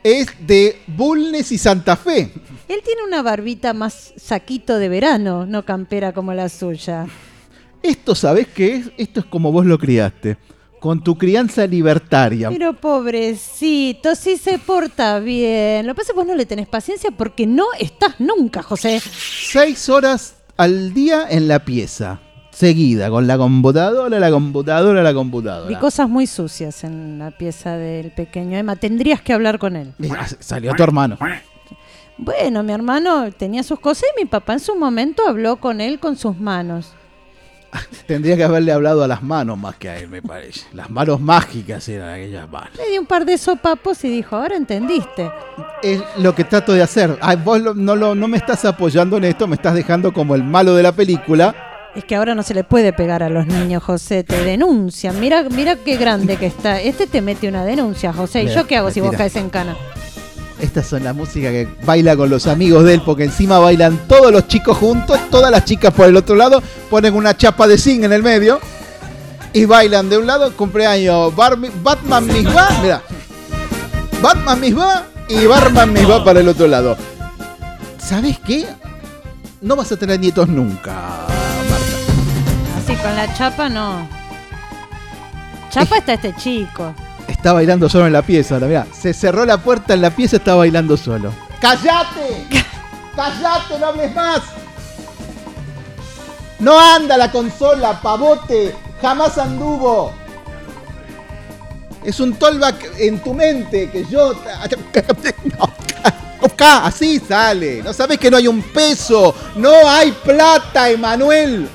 es 0.03 0.29
de 0.41 0.81
Bulnes 0.87 1.53
y 1.53 1.59
Santa 1.59 1.97
Fe. 1.97 2.33
Él 2.69 2.81
tiene 2.85 3.03
una 3.07 3.23
barbita 3.23 3.73
más 3.75 4.13
saquito 4.17 4.79
de 4.79 4.89
verano, 4.89 5.45
no 5.47 5.65
campera 5.65 6.13
como 6.13 6.33
la 6.33 6.49
suya. 6.49 7.07
Esto, 7.83 8.15
¿sabés 8.15 8.47
qué 8.49 8.77
es? 8.77 8.91
Esto 8.97 9.21
es 9.21 9.27
como 9.27 9.51
vos 9.53 9.67
lo 9.67 9.79
criaste. 9.79 10.37
Con 10.81 11.03
tu 11.05 11.19
crianza 11.19 11.67
libertaria. 11.67 12.49
Pero 12.49 12.73
pobrecito, 12.73 14.15
sí 14.15 14.39
se 14.39 14.59
porta 14.59 15.19
bien. 15.19 15.87
Lo 15.87 15.93
que 15.93 15.97
pasa 15.99 16.13
es 16.13 16.15
que 16.15 16.19
vos 16.21 16.27
no 16.27 16.35
le 16.35 16.47
tenés 16.47 16.69
paciencia 16.69 17.11
porque 17.11 17.47
no 17.47 17.67
estás 17.79 18.15
nunca, 18.19 18.63
José. 18.63 19.01
Seis 19.01 19.89
horas 19.91 20.37
al 20.57 20.95
día 20.95 21.27
en 21.29 21.49
la 21.49 21.65
pieza. 21.65 22.21
Seguida, 22.61 23.09
con 23.09 23.27
la 23.27 23.39
computadora, 23.39 24.19
la 24.21 24.31
computadora, 24.31 25.03
la 25.03 25.11
Vi 25.11 25.15
computadora. 25.15 25.79
cosas 25.79 26.11
muy 26.11 26.27
sucias 26.27 26.85
en 26.85 27.19
la 27.19 27.31
pieza 27.31 27.79
del 27.79 28.11
pequeño 28.11 28.59
Emma. 28.59 28.77
Tendrías 28.77 29.23
que 29.23 29.33
hablar 29.33 29.59
con 29.59 29.77
él. 29.77 29.95
Mira, 29.97 30.27
Salió 30.41 30.75
tu 30.75 30.83
hermano. 30.83 31.17
Bueno, 32.19 32.63
mi 32.63 32.73
hermano 32.73 33.31
tenía 33.33 33.63
sus 33.63 33.81
cosas 33.81 34.05
y 34.15 34.21
mi 34.25 34.27
papá 34.29 34.53
en 34.53 34.61
su 34.61 34.77
momento 34.77 35.23
habló 35.27 35.57
con 35.57 35.81
él 35.81 35.99
con 35.99 36.17
sus 36.17 36.37
manos. 36.39 36.93
Tendría 38.07 38.37
que 38.37 38.45
haberle 38.45 38.73
hablado 38.73 39.03
a 39.03 39.09
las 39.09 39.23
manos 39.23 39.57
más 39.57 39.77
que 39.77 39.89
a 39.89 39.97
él, 39.99 40.09
me 40.09 40.21
parece. 40.21 40.67
Las 40.75 40.91
manos 40.91 41.19
mágicas 41.19 41.89
eran 41.89 42.11
aquellas 42.11 42.47
manos. 42.51 42.77
Le 42.77 42.91
dio 42.91 43.01
un 43.01 43.07
par 43.07 43.25
de 43.25 43.39
sopapos 43.39 44.05
y 44.05 44.11
dijo, 44.11 44.37
ahora 44.37 44.57
entendiste. 44.57 45.31
Es 45.83 46.03
lo 46.19 46.35
que 46.35 46.45
trato 46.45 46.75
de 46.75 46.83
hacer. 46.83 47.17
Ay, 47.23 47.39
vos 47.43 47.59
lo- 47.59 47.73
no, 47.73 47.97
lo- 47.97 48.15
no 48.15 48.29
me 48.29 48.37
estás 48.37 48.67
apoyando 48.67 49.17
en 49.17 49.25
esto, 49.25 49.47
me 49.47 49.55
estás 49.55 49.73
dejando 49.73 50.13
como 50.13 50.35
el 50.35 50.45
malo 50.45 50.75
de 50.75 50.83
la 50.83 50.93
película. 50.93 51.55
Es 51.95 52.05
que 52.05 52.15
ahora 52.15 52.35
no 52.35 52.43
se 52.43 52.55
le 52.55 52.63
puede 52.63 52.93
pegar 52.93 53.23
a 53.23 53.29
los 53.29 53.47
niños, 53.47 53.83
José. 53.83 54.23
Te 54.23 54.45
denuncian. 54.45 55.19
Mira, 55.19 55.43
mira 55.51 55.77
qué 55.77 55.97
grande 55.97 56.37
que 56.37 56.47
está. 56.47 56.81
Este 56.81 57.07
te 57.07 57.21
mete 57.21 57.49
una 57.49 57.65
denuncia, 57.65 58.13
José. 58.13 58.43
¿Y 58.43 58.47
Mira, 58.47 58.61
yo 58.61 58.67
qué 58.67 58.77
hago 58.77 58.91
si 58.91 59.01
vos 59.01 59.15
caes 59.17 59.35
en 59.37 59.51
cana? 59.51 59.77
Estas 60.61 60.87
son 60.87 61.03
la 61.03 61.13
música 61.13 61.51
que 61.51 61.67
baila 61.85 62.15
con 62.17 62.29
los 62.31 62.47
amigos 62.47 62.85
de 62.85 62.95
él, 62.95 63.03
porque 63.05 63.25
encima 63.25 63.59
bailan 63.59 63.99
todos 64.07 64.31
los 64.31 64.47
chicos 64.47 64.77
juntos, 64.77 65.19
todas 65.31 65.51
las 65.51 65.65
chicas 65.65 65.93
por 65.93 66.07
el 66.07 66.17
otro 66.17 66.37
lado, 66.37 66.63
ponen 66.91 67.15
una 67.15 67.35
chapa 67.37 67.67
de 67.67 67.79
zinc 67.79 68.05
en 68.05 68.13
el 68.13 68.23
medio 68.23 68.61
y 69.55 69.65
bailan 69.65 70.11
de 70.11 70.19
un 70.19 70.27
lado 70.27 70.53
cumpleaños 70.55 71.35
Barmi- 71.35 71.73
Batman 71.83 72.27
Misbah, 72.27 72.79
mira, 72.83 73.03
Batman 74.21 74.61
Misbah 74.61 75.07
y 75.31 75.47
Barman 75.47 75.93
Misbah 75.95 76.23
para 76.25 76.41
el 76.41 76.49
otro 76.49 76.67
lado. 76.69 76.95
¿Sabes 77.99 78.39
qué? 78.47 78.67
No 79.63 79.77
vas 79.77 79.91
a 79.93 79.97
tener 79.97 80.21
nietos 80.21 80.47
nunca, 80.47 81.27
con 83.03 83.17
la 83.17 83.33
chapa 83.35 83.69
no. 83.69 84.09
Chapa 85.71 85.99
está 85.99 86.15
este 86.15 86.35
chico. 86.37 86.95
Está 87.29 87.53
bailando 87.53 87.89
solo 87.89 88.07
en 88.07 88.13
la 88.13 88.23
pieza, 88.23 88.55
ahora, 88.55 88.67
mira, 88.67 88.87
se 88.93 89.15
cerró 89.15 89.45
la 89.45 89.59
puerta 89.59 89.95
en 89.95 90.03
la 90.03 90.11
pieza, 90.11 90.37
está 90.37 90.55
bailando 90.55 90.97
solo. 90.97 91.33
¡Cállate! 91.61 92.47
¡Cállate, 93.17 93.79
no 93.79 93.87
hables 93.87 94.15
más! 94.15 94.41
No 96.59 96.79
anda 96.79 97.17
la 97.17 97.31
consola, 97.31 98.01
pavote. 98.01 98.75
Jamás 99.01 99.39
anduvo. 99.39 100.13
Es 102.05 102.21
un 102.21 102.35
tollback 102.35 102.99
en 102.99 103.19
tu 103.21 103.33
mente 103.33 103.91
que 103.91 104.05
yo. 104.05 104.35
Así 106.59 107.19
sale. 107.19 107.83
No 107.83 107.93
sabes 107.95 108.19
que 108.19 108.31
no 108.31 108.37
hay 108.37 108.47
un 108.47 108.63
peso. 108.63 109.35
No 109.57 109.89
hay 109.89 110.13
plata, 110.13 110.91
Emanuel. 110.91 111.69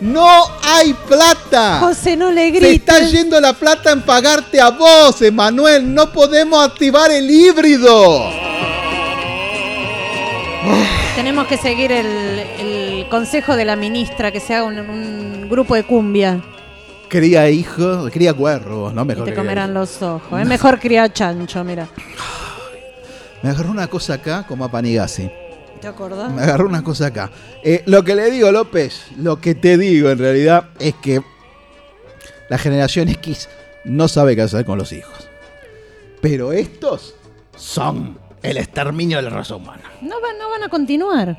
No 0.00 0.28
hay 0.62 0.94
plata. 0.94 1.80
José, 1.80 2.16
no 2.16 2.30
le 2.30 2.50
Se 2.60 2.72
está 2.74 2.94
grites. 2.98 3.12
yendo 3.12 3.40
la 3.40 3.52
plata 3.52 3.90
en 3.90 4.02
pagarte 4.02 4.60
a 4.60 4.70
vos, 4.70 5.20
Emanuel. 5.22 5.92
No 5.92 6.12
podemos 6.12 6.64
activar 6.64 7.10
el 7.10 7.28
híbrido. 7.30 8.30
Tenemos 11.16 11.46
que 11.48 11.56
seguir 11.56 11.90
el, 11.90 12.06
el 12.06 13.08
consejo 13.08 13.56
de 13.56 13.64
la 13.64 13.74
ministra, 13.74 14.30
que 14.30 14.38
se 14.40 14.54
haga 14.54 14.64
un, 14.66 14.78
un 14.78 15.48
grupo 15.48 15.74
de 15.74 15.82
cumbia. 15.82 16.40
Cría 17.08 17.48
hijos, 17.50 18.10
cría 18.12 18.34
cuervos, 18.34 18.92
¿no? 18.94 19.02
Y 19.02 19.06
Mejor 19.06 19.24
te 19.24 19.30
que- 19.32 19.36
comerán 19.36 19.74
los 19.74 20.00
ojos. 20.02 20.40
Es 20.40 20.46
mejor 20.46 20.78
criar 20.78 21.12
chancho, 21.12 21.64
mira. 21.64 21.88
Me 23.42 23.50
agarró 23.50 23.70
una 23.70 23.86
cosa 23.88 24.14
acá 24.14 24.44
como 24.46 24.64
a 24.64 24.70
Panigasi. 24.70 25.28
¿Te 25.80 25.86
acordás? 25.86 26.32
Me 26.32 26.42
agarró 26.42 26.66
una 26.66 26.82
cosa 26.82 27.06
acá. 27.06 27.30
Eh, 27.62 27.82
lo 27.86 28.02
que 28.04 28.14
le 28.14 28.30
digo, 28.30 28.50
López, 28.52 29.06
lo 29.16 29.40
que 29.40 29.54
te 29.54 29.78
digo 29.78 30.10
en 30.10 30.18
realidad 30.18 30.70
es 30.78 30.94
que 30.94 31.22
la 32.48 32.58
generación 32.58 33.08
X 33.08 33.48
no 33.84 34.08
sabe 34.08 34.34
qué 34.36 34.42
hacer 34.42 34.64
con 34.64 34.78
los 34.78 34.92
hijos. 34.92 35.28
Pero 36.20 36.52
estos 36.52 37.14
son 37.56 38.18
el 38.42 38.56
exterminio 38.56 39.18
de 39.18 39.22
la 39.24 39.30
raza 39.30 39.54
humana. 39.56 39.82
No, 40.00 40.20
van- 40.20 40.38
no 40.38 40.50
van 40.50 40.62
a 40.64 40.68
continuar. 40.68 41.36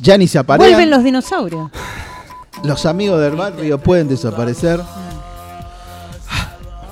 Ya 0.00 0.16
ni 0.16 0.28
se 0.28 0.38
aparecen. 0.38 0.72
Vuelven 0.74 0.90
los 0.90 1.02
dinosaurios. 1.02 1.70
Los 2.62 2.86
amigos 2.86 3.20
del 3.20 3.36
barrio 3.36 3.78
pueden 3.78 4.08
desaparecer. 4.08 4.80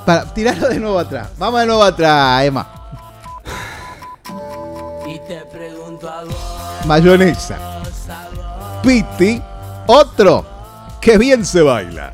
Para, 0.04 0.32
tirarlo 0.32 0.68
de 0.68 0.78
nuevo 0.78 0.98
atrás. 0.98 1.30
Vamos 1.38 1.60
de 1.60 1.66
nuevo 1.66 1.82
atrás, 1.82 2.44
Emma. 2.44 2.72
Y 5.08 5.18
te 5.28 5.40
pregunto 5.52 6.08
a 6.08 6.24
vos, 6.24 6.34
Mayonesa. 6.86 7.58
Piti. 8.82 9.42
Otro. 9.86 10.44
Que 11.00 11.18
bien 11.18 11.44
se 11.44 11.62
baila. 11.62 12.12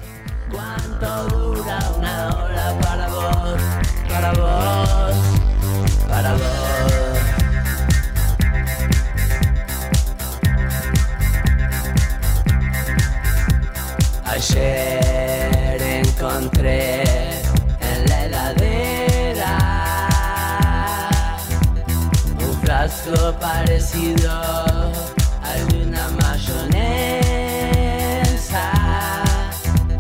Alguna 25.43 26.09
mayonesa. 26.20 27.23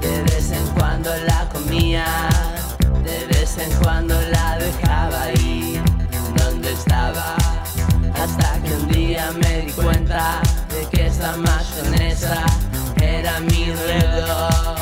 De 0.00 0.22
vez 0.22 0.50
en 0.50 0.66
cuando 0.74 1.10
la 1.28 1.48
comía, 1.50 2.04
de 3.04 3.26
vez 3.26 3.58
en 3.58 3.70
cuando 3.82 4.20
la 4.20 4.58
dejaba 4.58 5.22
ahí 5.22 5.80
donde 6.36 6.72
estaba. 6.72 7.36
Hasta 8.14 8.60
que 8.62 8.72
un 8.74 8.88
día 8.88 9.30
me 9.40 9.60
di 9.66 9.72
cuenta 9.72 10.40
de 10.68 10.84
que 10.90 11.06
esa 11.06 11.36
mayonesa 11.36 12.44
era 13.00 13.38
mi 13.40 13.72
reloj. 13.72 14.81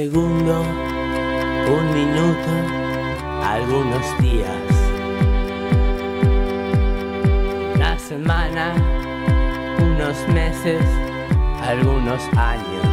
Segundo, 0.00 0.62
un 1.76 1.84
minuto, 1.92 2.52
algunos 3.44 4.06
días. 4.22 4.62
Una 7.74 7.98
semana, 7.98 8.72
unos 9.78 10.16
meses, 10.28 10.82
algunos 11.68 12.22
años. 12.34 12.88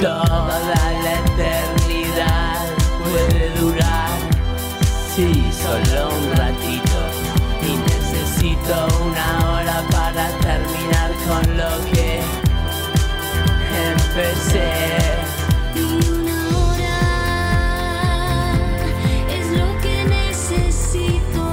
Toda 0.00 0.56
la 0.72 0.86
eternidad 1.20 2.64
puede 3.04 3.42
durar, 3.60 4.16
sí, 5.14 5.28
solo 5.62 6.08
un 6.08 6.26
ratito. 6.38 6.98
Y 7.68 7.72
necesito 7.90 8.74
una 9.08 9.28
hora 9.50 9.78
para 9.90 10.24
terminar 10.40 11.10
con 11.28 11.44
lo 11.58 11.70
que 11.90 11.93
Dinora 14.14 15.90
es 19.28 19.46
lo 19.58 19.66
que 19.82 20.04
necesito 20.04 21.44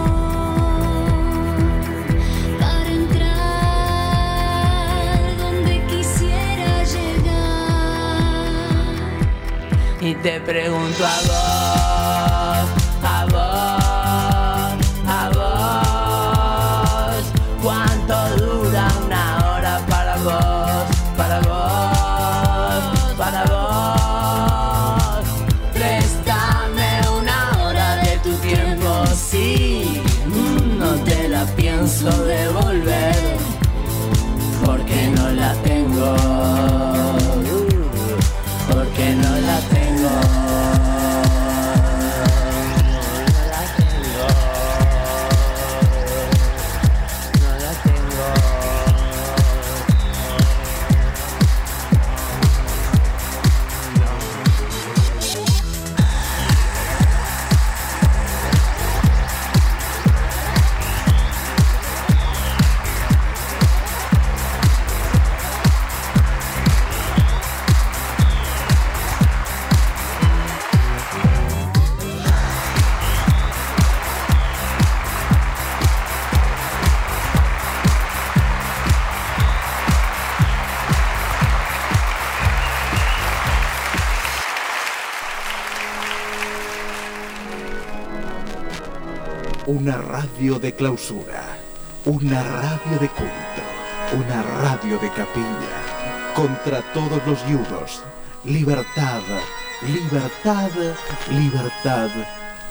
para 2.60 2.90
entrar 2.92 3.58
donde 5.40 5.84
quisiera 5.88 6.84
llegar 6.84 8.22
y 10.00 10.14
te 10.14 10.40
pregunto. 10.42 11.04
Una 89.68 89.96
radio 89.96 90.58
de 90.58 90.74
clausura, 90.74 91.44
una 92.06 92.42
radio 92.42 92.98
de 93.00 93.08
culto, 93.10 93.62
una 94.18 94.42
radio 94.42 94.98
de 94.98 95.08
capilla. 95.10 96.34
Contra 96.36 96.82
todos 96.94 97.22
los 97.28 97.46
yudos. 97.48 98.02
Libertad, 98.44 99.22
libertad, 99.84 100.72
libertad. 101.30 102.10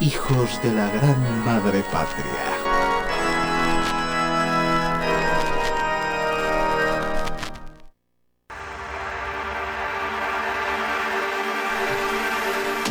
Hijos 0.01 0.61
de 0.65 0.73
la 0.73 0.91
gran 0.91 1.45
madre 1.45 1.85
patria. 1.93 2.60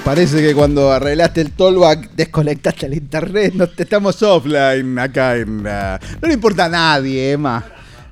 Parece 0.09 0.41
que 0.41 0.55
cuando 0.55 0.91
arreglaste 0.91 1.39
el 1.39 1.51
tollback 1.51 2.15
desconectaste 2.15 2.87
el 2.87 2.95
internet. 2.95 3.53
No 3.53 3.65
estamos 3.65 4.23
offline 4.23 4.97
acá 4.97 5.37
en. 5.37 5.67
ah, 5.67 5.99
no 6.19 6.27
le 6.27 6.33
importa 6.33 6.65
a 6.65 6.69
nadie, 6.69 7.33
Emma. 7.33 7.63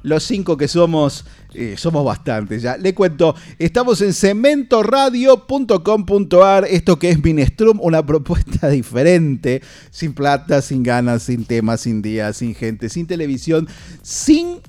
Los 0.03 0.22
cinco 0.22 0.56
que 0.56 0.68
somos, 0.68 1.26
eh, 1.56 1.74
somos 1.76 2.06
bastantes 2.06 2.61
ya. 2.61 2.78
Le 2.78 2.94
cuento, 2.94 3.34
estamos 3.57 3.99
en 4.02 4.14
cementoradio.com.ar. 4.14 6.65
Esto 6.69 6.99
que 6.99 7.10
es 7.10 7.24
Minestrum, 7.24 7.80
una 7.82 8.06
propuesta 8.06 8.69
diferente. 8.78 9.64
Sin 9.90 10.14
plata, 10.14 10.61
sin 10.61 10.84
ganas, 10.84 11.24
sin 11.24 11.45
temas, 11.45 11.82
sin 11.82 12.03
días, 12.03 12.38
sin 12.38 12.53
gente, 12.53 12.90
sin 12.90 13.07
televisión, 13.07 13.68
sin 14.03 14.60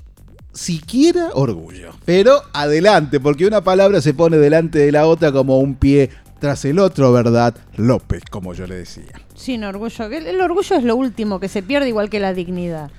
siquiera 0.54 1.28
orgullo. 1.34 1.90
Pero 2.04 2.40
adelante, 2.54 3.20
porque 3.20 3.46
una 3.46 3.62
palabra 3.62 4.00
se 4.00 4.14
pone 4.14 4.38
delante 4.38 4.78
de 4.78 4.92
la 4.92 5.06
otra 5.06 5.30
como 5.30 5.60
un 5.60 5.74
pie 5.74 6.08
tras 6.38 6.64
el 6.64 6.78
otro, 6.78 7.12
¿verdad? 7.12 7.54
López, 7.76 8.22
como 8.30 8.54
yo 8.54 8.66
le 8.66 8.76
decía. 8.76 9.12
Sin 9.34 9.64
orgullo. 9.64 10.04
El, 10.06 10.26
el 10.26 10.40
orgullo 10.40 10.76
es 10.76 10.84
lo 10.84 10.96
último 10.96 11.40
que 11.40 11.48
se 11.48 11.62
pierde, 11.62 11.88
igual 11.88 12.08
que 12.10 12.20
la 12.20 12.32
dignidad. 12.34 12.90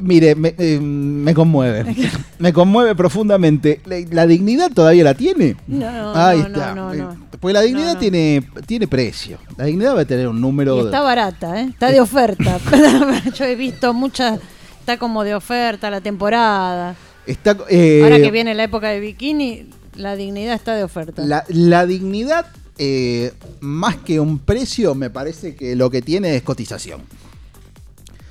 Mire, 0.00 0.36
me, 0.36 0.54
eh, 0.58 0.78
me 0.80 1.34
conmueve. 1.34 1.84
me 2.38 2.52
conmueve 2.52 2.94
profundamente. 2.94 3.80
¿La, 4.10 4.26
dignidad 4.28 4.70
todavía 4.72 5.02
la 5.02 5.14
tiene? 5.14 5.56
No, 5.66 6.14
Ahí 6.14 6.38
no, 6.38 6.46
está. 6.46 6.74
no, 6.74 6.94
no, 6.94 7.14
no. 7.14 7.28
Pues 7.40 7.52
la 7.54 7.62
dignidad 7.62 7.98
Tiene, 7.98 8.44
tiene 8.66 8.86
precio. 8.86 9.38
La 9.56 9.64
dignidad 9.64 9.96
va 9.96 10.00
a 10.02 10.04
tener 10.04 10.28
un 10.28 10.40
número. 10.40 10.76
Y 10.76 10.78
de- 10.80 10.84
está 10.86 11.00
barata, 11.00 11.60
¿eh? 11.60 11.66
Está 11.70 11.90
de 11.90 12.00
oferta. 12.00 12.58
Yo 13.34 13.44
he 13.44 13.56
visto 13.56 13.92
muchas. 13.92 14.38
Está 14.80 14.98
como 14.98 15.24
de 15.24 15.34
oferta 15.34 15.90
la 15.90 16.00
temporada. 16.00 16.94
está, 17.26 17.56
eh, 17.68 18.00
Ahora 18.04 18.16
que 18.18 18.30
viene 18.30 18.54
la 18.54 18.64
época 18.64 18.88
de 18.88 19.00
bikini, 19.00 19.66
la 19.98 20.16
dignidad 20.16 20.54
está 20.54 20.74
de 20.74 20.84
oferta. 20.84 21.24
La, 21.26 21.44
la 21.48 21.84
dignidad, 21.86 22.46
eh, 22.78 23.32
más 23.60 23.96
que 23.96 24.18
un 24.20 24.38
precio, 24.38 24.94
me 24.94 25.10
parece 25.10 25.54
que 25.54 25.76
lo 25.76 25.90
que 25.90 26.00
tiene 26.02 26.34
es 26.36 26.42
cotización. 26.42 27.02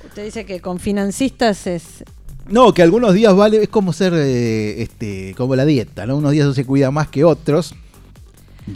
Usted 0.04 0.24
dice 0.24 0.44
que 0.46 0.60
con 0.60 0.78
financistas 0.80 1.66
es. 1.66 2.04
No, 2.48 2.72
que 2.72 2.82
algunos 2.82 3.12
días 3.14 3.34
vale, 3.36 3.62
es 3.62 3.68
como 3.68 3.92
ser, 3.92 4.14
eh, 4.16 4.82
este, 4.82 5.34
como 5.36 5.54
la 5.54 5.64
dieta, 5.66 6.06
¿no? 6.06 6.16
Unos 6.16 6.32
días 6.32 6.46
uno 6.46 6.54
se 6.54 6.64
cuida 6.64 6.90
más 6.90 7.08
que 7.08 7.24
otros. 7.24 7.74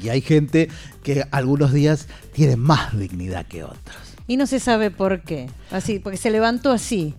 Y 0.03 0.09
hay 0.11 0.21
gente 0.21 0.69
que 1.03 1.25
algunos 1.31 1.73
días 1.73 2.07
tiene 2.33 2.57
más 2.57 2.97
dignidad 2.99 3.47
que 3.47 3.65
otros. 3.65 3.97
Y 4.27 4.37
no 4.37 4.47
se 4.47 4.61
sabe 4.61 4.91
por 4.91 5.23
qué. 5.23 5.49
Así, 5.71 5.99
porque 5.99 6.17
se 6.19 6.31
levantó 6.31 6.71
así. 6.71 7.15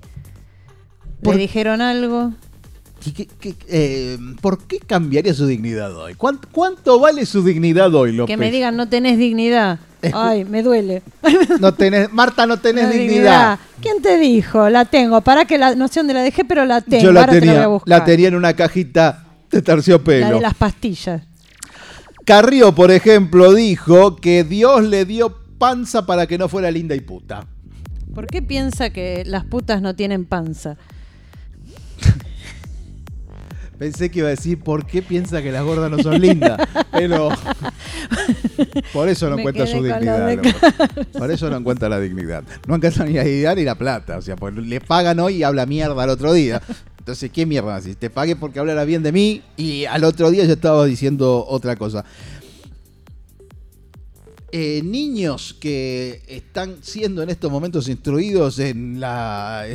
Por- 1.22 1.36
Le 1.36 1.41
dijeron 1.41 1.82
algo. 1.82 2.34
¿Y 3.06 3.12
qué- 3.12 3.28
qué- 3.40 3.56
eh, 3.68 4.18
¿Por 4.42 4.66
qué 4.66 4.80
cambiaría 4.80 5.34
su 5.34 5.46
dignidad 5.46 5.96
hoy? 5.96 6.14
¿Cuán- 6.16 6.40
¿Cuánto, 6.52 7.00
vale 7.00 7.26
su 7.26 7.44
dignidad 7.44 7.94
hoy, 7.94 8.14
López? 8.14 8.34
Que 8.34 8.38
me 8.38 8.50
digan, 8.52 8.76
no 8.78 8.88
tenés 8.88 9.18
dignidad. 9.18 9.80
Ay, 10.14 10.46
me 10.46 10.64
duele. 10.64 11.02
No 11.60 11.74
tenés, 11.74 12.12
Marta, 12.12 12.46
no 12.46 12.58
tenés 12.60 12.92
dignidad. 12.94 13.60
¿Quién 13.82 14.02
te 14.02 14.18
dijo? 14.18 14.70
La 14.70 14.86
tengo. 14.86 15.22
Para 15.22 15.46
que 15.46 15.58
la 15.58 15.76
no 15.76 15.88
sé 15.88 16.00
dónde 16.02 16.14
la 16.14 16.22
dejé, 16.24 16.44
pero 16.46 16.66
la 16.66 16.82
tengo. 16.82 17.04
Yo 17.04 17.12
la 17.12 17.22
Ahora 17.22 17.34
te 17.34 17.46
la 17.46 17.68
voy 17.68 17.80
tenía, 17.80 17.98
la 17.98 18.06
tenía 18.06 18.28
en 18.30 18.36
una 18.36 18.54
cajita 18.54 19.26
de 19.52 19.62
terciopelo. 19.62 20.28
La 20.30 20.34
de 20.36 20.42
las 20.42 20.54
pastillas. 20.56 21.22
Carrió, 22.26 22.74
por 22.74 22.92
ejemplo, 22.92 23.54
dijo 23.54 24.16
que 24.16 24.44
Dios 24.46 24.84
le 24.84 25.04
dio 25.06 25.38
panza 25.58 26.06
para 26.06 26.26
que 26.28 26.38
no 26.38 26.48
fuera 26.48 26.72
linda 26.72 26.96
y 26.96 27.02
puta. 27.02 27.46
¿Por 28.16 28.28
qué 28.28 28.42
piensa 28.42 28.92
que 28.92 29.24
las 29.26 29.44
putas 29.46 29.82
no 29.82 29.96
tienen 29.96 30.24
panza? 30.26 30.78
Pensé 33.78 34.12
que 34.12 34.20
iba 34.20 34.28
a 34.28 34.32
decir 34.32 34.60
por 34.60 34.86
qué 34.86 35.02
piensa 35.02 35.41
que 35.41 35.52
las 35.52 35.64
gordas 35.64 35.90
no 35.90 36.00
son 36.00 36.22
lindas, 36.22 36.60
pero 36.91 37.30
por 38.94 39.10
eso 39.10 39.30
no 39.30 39.38
Me 39.38 39.52
quedé 39.52 39.68
su 39.68 39.84
dignidad. 39.84 40.40
Por 41.12 41.32
eso 41.32 41.50
no 41.50 41.58
encuentra 41.58 41.90
la 41.90 42.00
dignidad. 42.00 42.44
No 42.68 42.76
encuentra 42.76 43.06
ni 43.06 43.14
la 43.14 43.24
dignidad 43.24 43.56
ni 43.56 43.64
la 43.64 43.76
plata. 43.76 44.18
O 44.18 44.22
sea, 44.22 44.36
pues 44.36 44.54
le 44.56 44.80
pagan 44.80 45.20
hoy 45.20 45.38
y 45.38 45.44
habla 45.44 45.66
mierda 45.66 46.02
al 46.02 46.10
otro 46.10 46.34
día. 46.34 46.62
Entonces, 47.00 47.32
¿qué 47.32 47.45
mierda? 47.45 47.82
Si 47.82 47.95
te 47.95 48.10
pagué 48.10 48.36
porque 48.36 48.60
hablara 48.60 48.86
bien 48.86 49.04
de 49.04 49.12
mí 49.12 49.41
y 49.58 49.86
al 49.86 50.04
otro 50.04 50.32
día 50.32 50.45
yo 50.45 50.54
estaba 50.54 50.86
diciendo 50.86 51.45
otra 51.48 51.76
cosa. 51.76 52.06
Eh, 54.52 54.82
niños 54.84 55.58
que 55.60 56.22
están 56.28 56.78
siendo 56.82 57.24
en 57.24 57.32
estos 57.32 57.52
momentos 57.52 57.90
instruidos 57.90 58.60
en 58.60 59.00
la 59.00 59.66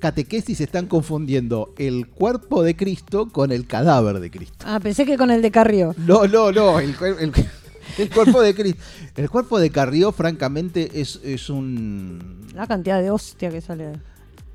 catequesis 0.00 0.60
están 0.60 0.86
confundiendo 0.86 1.72
el 1.78 2.08
cuerpo 2.08 2.62
de 2.64 2.74
Cristo 2.74 3.28
con 3.30 3.52
el 3.52 3.66
cadáver 3.66 4.18
de 4.18 4.30
Cristo. 4.30 4.64
Ah, 4.66 4.80
pensé 4.80 5.04
que 5.06 5.16
con 5.16 5.30
el 5.30 5.42
de 5.42 5.50
Carrió. 5.52 5.94
No, 5.98 6.26
no, 6.26 6.50
no, 6.50 6.80
el, 6.80 6.96
cuer- 6.96 7.18
el- 7.20 7.32
el 7.98 8.10
cuerpo 8.10 8.40
de 8.40 8.54
Cristo. 8.54 8.82
El 9.16 9.28
cuerpo 9.30 9.58
de 9.60 9.70
Carrió, 9.70 10.10
francamente, 10.12 11.00
es, 11.00 11.20
es 11.22 11.50
un... 11.50 12.46
La 12.54 12.66
cantidad 12.66 13.00
de 13.00 13.10
hostia 13.10 13.50
que 13.50 13.60
sale. 13.60 13.92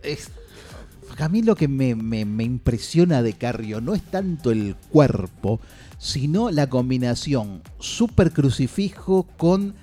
es- 0.04 0.30
a 1.18 1.30
mí 1.30 1.42
lo 1.44 1.56
que 1.56 1.68
me, 1.70 1.96
me- 1.96 2.26
me 2.26 2.44
impresiona 2.44 3.22
de 3.22 3.34
Carrió 3.34 3.80
no 3.80 3.94
es 3.96 4.02
tanto 4.04 4.52
el 4.52 4.76
cuerpo, 4.90 5.62
sino 5.98 6.52
la 6.52 6.68
combinación 6.68 7.62
super 7.80 8.32
crucifijo 8.34 9.26
con 9.38 9.76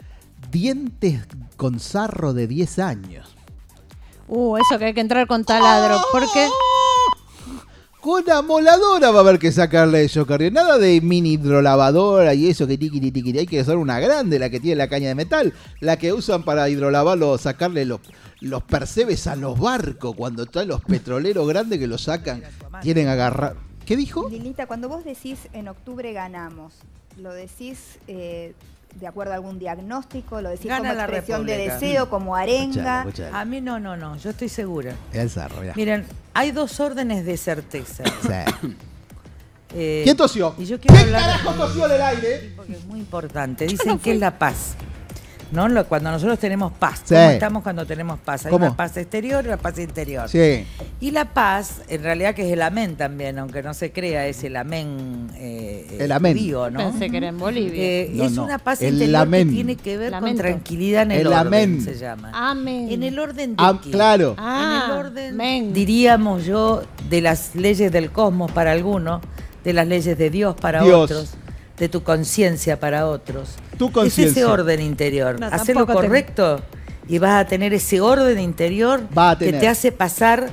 dientes 0.51 1.23
con 1.57 1.81
sarro 1.81 2.35
de 2.35 2.47
10 2.49 2.79
años. 2.81 3.32
Uh, 4.29 4.57
eso 4.57 4.79
que 4.79 4.87
hay 4.87 4.95
que 4.95 5.01
entrar 5.01 5.27
con 5.27 5.45
taladro. 5.45 6.01
Porque 6.13 6.49
Con 8.01 8.29
amoladora 8.29 9.13
va 9.13 9.19
a 9.19 9.21
haber 9.21 9.39
que 9.39 9.53
sacarle 9.53 10.03
eso, 10.05 10.27
Carrió. 10.27 10.51
Nada 10.51 10.77
de 10.77 11.01
mini 11.01 11.35
hidrolavadora 11.35 12.35
y 12.35 12.49
eso 12.49 12.67
que 12.67 12.77
tiqui 12.77 13.13
tiqui. 13.13 13.39
Hay 13.39 13.47
que 13.47 13.61
usar 13.61 13.77
una 13.77 14.01
grande, 14.01 14.41
la 14.41 14.51
que 14.51 14.59
tiene 14.59 14.77
la 14.77 14.89
caña 14.89 15.07
de 15.09 15.15
metal. 15.15 15.53
La 15.79 15.97
que 15.97 16.13
usan 16.13 16.43
para 16.43 16.69
hidrolavarlo, 16.69 17.39
sacarle 17.39 17.85
los, 17.85 18.01
los 18.41 18.65
percebes 18.65 19.29
a 19.29 19.37
los 19.37 19.57
barcos. 19.59 20.17
Cuando 20.17 20.43
están 20.43 20.67
los 20.67 20.81
petroleros 20.81 21.47
grandes 21.47 21.79
que 21.79 21.87
los 21.87 22.03
sacan, 22.03 22.43
tienen 22.83 23.05
que 23.05 23.11
agarrar. 23.11 23.55
¿Qué 23.87 23.97
dijo? 23.97 24.29
Lilita, 24.29 24.67
cuando 24.67 24.89
vos 24.89 25.05
decís 25.05 25.49
en 25.53 25.69
octubre 25.69 26.13
ganamos, 26.13 26.75
¿lo 27.17 27.33
decís 27.33 27.99
eh, 28.09 28.55
de 28.95 29.07
acuerdo 29.07 29.33
a 29.33 29.37
algún 29.37 29.59
diagnóstico? 29.59 30.41
¿Lo 30.41 30.51
decís 30.51 30.67
Gana 30.67 30.91
como 30.91 30.95
la 30.95 31.03
expresión 31.05 31.47
de 31.47 31.57
deseo, 31.59 32.09
como 32.11 32.37
arenga? 32.37 33.01
Escuchalo, 33.01 33.09
escuchalo. 33.09 33.37
A 33.37 33.45
mí 33.45 33.61
no, 33.61 33.79
no, 33.81 33.97
no, 33.97 34.17
yo 34.17 34.31
estoy 34.31 34.49
segura. 34.49 34.95
El 35.13 35.31
zarro, 35.31 35.61
mirá. 35.61 35.73
Miren, 35.77 36.07
hay 36.35 36.51
dos 36.53 36.79
órdenes 36.81 37.25
de 37.25 37.37
certeza. 37.37 38.05
Sí. 38.63 38.77
Eh, 39.75 40.03
¿Quién 40.05 40.17
tosió? 40.19 40.55
Y 40.59 40.67
yo 40.67 40.79
quiero 40.79 40.95
¿Qué 40.97 41.01
hablar 41.05 41.23
carajo 41.23 41.53
tosió 41.53 41.87
en 41.87 41.93
el 41.93 42.03
aire? 42.03 42.53
porque 42.57 42.73
es 42.75 42.85
muy 42.85 43.01
importante. 43.01 43.67
Dicen 43.67 43.99
que 43.99 44.13
es 44.13 44.19
la 44.21 44.39
paz. 44.39 44.75
¿No? 45.53 45.69
Lo- 45.69 45.87
Cuando 45.87 46.11
nosotros 46.11 46.39
tenemos 46.39 46.73
paz. 46.73 47.03
Sí. 47.05 47.15
¿Cómo 47.15 47.31
estamos 47.31 47.63
cuando 47.63 47.87
tenemos 47.87 48.19
paz? 48.21 48.47
Hay 48.47 48.51
¿Cómo? 48.51 48.67
una 48.67 48.77
paz 48.77 48.97
exterior 48.97 49.45
y 49.45 49.49
una 49.49 49.59
paz 49.59 49.79
interior. 49.79 50.29
Sí. 50.29 50.65
Y 51.01 51.11
la 51.11 51.27
paz, 51.27 51.83
en 51.89 52.03
realidad 52.03 52.35
que 52.35 52.47
es 52.47 52.53
el 52.53 52.63
amén 52.63 52.97
también, 52.97 53.39
aunque 53.39 53.63
no 53.63 53.75
se 53.75 53.93
crea, 53.93 54.27
es 54.27 54.43
el 54.45 54.57
amén 54.57 55.31
eh, 55.37 55.99
El 56.01 56.11
amén. 56.13 56.33
judío, 56.37 56.71
¿no? 56.71 56.79
Pensé 56.79 57.11
que 57.11 57.17
era 57.19 57.29
en 57.29 57.39
Bolivia. 57.39 57.83
Eh, 57.83 58.11
No, 58.15 58.25
es 58.25 58.33
no. 58.33 58.45
una 58.45 58.59
paz 58.59 58.81
El 58.83 58.95
interior 58.95 59.21
amén. 59.23 59.49
que 59.49 59.55
tiene 59.55 59.77
que 59.77 59.97
ver 59.99 60.11
Lamento. 60.13 60.43
con 60.43 60.51
tranquilidad 60.51 61.03
en 61.03 61.11
el, 61.13 61.21
El 61.21 61.27
orden, 61.29 61.39
amén. 61.47 61.81
se 61.85 61.95
llama. 61.99 62.31
Amén. 62.35 62.89
En 62.91 63.03
el 63.03 63.19
orden 63.19 63.55
de 63.57 63.63
qué? 63.85 63.91
claro. 63.91 64.35
Ah, 64.39 64.85
en 64.87 64.91
el 64.91 64.99
orden, 65.07 65.37
men. 65.37 65.73
diríamos 65.75 66.45
yo, 66.47 66.83
de 67.11 67.21
las 67.21 67.55
leyes 67.55 67.93
del 67.93 68.11
cosmos 68.11 68.51
para 68.53 68.73
algunos, 68.73 69.21
de 69.65 69.73
las 69.75 69.87
leyes 69.87 70.17
de 70.17 70.31
Dios 70.31 70.57
para 70.61 70.83
Dios. 70.83 71.11
otros, 71.11 71.35
de 71.83 71.89
tu 71.89 72.05
conciencia 72.05 72.79
para 72.79 73.09
otros. 73.09 73.57
Tu 73.77 73.91
Es 74.03 74.17
ese 74.17 74.45
orden 74.45 74.81
interior. 74.81 75.41
No, 75.41 75.47
Hacer 75.49 75.75
lo 75.75 75.85
te- 75.85 75.93
correcto 75.95 76.61
y 77.09 77.19
vas 77.19 77.41
a 77.45 77.49
tener 77.49 77.75
ese 77.75 78.01
orden 78.01 78.39
interior 78.39 79.01
Va 79.19 79.33
a 79.33 79.39
que 79.39 79.53
te 79.53 79.67
hace 79.67 79.91
pasar 79.91 80.49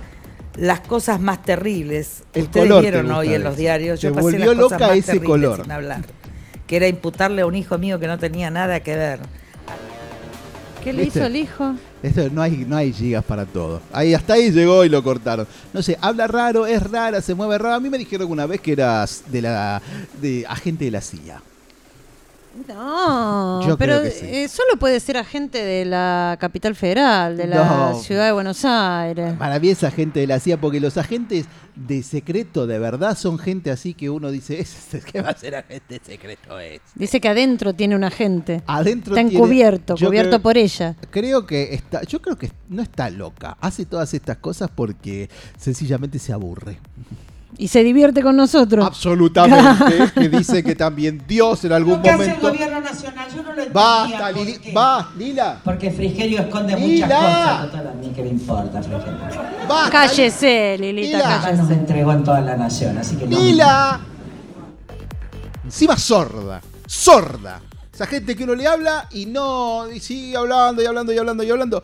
las 0.55 0.79
cosas 0.79 1.19
más 1.21 1.43
terribles. 1.43 2.23
El 2.33 2.45
Ustedes 2.45 2.65
color 2.65 2.81
vieron 2.81 3.11
hoy 3.11 3.35
en 3.35 3.43
los 3.43 3.55
diarios, 3.57 4.01
yo 4.01 4.09
Te 4.09 4.15
pasé 4.15 4.23
volvió 4.23 4.39
las 4.39 4.55
cosas 4.55 4.71
loca 4.71 4.87
más 4.87 4.97
ese 4.97 5.05
terribles 5.05 5.29
color. 5.29 5.61
sin 5.61 5.71
hablar. 5.71 6.01
Que 6.65 6.77
era 6.77 6.87
imputarle 6.87 7.43
a 7.43 7.45
un 7.45 7.53
hijo 7.53 7.77
mío 7.77 7.99
que 7.99 8.07
no 8.07 8.17
tenía 8.17 8.49
nada 8.49 8.79
que 8.79 8.95
ver. 8.95 9.19
¿Qué 10.83 10.93
le 10.93 11.03
¿Viste? 11.03 11.19
hizo 11.19 11.27
el 11.27 11.35
hijo? 11.35 11.75
Esto, 12.01 12.29
no, 12.29 12.41
hay, 12.41 12.65
no 12.67 12.77
hay 12.77 12.93
gigas 12.93 13.23
para 13.25 13.45
todo. 13.45 13.81
Ahí, 13.91 14.13
hasta 14.13 14.33
ahí 14.33 14.51
llegó 14.51 14.85
y 14.85 14.89
lo 14.89 15.03
cortaron. 15.03 15.47
No 15.73 15.81
sé, 15.81 15.97
habla 15.99 16.27
raro, 16.27 16.65
es 16.65 16.81
rara, 16.89 17.21
se 17.21 17.35
mueve 17.35 17.57
raro. 17.57 17.75
A 17.75 17.79
mí 17.79 17.89
me 17.89 17.97
dijeron 17.97 18.21
alguna 18.21 18.45
vez 18.45 18.61
que 18.61 18.71
eras 18.71 19.23
de 19.27 19.41
la 19.41 19.81
de 20.21 20.45
agente 20.47 20.85
de 20.85 20.91
la 20.91 21.01
CIA. 21.01 21.41
No, 22.67 23.61
Yo 23.67 23.77
pero 23.77 23.99
creo 23.99 24.03
que 24.03 24.11
sí. 24.11 24.25
eh, 24.27 24.47
solo 24.47 24.77
puede 24.79 24.99
ser 24.99 25.17
agente 25.17 25.63
de 25.63 25.85
la 25.85 26.37
capital 26.39 26.75
federal, 26.75 27.37
de 27.37 27.47
la 27.47 27.63
No. 27.91 27.99
ciudad 27.99 28.25
de 28.25 28.31
Buenos 28.31 28.63
Aires. 28.65 29.33
Para 29.37 29.59
mí 29.59 29.69
es 29.69 29.83
agente 29.83 30.19
de 30.19 30.27
la 30.27 30.39
CIA, 30.39 30.59
porque 30.59 30.79
los 30.79 30.97
agentes 30.97 31.45
de 31.75 32.03
secreto 32.03 32.67
de 32.67 32.77
verdad 32.77 33.17
son 33.17 33.39
gente 33.39 33.71
así 33.71 33.93
que 33.93 34.09
uno 34.09 34.31
dice, 34.31 34.59
"Ese- 34.59 34.99
¿qué 35.01 35.21
va 35.21 35.29
a 35.29 35.37
ser 35.37 35.55
agente 35.55 36.01
secreto 36.03 36.59
es? 36.59 36.81
Dice 36.95 37.21
que 37.21 37.29
adentro 37.29 37.73
tiene 37.73 37.95
un 37.95 38.03
agente. 38.03 38.61
Adentro 38.67 39.15
Está 39.15 39.27
tiene- 39.27 39.35
encubierto, 39.43 39.95
yo 39.95 40.07
cubierto 40.07 40.29
creo- 40.31 40.41
por 40.41 40.57
ella. 40.57 40.95
Creo 41.09 41.45
que 41.47 41.73
está, 41.73 42.03
yo 42.03 42.21
creo 42.21 42.37
que 42.37 42.51
no 42.67 42.81
está 42.81 43.09
loca. 43.09 43.57
Hace 43.61 43.85
todas 43.85 44.13
estas 44.13 44.37
cosas 44.37 44.69
porque 44.73 45.29
sencillamente 45.57 46.19
se 46.19 46.33
aburre. 46.33 46.79
Y 47.61 47.67
se 47.67 47.83
divierte 47.83 48.21
con 48.23 48.37
nosotros. 48.37 48.85
Absolutamente. 48.85 50.11
que 50.15 50.29
dice 50.29 50.63
que 50.63 50.75
también 50.75 51.21
Dios 51.27 51.65
en 51.65 51.73
algún 51.73 51.97
Lo 51.97 52.01
que 52.01 52.09
hace 52.09 52.23
el 52.23 52.29
momento. 52.29 52.49
gobierno 52.51 52.79
nacional, 52.79 53.27
yo 53.29 53.35
no 53.43 53.43
lo 53.43 53.49
entendía. 53.49 53.73
Basta, 53.73 54.17
¿por 54.31 54.37
Lili, 54.37 54.57
qué? 54.59 54.73
va, 54.73 55.11
Lila. 55.17 55.61
Porque 55.65 55.91
Frigerio 55.91 56.39
esconde 56.39 56.75
Lila. 56.77 57.05
muchas 57.05 57.19
cosas. 57.19 57.71
Total, 57.71 57.87
a 57.87 57.91
mí 57.95 58.07
que 58.15 58.23
le 58.23 58.29
importa, 58.29 58.81
Frigerio. 58.81 59.67
Basta. 59.67 59.91
Cállese, 59.91 60.77
Lilita, 60.79 61.17
Lila. 61.17 61.19
Ya 61.29 61.35
nos 61.35 61.45
cállese. 61.45 61.73
entregó 61.73 62.13
en 62.13 62.23
toda 62.23 62.39
la 62.41 62.55
nación, 62.55 62.97
así 62.97 63.15
que 63.17 63.27
no. 63.27 63.37
Lila. 63.37 63.99
Encima 65.65 65.97
sorda. 65.97 66.61
Sorda. 66.87 67.59
Esa 67.93 68.05
gente 68.07 68.35
que 68.35 68.45
uno 68.45 68.55
le 68.55 68.65
habla 68.65 69.07
y 69.11 69.25
no. 69.25 69.91
Y 69.91 69.99
sigue 69.99 70.37
hablando 70.37 70.81
y 70.81 70.85
hablando 70.85 71.11
y 71.11 71.17
hablando 71.17 71.43
y 71.43 71.49
hablando. 71.51 71.83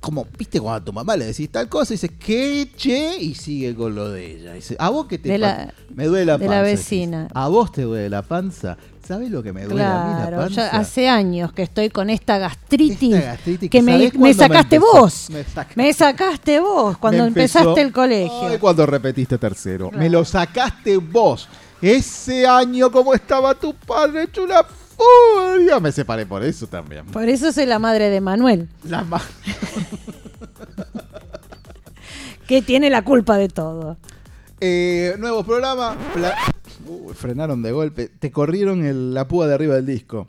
Como, 0.00 0.26
viste, 0.38 0.58
cuando 0.58 0.78
a 0.78 0.84
tu 0.84 0.92
mamá 0.94 1.14
le 1.14 1.26
decís 1.26 1.50
tal 1.50 1.68
cosa, 1.68 1.92
dice, 1.92 2.08
¿qué, 2.08 2.70
che? 2.74 3.18
Y 3.18 3.34
sigue 3.34 3.74
con 3.74 3.94
lo 3.94 4.08
de 4.08 4.32
ella. 4.32 4.52
Dice, 4.54 4.74
¿a 4.78 4.88
vos 4.88 5.06
qué 5.06 5.18
te 5.18 5.28
De 5.28 5.36
la- 5.38 5.56
pasa? 5.56 5.74
Me 5.94 6.06
duele 6.06 6.24
la 6.24 6.38
de 6.38 6.46
panza. 6.46 6.54
la 6.62 6.62
dice. 6.66 6.76
vecina. 6.76 7.28
¿A 7.34 7.48
vos 7.48 7.70
te 7.70 7.82
duele 7.82 8.08
la 8.08 8.22
panza? 8.22 8.78
¿Sabés 9.06 9.30
lo 9.30 9.42
que 9.42 9.52
me 9.52 9.64
duele 9.64 9.82
a 9.84 10.04
mí 10.04 10.30
la 10.30 10.36
panza? 10.38 10.70
yo 10.72 10.78
hace 10.78 11.08
años 11.08 11.52
que 11.52 11.62
estoy 11.62 11.90
con 11.90 12.08
esta 12.08 12.38
gastritis, 12.38 13.12
Esta 13.14 13.26
gastritis 13.32 13.68
que 13.70 13.78
que 13.78 13.82
me, 13.82 13.92
¿sabés 13.92 14.12
me 14.14 14.18
cuándo 14.20 14.26
me 14.28 14.34
sacaste 14.34 14.78
vos. 14.78 15.26
Me 15.30 15.44
saca- 15.44 15.72
Me 15.74 15.92
sacaste 15.92 16.60
vos 16.60 16.96
cuando 16.96 17.24
empezó- 17.26 17.58
empezaste 17.58 17.80
el 17.82 17.92
colegio. 17.92 18.48
Ay, 18.48 18.58
cuando 18.58 18.86
repetiste 18.86 19.36
tercero. 19.36 19.88
Claro. 19.90 20.02
Me 20.02 20.08
lo 20.08 20.24
sacaste 20.24 20.96
vos. 20.96 21.46
Ese 21.82 22.46
año, 22.46 22.90
como 22.90 23.12
estaba 23.12 23.54
tu 23.54 23.74
padre, 23.74 24.22
hecho 24.24 24.44
una 24.44 24.62
furia. 25.00 25.80
Me 25.80 25.92
separé 25.92 26.26
por 26.26 26.42
eso 26.44 26.66
también. 26.66 27.06
Por 27.06 27.28
eso 27.28 27.52
soy 27.52 27.66
la 27.66 27.78
madre 27.78 28.10
de 28.10 28.20
Manuel, 28.20 28.68
La 28.84 29.02
ma- 29.04 29.20
que 32.46 32.62
tiene 32.62 32.90
la 32.90 33.02
culpa 33.02 33.36
de 33.36 33.48
todo. 33.48 33.96
Eh, 34.60 35.14
nuevo 35.18 35.44
programa. 35.44 35.96
Pla- 36.14 36.36
Uh, 36.86 37.12
frenaron 37.12 37.62
de 37.62 37.72
golpe. 37.72 38.08
Te 38.08 38.30
corrieron 38.32 38.84
el- 38.86 39.12
la 39.12 39.28
púa 39.28 39.46
de 39.46 39.54
arriba 39.54 39.74
del 39.74 39.84
disco. 39.84 40.26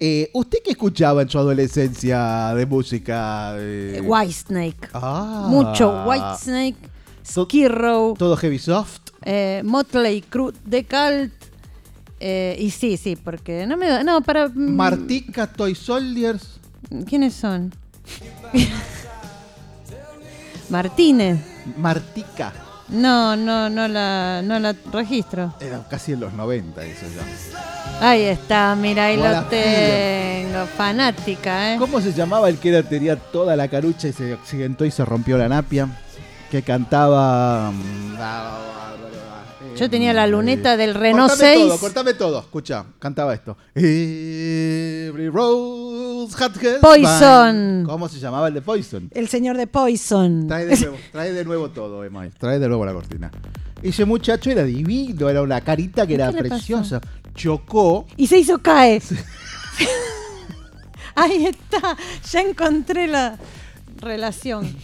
Eh, 0.00 0.30
¿Usted 0.32 0.58
qué 0.64 0.70
escuchaba 0.70 1.20
en 1.22 1.28
su 1.28 1.38
adolescencia 1.38 2.54
de 2.56 2.64
música? 2.66 3.54
Eh, 3.58 3.96
de- 3.96 4.00
Whitesnake. 4.00 4.88
Ah. 4.94 5.46
Mucho 5.50 6.04
Whitesnake, 6.06 6.76
Skid 7.24 7.68
Row, 7.68 8.14
Todo 8.18 8.36
heavy 8.36 8.58
soft. 8.58 9.10
eh, 9.24 9.60
Motley 9.64 10.22
Crue, 10.22 10.52
Cult. 10.64 11.32
Eh, 12.22 12.56
y 12.58 12.70
sí, 12.70 12.96
sí, 12.96 13.16
porque 13.16 13.66
no 13.66 13.76
me 13.76 13.88
da. 13.88 14.04
No, 14.04 14.20
para. 14.22 14.48
mm, 14.48 14.76
Martica 14.76 15.46
Toy 15.46 15.74
Soldiers. 15.74 16.60
¿Quiénes 17.08 17.34
son? 17.34 17.72
Martínez. 20.70 21.38
Martica. 21.76 22.52
No, 22.88 23.36
no, 23.36 23.68
no 23.70 23.88
la, 23.88 24.42
no 24.44 24.58
la 24.58 24.74
registro. 24.92 25.54
Era 25.60 25.86
casi 25.88 26.12
en 26.12 26.20
los 26.20 26.32
90 26.34 26.84
eso 26.84 27.06
ya. 27.16 28.06
Ahí 28.08 28.22
está, 28.22 28.74
mira, 28.78 29.06
ahí 29.06 29.16
Buena 29.16 29.42
lo 29.42 29.46
tengo. 29.48 30.66
Fanática, 30.76 31.74
¿eh? 31.74 31.78
¿Cómo 31.78 32.00
se 32.00 32.12
llamaba 32.12 32.48
el 32.48 32.58
que 32.58 32.68
era, 32.70 32.82
tenía 32.82 33.16
toda 33.16 33.56
la 33.56 33.68
carucha 33.68 34.08
y 34.08 34.12
se 34.12 34.32
accidentó 34.34 34.84
y 34.84 34.90
se 34.90 35.04
rompió 35.04 35.38
la 35.38 35.48
napia? 35.48 35.88
Que 36.50 36.62
cantaba. 36.62 37.70
mm, 37.70 38.14
Yo 39.76 39.90
tenía 39.90 40.12
la 40.12 40.26
luneta 40.26 40.76
del 40.76 40.90
eh, 40.90 40.94
Renault 40.94 41.30
cortame 41.30 41.54
6. 41.54 41.66
todo, 41.66 41.78
cortame 41.78 42.14
todo. 42.14 42.38
Escucha, 42.40 42.84
cantaba 42.98 43.34
esto. 43.34 43.56
Every 43.74 45.28
rose 45.28 46.34
had 46.38 46.52
Poison. 46.80 47.56
vine. 47.56 47.84
¿Cómo 47.86 48.08
se 48.08 48.18
llamaba 48.18 48.48
el 48.48 48.54
de 48.54 48.62
Poison? 48.62 49.08
El 49.12 49.28
señor 49.28 49.56
de 49.56 49.66
Poison. 49.66 50.46
Trae 50.46 50.66
de 50.66 50.76
nuevo, 50.76 50.96
trae 51.10 51.32
de 51.32 51.44
nuevo 51.44 51.70
todo, 51.70 52.04
Emma. 52.04 52.28
Trae 52.38 52.58
de 52.58 52.68
nuevo 52.68 52.84
la 52.84 52.92
cortina. 52.92 53.30
Ese 53.82 54.04
muchacho 54.04 54.50
era 54.50 54.62
divino, 54.62 55.28
era 55.28 55.42
una 55.42 55.60
carita 55.60 56.06
que 56.06 56.14
era 56.14 56.30
preciosa. 56.30 57.00
Chocó. 57.34 58.06
Y 58.16 58.26
se 58.26 58.38
hizo 58.38 58.58
cae. 58.58 59.02
Ahí 61.14 61.46
está. 61.46 61.96
Ya 62.30 62.40
encontré 62.40 63.06
la 63.06 63.36
relación. 63.96 64.74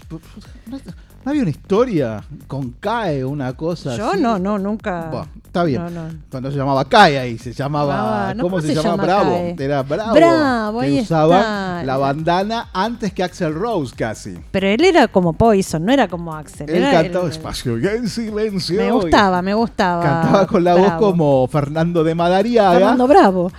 ¿No 1.25 1.31
había 1.31 1.43
una 1.43 1.51
historia 1.51 2.25
con 2.47 2.71
Cae, 2.81 3.25
una 3.25 3.53
cosa 3.53 3.97
Yo 3.97 4.13
así? 4.13 4.21
no, 4.21 4.39
no, 4.39 4.59
nunca. 4.59 5.09
Bueno, 5.11 5.29
está 5.45 5.65
bien. 5.65 5.83
No, 5.85 5.91
no. 5.91 6.09
Cuando 6.31 6.51
se 6.51 6.57
llamaba 6.57 6.85
Cae 6.87 7.19
ahí, 7.19 7.37
se 7.37 7.53
llamaba. 7.53 7.95
Llamaba- 7.95 8.35
no, 8.35 8.43
¿Cómo, 8.45 8.57
¿cómo 8.57 8.61
se, 8.63 8.69
se 8.69 8.75
llama? 8.77 8.89
llama 8.91 9.03
Bravo. 9.03 9.31
Cae? 9.33 9.57
Era 9.59 9.83
Bravo. 9.83 10.15
Bravo, 10.15 10.81
que 10.81 10.87
ahí 10.87 11.01
usaba 11.01 11.39
está. 11.39 11.83
la 11.85 11.97
bandana 11.99 12.69
antes 12.73 13.13
que 13.13 13.23
Axel 13.23 13.53
Rose 13.55 13.95
casi. 13.95 14.39
Pero 14.53 14.69
él 14.69 14.83
era 14.85 15.09
como 15.09 15.35
Poison, 15.35 15.85
no 15.85 15.93
era 15.93 16.09
como 16.09 16.35
Axel. 16.35 16.71
Él 16.71 16.83
cantaba 16.91 17.27
el- 17.27 17.31
espacio 17.33 17.77
en 17.77 18.09
silencio. 18.09 18.81
Me 18.81 18.91
gustaba, 18.91 19.43
me 19.43 19.53
gustaba. 19.53 20.03
Cantaba 20.03 20.47
con 20.47 20.65
la 20.65 20.75
voz 20.77 20.83
Bravo. 20.87 21.01
como 21.01 21.47
Fernando 21.49 22.05
de 22.05 22.15
Madariaga. 22.15 22.73
Fernando 22.79 23.07
Bravo. 23.07 23.53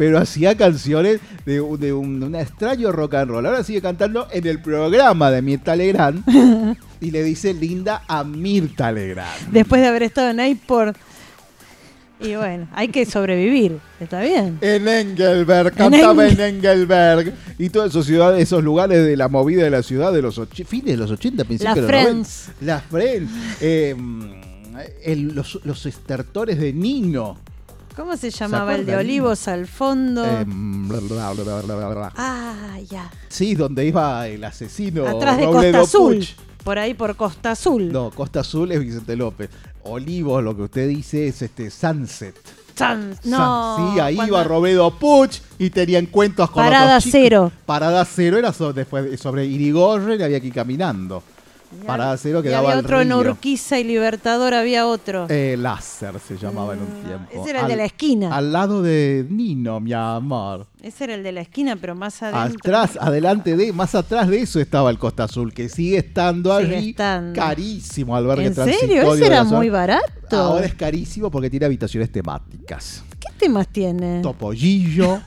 Pero 0.00 0.18
hacía 0.18 0.54
canciones 0.56 1.20
de, 1.44 1.60
un- 1.60 1.78
de 1.78 1.92
un, 1.92 2.22
un 2.22 2.34
extraño 2.34 2.90
rock 2.90 3.16
and 3.16 3.30
roll. 3.30 3.44
Ahora 3.44 3.62
sigue 3.62 3.82
cantando 3.82 4.26
en 4.32 4.46
el 4.46 4.58
programa 4.62 5.30
de 5.30 5.42
Mirta 5.42 5.76
Legrand 5.76 6.24
y 7.02 7.10
le 7.10 7.22
dice 7.22 7.52
linda 7.52 8.02
a 8.08 8.24
Mirta 8.24 8.90
Legrand. 8.92 9.52
Después 9.52 9.82
de 9.82 9.88
haber 9.88 10.02
estado 10.04 10.30
en 10.30 10.40
Airport. 10.40 10.96
Y 12.18 12.34
bueno, 12.34 12.66
hay 12.72 12.88
que 12.88 13.04
sobrevivir. 13.04 13.78
¿Está 14.00 14.22
bien? 14.22 14.56
En 14.62 14.88
Engelberg, 14.88 15.74
cantaba 15.74 16.26
en, 16.26 16.38
Engel- 16.38 16.54
Engelberg 16.54 17.34
y 17.58 17.68
todos 17.68 17.90
esos 17.90 18.06
ciudades, 18.06 18.42
esos 18.42 18.64
lugares 18.64 19.04
de 19.04 19.16
la 19.18 19.28
movida 19.28 19.64
de 19.64 19.70
la 19.70 19.82
ciudad 19.82 20.14
de 20.14 20.22
los 20.22 20.38
och- 20.38 20.64
fines 20.66 20.86
de 20.92 20.96
los 20.96 21.10
80, 21.10 21.44
principios 21.44 21.74
de 21.76 21.82
los 21.82 21.90
90. 21.90 22.10
Friends. 22.10 22.48
Las 22.62 22.82
Friends. 22.84 23.30
Eh, 23.60 23.94
el- 25.04 25.34
los, 25.34 25.60
los 25.64 25.84
estertores 25.84 26.58
de 26.58 26.72
Nino. 26.72 27.36
¿Cómo 28.00 28.16
se 28.16 28.30
llamaba 28.30 28.74
el 28.76 28.86
de? 28.86 28.96
Olivos 28.96 29.46
al 29.46 29.66
fondo? 29.66 30.24
Eh, 30.24 30.44
bla, 30.46 31.00
bla, 31.00 31.32
bla, 31.32 31.60
bla, 31.60 31.76
bla, 31.76 31.88
bla. 31.88 32.12
ah, 32.16 32.78
ya. 32.90 33.10
Sí, 33.28 33.54
donde 33.54 33.84
iba 33.86 34.26
el 34.26 34.42
asesino 34.42 35.06
Atrás 35.06 35.36
de 35.36 35.44
Robledo 35.44 35.80
Costa 35.80 35.98
Azul. 35.98 36.16
Puch. 36.16 36.28
por 36.64 36.78
ahí 36.78 36.94
por 36.94 37.14
Costa 37.14 37.50
Azul. 37.50 37.92
No, 37.92 38.10
Costa 38.10 38.40
Azul 38.40 38.72
es 38.72 38.80
Vicente 38.80 39.14
López. 39.16 39.50
Olivos, 39.82 40.42
lo 40.42 40.56
que 40.56 40.62
usted 40.62 40.88
dice 40.88 41.28
es 41.28 41.42
este 41.42 41.70
Sunset. 41.70 42.34
San- 42.74 43.14
San- 43.22 43.30
no, 43.30 43.92
sí, 43.94 44.00
ahí 44.00 44.16
cuando- 44.16 44.34
iba 44.34 44.44
Robedo 44.44 44.90
Puch 44.98 45.38
y 45.58 45.68
tenían 45.68 46.06
cuentos 46.06 46.50
con 46.50 46.64
Parada 46.64 46.96
otros 46.96 47.04
chicos. 47.04 47.20
cero. 47.20 47.52
Parada 47.66 48.02
cero 48.06 48.38
era 48.38 48.50
so- 48.54 48.72
después 48.72 49.20
sobre 49.20 49.44
Irigorre 49.44 50.16
y 50.16 50.22
había 50.22 50.40
que 50.40 50.46
ir 50.46 50.54
caminando. 50.54 51.22
Parada 51.86 52.16
cero 52.16 52.40
Y 52.40 52.42
quedaba 52.44 52.68
había 52.68 52.78
al 52.78 52.84
otro 52.84 53.00
en 53.00 53.08
río. 53.08 53.18
Urquiza 53.18 53.78
y 53.78 53.84
Libertador, 53.84 54.54
había 54.54 54.86
otro. 54.86 55.26
Eh, 55.28 55.56
láser 55.58 56.14
se 56.18 56.36
llamaba 56.36 56.74
en 56.74 56.80
un 56.80 57.02
tiempo. 57.04 57.30
Mm, 57.32 57.40
ese 57.40 57.50
era 57.50 57.60
el 57.60 57.68
de 57.68 57.76
la 57.76 57.84
esquina. 57.84 58.34
Al 58.36 58.52
lado 58.52 58.82
de 58.82 59.24
Nino, 59.28 59.78
mi 59.80 59.92
amor. 59.92 60.66
Ese 60.82 61.04
era 61.04 61.14
el 61.14 61.22
de 61.22 61.32
la 61.32 61.42
esquina, 61.42 61.76
pero 61.76 61.94
más 61.94 62.22
adentro. 62.22 62.58
Atrás, 62.58 62.98
adelante 63.00 63.56
de, 63.56 63.72
más 63.72 63.94
atrás 63.94 64.28
de 64.28 64.40
eso 64.40 64.58
estaba 64.60 64.90
el 64.90 64.98
Costa 64.98 65.24
Azul, 65.24 65.52
que 65.52 65.68
sigue 65.68 65.98
estando 65.98 66.58
Sigue 66.60 66.76
allí. 66.76 66.90
estando. 66.90 67.38
Carísimo 67.38 68.16
albergue 68.16 68.46
¿En 68.46 68.54
serio? 68.54 69.14
Ese 69.14 69.26
era 69.26 69.44
muy 69.44 69.70
barato. 69.70 70.36
Ahora 70.36 70.66
es 70.66 70.74
carísimo 70.74 71.30
porque 71.30 71.50
tiene 71.50 71.66
habitaciones 71.66 72.10
temáticas. 72.10 73.04
¿Qué 73.20 73.28
temas 73.38 73.68
tiene? 73.68 74.22
Topollillo, 74.22 75.20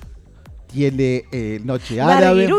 tiene 0.67 1.25
eh, 1.31 1.61
Noche 1.63 2.01
Árabe, 2.01 2.49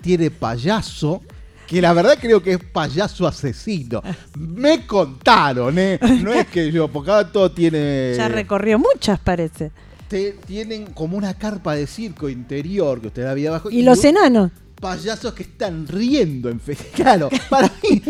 tiene 0.00 0.30
payaso, 0.30 1.20
que 1.66 1.80
la 1.80 1.92
verdad 1.92 2.16
creo 2.20 2.42
que 2.42 2.52
es 2.52 2.58
payaso 2.62 3.26
asesino. 3.26 4.02
Me 4.38 4.86
contaron, 4.86 5.78
¿eh? 5.78 5.98
No 6.22 6.32
es 6.32 6.46
que 6.46 6.70
yo, 6.70 6.88
porque 6.88 7.10
ahora 7.10 7.30
todo 7.32 7.50
tiene... 7.50 8.14
Ya 8.16 8.28
recorrió 8.28 8.78
muchas, 8.78 9.18
parece. 9.18 9.70
te- 10.08 10.32
tienen 10.46 10.86
como 10.86 11.16
una 11.16 11.34
carpa 11.34 11.74
de 11.74 11.86
circo 11.86 12.28
interior 12.28 13.00
que 13.00 13.08
usted 13.08 13.24
la 13.24 13.34
vio 13.34 13.50
abajo. 13.50 13.70
Y 13.70 13.82
los 13.82 13.98
un- 14.00 14.06
enanos. 14.06 14.50
Payasos 14.80 15.32
que 15.32 15.42
están 15.42 15.88
riendo 15.88 16.50
en 16.50 16.60
fe. 16.60 16.76
Claro, 16.94 17.30
para 17.48 17.72
mí, 17.82 18.02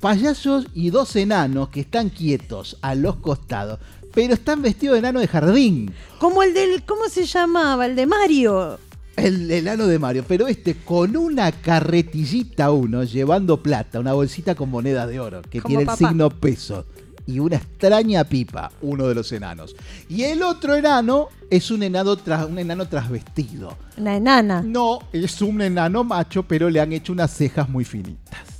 payasos 0.00 0.66
y 0.74 0.90
dos 0.90 1.14
enanos 1.16 1.68
que 1.68 1.80
están 1.80 2.08
quietos 2.10 2.76
a 2.82 2.94
los 2.94 3.16
costados, 3.16 3.78
pero 4.12 4.34
están 4.34 4.62
vestidos 4.62 4.94
de 4.94 4.98
enano 5.00 5.20
de 5.20 5.28
jardín. 5.28 5.92
Como 6.18 6.42
el 6.42 6.54
del, 6.54 6.82
¿cómo 6.84 7.08
se 7.08 7.24
llamaba? 7.24 7.86
El 7.86 7.94
de 7.96 8.06
Mario. 8.06 8.78
El 9.16 9.50
enano 9.50 9.86
de 9.86 9.98
Mario, 9.98 10.24
pero 10.28 10.46
este 10.46 10.74
con 10.74 11.16
una 11.16 11.50
carretillita 11.50 12.70
uno, 12.70 13.02
llevando 13.04 13.62
plata, 13.62 13.98
una 13.98 14.12
bolsita 14.12 14.54
con 14.54 14.70
moneda 14.70 15.06
de 15.06 15.18
oro, 15.18 15.42
que 15.42 15.60
Como 15.60 15.78
tiene 15.78 15.90
el 15.90 15.96
signo 15.96 16.28
peso, 16.28 16.84
y 17.26 17.38
una 17.40 17.56
extraña 17.56 18.24
pipa, 18.24 18.70
uno 18.82 19.08
de 19.08 19.14
los 19.14 19.32
enanos. 19.32 19.74
Y 20.08 20.22
el 20.22 20.42
otro 20.42 20.74
enano 20.74 21.28
es 21.50 21.70
un 21.70 21.82
enano, 21.82 22.16
tras, 22.16 22.46
un 22.46 22.58
enano 22.58 22.86
trasvestido. 22.88 23.76
Una 23.96 24.16
enana. 24.16 24.62
No, 24.62 25.00
es 25.12 25.42
un 25.42 25.60
enano 25.60 26.04
macho, 26.04 26.44
pero 26.44 26.70
le 26.70 26.80
han 26.80 26.92
hecho 26.92 27.12
unas 27.12 27.34
cejas 27.34 27.68
muy 27.68 27.84
finitas. 27.84 28.55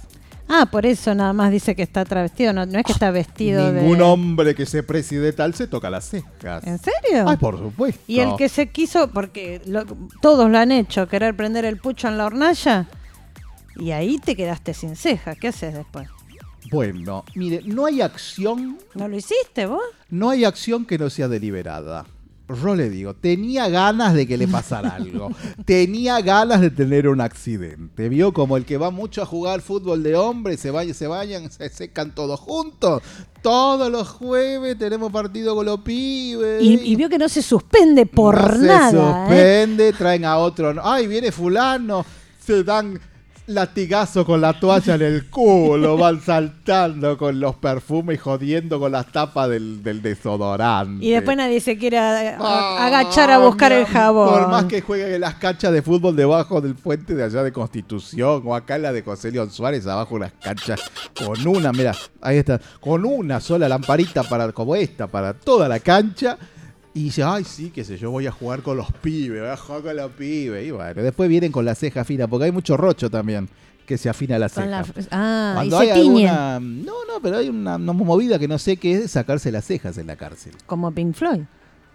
Ah, 0.48 0.66
por 0.70 0.86
eso 0.86 1.14
nada 1.14 1.32
más 1.32 1.50
dice 1.50 1.74
que 1.74 1.82
está 1.82 2.04
travestido, 2.04 2.52
no, 2.52 2.64
no 2.66 2.78
es 2.78 2.84
que 2.84 2.92
está 2.92 3.10
vestido 3.10 3.72
Ningún 3.72 3.98
de... 3.98 4.04
hombre 4.04 4.54
que 4.54 4.64
se 4.64 4.82
preside 4.84 5.32
tal 5.32 5.54
se 5.54 5.66
toca 5.66 5.90
las 5.90 6.08
cejas. 6.08 6.64
¿En 6.64 6.78
serio? 6.78 7.24
Ay, 7.28 7.36
por 7.36 7.58
supuesto. 7.58 8.00
Y 8.06 8.20
el 8.20 8.36
que 8.36 8.48
se 8.48 8.68
quiso, 8.68 9.08
porque 9.10 9.60
lo- 9.66 9.84
todos 10.22 10.48
lo 10.48 10.56
han 10.58 10.70
hecho, 10.70 11.08
querer 11.08 11.36
prender 11.36 11.64
el 11.64 11.78
pucho 11.78 12.06
en 12.08 12.16
la 12.18 12.26
hornalla, 12.26 12.86
y 13.74 13.90
ahí 13.90 14.18
te 14.18 14.36
quedaste 14.36 14.72
sin 14.72 14.94
cejas. 14.94 15.36
¿Qué 15.36 15.48
haces 15.48 15.74
después? 15.74 16.08
Bueno, 16.70 17.24
mire, 17.34 17.60
no 17.64 17.86
hay 17.86 18.00
acción 18.00 18.78
¿No 18.94 19.06
lo 19.06 19.16
hiciste 19.16 19.66
vos? 19.66 19.82
No 20.10 20.30
hay 20.30 20.44
acción 20.44 20.84
que 20.84 20.98
no 20.98 21.10
sea 21.10 21.28
deliberada. 21.28 22.06
Yo 22.48 22.76
le 22.76 22.88
digo, 22.88 23.14
tenía 23.14 23.68
ganas 23.68 24.14
de 24.14 24.26
que 24.26 24.36
le 24.36 24.46
pasara 24.46 24.90
algo. 24.90 25.30
tenía 25.64 26.20
ganas 26.20 26.60
de 26.60 26.70
tener 26.70 27.08
un 27.08 27.20
accidente. 27.20 28.08
¿Vio? 28.08 28.32
Como 28.32 28.56
el 28.56 28.64
que 28.64 28.76
va 28.76 28.90
mucho 28.90 29.22
a 29.22 29.26
jugar 29.26 29.60
fútbol 29.62 30.02
de 30.04 30.14
hombres, 30.14 30.60
se 30.60 30.70
vayan, 30.70 30.94
se 30.94 31.08
vayan, 31.08 31.50
se 31.50 31.68
secan 31.68 32.14
todos 32.14 32.38
juntos. 32.38 33.02
Todos 33.42 33.90
los 33.90 34.08
jueves 34.08 34.78
tenemos 34.78 35.10
partido 35.10 35.56
con 35.56 35.66
los 35.66 35.80
pibes. 35.80 36.62
Y, 36.62 36.74
y 36.74 36.94
vio 36.94 37.08
que 37.08 37.18
no 37.18 37.28
se 37.28 37.42
suspende 37.42 38.06
por 38.06 38.58
No 38.58 38.64
nada. 38.64 38.90
Se 38.90 38.96
¿eh? 38.96 39.60
suspende, 39.64 39.92
traen 39.92 40.24
a 40.24 40.38
otro. 40.38 40.74
Ay, 40.84 41.08
viene 41.08 41.32
fulano. 41.32 42.06
Se 42.44 42.62
dan 42.62 43.00
latigazo 43.46 44.24
con 44.24 44.40
la 44.40 44.58
toalla 44.58 44.94
en 44.96 45.02
el 45.02 45.26
culo, 45.30 45.96
van 45.98 46.20
saltando 46.20 47.16
con 47.16 47.38
los 47.40 47.56
perfumes 47.56 48.16
y 48.16 48.18
jodiendo 48.18 48.78
con 48.80 48.92
las 48.92 49.10
tapas 49.12 49.48
del, 49.48 49.82
del 49.82 50.02
desodorante. 50.02 51.04
Y 51.04 51.10
después 51.10 51.36
nadie 51.36 51.60
se 51.60 51.76
quiere 51.78 51.98
a- 51.98 52.36
a- 52.38 52.86
agachar 52.86 53.30
a 53.30 53.38
buscar 53.38 53.72
el 53.72 53.86
jabón. 53.86 54.28
Por 54.28 54.48
más 54.48 54.64
que 54.64 54.80
jueguen 54.80 55.14
en 55.14 55.20
las 55.20 55.34
canchas 55.34 55.72
de 55.72 55.82
fútbol 55.82 56.16
debajo 56.16 56.60
del 56.60 56.74
puente 56.74 57.14
de 57.14 57.24
allá 57.24 57.42
de 57.42 57.52
Constitución 57.52 58.42
o 58.44 58.54
acá 58.54 58.76
en 58.76 58.82
la 58.82 58.92
de 58.92 59.02
José 59.02 59.30
León 59.30 59.50
Suárez, 59.50 59.86
abajo 59.86 60.18
las 60.18 60.32
canchas 60.32 60.80
con 61.24 61.46
una, 61.46 61.72
mira, 61.72 61.92
ahí 62.20 62.38
está, 62.38 62.60
con 62.80 63.04
una 63.04 63.40
sola 63.40 63.68
lamparita 63.68 64.22
para 64.24 64.50
como 64.52 64.74
esta, 64.76 65.06
para 65.06 65.32
toda 65.34 65.68
la 65.68 65.80
cancha. 65.80 66.36
Y 66.96 67.04
dice, 67.04 67.22
ay, 67.22 67.44
sí, 67.44 67.70
qué 67.74 67.84
sé 67.84 67.98
yo, 67.98 68.10
voy 68.10 68.26
a 68.26 68.32
jugar 68.32 68.62
con 68.62 68.76
los 68.78 68.90
pibes, 68.90 69.40
voy 69.40 69.50
a 69.50 69.56
jugar 69.56 69.82
con 69.82 69.96
los 69.96 70.10
pibes. 70.12 70.66
Y 70.66 70.70
bueno, 70.70 71.02
después 71.02 71.28
vienen 71.28 71.52
con 71.52 71.64
la 71.64 71.74
ceja 71.74 72.04
fina, 72.04 72.26
porque 72.26 72.46
hay 72.46 72.52
mucho 72.52 72.76
rocho 72.76 73.10
también 73.10 73.48
que 73.84 73.98
se 73.98 74.08
afina 74.08 74.38
la 74.38 74.48
ceja. 74.48 74.66
La- 74.66 74.86
ah, 75.10 75.52
Cuando 75.56 75.76
y 75.76 75.88
hay 75.88 75.94
se 75.94 76.00
tiñe. 76.00 76.28
alguna. 76.28 76.60
No, 76.60 76.92
no, 77.06 77.20
pero 77.22 77.36
hay 77.36 77.50
una, 77.50 77.76
una 77.76 77.92
movida 77.92 78.38
que 78.38 78.48
no 78.48 78.58
sé 78.58 78.78
qué 78.78 78.94
es 78.94 79.10
sacarse 79.10 79.52
las 79.52 79.64
cejas 79.66 79.98
en 79.98 80.06
la 80.06 80.16
cárcel. 80.16 80.54
Como 80.64 80.90
Pink 80.90 81.14
Floyd. 81.14 81.42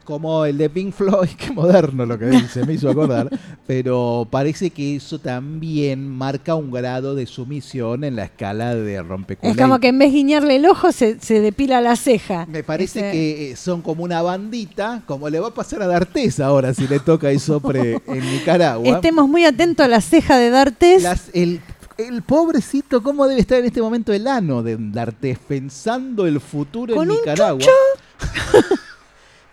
Como 0.03 0.45
el 0.45 0.57
de 0.57 0.69
Pink 0.69 0.93
Floyd, 0.93 1.29
qué 1.37 1.51
moderno 1.51 2.05
lo 2.05 2.17
que 2.17 2.25
dice, 2.25 2.65
me 2.65 2.73
hizo 2.73 2.89
acordar. 2.89 3.29
Pero 3.67 4.27
parece 4.29 4.69
que 4.71 4.95
eso 4.95 5.19
también 5.19 6.07
marca 6.09 6.55
un 6.55 6.71
grado 6.71 7.15
de 7.15 7.25
sumisión 7.25 8.03
en 8.03 8.15
la 8.15 8.25
escala 8.25 8.75
de 8.75 9.01
rompeculas. 9.03 9.55
Es 9.55 9.61
como 9.61 9.79
que 9.79 9.89
en 9.89 9.99
vez 9.99 10.11
de 10.11 10.17
guiñarle 10.17 10.55
el 10.57 10.65
ojo, 10.65 10.91
se, 10.91 11.19
se 11.19 11.39
depila 11.39 11.79
la 11.81 11.95
ceja. 11.95 12.45
Me 12.47 12.63
parece 12.63 12.99
Ese- 12.99 13.11
que 13.11 13.51
eh, 13.51 13.55
son 13.55 13.81
como 13.81 14.03
una 14.03 14.21
bandita, 14.21 15.03
como 15.05 15.29
le 15.29 15.39
va 15.39 15.49
a 15.49 15.53
pasar 15.53 15.81
a 15.83 15.87
D'Artés 15.87 16.39
ahora 16.39 16.73
si 16.73 16.87
le 16.87 16.99
toca 16.99 17.31
y 17.31 17.39
sopre 17.39 18.01
en 18.07 18.19
Nicaragua. 18.31 18.87
Estemos 18.89 19.29
muy 19.29 19.45
atentos 19.45 19.85
a 19.85 19.87
la 19.89 20.01
ceja 20.01 20.37
de 20.37 20.49
D'Artés. 20.49 21.03
Las- 21.03 21.29
el, 21.33 21.61
el 21.97 22.21
pobrecito, 22.23 23.01
¿cómo 23.03 23.27
debe 23.27 23.39
estar 23.41 23.59
en 23.59 23.65
este 23.65 23.81
momento 23.81 24.11
el 24.11 24.27
ano 24.27 24.63
de 24.63 24.75
D'Artés 24.79 25.37
pensando 25.39 26.25
el 26.25 26.41
futuro 26.41 26.95
¿Con 26.95 27.11
en 27.11 27.17
un 27.17 27.23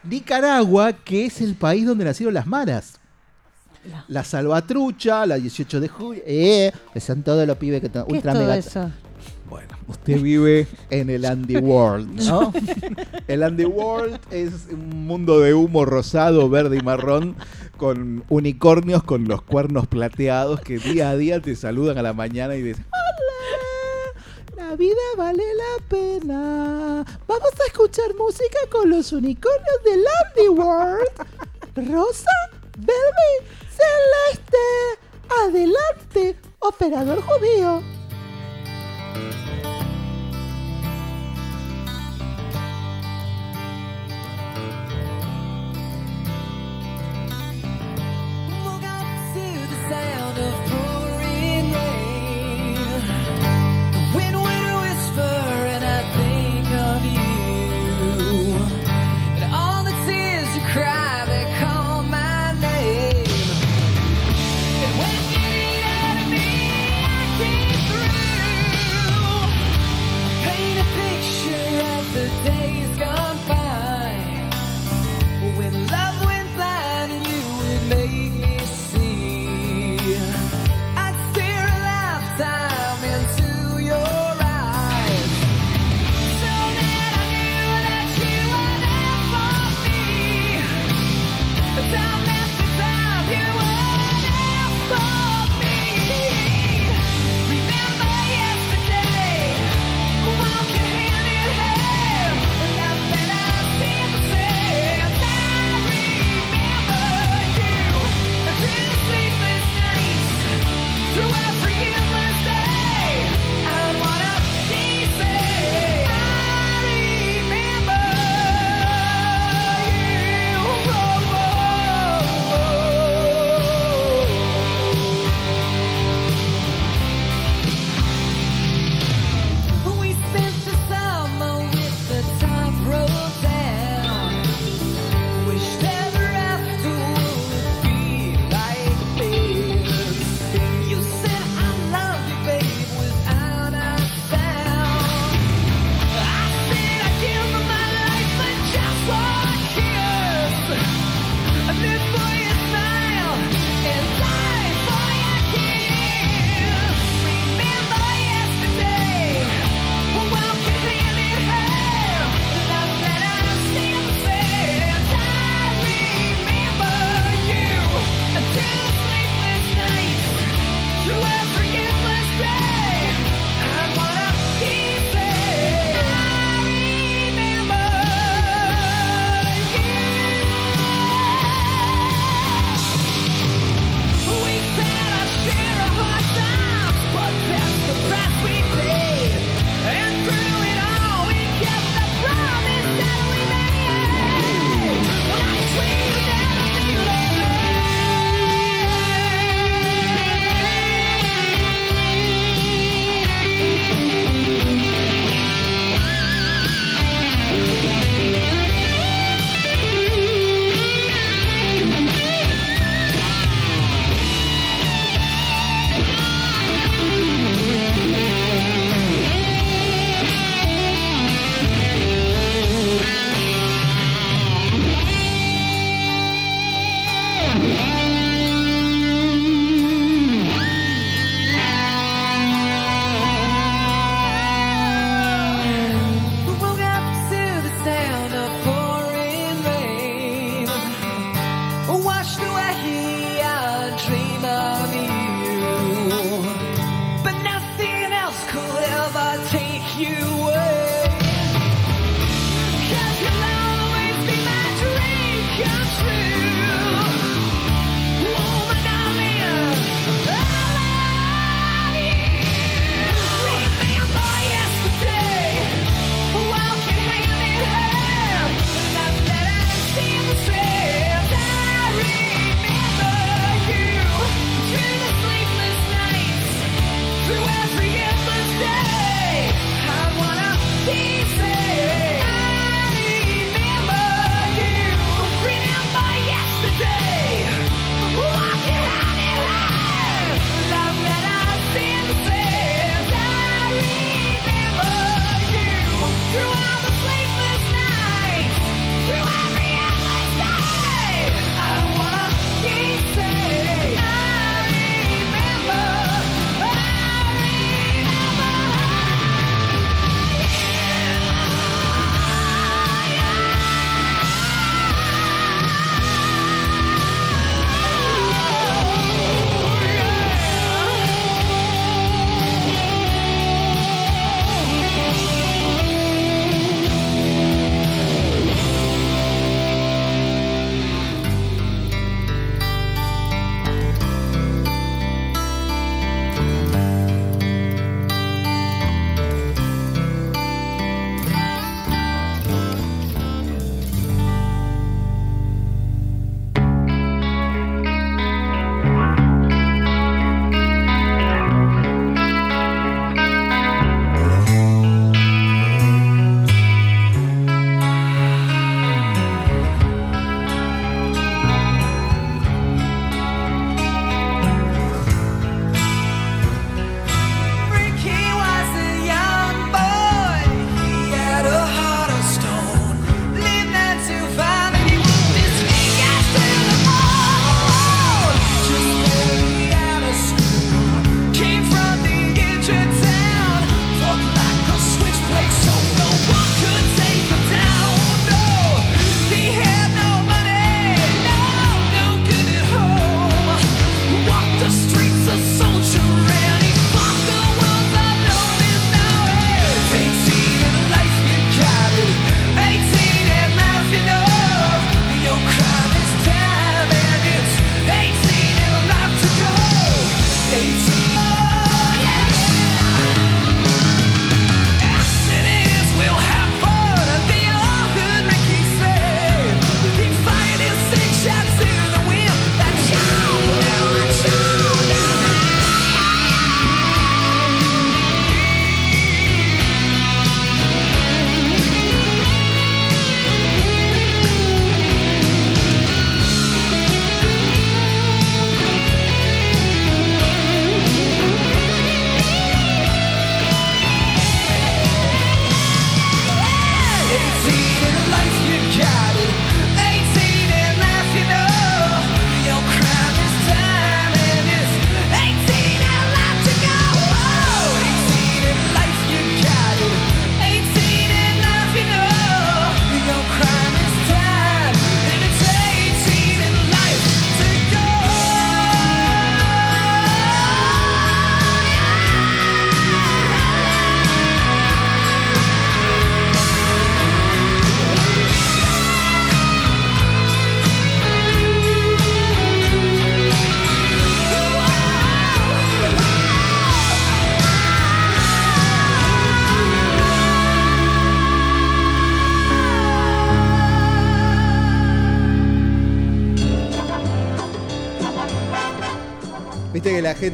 Nicaragua? 0.05 0.93
Que 0.93 1.27
es 1.27 1.41
el 1.41 1.55
país 1.55 1.87
donde 1.87 2.05
nacieron 2.05 2.35
las 2.35 2.47
maras. 2.47 3.01
La 4.09 4.25
Salvatrucha, 4.25 5.25
la 5.25 5.37
18 5.37 5.81
de 5.81 5.89
julio, 5.89 6.23
eh, 6.27 6.73
que 6.93 7.01
son 7.01 7.23
todos 7.23 7.47
los 7.47 7.57
pibes 7.57 7.81
que 7.81 7.87
están 7.87 8.05
¿Qué 8.05 8.12
es 8.12 8.16
ultra 8.16 8.33
todo 8.33 8.43
mega. 8.43 8.57
eso? 8.57 8.91
Usted 9.87 10.20
vive 10.20 10.66
en 10.91 11.09
el 11.09 11.25
Andy 11.25 11.57
World, 11.57 12.20
¿no? 12.27 12.53
el 13.29 13.43
Andy 13.43 13.65
World 13.65 14.19
es 14.31 14.69
un 14.70 15.07
mundo 15.07 15.41
de 15.41 15.55
humo 15.55 15.87
rosado, 15.87 16.51
verde 16.51 16.77
y 16.77 16.83
marrón 16.83 17.35
con 17.79 18.23
unicornios 18.29 19.03
con 19.03 19.27
los 19.27 19.41
cuernos 19.41 19.87
plateados 19.87 20.61
que 20.61 20.79
día 20.79 21.09
a 21.09 21.16
día 21.16 21.41
te 21.41 21.57
saludan 21.57 21.97
a 21.97 22.03
la 22.03 22.12
mañana 22.12 22.57
y 22.57 22.62
dicen, 22.62 22.85
vida 24.77 25.01
vale 25.16 25.43
la 25.55 25.89
pena. 25.89 27.05
Vamos 27.27 27.53
a 27.61 27.66
escuchar 27.66 28.15
música 28.15 28.59
con 28.70 28.90
los 28.90 29.12
unicornios 29.12 29.82
del 29.85 30.05
Andy 30.24 30.49
World. 30.49 31.90
Rosa, 31.90 32.31
verde, 32.78 33.31
celeste. 33.69 34.59
Adelante, 35.28 36.36
operador 36.61 37.20
judío. 37.23 37.82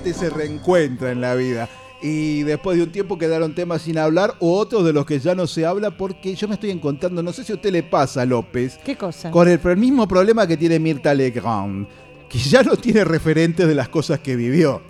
se 0.03 0.31
reencuentra 0.31 1.11
en 1.11 1.21
la 1.21 1.35
vida. 1.35 1.69
Y 2.03 2.43
después 2.43 2.77
de 2.77 2.83
un 2.83 2.93
tiempo 2.93 3.17
quedaron 3.17 3.55
temas 3.55 3.83
sin 3.83 3.97
hablar 3.97 4.35
o 4.41 4.59
otros 4.59 4.85
de 4.85 4.93
los 4.93 5.07
que 5.07 5.19
ya 5.19 5.35
no 5.35 5.47
se 5.47 5.65
habla 5.65 5.91
porque 5.91 6.35
yo 6.35 6.49
me 6.49 6.55
estoy 6.55 6.71
encontrando, 6.71 7.23
no 7.23 7.33
sé 7.33 7.45
si 7.45 7.53
a 7.53 7.55
usted 7.55 7.73
le 7.73 7.83
pasa, 7.83 8.27
López. 8.27 8.79
¿Qué 8.85 8.97
cosa? 8.97 9.31
Con 9.31 9.49
el, 9.49 9.59
mismo 9.77 10.07
problema 10.07 10.47
que 10.47 10.57
tiene 10.57 10.79
Mirta 10.79 11.15
Legrand, 11.15 11.87
que 12.29 12.39
ya 12.39 12.63
no 12.63 12.77
tiene 12.77 13.05
referentes 13.05 13.67
de 13.67 13.75
las 13.75 13.89
cosas 13.89 14.21
que 14.21 14.37
vivió. 14.37 14.83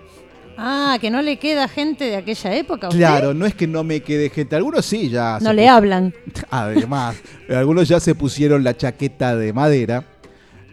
Ah, 0.57 0.97
que 0.99 1.09
no 1.09 1.21
le 1.21 1.37
queda 1.37 1.67
gente 1.67 2.05
de 2.05 2.15
aquella 2.15 2.55
época. 2.55 2.89
Claro, 2.89 3.33
no 3.33 3.45
es 3.45 3.55
que 3.55 3.67
no 3.67 3.83
me 3.83 4.01
quede 4.01 4.29
gente. 4.29 4.55
Algunos 4.55 4.85
sí 4.85 5.09
ya. 5.09 5.37
No 5.41 5.53
le 5.53 5.67
hablan. 5.67 6.13
Además, 6.49 7.17
algunos 7.49 7.87
ya 7.87 7.99
se 7.99 8.15
pusieron 8.15 8.63
la 8.63 8.75
chaqueta 8.75 9.35
de 9.35 9.53
madera 9.53 10.14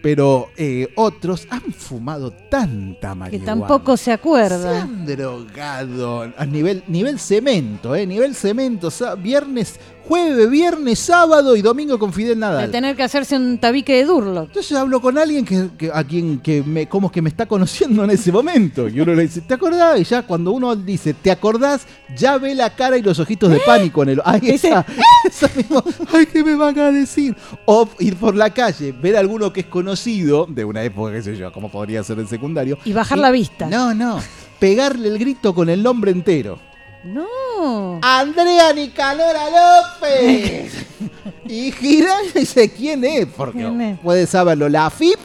pero 0.03 0.49
eh, 0.57 0.89
otros 0.97 1.47
han 1.49 1.73
fumado 1.73 2.33
tanta 2.33 3.11
Que 3.11 3.15
marihuana. 3.15 3.47
tampoco 3.47 3.97
se 3.97 4.05
Se 4.05 4.13
acuerda. 4.13 4.83
han 4.83 5.07
drogado 5.07 6.33
a 6.37 6.45
nivel, 6.45 6.83
nivel 6.89 7.19
cemento, 7.21 7.95
¿eh? 7.95 8.07
Nivel 8.07 8.35
cemento. 8.35 8.91
sa- 8.91 9.15
Viernes, 9.15 9.79
jueves, 10.07 10.51
viernes, 10.51 10.99
sábado 10.99 11.57
y 11.57 11.63
domingo 11.63 11.99
con 11.99 12.13
Fidel 12.13 12.35
De 12.35 12.41
Nadal. 12.41 12.71
tener 12.71 12.97
que 12.97 13.03
hacerse 13.03 13.37
un 13.37 13.59
tabique 13.59 13.95
de 13.95 14.05
Durlock. 14.05 14.49
Entonces 14.49 14.77
hablo 14.77 15.01
con 15.01 15.17
alguien 15.19 15.45
que, 15.45 15.69
que- 15.79 15.91
a 15.93 16.05
quien 16.05 16.41
que 16.41 16.63
me, 16.63 16.89
como 16.89 17.11
que 17.11 17.23
me 17.23 17.29
está 17.29 17.47
conociendo 17.47 18.05
en 18.05 18.11
ese 18.11 18.31
momento. 18.33 18.89
Y 18.89 19.01
uno 19.01 19.15
le 19.15 19.23
dice, 19.23 19.41
¿te 19.41 19.55
acordás? 19.55 20.01
Y 20.01 20.05
ya 20.05 20.23
cuando 20.23 20.53
uno 20.53 20.75
dice, 20.77 21.15
¿te 21.15 21.31
acordás? 21.31 21.87
Ya 22.17 22.39
ve 22.39 22.55
la 22.55 22.71
cara 22.71 22.97
y 22.99 23.03
los 23.03 23.19
ojitos 23.19 23.51
de 23.51 23.61
pánico 23.61 24.03
en 24.03 24.09
el. 24.11 24.23
Ahí 24.25 24.51
está. 24.51 24.85
Eso 25.29 25.49
mismo. 25.57 25.83
Ay, 26.13 26.27
¿qué 26.27 26.43
me 26.45 26.55
van 26.57 26.79
a 26.79 26.91
decir? 26.91 27.35
O 27.65 27.89
ir 28.01 28.17
por 28.17 28.35
la 28.35 28.51
calle, 28.51 28.93
ver 28.93 29.17
a 29.17 29.21
alguno 29.21 29.53
que 29.53 29.61
es 29.61 29.67
conocido, 29.67 30.47
de 30.49 30.65
una 30.65 30.83
época, 30.83 31.13
qué 31.13 31.23
sé 31.23 31.37
yo, 31.37 31.53
como 31.53 31.71
podría 31.71 32.03
ser 32.03 32.19
el 32.19 32.29
secundario. 32.29 32.79
Y 32.85 32.93
bajar 32.93 33.19
la 33.19 33.31
vista. 33.31 33.67
No, 33.67 33.95
no. 33.95 34.21
Pegarle 34.59 35.09
el 35.09 35.19
grito 35.19 35.55
con 35.55 35.69
el 35.71 35.83
nombre 35.83 36.11
entero. 36.11 36.59
No. 37.05 37.99
Andrea 38.03 38.73
Nicanora 38.73 39.45
López. 39.51 40.73
y 41.45 41.73
gira 41.73 42.15
y 42.35 42.39
dice 42.41 42.71
quién 42.71 43.05
es, 43.05 43.27
porque 43.27 43.59
¿Quién 43.59 43.81
es? 43.81 43.99
puede 44.01 44.27
saberlo 44.27 44.69
la 44.69 44.87
AFIP 44.87 45.19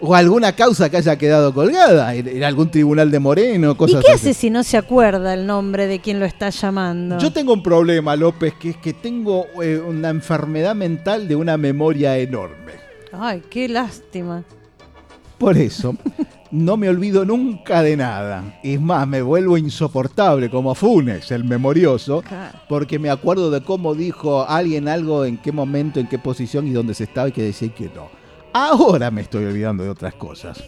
o 0.00 0.14
alguna 0.14 0.54
causa 0.54 0.88
que 0.88 0.96
haya 0.96 1.16
quedado 1.16 1.52
colgada 1.52 2.14
en, 2.14 2.42
algún 2.42 2.70
tribunal 2.70 3.10
de 3.10 3.18
Moreno, 3.18 3.72
¿Y 3.72 3.74
cosas 3.76 4.02
qué 4.04 4.12
así. 4.12 4.28
hace 4.30 4.34
si 4.34 4.50
no 4.50 4.62
se 4.64 4.76
acuerda 4.78 5.34
el 5.34 5.46
nombre 5.46 5.86
de 5.86 6.00
quien 6.00 6.18
lo 6.18 6.26
está 6.26 6.50
llamando? 6.50 7.18
Yo 7.18 7.32
tengo 7.32 7.52
un 7.52 7.62
problema, 7.62 8.16
López, 8.16 8.54
que 8.54 8.70
es 8.70 8.76
que 8.78 8.92
tengo 8.94 9.46
eh, 9.62 9.78
una 9.86 10.08
enfermedad 10.08 10.74
mental 10.74 11.28
de 11.28 11.36
una 11.36 11.56
memoria 11.56 12.16
enorme. 12.16 12.72
Ay, 13.12 13.42
qué 13.50 13.68
lástima. 13.68 14.42
Por 15.38 15.56
eso, 15.56 15.94
no 16.50 16.76
me 16.76 16.88
olvido 16.88 17.24
nunca 17.24 17.82
de 17.82 17.96
nada. 17.96 18.58
Es 18.62 18.80
más, 18.80 19.06
me 19.06 19.22
vuelvo 19.22 19.56
insoportable 19.56 20.50
como 20.50 20.74
Funes, 20.74 21.30
el 21.30 21.44
memorioso, 21.44 22.22
porque 22.68 22.98
me 22.98 23.10
acuerdo 23.10 23.50
de 23.50 23.62
cómo 23.62 23.94
dijo 23.94 24.48
alguien 24.48 24.88
algo, 24.88 25.24
en 25.24 25.38
qué 25.38 25.52
momento, 25.52 26.00
en 26.00 26.08
qué 26.08 26.18
posición 26.18 26.66
y 26.66 26.72
dónde 26.72 26.94
se 26.94 27.04
estaba 27.04 27.28
y 27.28 27.32
que 27.32 27.42
decía 27.42 27.68
que 27.68 27.90
no. 27.94 28.08
Ahora 28.52 29.10
me 29.10 29.20
estoy 29.20 29.44
olvidando 29.44 29.84
de 29.84 29.90
otras 29.90 30.14
cosas. 30.14 30.62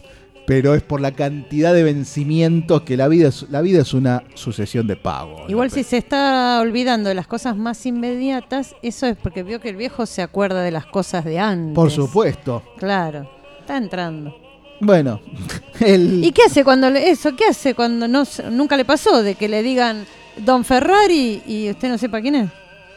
Pero 0.45 0.75
es 0.75 0.83
por 0.83 1.01
la 1.01 1.13
cantidad 1.13 1.73
de 1.73 1.85
vencimientos 1.85 2.83
que 2.83 2.97
la 2.97 3.07
vida 3.07 3.29
es, 3.29 3.49
la 3.49 3.61
vida 3.61 3.81
es 3.81 3.95
una 3.95 4.25
sucesión 4.35 4.89
de 4.89 4.97
pagos. 4.97 5.49
Igual 5.49 5.71
si 5.71 5.85
se 5.85 5.99
está 5.99 6.61
olvidando 6.61 7.09
de 7.09 7.15
las 7.15 7.29
cosas 7.29 7.57
más 7.57 7.87
inmediatas, 7.87 8.75
eso 8.83 9.07
es 9.07 9.17
porque 9.17 9.45
vio 9.45 9.61
que 9.61 9.69
el 9.69 9.77
viejo 9.77 10.05
se 10.05 10.21
acuerda 10.21 10.63
de 10.63 10.73
las 10.73 10.87
cosas 10.87 11.25
de 11.25 11.39
antes. 11.39 11.77
Por 11.77 11.93
supuesto. 11.93 12.61
Claro, 12.77 13.31
está 13.61 13.77
entrando. 13.77 14.42
Bueno, 14.85 15.21
el... 15.81 16.25
¿Y 16.25 16.33
qué 16.33 16.43
hace 16.47 16.65
cuando 16.65 16.91
le, 16.91 17.09
eso? 17.09 17.37
¿Qué 17.37 17.45
hace 17.45 17.75
cuando 17.75 18.09
no 18.09 18.25
nunca 18.51 18.77
le 18.77 18.85
pasó 18.85 19.23
de 19.23 19.37
que 19.37 19.49
le 19.49 19.63
digan 19.63 20.05
Don 20.39 20.65
Ferrari 20.65 21.41
y 21.47 21.71
usted 21.71 21.89
no 21.89 21.99
sepa 21.99 22.21
quién 22.21 22.35
es? 22.35 22.51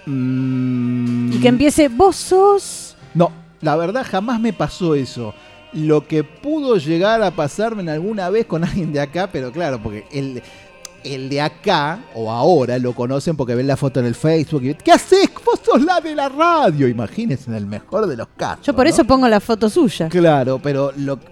Mm, 0.07 1.34
Y 1.34 1.40
que 1.40 1.48
empiece 1.48 1.88
vos 1.88 2.16
sos 2.16 2.95
No, 3.14 3.32
la 3.62 3.76
verdad 3.76 4.06
jamás 4.10 4.40
me 4.40 4.52
pasó 4.52 4.95
eso. 4.95 5.36
Lo 5.74 6.07
que 6.07 6.24
pudo 6.24 6.78
llegar 6.78 7.22
a 7.22 7.32
pasarme 7.32 7.84
en 7.84 7.90
alguna 7.90 8.32
vez 8.32 8.48
con 8.48 8.64
alguien 8.64 8.91
de 8.91 9.02
acá, 9.02 9.30
pero 9.32 9.52
claro, 9.52 9.80
porque 9.80 10.06
el, 10.12 10.41
el 11.06 11.30
de 11.30 11.40
acá 11.41 11.99
o 12.15 12.32
ahora 12.32 12.77
lo 12.80 12.94
conocen 12.94 13.38
porque 13.38 13.56
ven 13.56 13.68
la 13.68 13.77
foto 13.77 13.99
en 13.99 14.07
el 14.07 14.15
Facebook 14.15 14.64
y 14.64 14.73
¿qué 14.73 14.91
haces? 14.91 15.30
Vos 15.45 15.60
sos 15.64 15.82
la 15.82 16.02
de 16.02 16.15
la 16.15 16.27
radio. 16.30 16.88
Imagínense 16.88 17.49
en 17.49 17.56
el 17.56 17.65
mejor 17.65 18.07
de 18.07 18.18
los 18.18 18.27
casos. 18.36 18.65
Yo 18.65 18.76
por 18.76 18.86
¿no? 18.86 18.90
eso 18.90 19.06
pongo 19.06 19.27
la 19.27 19.40
foto 19.40 19.69
suya. 19.69 20.10
Claro, 20.10 20.60
pero 20.61 20.91
lo... 20.98 21.19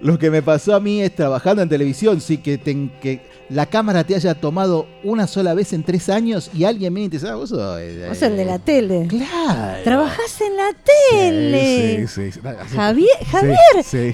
lo 0.00 0.18
que 0.18 0.30
me 0.30 0.42
pasó 0.42 0.74
a 0.76 0.80
mí 0.80 1.00
es 1.02 1.14
trabajando 1.14 1.62
en 1.62 1.68
televisión, 1.68 2.20
sí 2.20 2.38
que, 2.38 2.58
ten- 2.58 2.92
que 3.00 3.20
la 3.50 3.64
cámara 3.66 4.04
te 4.04 4.14
haya 4.14 4.34
tomado 4.34 4.86
una 5.04 5.26
sola 5.26 5.54
vez 5.54 5.72
en 5.72 5.82
tres 5.82 6.08
años 6.10 6.50
y 6.54 6.64
alguien 6.64 6.94
te 6.94 7.08
dice, 7.16 7.28
"Ah, 7.28 7.34
vos 7.36 7.48
sos... 7.48 7.78
eh, 7.80 8.04
Vos 8.08 8.20
el 8.22 8.36
de 8.36 8.44
la 8.44 8.58
tele. 8.58 9.06
Claro. 9.08 9.82
Trabajás 9.84 10.40
en 10.42 10.56
la 10.56 10.70
tele. 10.84 12.06
Sí, 12.08 12.30
sí, 12.30 12.32
sí. 12.32 12.40
Javier, 12.74 13.08
Javier, 13.30 13.56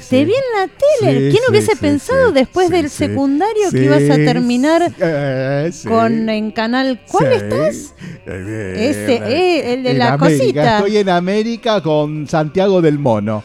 te 0.09 0.24
vi 0.24 0.32
en 0.32 0.61
la 0.61 0.69
tele. 0.69 1.31
¿Quién 1.31 1.43
hubiese 1.51 1.74
pensado 1.77 2.31
después 2.32 2.70
del 2.70 2.89
secundario 2.90 3.70
que 3.73 3.85
ibas 3.85 4.02
a 4.11 4.15
terminar 4.16 4.93
Eh, 5.01 5.70
con 5.89 6.28
en 6.28 6.51
canal? 6.52 7.01
¿Cuál 7.11 7.32
estás? 7.32 7.94
Eh, 8.27 8.89
Ese, 8.90 9.15
eh, 9.16 9.74
el 9.74 9.82
de 9.82 9.90
en 9.90 9.98
la 9.98 10.12
América. 10.12 10.39
cosita. 10.44 10.77
Estoy 10.78 10.97
en 10.98 11.09
América 11.09 11.81
con 11.82 12.27
Santiago 12.28 12.81
del 12.81 12.98
Mono. 12.98 13.43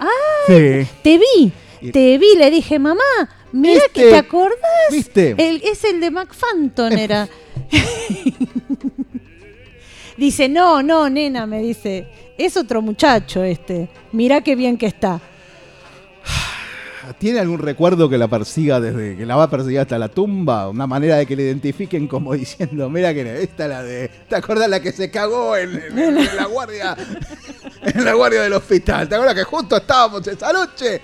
Ah, 0.00 0.08
te 0.48 1.18
vi, 1.18 1.52
te 1.92 2.18
vi, 2.18 2.34
le 2.36 2.50
dije, 2.50 2.78
mamá, 2.78 3.02
mira 3.52 3.82
que 3.92 4.10
te 4.10 4.16
acordás. 4.16 4.58
¿Viste? 4.90 5.34
El- 5.38 5.62
es 5.64 5.82
el 5.84 6.00
de 6.00 6.10
McFanton, 6.10 6.92
era. 6.92 7.28
dice, 10.16 10.48
no, 10.48 10.82
no, 10.82 11.08
nena, 11.08 11.46
me 11.46 11.60
dice, 11.60 12.06
es 12.38 12.56
otro 12.56 12.82
muchacho 12.82 13.42
este. 13.42 13.88
Mirá 14.12 14.40
qué 14.42 14.56
bien 14.56 14.76
que 14.76 14.86
está. 14.86 15.20
¿Tiene 17.18 17.40
algún 17.40 17.58
recuerdo 17.58 18.08
que 18.08 18.16
la 18.18 18.28
persiga 18.28 18.78
desde 18.78 19.16
que 19.16 19.26
la 19.26 19.34
va 19.34 19.44
a 19.44 19.50
perseguir 19.50 19.80
hasta 19.80 19.98
la 19.98 20.08
tumba? 20.08 20.68
Una 20.68 20.86
manera 20.86 21.16
de 21.16 21.26
que 21.26 21.34
le 21.34 21.42
identifiquen 21.42 22.06
como 22.06 22.34
diciendo, 22.34 22.88
mira 22.88 23.12
que 23.12 23.42
esta 23.42 23.64
es 23.64 23.68
la 23.70 23.82
de. 23.82 24.08
¿Te 24.28 24.36
acuerdas 24.36 24.68
la 24.68 24.80
que 24.80 24.92
se 24.92 25.10
cagó 25.10 25.56
en, 25.56 25.74
en- 25.76 25.98
en 26.18 26.36
la 26.36 26.44
guardia? 26.46 26.96
En 27.82 28.04
la 28.04 28.12
guardia 28.12 28.42
del 28.42 28.52
hospital. 28.52 29.08
¿Te 29.08 29.14
acuerdas 29.14 29.34
que 29.34 29.44
justo 29.44 29.78
estábamos 29.78 30.26
esa 30.26 30.52
noche? 30.52 31.00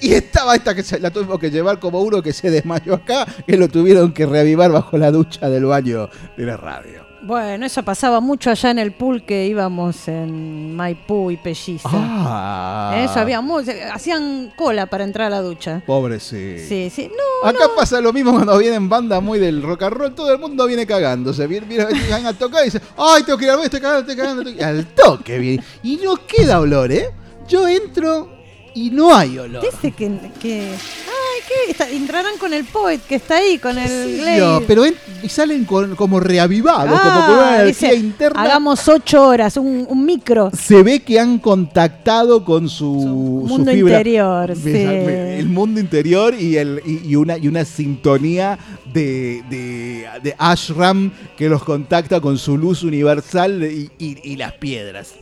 Y 0.00 0.12
estaba 0.14 0.54
esta 0.54 0.74
que 0.74 0.82
se, 0.82 0.98
la 1.00 1.10
tuvimos 1.10 1.38
que 1.38 1.50
llevar 1.50 1.78
como 1.78 2.00
uno 2.02 2.22
que 2.22 2.32
se 2.32 2.50
desmayó 2.50 2.94
acá, 2.94 3.26
que 3.46 3.56
lo 3.56 3.68
tuvieron 3.68 4.12
que 4.12 4.26
reavivar 4.26 4.70
bajo 4.70 4.96
la 4.96 5.10
ducha 5.10 5.48
del 5.50 5.64
baño 5.64 6.08
de 6.36 6.44
la 6.44 6.56
radio. 6.56 7.06
Bueno, 7.20 7.66
eso 7.66 7.82
pasaba 7.82 8.20
mucho 8.20 8.48
allá 8.48 8.70
en 8.70 8.78
el 8.78 8.92
pool 8.92 9.24
que 9.26 9.44
íbamos 9.46 10.06
en 10.06 10.76
Maipú 10.76 11.32
y 11.32 11.36
Pelliza. 11.36 11.88
Ah. 11.92 12.94
Eso 13.04 13.18
había 13.18 13.40
mu- 13.40 13.58
hacían 13.92 14.52
cola 14.56 14.86
para 14.86 15.02
entrar 15.02 15.26
a 15.26 15.30
la 15.30 15.40
ducha. 15.40 15.82
Pobre 15.84 16.20
sí. 16.20 16.58
Sí, 16.60 16.90
sí. 16.94 17.10
No, 17.10 17.48
Acá 17.48 17.64
pasa 17.76 18.00
lo 18.00 18.12
mismo 18.12 18.32
cuando 18.32 18.56
vienen 18.58 18.88
bandas 18.88 19.20
muy 19.20 19.40
del 19.40 19.62
rock 19.64 19.82
and 19.82 19.94
roll, 19.96 20.14
todo 20.14 20.32
el 20.32 20.38
mundo 20.38 20.64
viene 20.66 20.86
cagándose. 20.86 21.48
Viene, 21.48 21.66
viene, 21.66 21.86
vienen 21.86 22.24
a 22.26 22.34
tocar 22.34 22.62
y 22.62 22.66
dice, 22.66 22.80
ay, 22.96 23.24
tengo 23.24 23.36
que 23.36 23.46
ir 23.46 23.50
al 23.50 23.56
baño, 23.56 23.64
estoy 23.66 23.80
cagando, 23.80 24.00
estoy 24.02 24.16
cagando. 24.16 24.42
estoy-". 24.42 24.60
Y 24.60 24.62
al 24.62 24.86
toque 24.94 25.38
viene. 25.40 25.64
Y 25.82 25.96
no 25.96 26.14
queda 26.24 26.60
olor, 26.60 26.92
¿eh? 26.92 27.10
Yo 27.48 27.66
entro 27.66 28.37
y 28.86 28.90
no 28.90 29.14
hay 29.14 29.38
olor. 29.38 29.62
Dice 29.64 29.90
que, 29.92 30.06
que 30.40 30.60
ay, 30.70 31.40
¿qué? 31.48 31.70
Está- 31.72 31.88
entrarán 31.90 32.36
con 32.38 32.52
el 32.54 32.64
poet 32.64 33.00
que 33.08 33.16
está 33.16 33.36
ahí, 33.36 33.58
con 33.58 33.76
el 33.78 34.62
pero 34.66 34.84
en- 34.84 34.94
y 35.22 35.28
salen 35.28 35.64
con- 35.64 35.96
como 35.96 36.20
reavivados, 36.20 37.00
como 37.00 37.20
con 37.26 37.34
una 37.34 37.48
Ah, 37.50 37.62
energía 37.62 37.90
dice, 37.90 38.00
interna. 38.00 38.40
hagamos 38.42 38.86
ocho 38.88 39.26
horas, 39.26 39.56
un, 39.56 39.86
un 39.88 40.04
micro. 40.04 40.50
Se 40.56 40.82
ve 40.82 41.00
que 41.00 41.18
han 41.18 41.38
contactado 41.38 42.44
con 42.44 42.68
su, 42.68 42.76
su 43.02 43.08
mundo 43.48 43.72
fibra- 43.72 43.98
interior, 43.98 44.54
sí. 44.56 44.70
El 44.76 45.48
mundo 45.48 45.80
interior 45.80 46.34
y, 46.38 46.56
el, 46.56 46.80
y, 46.86 47.08
y 47.08 47.16
una, 47.16 47.36
y 47.38 47.48
una 47.48 47.64
sintonía 47.64 48.58
de, 48.92 49.42
de, 49.50 50.06
de 50.22 50.34
ashram 50.38 51.10
que 51.36 51.48
los 51.48 51.62
contacta 51.64 52.20
con 52.20 52.38
su 52.38 52.56
luz 52.56 52.82
universal 52.82 53.62
y, 53.64 53.90
y- 53.98 54.18
y 54.22 54.36
las 54.36 54.52
piedras. 54.54 55.14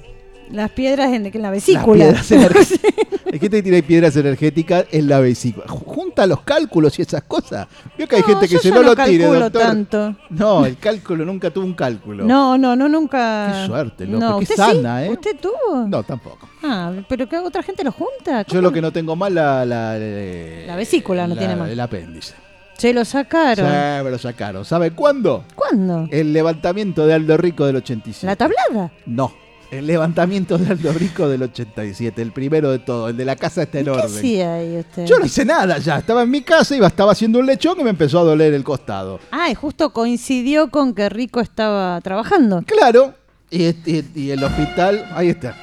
Las 0.50 0.70
piedras 0.70 1.12
en, 1.12 1.26
en 1.26 1.32
la 1.34 1.38
Las 1.50 1.52
vesícula. 1.52 2.04
piedras 2.04 2.30
energéticas. 2.30 2.80
Es 3.26 3.40
que 3.40 3.50
te 3.50 3.60
tiene 3.62 3.82
piedras 3.82 4.16
energéticas 4.16 4.86
en 4.92 5.08
la 5.08 5.18
vesícula. 5.18 5.66
Junta 5.68 6.26
los 6.26 6.40
cálculos 6.42 6.96
y 6.98 7.02
esas 7.02 7.22
cosas. 7.24 7.66
Veo 7.98 8.06
que 8.06 8.16
hay 8.16 8.22
No, 8.22 8.28
gente 8.28 8.48
que 8.48 8.56
ya 8.62 8.70
no 8.70 8.76
no 8.76 8.82
lo 8.82 8.96
tire, 8.96 9.24
doctor. 9.26 9.60
tanto. 9.62 10.16
No, 10.30 10.64
el 10.64 10.78
cálculo 10.78 11.24
nunca 11.24 11.50
tuvo 11.50 11.66
un 11.66 11.74
cálculo. 11.74 12.24
No, 12.24 12.56
no, 12.56 12.76
no, 12.76 12.88
nunca. 12.88 13.50
Qué 13.62 13.66
suerte, 13.66 14.06
López, 14.06 14.20
No, 14.20 14.38
qué 14.38 14.44
¿usted 14.44 14.54
sana, 14.56 15.00
sí? 15.02 15.06
¿eh? 15.08 15.10
¿Usted 15.10 15.36
tuvo? 15.40 15.86
No, 15.88 16.02
tampoco. 16.04 16.48
Ah, 16.62 16.92
pero 17.08 17.28
que 17.28 17.36
otra 17.36 17.62
gente 17.64 17.82
lo 17.84 17.90
junta. 17.92 18.42
Yo 18.46 18.62
lo 18.62 18.72
que 18.72 18.80
no 18.80 18.92
tengo 18.92 19.16
mal 19.16 19.34
la... 19.34 19.66
La, 19.66 19.98
La 19.98 20.76
vesícula 20.76 21.26
no 21.26 21.34
la- 21.34 21.40
tiene 21.40 21.56
mal. 21.56 21.68
El 21.68 21.80
apéndice. 21.80 22.34
Se 22.78 22.94
lo 22.94 23.04
sacaron. 23.04 23.66
Sí, 23.66 24.04
me 24.04 24.10
lo 24.10 24.18
sacaron. 24.18 24.64
¿Sabe 24.64 24.92
cuándo? 24.92 25.44
¿Cuándo? 25.54 26.06
El 26.12 26.32
levantamiento 26.32 27.06
de 27.06 27.14
Aldo 27.14 27.36
Rico 27.36 27.66
del 27.66 27.76
87. 27.76 28.24
¿La 28.26 28.36
tablada? 28.36 28.92
No. 29.04 29.32
El 29.70 29.86
levantamiento 29.88 30.58
de 30.58 30.70
Aldo 30.72 30.92
Rico 30.92 31.28
del 31.28 31.42
87, 31.42 32.22
el 32.22 32.30
primero 32.32 32.70
de 32.70 32.78
todo, 32.78 33.08
el 33.08 33.16
de 33.16 33.24
la 33.24 33.34
casa 33.34 33.62
está 33.64 33.78
en 33.80 33.84
¿Qué 33.86 33.90
orden. 33.90 34.04
hacía 34.06 34.54
ahí 34.54 34.78
usted? 34.78 35.06
Yo 35.06 35.18
no 35.18 35.26
hice 35.26 35.44
nada 35.44 35.78
ya, 35.78 35.98
estaba 35.98 36.22
en 36.22 36.30
mi 36.30 36.42
casa, 36.42 36.76
iba, 36.76 36.86
estaba 36.86 37.12
haciendo 37.12 37.40
un 37.40 37.46
lechón 37.46 37.78
y 37.80 37.82
me 37.82 37.90
empezó 37.90 38.20
a 38.20 38.22
doler 38.22 38.54
el 38.54 38.62
costado. 38.62 39.18
Ah, 39.32 39.50
y 39.50 39.54
justo 39.54 39.90
coincidió 39.92 40.70
con 40.70 40.94
que 40.94 41.08
Rico 41.08 41.40
estaba 41.40 42.00
trabajando. 42.00 42.62
Claro. 42.64 43.14
Y, 43.50 43.64
y- 43.64 44.04
y 44.14 44.30
el 44.30 44.42
hospital, 44.44 45.04
ahí 45.14 45.30
está. 45.30 45.54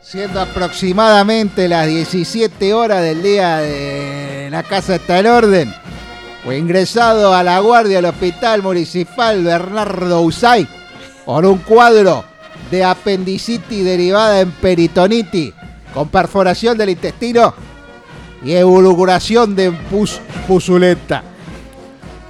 Siendo 0.00 0.40
aproximadamente 0.40 1.68
las 1.68 1.86
17 1.88 2.72
horas 2.72 3.02
del 3.02 3.22
día 3.22 3.58
de 3.58 4.48
la 4.50 4.62
casa 4.62 4.94
está 4.94 5.18
en 5.18 5.26
orden. 5.26 5.74
Fue 6.44 6.56
ingresado 6.56 7.34
a 7.34 7.42
la 7.42 7.58
guardia 7.58 7.96
del 7.96 8.06
hospital 8.06 8.62
municipal 8.62 9.42
Bernardo 9.42 10.22
Usay 10.22 10.66
por 11.26 11.44
un 11.44 11.58
cuadro 11.58 12.24
de 12.70 12.84
apendicitis 12.84 13.84
derivada 13.84 14.40
en 14.40 14.50
peritonitis 14.50 15.52
con 15.94 16.08
perforación 16.08 16.76
del 16.76 16.90
intestino 16.90 17.54
y 18.44 18.52
evolucuración 18.52 19.56
de 19.56 19.72
pus 19.72 20.20
pusulenta. 20.46 21.22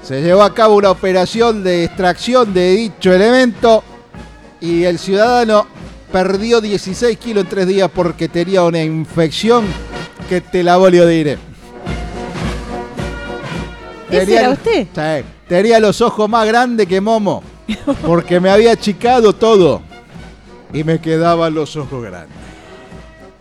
Se 0.03 0.23
llevó 0.23 0.43
a 0.43 0.55
cabo 0.55 0.77
una 0.77 0.91
operación 0.91 1.63
de 1.63 1.85
extracción 1.85 2.55
de 2.55 2.71
dicho 2.71 3.13
elemento 3.13 3.85
y 4.61 4.85
el 4.85 4.99
ciudadano 4.99 5.67
perdió 6.11 6.61
16 6.61 7.19
kilos 7.19 7.45
en 7.45 7.51
tres 7.51 7.67
días 7.67 7.91
porque 7.95 8.29
tenía 8.29 8.63
una 8.63 8.83
infección 8.83 9.67
que 10.29 10.41
te 10.41 10.63
la 10.63 10.77
volvió 10.77 11.03
a 11.03 11.07
dire. 11.07 11.39
¿Ese 14.11 14.37
era 14.37 14.51
usted? 14.51 14.87
Sí, 14.95 15.27
tenía 15.47 15.79
los 15.79 16.01
ojos 16.01 16.29
más 16.31 16.47
grandes 16.47 16.87
que 16.87 17.01
Momo 17.01 17.43
porque 18.07 18.41
me 18.41 18.49
había 18.49 18.73
achicado 18.73 19.35
todo 19.35 19.83
y 20.73 20.85
me 20.85 21.01
quedaban 21.01 21.55
los 21.55 21.77
ojos 21.77 22.03
grandes. 22.03 22.37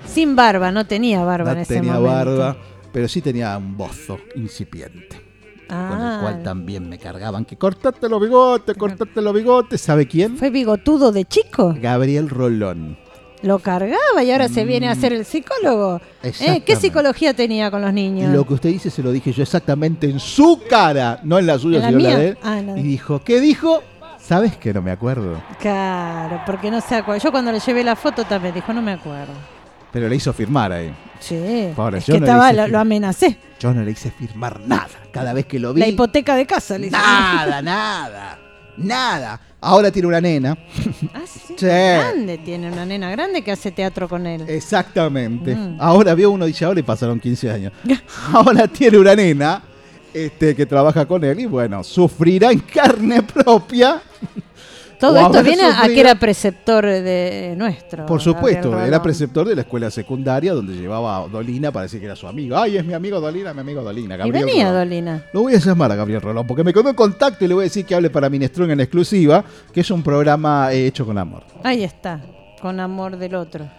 Sin 0.06 0.36
barba, 0.36 0.72
no 0.72 0.86
tenía 0.86 1.24
barba 1.24 1.52
en 1.52 1.58
No 1.58 1.62
ese 1.64 1.74
tenía 1.76 1.94
momento. 1.94 2.38
barba, 2.38 2.58
pero 2.92 3.08
sí 3.08 3.22
tenía 3.22 3.58
un 3.58 3.76
bozo 3.78 4.18
incipiente. 4.36 5.22
Con 5.68 5.76
el 5.78 5.84
Ah, 6.08 6.20
cual 6.22 6.44
también 6.44 6.88
me 6.88 6.98
cargaban 6.98 7.44
que 7.44 7.58
cortate 7.58 8.08
los 8.08 8.22
bigotes, 8.22 8.78
cortate 8.78 9.22
los 9.22 9.34
bigotes. 9.34 9.82
¿Sabe 9.82 10.08
quién? 10.08 10.38
¿Fue 10.38 10.50
bigotudo 10.50 11.12
de 11.12 11.26
chico? 11.26 11.76
Gabriel 11.82 12.30
Rolón. 12.30 12.98
Lo 13.44 13.60
cargaba 13.60 14.24
y 14.24 14.32
ahora 14.32 14.48
se 14.48 14.64
viene 14.66 14.88
a 14.88 14.96
ser 14.96 15.12
el 15.14 15.26
psicólogo. 15.26 16.00
¿Eh? 16.24 16.64
¿Qué 16.66 16.76
psicología 16.78 17.34
tenía 17.36 17.70
con 17.70 17.82
los 17.82 17.94
niños? 17.94 18.34
Lo 18.34 18.48
que 18.48 18.54
usted 18.56 18.70
dice 18.70 18.90
se 18.90 19.04
lo 19.04 19.12
dije 19.12 19.32
yo 19.34 19.44
exactamente 19.44 20.10
en 20.10 20.20
su 20.22 20.62
cara, 20.70 21.20
no 21.24 21.38
en 21.38 21.46
la 21.46 21.60
suya, 21.60 21.78
¿En 21.78 21.84
la 21.84 21.88
sino 21.90 22.00
en 22.00 22.04
la 22.06 22.10
mía? 22.10 22.18
de 22.18 22.28
él. 22.30 22.38
Ah, 22.42 22.62
la 22.66 22.74
de- 22.74 22.80
Y 22.80 22.84
dijo, 22.84 23.22
¿qué 23.24 23.40
dijo? 23.42 23.84
¿Sabes 24.28 24.58
que 24.58 24.74
no 24.74 24.82
me 24.82 24.92
acuerdo? 24.92 25.42
Claro, 25.58 26.42
porque 26.46 26.70
no 26.70 26.82
se 26.82 26.96
acuerda. 26.96 27.24
Yo 27.24 27.32
cuando 27.32 27.50
le 27.50 27.62
llevé 27.62 27.82
la 27.82 27.96
foto 27.96 28.26
también 28.26 28.54
dijo, 28.54 28.74
no 28.74 28.82
me 28.82 28.92
acuerdo. 28.92 29.32
Pero 29.94 30.10
le 30.10 30.18
hizo 30.18 30.34
firmar 30.34 30.70
ahí. 30.74 30.94
Sí. 31.22 31.70
Pobre, 31.74 32.00
es 32.00 32.06
yo 32.06 32.16
que 32.16 32.20
no 32.20 32.26
le 32.26 32.32
estaba, 32.34 32.52
hice 32.52 32.62
lo, 32.64 32.68
lo 32.68 32.80
amenacé. 32.80 33.38
Yo 33.58 33.74
no 33.74 33.84
le 33.84 33.92
hice 33.92 34.12
firmar 34.12 34.60
nada. 34.60 34.90
Cada 35.14 35.32
vez 35.32 35.46
que 35.46 35.60
lo 35.60 35.74
vi. 35.74 35.80
La 35.80 35.88
hipoteca 35.88 36.36
de 36.36 36.46
casa 36.46 36.78
le 36.78 36.88
hice. 36.88 36.98
Nada, 36.98 37.62
nada. 37.62 38.38
Nada. 38.76 39.40
Ahora 39.62 39.92
tiene 39.92 40.10
una 40.10 40.20
nena. 40.20 40.58
Ah, 41.14 41.22
sí. 41.26 41.40
Sí. 41.58 41.66
Grande, 41.66 42.38
tiene 42.38 42.72
una 42.72 42.86
nena 42.86 43.10
grande 43.10 43.42
que 43.42 43.52
hace 43.52 43.72
teatro 43.72 44.08
con 44.08 44.28
él. 44.28 44.44
Exactamente. 44.48 45.56
Mm. 45.56 45.78
Ahora 45.80 46.14
vio 46.14 46.30
uno 46.30 46.46
dice, 46.46 46.66
ahora 46.66 46.76
le 46.76 46.84
pasaron 46.84 47.20
15 47.20 47.50
años. 47.50 47.74
ahora 48.34 48.68
tiene 48.68 49.00
una 49.00 49.16
nena 49.16 49.64
este, 50.26 50.56
que 50.56 50.66
trabaja 50.66 51.06
con 51.06 51.24
él 51.24 51.40
y 51.40 51.46
bueno, 51.46 51.84
sufrirá 51.84 52.52
en 52.52 52.60
carne 52.60 53.22
propia. 53.22 54.02
Todo 55.00 55.18
esto 55.18 55.44
viene 55.44 55.64
a 55.64 55.88
que 55.88 56.00
era 56.00 56.16
preceptor 56.16 56.84
de 56.84 57.54
nuestro. 57.56 58.06
Por 58.08 58.20
supuesto, 58.20 58.82
era 58.82 59.02
preceptor 59.02 59.48
de 59.48 59.56
la 59.56 59.62
escuela 59.62 59.92
secundaria 59.92 60.54
donde 60.54 60.74
llevaba 60.74 61.18
a 61.18 61.28
Dolina 61.28 61.72
para 61.72 61.84
decir 61.84 62.00
que 62.00 62.08
era 62.08 62.16
su 62.16 62.28
amigo. 62.28 62.58
Ay, 62.58 62.78
es 62.78 62.86
mi 62.86 62.94
amigo 62.94 63.20
Dolina, 63.20 63.54
mi 63.54 63.60
amigo 63.60 63.84
Dolina. 63.84 64.16
Y 64.16 64.18
Gabriel 64.18 64.46
venía 64.46 64.70
Rolón. 64.70 64.90
Dolina. 64.90 65.26
Lo 65.34 65.42
voy 65.42 65.54
a 65.54 65.60
llamar 65.60 65.92
a 65.92 65.96
Gabriel 65.96 66.22
Rolón 66.22 66.48
porque 66.48 66.64
me 66.64 66.74
quedó 66.74 66.90
en 66.90 66.96
contacto 66.96 67.46
y 67.46 67.48
le 67.48 67.54
voy 67.54 67.64
a 67.64 67.66
decir 67.66 67.86
que 67.86 67.94
hable 67.94 68.10
para 68.10 68.30
Minestrón 68.30 68.72
en 68.72 68.80
exclusiva, 68.80 69.44
que 69.72 69.82
es 69.82 69.92
un 69.92 70.02
programa 70.02 70.74
eh, 70.74 70.88
hecho 70.88 71.06
con 71.06 71.18
amor. 71.18 71.44
Ahí 71.64 71.84
está, 71.84 72.20
con 72.60 72.80
amor 72.80 73.18
del 73.18 73.36
otro. 73.36 73.70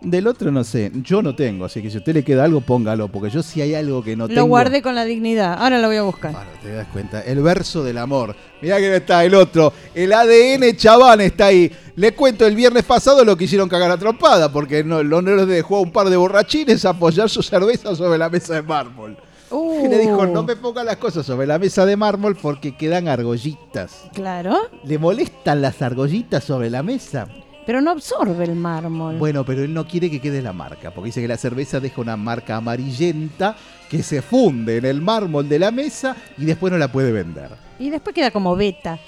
Del 0.00 0.28
otro 0.28 0.52
no 0.52 0.62
sé, 0.62 0.92
yo 1.02 1.22
no 1.22 1.34
tengo, 1.34 1.64
así 1.64 1.82
que 1.82 1.90
si 1.90 1.96
a 1.96 1.98
usted 1.98 2.14
le 2.14 2.22
queda 2.22 2.44
algo, 2.44 2.60
póngalo, 2.60 3.08
porque 3.08 3.30
yo 3.30 3.42
si 3.42 3.60
hay 3.60 3.74
algo 3.74 4.02
que 4.02 4.14
no 4.14 4.28
Lo 4.28 4.34
tengo. 4.34 4.46
guardé 4.46 4.80
con 4.80 4.94
la 4.94 5.04
dignidad. 5.04 5.54
Ahora 5.58 5.80
lo 5.80 5.88
voy 5.88 5.96
a 5.96 6.02
buscar. 6.02 6.34
Te 6.62 6.72
das 6.72 6.86
cuenta, 6.92 7.20
el 7.22 7.42
verso 7.42 7.82
del 7.82 7.98
amor. 7.98 8.36
Mirá 8.62 8.78
que 8.78 8.88
no 8.90 8.94
está 8.94 9.24
el 9.24 9.34
otro. 9.34 9.72
El 9.94 10.12
ADN 10.12 10.76
chabán 10.76 11.20
está 11.20 11.46
ahí. 11.46 11.72
Le 11.96 12.12
cuento, 12.12 12.46
el 12.46 12.54
viernes 12.54 12.84
pasado 12.84 13.24
lo 13.24 13.36
quisieron 13.36 13.68
cagar 13.68 13.90
a 13.90 13.96
trompada, 13.96 14.52
porque 14.52 14.84
no, 14.84 15.02
no 15.02 15.20
les 15.20 15.48
dejó 15.48 15.78
a 15.78 15.80
un 15.80 15.90
par 15.90 16.08
de 16.10 16.16
borrachines 16.16 16.84
apoyar 16.84 17.28
su 17.28 17.42
cerveza 17.42 17.96
sobre 17.96 18.18
la 18.18 18.28
mesa 18.28 18.54
de 18.54 18.62
mármol. 18.62 19.16
Uh. 19.50 19.84
Y 19.84 19.88
le 19.88 19.98
dijo, 19.98 20.26
no 20.26 20.44
me 20.44 20.54
pongan 20.54 20.86
las 20.86 20.98
cosas 20.98 21.26
sobre 21.26 21.46
la 21.46 21.58
mesa 21.58 21.84
de 21.86 21.96
mármol 21.96 22.36
porque 22.36 22.76
quedan 22.76 23.08
argollitas. 23.08 24.04
Claro, 24.14 24.56
¿Le 24.84 24.98
molestan 24.98 25.60
las 25.60 25.82
argollitas 25.82 26.44
sobre 26.44 26.70
la 26.70 26.82
mesa? 26.84 27.26
Pero 27.68 27.82
no 27.82 27.90
absorbe 27.90 28.44
el 28.44 28.54
mármol. 28.54 29.16
Bueno, 29.18 29.44
pero 29.44 29.62
él 29.62 29.74
no 29.74 29.86
quiere 29.86 30.10
que 30.10 30.20
quede 30.22 30.40
la 30.40 30.54
marca, 30.54 30.90
porque 30.90 31.08
dice 31.08 31.20
que 31.20 31.28
la 31.28 31.36
cerveza 31.36 31.80
deja 31.80 32.00
una 32.00 32.16
marca 32.16 32.56
amarillenta 32.56 33.54
que 33.90 34.02
se 34.02 34.22
funde 34.22 34.78
en 34.78 34.86
el 34.86 35.02
mármol 35.02 35.46
de 35.50 35.58
la 35.58 35.70
mesa 35.70 36.16
y 36.38 36.46
después 36.46 36.72
no 36.72 36.78
la 36.78 36.90
puede 36.90 37.12
vender. 37.12 37.50
Y 37.78 37.90
después 37.90 38.14
queda 38.14 38.30
como 38.30 38.56
beta. 38.56 38.98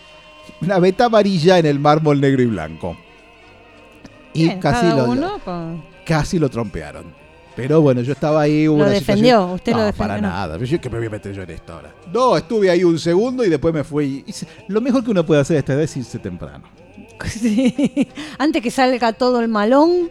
Una 0.61 0.79
veta 0.79 1.07
amarilla 1.07 1.59
en 1.59 1.65
el 1.65 1.79
mármol 1.79 2.21
negro 2.21 2.43
y 2.43 2.47
blanco. 2.47 2.99
Y 4.35 4.45
Bien, 4.45 4.61
casi 4.61 4.87
cada 4.89 5.07
lo, 5.07 5.11
uno 5.13 5.39
con- 5.43 5.83
casi 6.05 6.39
lo 6.39 6.51
trompearon. 6.51 7.07
Pero 7.57 7.81
bueno, 7.81 8.03
yo 8.03 8.13
estaba 8.13 8.43
ahí. 8.43 8.69
hubo 8.69 8.77
Lo 8.79 8.85
una 8.85 8.93
defendió, 8.93 9.25
situación- 9.25 9.55
usted 9.55 9.73
lo 9.73 9.79
no, 9.79 9.85
defendió, 9.87 10.07
para 10.09 10.21
no. 10.21 10.29
nada. 10.29 10.59
Yo 10.59 10.81
que 10.81 10.89
me 10.91 10.99
voy 10.99 11.07
a 11.07 11.11
meter 11.11 11.33
yo 11.35 11.43
en 11.43 11.51
esto 11.51 11.73
ahora. 11.73 11.95
No, 12.13 12.37
estuve 12.37 12.71
ahí 12.71 12.85
un 12.85 12.99
segundo 12.99 13.45
y 13.45 13.49
después 13.49 13.73
me 13.75 13.85
fui. 13.85 14.25
Lo 14.69 14.81
mejor 14.81 15.03
que 15.03 15.11
uno 15.11 15.25
puede 15.25 15.41
hacer 15.41 15.57
esta 15.57 15.73
edad 15.73 15.83
es 15.83 15.97
irse 15.97 16.19
temprano. 16.19 16.65
Sí. 17.29 18.09
Antes 18.39 18.63
que 18.63 18.71
salga 18.71 19.13
todo 19.13 19.41
el 19.41 19.49
malón. 19.49 20.11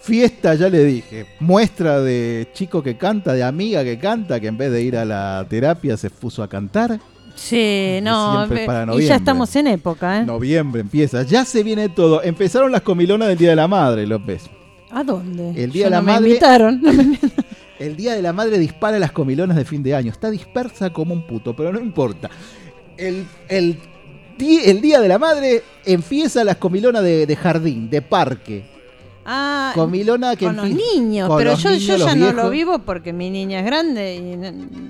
Fiesta, 0.00 0.54
ya 0.56 0.68
le 0.68 0.84
dije. 0.84 1.26
Muestra 1.40 2.00
de 2.00 2.48
chico 2.52 2.82
que 2.82 2.96
canta, 2.96 3.34
de 3.34 3.44
amiga 3.44 3.84
que 3.84 3.98
canta, 3.98 4.40
que 4.40 4.48
en 4.48 4.56
vez 4.58 4.72
de 4.72 4.82
ir 4.82 4.96
a 4.96 5.04
la 5.04 5.46
terapia 5.48 5.96
se 5.96 6.10
puso 6.10 6.42
a 6.42 6.48
cantar. 6.48 6.98
Sí, 7.36 7.98
no. 8.02 8.46
y 8.98 9.04
ya 9.06 9.16
estamos 9.16 9.54
en 9.56 9.68
época, 9.68 10.20
¿eh? 10.20 10.24
Noviembre 10.24 10.80
empieza. 10.82 11.22
Ya 11.22 11.44
se 11.44 11.62
viene 11.62 11.88
todo. 11.88 12.22
Empezaron 12.22 12.72
las 12.72 12.82
comilonas 12.82 13.28
del 13.28 13.38
Día 13.38 13.50
de 13.50 13.56
la 13.56 13.68
Madre, 13.68 14.06
López. 14.06 14.42
¿A 14.90 15.02
dónde? 15.04 15.50
El 15.50 15.70
Día 15.72 15.84
Yo 15.84 15.86
de 15.86 15.90
la 15.90 15.96
no 15.98 16.02
me 16.02 16.12
Madre- 16.12 16.28
invitaron. 16.28 16.82
no 16.82 16.92
me- 16.92 17.18
El 17.78 17.96
Día 17.96 18.14
de 18.14 18.22
la 18.22 18.32
Madre 18.32 18.58
dispara 18.58 18.98
las 18.98 19.12
comilonas 19.12 19.56
de 19.56 19.64
fin 19.64 19.82
de 19.82 19.94
año. 19.94 20.10
Está 20.12 20.30
dispersa 20.30 20.92
como 20.92 21.14
un 21.14 21.26
puto, 21.26 21.56
pero 21.56 21.72
no 21.72 21.80
importa. 21.80 22.28
El, 22.96 23.24
el, 23.48 23.78
el 24.38 24.80
Día 24.80 25.00
de 25.00 25.08
la 25.08 25.18
Madre 25.18 25.62
empieza 25.84 26.44
las 26.44 26.56
comilonas 26.56 27.02
de, 27.02 27.26
de 27.26 27.36
jardín, 27.36 27.88
de 27.90 28.02
parque. 28.02 28.72
Ah, 29.24 29.70
Comilona 29.74 30.34
que 30.34 30.46
con 30.46 30.56
los 30.56 30.68
niños, 30.68 31.28
con 31.28 31.38
pero 31.38 31.52
los 31.52 31.62
yo, 31.62 31.70
niños, 31.70 31.86
yo 31.86 31.98
los 31.98 32.06
ya 32.08 32.14
no 32.16 32.32
lo 32.32 32.50
vivo 32.50 32.80
porque 32.80 33.12
mi 33.12 33.30
niña 33.30 33.60
es 33.60 33.66
grande 33.66 34.16
y 34.16 34.36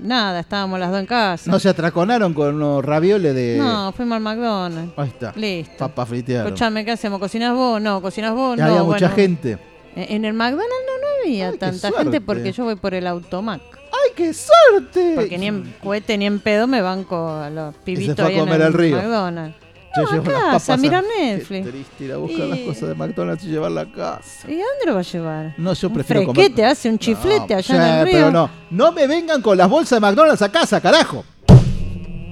nada, 0.07 0.39
estábamos 0.39 0.79
las 0.79 0.89
dos 0.89 0.99
en 1.01 1.05
casa. 1.05 1.51
No 1.51 1.59
se 1.59 1.69
atraconaron 1.69 2.33
con 2.33 2.55
unos 2.55 2.83
ravioles 2.83 3.35
de. 3.35 3.57
No, 3.59 3.91
fuimos 3.91 4.15
al 4.15 4.23
McDonald's. 4.23 4.93
Ahí 4.97 5.09
está. 5.09 5.33
Listo. 5.35 5.73
Papa 5.77 6.05
fritearon. 6.07 6.47
Escuchame, 6.47 6.83
¿qué 6.83 6.91
hacemos? 6.91 7.19
¿Cocinas 7.19 7.53
vos? 7.53 7.79
No, 7.79 8.01
¿cocinas 8.01 8.33
vos? 8.33 8.57
No, 8.57 8.63
Había 8.65 8.83
mucha 8.83 9.07
bueno. 9.09 9.15
gente. 9.15 9.57
En 9.95 10.11
en 10.11 10.25
el 10.25 10.33
McDonald's 10.33 10.67
no, 10.87 10.97
no 10.97 11.07
había 11.23 11.51
tanta 11.59 11.91
gente 11.91 12.19
porque 12.19 12.51
yo 12.51 12.63
voy 12.63 12.75
por 12.75 12.95
el 12.95 13.05
automac. 13.05 13.61
¡Ay, 14.05 14.11
qué 14.15 14.33
suerte! 14.33 15.13
Porque 15.15 15.37
ni 15.37 15.47
en 15.47 15.73
cohete 15.81 16.17
ni 16.17 16.25
en 16.25 16.39
pedo 16.39 16.67
me 16.67 16.81
banco 16.81 17.29
a 17.29 17.49
los 17.49 17.75
pibitos 17.77 18.15
fue 18.25 18.35
a 18.35 18.39
comer 18.39 18.61
al 18.61 18.73
río. 18.73 18.97
McDonald's. 18.97 19.57
Yo 19.95 20.01
No, 20.05 20.11
llevo 20.11 20.29
a 20.29 20.33
las 20.33 20.41
casa, 20.41 20.51
papas 20.53 20.69
a 20.69 20.77
mirar 20.77 21.03
Qué 21.03 21.23
Netflix. 21.35 21.69
triste 21.69 22.03
ir 22.05 22.11
a 22.13 22.17
buscar 22.17 22.45
Y- 22.47 22.49
las 22.49 22.59
cosas 22.61 22.89
de 22.89 22.95
McDonald's 22.95 23.43
y 23.43 23.47
llevarla 23.49 23.81
a 23.81 23.91
casa. 23.91 24.49
¿Y 24.51 24.53
a 24.59 24.65
dónde 24.65 24.85
lo 24.87 24.93
va 24.95 24.99
a 25.01 25.03
llevar? 25.03 25.53
No, 25.57 25.73
yo 25.73 25.87
Un 25.89 25.93
prefiero 25.93 26.21
comer- 26.25 26.35
fresquete, 26.45 26.65
hace 26.65 26.89
un 26.89 26.97
chiflete 26.97 27.53
No, 27.53 27.57
allá 27.59 27.75
en 27.75 27.81
el 27.99 28.05
río. 28.05 28.13
Pero 28.13 28.31
no, 28.31 28.49
no 28.71 28.91
me 28.91 29.05
vengan 29.05 29.39
con 29.43 29.55
las 29.55 29.69
bolsas 29.69 29.97
de 29.97 29.99
McDonald's 29.99 30.41
a 30.41 30.51
casa, 30.51 30.81
carajo. 30.81 31.23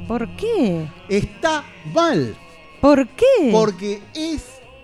¿Por 0.07 0.27
qué? 0.35 0.87
Está 1.07 1.63
mal. 1.93 2.35
¿Por 2.81 3.07
qué? 3.09 3.49
Porque 3.51 4.01
es 4.15 4.43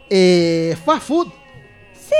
eh, 0.09 0.77
fast 0.85 1.07
food. 1.07 1.27
Sí. 1.93 2.15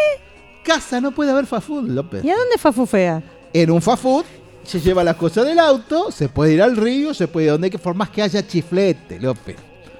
Casa 0.63 0.99
no 0.99 1.11
puede 1.11 1.31
haber 1.31 1.45
fast 1.45 1.67
food, 1.67 1.87
López. 1.89 2.25
¿Y 2.25 2.29
a 2.31 2.35
dónde 2.35 2.57
fafufea? 2.57 3.21
En 3.53 3.71
un 3.71 3.81
fast 3.81 4.01
food 4.03 4.25
se 4.67 4.79
lleva 4.81 5.03
las 5.03 5.15
cosas 5.15 5.45
del 5.45 5.57
auto, 5.59 6.11
se 6.11 6.29
puede 6.29 6.53
ir 6.53 6.61
al 6.61 6.75
río, 6.77 7.13
se 7.13 7.27
puede 7.27 7.45
ir 7.47 7.51
donde 7.53 7.69
que 7.69 7.79
por 7.79 7.95
más 7.95 8.09
que 8.09 8.21
haya 8.21 8.45
chiflete, 8.45 9.19
López. 9.19 9.55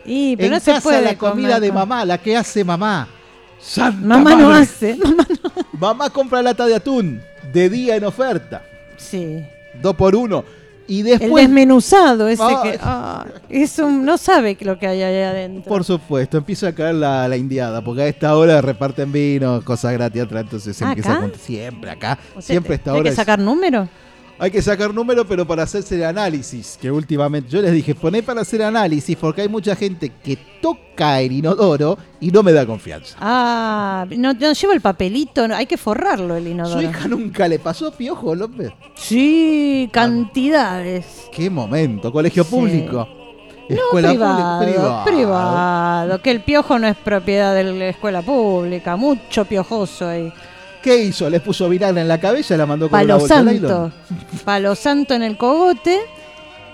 Y, 0.06 0.36
pero 0.36 0.48
en 0.48 0.54
no 0.54 0.60
se 0.60 0.72
casa 0.72 0.82
puede 0.84 1.02
la 1.02 1.18
comida 1.18 1.48
comer 1.56 1.62
de 1.62 1.72
mamá, 1.72 2.06
la 2.06 2.18
que 2.18 2.36
hace 2.38 2.64
mamá. 2.64 3.08
Santa 3.60 4.00
Mamá 4.06 4.36
no 4.36 4.52
hace. 4.52 4.98
Mamá 5.74 6.10
compra 6.10 6.42
lata 6.42 6.66
de 6.66 6.76
atún 6.76 7.22
de 7.52 7.70
día 7.70 7.96
en 7.96 8.04
oferta. 8.04 8.62
Sí. 8.98 9.42
Dos 9.82 9.96
por 9.96 10.16
uno. 10.16 10.44
Y 10.90 11.00
El 11.00 11.20
después. 11.20 11.44
desmenuzado 11.46 12.30
ese 12.30 12.44
que 12.64 12.80
ah, 12.82 13.26
es 13.50 13.78
un, 13.80 14.06
no 14.06 14.18
sabe 14.18 14.58
lo 14.62 14.80
que 14.80 14.88
hay 14.88 15.02
ahí 15.02 15.22
adentro. 15.24 15.68
Por 15.70 15.84
supuesto, 15.84 16.38
empieza 16.38 16.70
a 16.70 16.72
caer 16.74 16.96
la, 16.96 17.28
la 17.28 17.36
indiada, 17.36 17.84
porque 17.84 18.04
a 18.04 18.08
esta 18.08 18.38
hora 18.38 18.62
reparten 18.62 19.12
vino, 19.12 19.62
cosas 19.66 19.92
gratis 19.94 20.22
atrás, 20.22 20.44
entonces 20.44 20.78
se 20.78 20.86
¿Acá? 20.86 20.92
empieza 20.94 21.14
a. 21.18 21.30
Siempre 21.38 21.92
acá, 21.92 22.18
O 22.32 22.42
sea, 22.42 22.54
siempre 22.54 22.74
a 22.74 22.76
esta 22.78 22.92
¿Hay 22.92 22.96
hora. 23.00 23.04
que 23.04 23.10
es- 23.10 23.16
sacar 23.16 23.40
número? 23.40 23.90
Hay 24.40 24.52
que 24.52 24.62
sacar 24.62 24.94
número, 24.94 25.26
pero 25.28 25.48
para 25.48 25.64
hacerse 25.64 25.96
el 25.96 26.04
análisis, 26.04 26.78
que 26.80 26.92
últimamente 26.92 27.50
yo 27.50 27.60
les 27.62 27.72
dije, 27.72 27.96
poné 27.96 28.22
para 28.22 28.42
hacer 28.42 28.62
análisis, 28.62 29.18
porque 29.18 29.42
hay 29.42 29.50
mucha 29.50 29.76
gente 29.76 30.12
que 30.24 30.38
toca 30.62 31.20
el 31.22 31.32
inodoro 31.32 31.98
y 32.20 32.30
no 32.30 32.44
me 32.44 32.54
da 32.54 32.64
confianza. 32.66 33.18
Ah, 33.20 34.06
no, 34.16 34.34
no 34.34 34.54
llevo 34.54 34.74
el 34.74 34.82
papelito, 34.82 35.48
no, 35.48 35.56
hay 35.56 35.66
que 35.66 35.78
forrarlo 35.78 36.36
el 36.36 36.44
Su 36.44 36.50
inodoro. 36.52 36.82
hija 36.84 37.08
nunca 37.08 37.48
le 37.48 37.58
pasó 37.58 37.92
piojo, 37.92 38.36
López. 38.36 38.72
Sí, 38.96 39.90
cantidades. 39.92 41.06
Qué 41.32 41.50
momento, 41.50 42.12
colegio 42.12 42.44
Sí. 42.44 42.50
público. 42.52 43.08
Escuela 43.70 44.10
privado, 44.10 44.60
pública, 44.60 45.04
privado, 45.04 46.22
Que 46.22 46.32
el 46.32 46.42
piojo 46.42 46.80
no 46.80 46.88
es 46.88 46.96
propiedad 46.96 47.54
de 47.54 47.66
la 47.66 47.88
escuela 47.90 48.22
pública. 48.22 48.96
Mucho 48.96 49.44
piojoso 49.46 50.08
ahí. 50.08 50.32
¿Qué 50.88 51.04
hizo? 51.04 51.30
Les 51.30 51.42
puso 51.42 51.68
vinagre 51.68 52.00
en 52.02 52.08
la 52.08 52.18
cabeza 52.18 52.56
y 52.56 52.58
la 52.58 52.66
mandó 52.66 52.90
con 52.90 52.98
una 52.98 53.08
Palo 53.08 53.20
bolsa 53.20 53.44
de 53.44 53.52
santo. 53.60 53.68
nylon. 53.68 53.94
Palo 54.46 54.76
santo 54.76 55.14
en 55.16 55.24
el 55.24 55.38
cogote. 55.38 56.00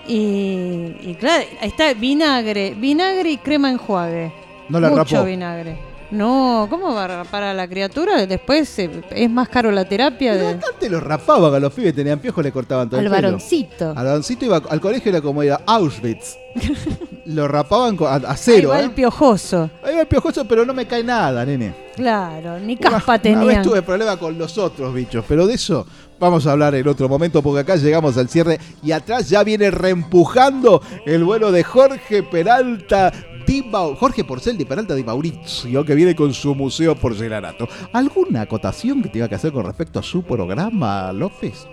Y, 0.06 0.92
y 1.02 1.16
claro, 1.18 1.44
ahí 1.60 1.68
está 1.68 1.92
vinagre. 1.94 2.74
Vinagre 2.78 3.30
y 3.32 3.38
crema 3.38 3.70
enjuague. 3.70 4.32
No 4.68 4.78
la 4.78 4.90
Mucho 4.90 5.16
rapó. 5.16 5.24
vinagre. 5.26 5.76
No, 6.14 6.66
¿cómo 6.70 6.94
va 6.94 7.04
a 7.04 7.08
rapar 7.08 7.42
a 7.42 7.54
la 7.54 7.66
criatura? 7.68 8.24
Después 8.26 8.78
eh, 8.78 8.90
es 9.10 9.30
más 9.30 9.48
caro 9.48 9.70
la 9.70 9.84
terapia 9.84 10.34
de, 10.36 10.48
Antes 10.72 10.90
los 10.90 11.02
rapaban 11.02 11.52
a 11.54 11.58
los 11.58 11.72
pibes, 11.72 11.94
tenían 11.94 12.18
piojos, 12.20 12.42
le 12.44 12.52
cortaban 12.52 12.88
todo 12.88 13.00
al 13.00 13.06
el 13.06 13.10
pelo. 13.12 13.22
varoncito. 13.28 13.90
Al 13.96 14.06
varoncito 14.06 14.44
iba 14.44 14.56
al 14.68 14.80
colegio 14.80 15.10
era 15.10 15.20
como 15.20 15.42
ir 15.42 15.52
a 15.52 15.60
Auschwitz. 15.66 16.36
lo 17.26 17.48
rapaban 17.48 17.96
a, 18.02 18.14
a 18.14 18.30
Ahí 18.30 18.36
cero, 18.36 18.68
va 18.70 18.80
¿eh? 18.80 18.84
el 18.84 18.90
piojoso. 18.92 19.68
Ahí 19.82 19.94
va 19.94 20.02
el 20.02 20.06
piojoso, 20.06 20.44
pero 20.46 20.64
no 20.64 20.72
me 20.72 20.86
cae 20.86 21.02
nada, 21.02 21.44
nene. 21.44 21.74
Claro, 21.96 22.58
ni 22.60 22.76
caspa 22.76 23.14
Una 23.14 23.22
vez 23.22 23.22
tenían. 23.22 23.62
tuve 23.62 23.82
problema 23.82 24.16
con 24.16 24.38
los 24.38 24.56
otros 24.58 24.94
bichos, 24.94 25.24
pero 25.26 25.46
de 25.46 25.54
eso 25.54 25.86
vamos 26.20 26.46
a 26.46 26.52
hablar 26.52 26.74
en 26.76 26.86
otro 26.86 27.08
momento 27.08 27.42
porque 27.42 27.60
acá 27.60 27.76
llegamos 27.76 28.16
al 28.16 28.28
cierre 28.28 28.58
y 28.82 28.92
atrás 28.92 29.28
ya 29.28 29.42
viene 29.42 29.70
reempujando 29.70 30.80
el 31.06 31.24
vuelo 31.24 31.50
de 31.50 31.64
Jorge 31.64 32.22
Peralta. 32.22 33.12
Di 33.46 33.62
Jorge 33.98 34.24
Porcel 34.24 34.56
de 34.56 34.64
Peralta 34.66 34.94
de 34.94 35.04
Mauricio, 35.04 35.84
que 35.84 35.94
viene 35.94 36.14
con 36.14 36.32
su 36.32 36.54
museo 36.54 36.94
porcelanato. 36.94 37.68
¿Alguna 37.92 38.42
acotación 38.42 39.02
que 39.02 39.08
tenga 39.08 39.28
que 39.28 39.34
hacer 39.34 39.52
con 39.52 39.64
respecto 39.66 39.98
a 39.98 40.02
su 40.02 40.22
programa, 40.22 41.12
López? 41.12 41.66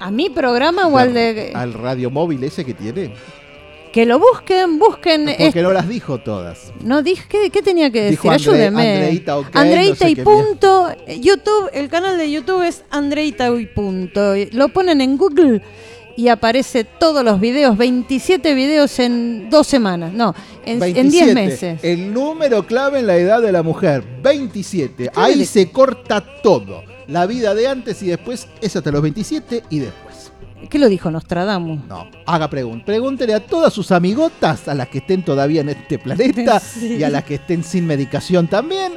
¿A 0.00 0.10
mi 0.10 0.30
programa 0.30 0.86
o 0.86 0.96
al 0.96 1.12
de.? 1.14 1.52
Al 1.54 1.72
radio 1.72 2.10
móvil 2.10 2.44
ese 2.44 2.64
que 2.64 2.74
tiene. 2.74 3.12
Que 3.92 4.04
lo 4.06 4.18
busquen, 4.20 4.78
busquen. 4.78 5.24
Porque 5.24 5.46
es- 5.48 5.54
no 5.56 5.72
las 5.72 5.88
dijo 5.88 6.18
todas. 6.18 6.72
No 6.84 7.02
dije, 7.02 7.24
¿qué, 7.28 7.50
qué 7.50 7.62
tenía 7.62 7.90
que 7.90 8.02
decir? 8.02 8.18
Dijo 8.20 8.30
Ayúdeme. 8.30 8.92
Andreita, 8.98 9.38
ok, 9.38 9.46
Andreita 9.54 9.90
no 9.90 9.96
sé 9.96 10.10
y 10.10 10.14
punto. 10.16 10.88
YouTube, 11.20 11.70
el 11.72 11.88
canal 11.88 12.16
de 12.18 12.30
YouTube 12.30 12.62
es 12.62 12.84
Andreita 12.90 13.48
y 13.58 13.66
punto. 13.66 14.34
Lo 14.52 14.68
ponen 14.68 15.00
en 15.00 15.16
Google 15.16 15.62
y 16.18 16.26
aparece 16.30 16.82
todos 16.82 17.24
los 17.24 17.38
videos, 17.38 17.78
27 17.78 18.52
videos 18.54 18.98
en 18.98 19.48
dos 19.50 19.68
semanas. 19.68 20.12
No, 20.12 20.34
en, 20.66 20.82
en 20.82 21.08
10 21.10 21.34
27. 21.34 21.34
meses. 21.34 21.84
El 21.84 22.12
número 22.12 22.66
clave 22.66 22.98
en 22.98 23.06
la 23.06 23.16
edad 23.16 23.40
de 23.40 23.52
la 23.52 23.62
mujer, 23.62 24.02
27. 24.20 25.12
Ahí 25.14 25.44
se 25.44 25.70
corta 25.70 26.20
todo. 26.42 26.82
La 27.06 27.24
vida 27.26 27.54
de 27.54 27.68
antes 27.68 28.02
y 28.02 28.08
después 28.08 28.48
es 28.60 28.74
hasta 28.74 28.90
los 28.90 29.00
27 29.00 29.62
y 29.70 29.78
después. 29.78 30.32
¿Qué 30.68 30.80
lo 30.80 30.88
dijo 30.88 31.08
Nostradamus? 31.08 31.86
No, 31.86 32.08
haga 32.26 32.50
preguntas. 32.50 32.84
Pregúntele 32.84 33.34
a 33.34 33.46
todas 33.46 33.72
sus 33.72 33.92
amigotas, 33.92 34.66
a 34.66 34.74
las 34.74 34.88
que 34.88 34.98
estén 34.98 35.24
todavía 35.24 35.60
en 35.60 35.68
este 35.68 36.00
planeta 36.00 36.58
Sí. 36.60 36.96
y 36.96 37.04
a 37.04 37.10
las 37.10 37.22
que 37.22 37.36
estén 37.36 37.62
sin 37.62 37.86
medicación 37.86 38.48
también. 38.48 38.94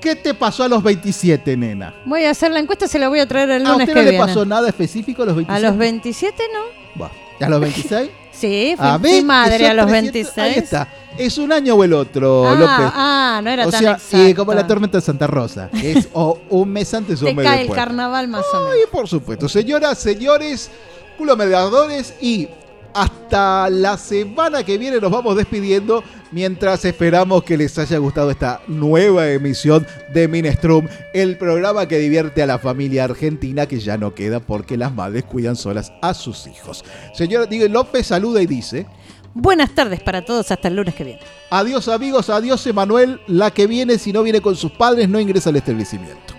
¿Qué 0.00 0.16
te 0.16 0.34
pasó 0.34 0.64
a 0.64 0.68
los 0.68 0.82
27, 0.82 1.56
nena? 1.56 1.94
Voy 2.06 2.24
a 2.24 2.30
hacer 2.30 2.50
la 2.52 2.58
encuesta, 2.60 2.88
se 2.88 2.98
la 2.98 3.08
voy 3.08 3.20
a 3.20 3.26
traer 3.28 3.50
el 3.50 3.66
¿A 3.66 3.70
lunes 3.72 3.88
usted 3.88 3.92
que 3.92 3.98
no 4.00 4.04
le 4.04 4.10
viene. 4.12 4.26
pasó 4.26 4.44
nada 4.46 4.68
específico 4.68 5.22
a 5.22 5.26
los 5.26 5.36
27? 5.36 5.66
A 5.66 5.70
los 5.70 5.78
27 5.78 6.42
no. 6.52 6.60
Bueno, 6.94 7.12
¿A 7.40 7.48
los 7.48 7.60
26? 7.60 8.10
Sí, 8.32 8.74
fui, 8.78 8.86
A 8.86 8.98
fui 8.98 9.10
ver, 9.10 9.24
madre 9.24 9.68
a 9.68 9.74
los 9.74 9.86
300 9.86 10.12
26. 10.12 10.38
Ahí 10.38 10.54
está. 10.62 10.88
¿Es 11.18 11.36
un 11.36 11.52
año 11.52 11.74
o 11.74 11.84
el 11.84 11.92
otro, 11.92 12.48
Ah, 12.48 12.54
López? 12.54 12.92
ah, 12.94 13.40
no 13.44 13.50
era 13.50 13.66
o 13.66 13.70
tan 13.70 13.80
sea, 13.82 13.92
exacto. 13.92 14.16
eh, 14.16 14.34
como 14.34 14.54
la 14.54 14.66
tormenta 14.66 14.96
de 14.96 15.02
Santa 15.02 15.26
Rosa, 15.26 15.68
que 15.68 15.92
es 15.92 16.08
o 16.14 16.38
un 16.48 16.70
mes 16.70 16.94
antes 16.94 17.20
o 17.22 17.26
un 17.28 17.36
mes 17.36 17.44
cae 17.44 17.54
el 17.56 17.66
después. 17.66 17.78
carnaval 17.78 18.28
más 18.28 18.44
o 18.54 18.60
menos. 18.60 18.72
Ay, 18.72 18.80
por 18.90 19.06
supuesto. 19.08 19.46
Señoras, 19.46 19.98
señores, 19.98 20.70
culo 21.18 21.36
mediadores 21.36 22.14
y 22.22 22.48
hasta 22.94 23.70
la 23.70 23.96
semana 23.96 24.62
que 24.64 24.78
viene 24.78 25.00
nos 25.00 25.10
vamos 25.10 25.36
despidiendo 25.36 26.02
mientras 26.32 26.84
esperamos 26.84 27.44
que 27.44 27.56
les 27.56 27.78
haya 27.78 27.98
gustado 27.98 28.30
esta 28.30 28.60
nueva 28.66 29.30
emisión 29.30 29.86
de 30.12 30.28
Minestrum, 30.28 30.86
el 31.12 31.36
programa 31.36 31.86
que 31.86 31.98
divierte 31.98 32.42
a 32.42 32.46
la 32.46 32.58
familia 32.58 33.04
argentina 33.04 33.66
que 33.66 33.80
ya 33.80 33.96
no 33.96 34.14
queda 34.14 34.40
porque 34.40 34.76
las 34.76 34.94
madres 34.94 35.24
cuidan 35.24 35.56
solas 35.56 35.92
a 36.02 36.14
sus 36.14 36.46
hijos. 36.46 36.84
Señora, 37.14 37.46
digo, 37.46 37.66
López 37.68 38.06
saluda 38.06 38.42
y 38.42 38.46
dice... 38.46 38.86
Buenas 39.32 39.74
tardes 39.76 40.00
para 40.00 40.24
todos, 40.24 40.50
hasta 40.50 40.66
el 40.66 40.74
lunes 40.74 40.94
que 40.94 41.04
viene. 41.04 41.20
Adiós 41.50 41.86
amigos, 41.86 42.30
adiós 42.30 42.66
Emanuel. 42.66 43.20
La 43.28 43.52
que 43.52 43.68
viene, 43.68 43.96
si 43.96 44.12
no 44.12 44.24
viene 44.24 44.40
con 44.40 44.56
sus 44.56 44.72
padres, 44.72 45.08
no 45.08 45.20
ingresa 45.20 45.50
al 45.50 45.56
establecimiento. 45.56 46.34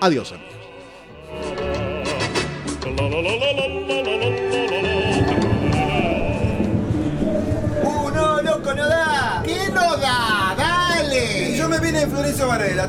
Adiós 0.00 0.32
amigos. 0.32 0.52
Florencio 12.22 12.46
Varela. 12.46 12.88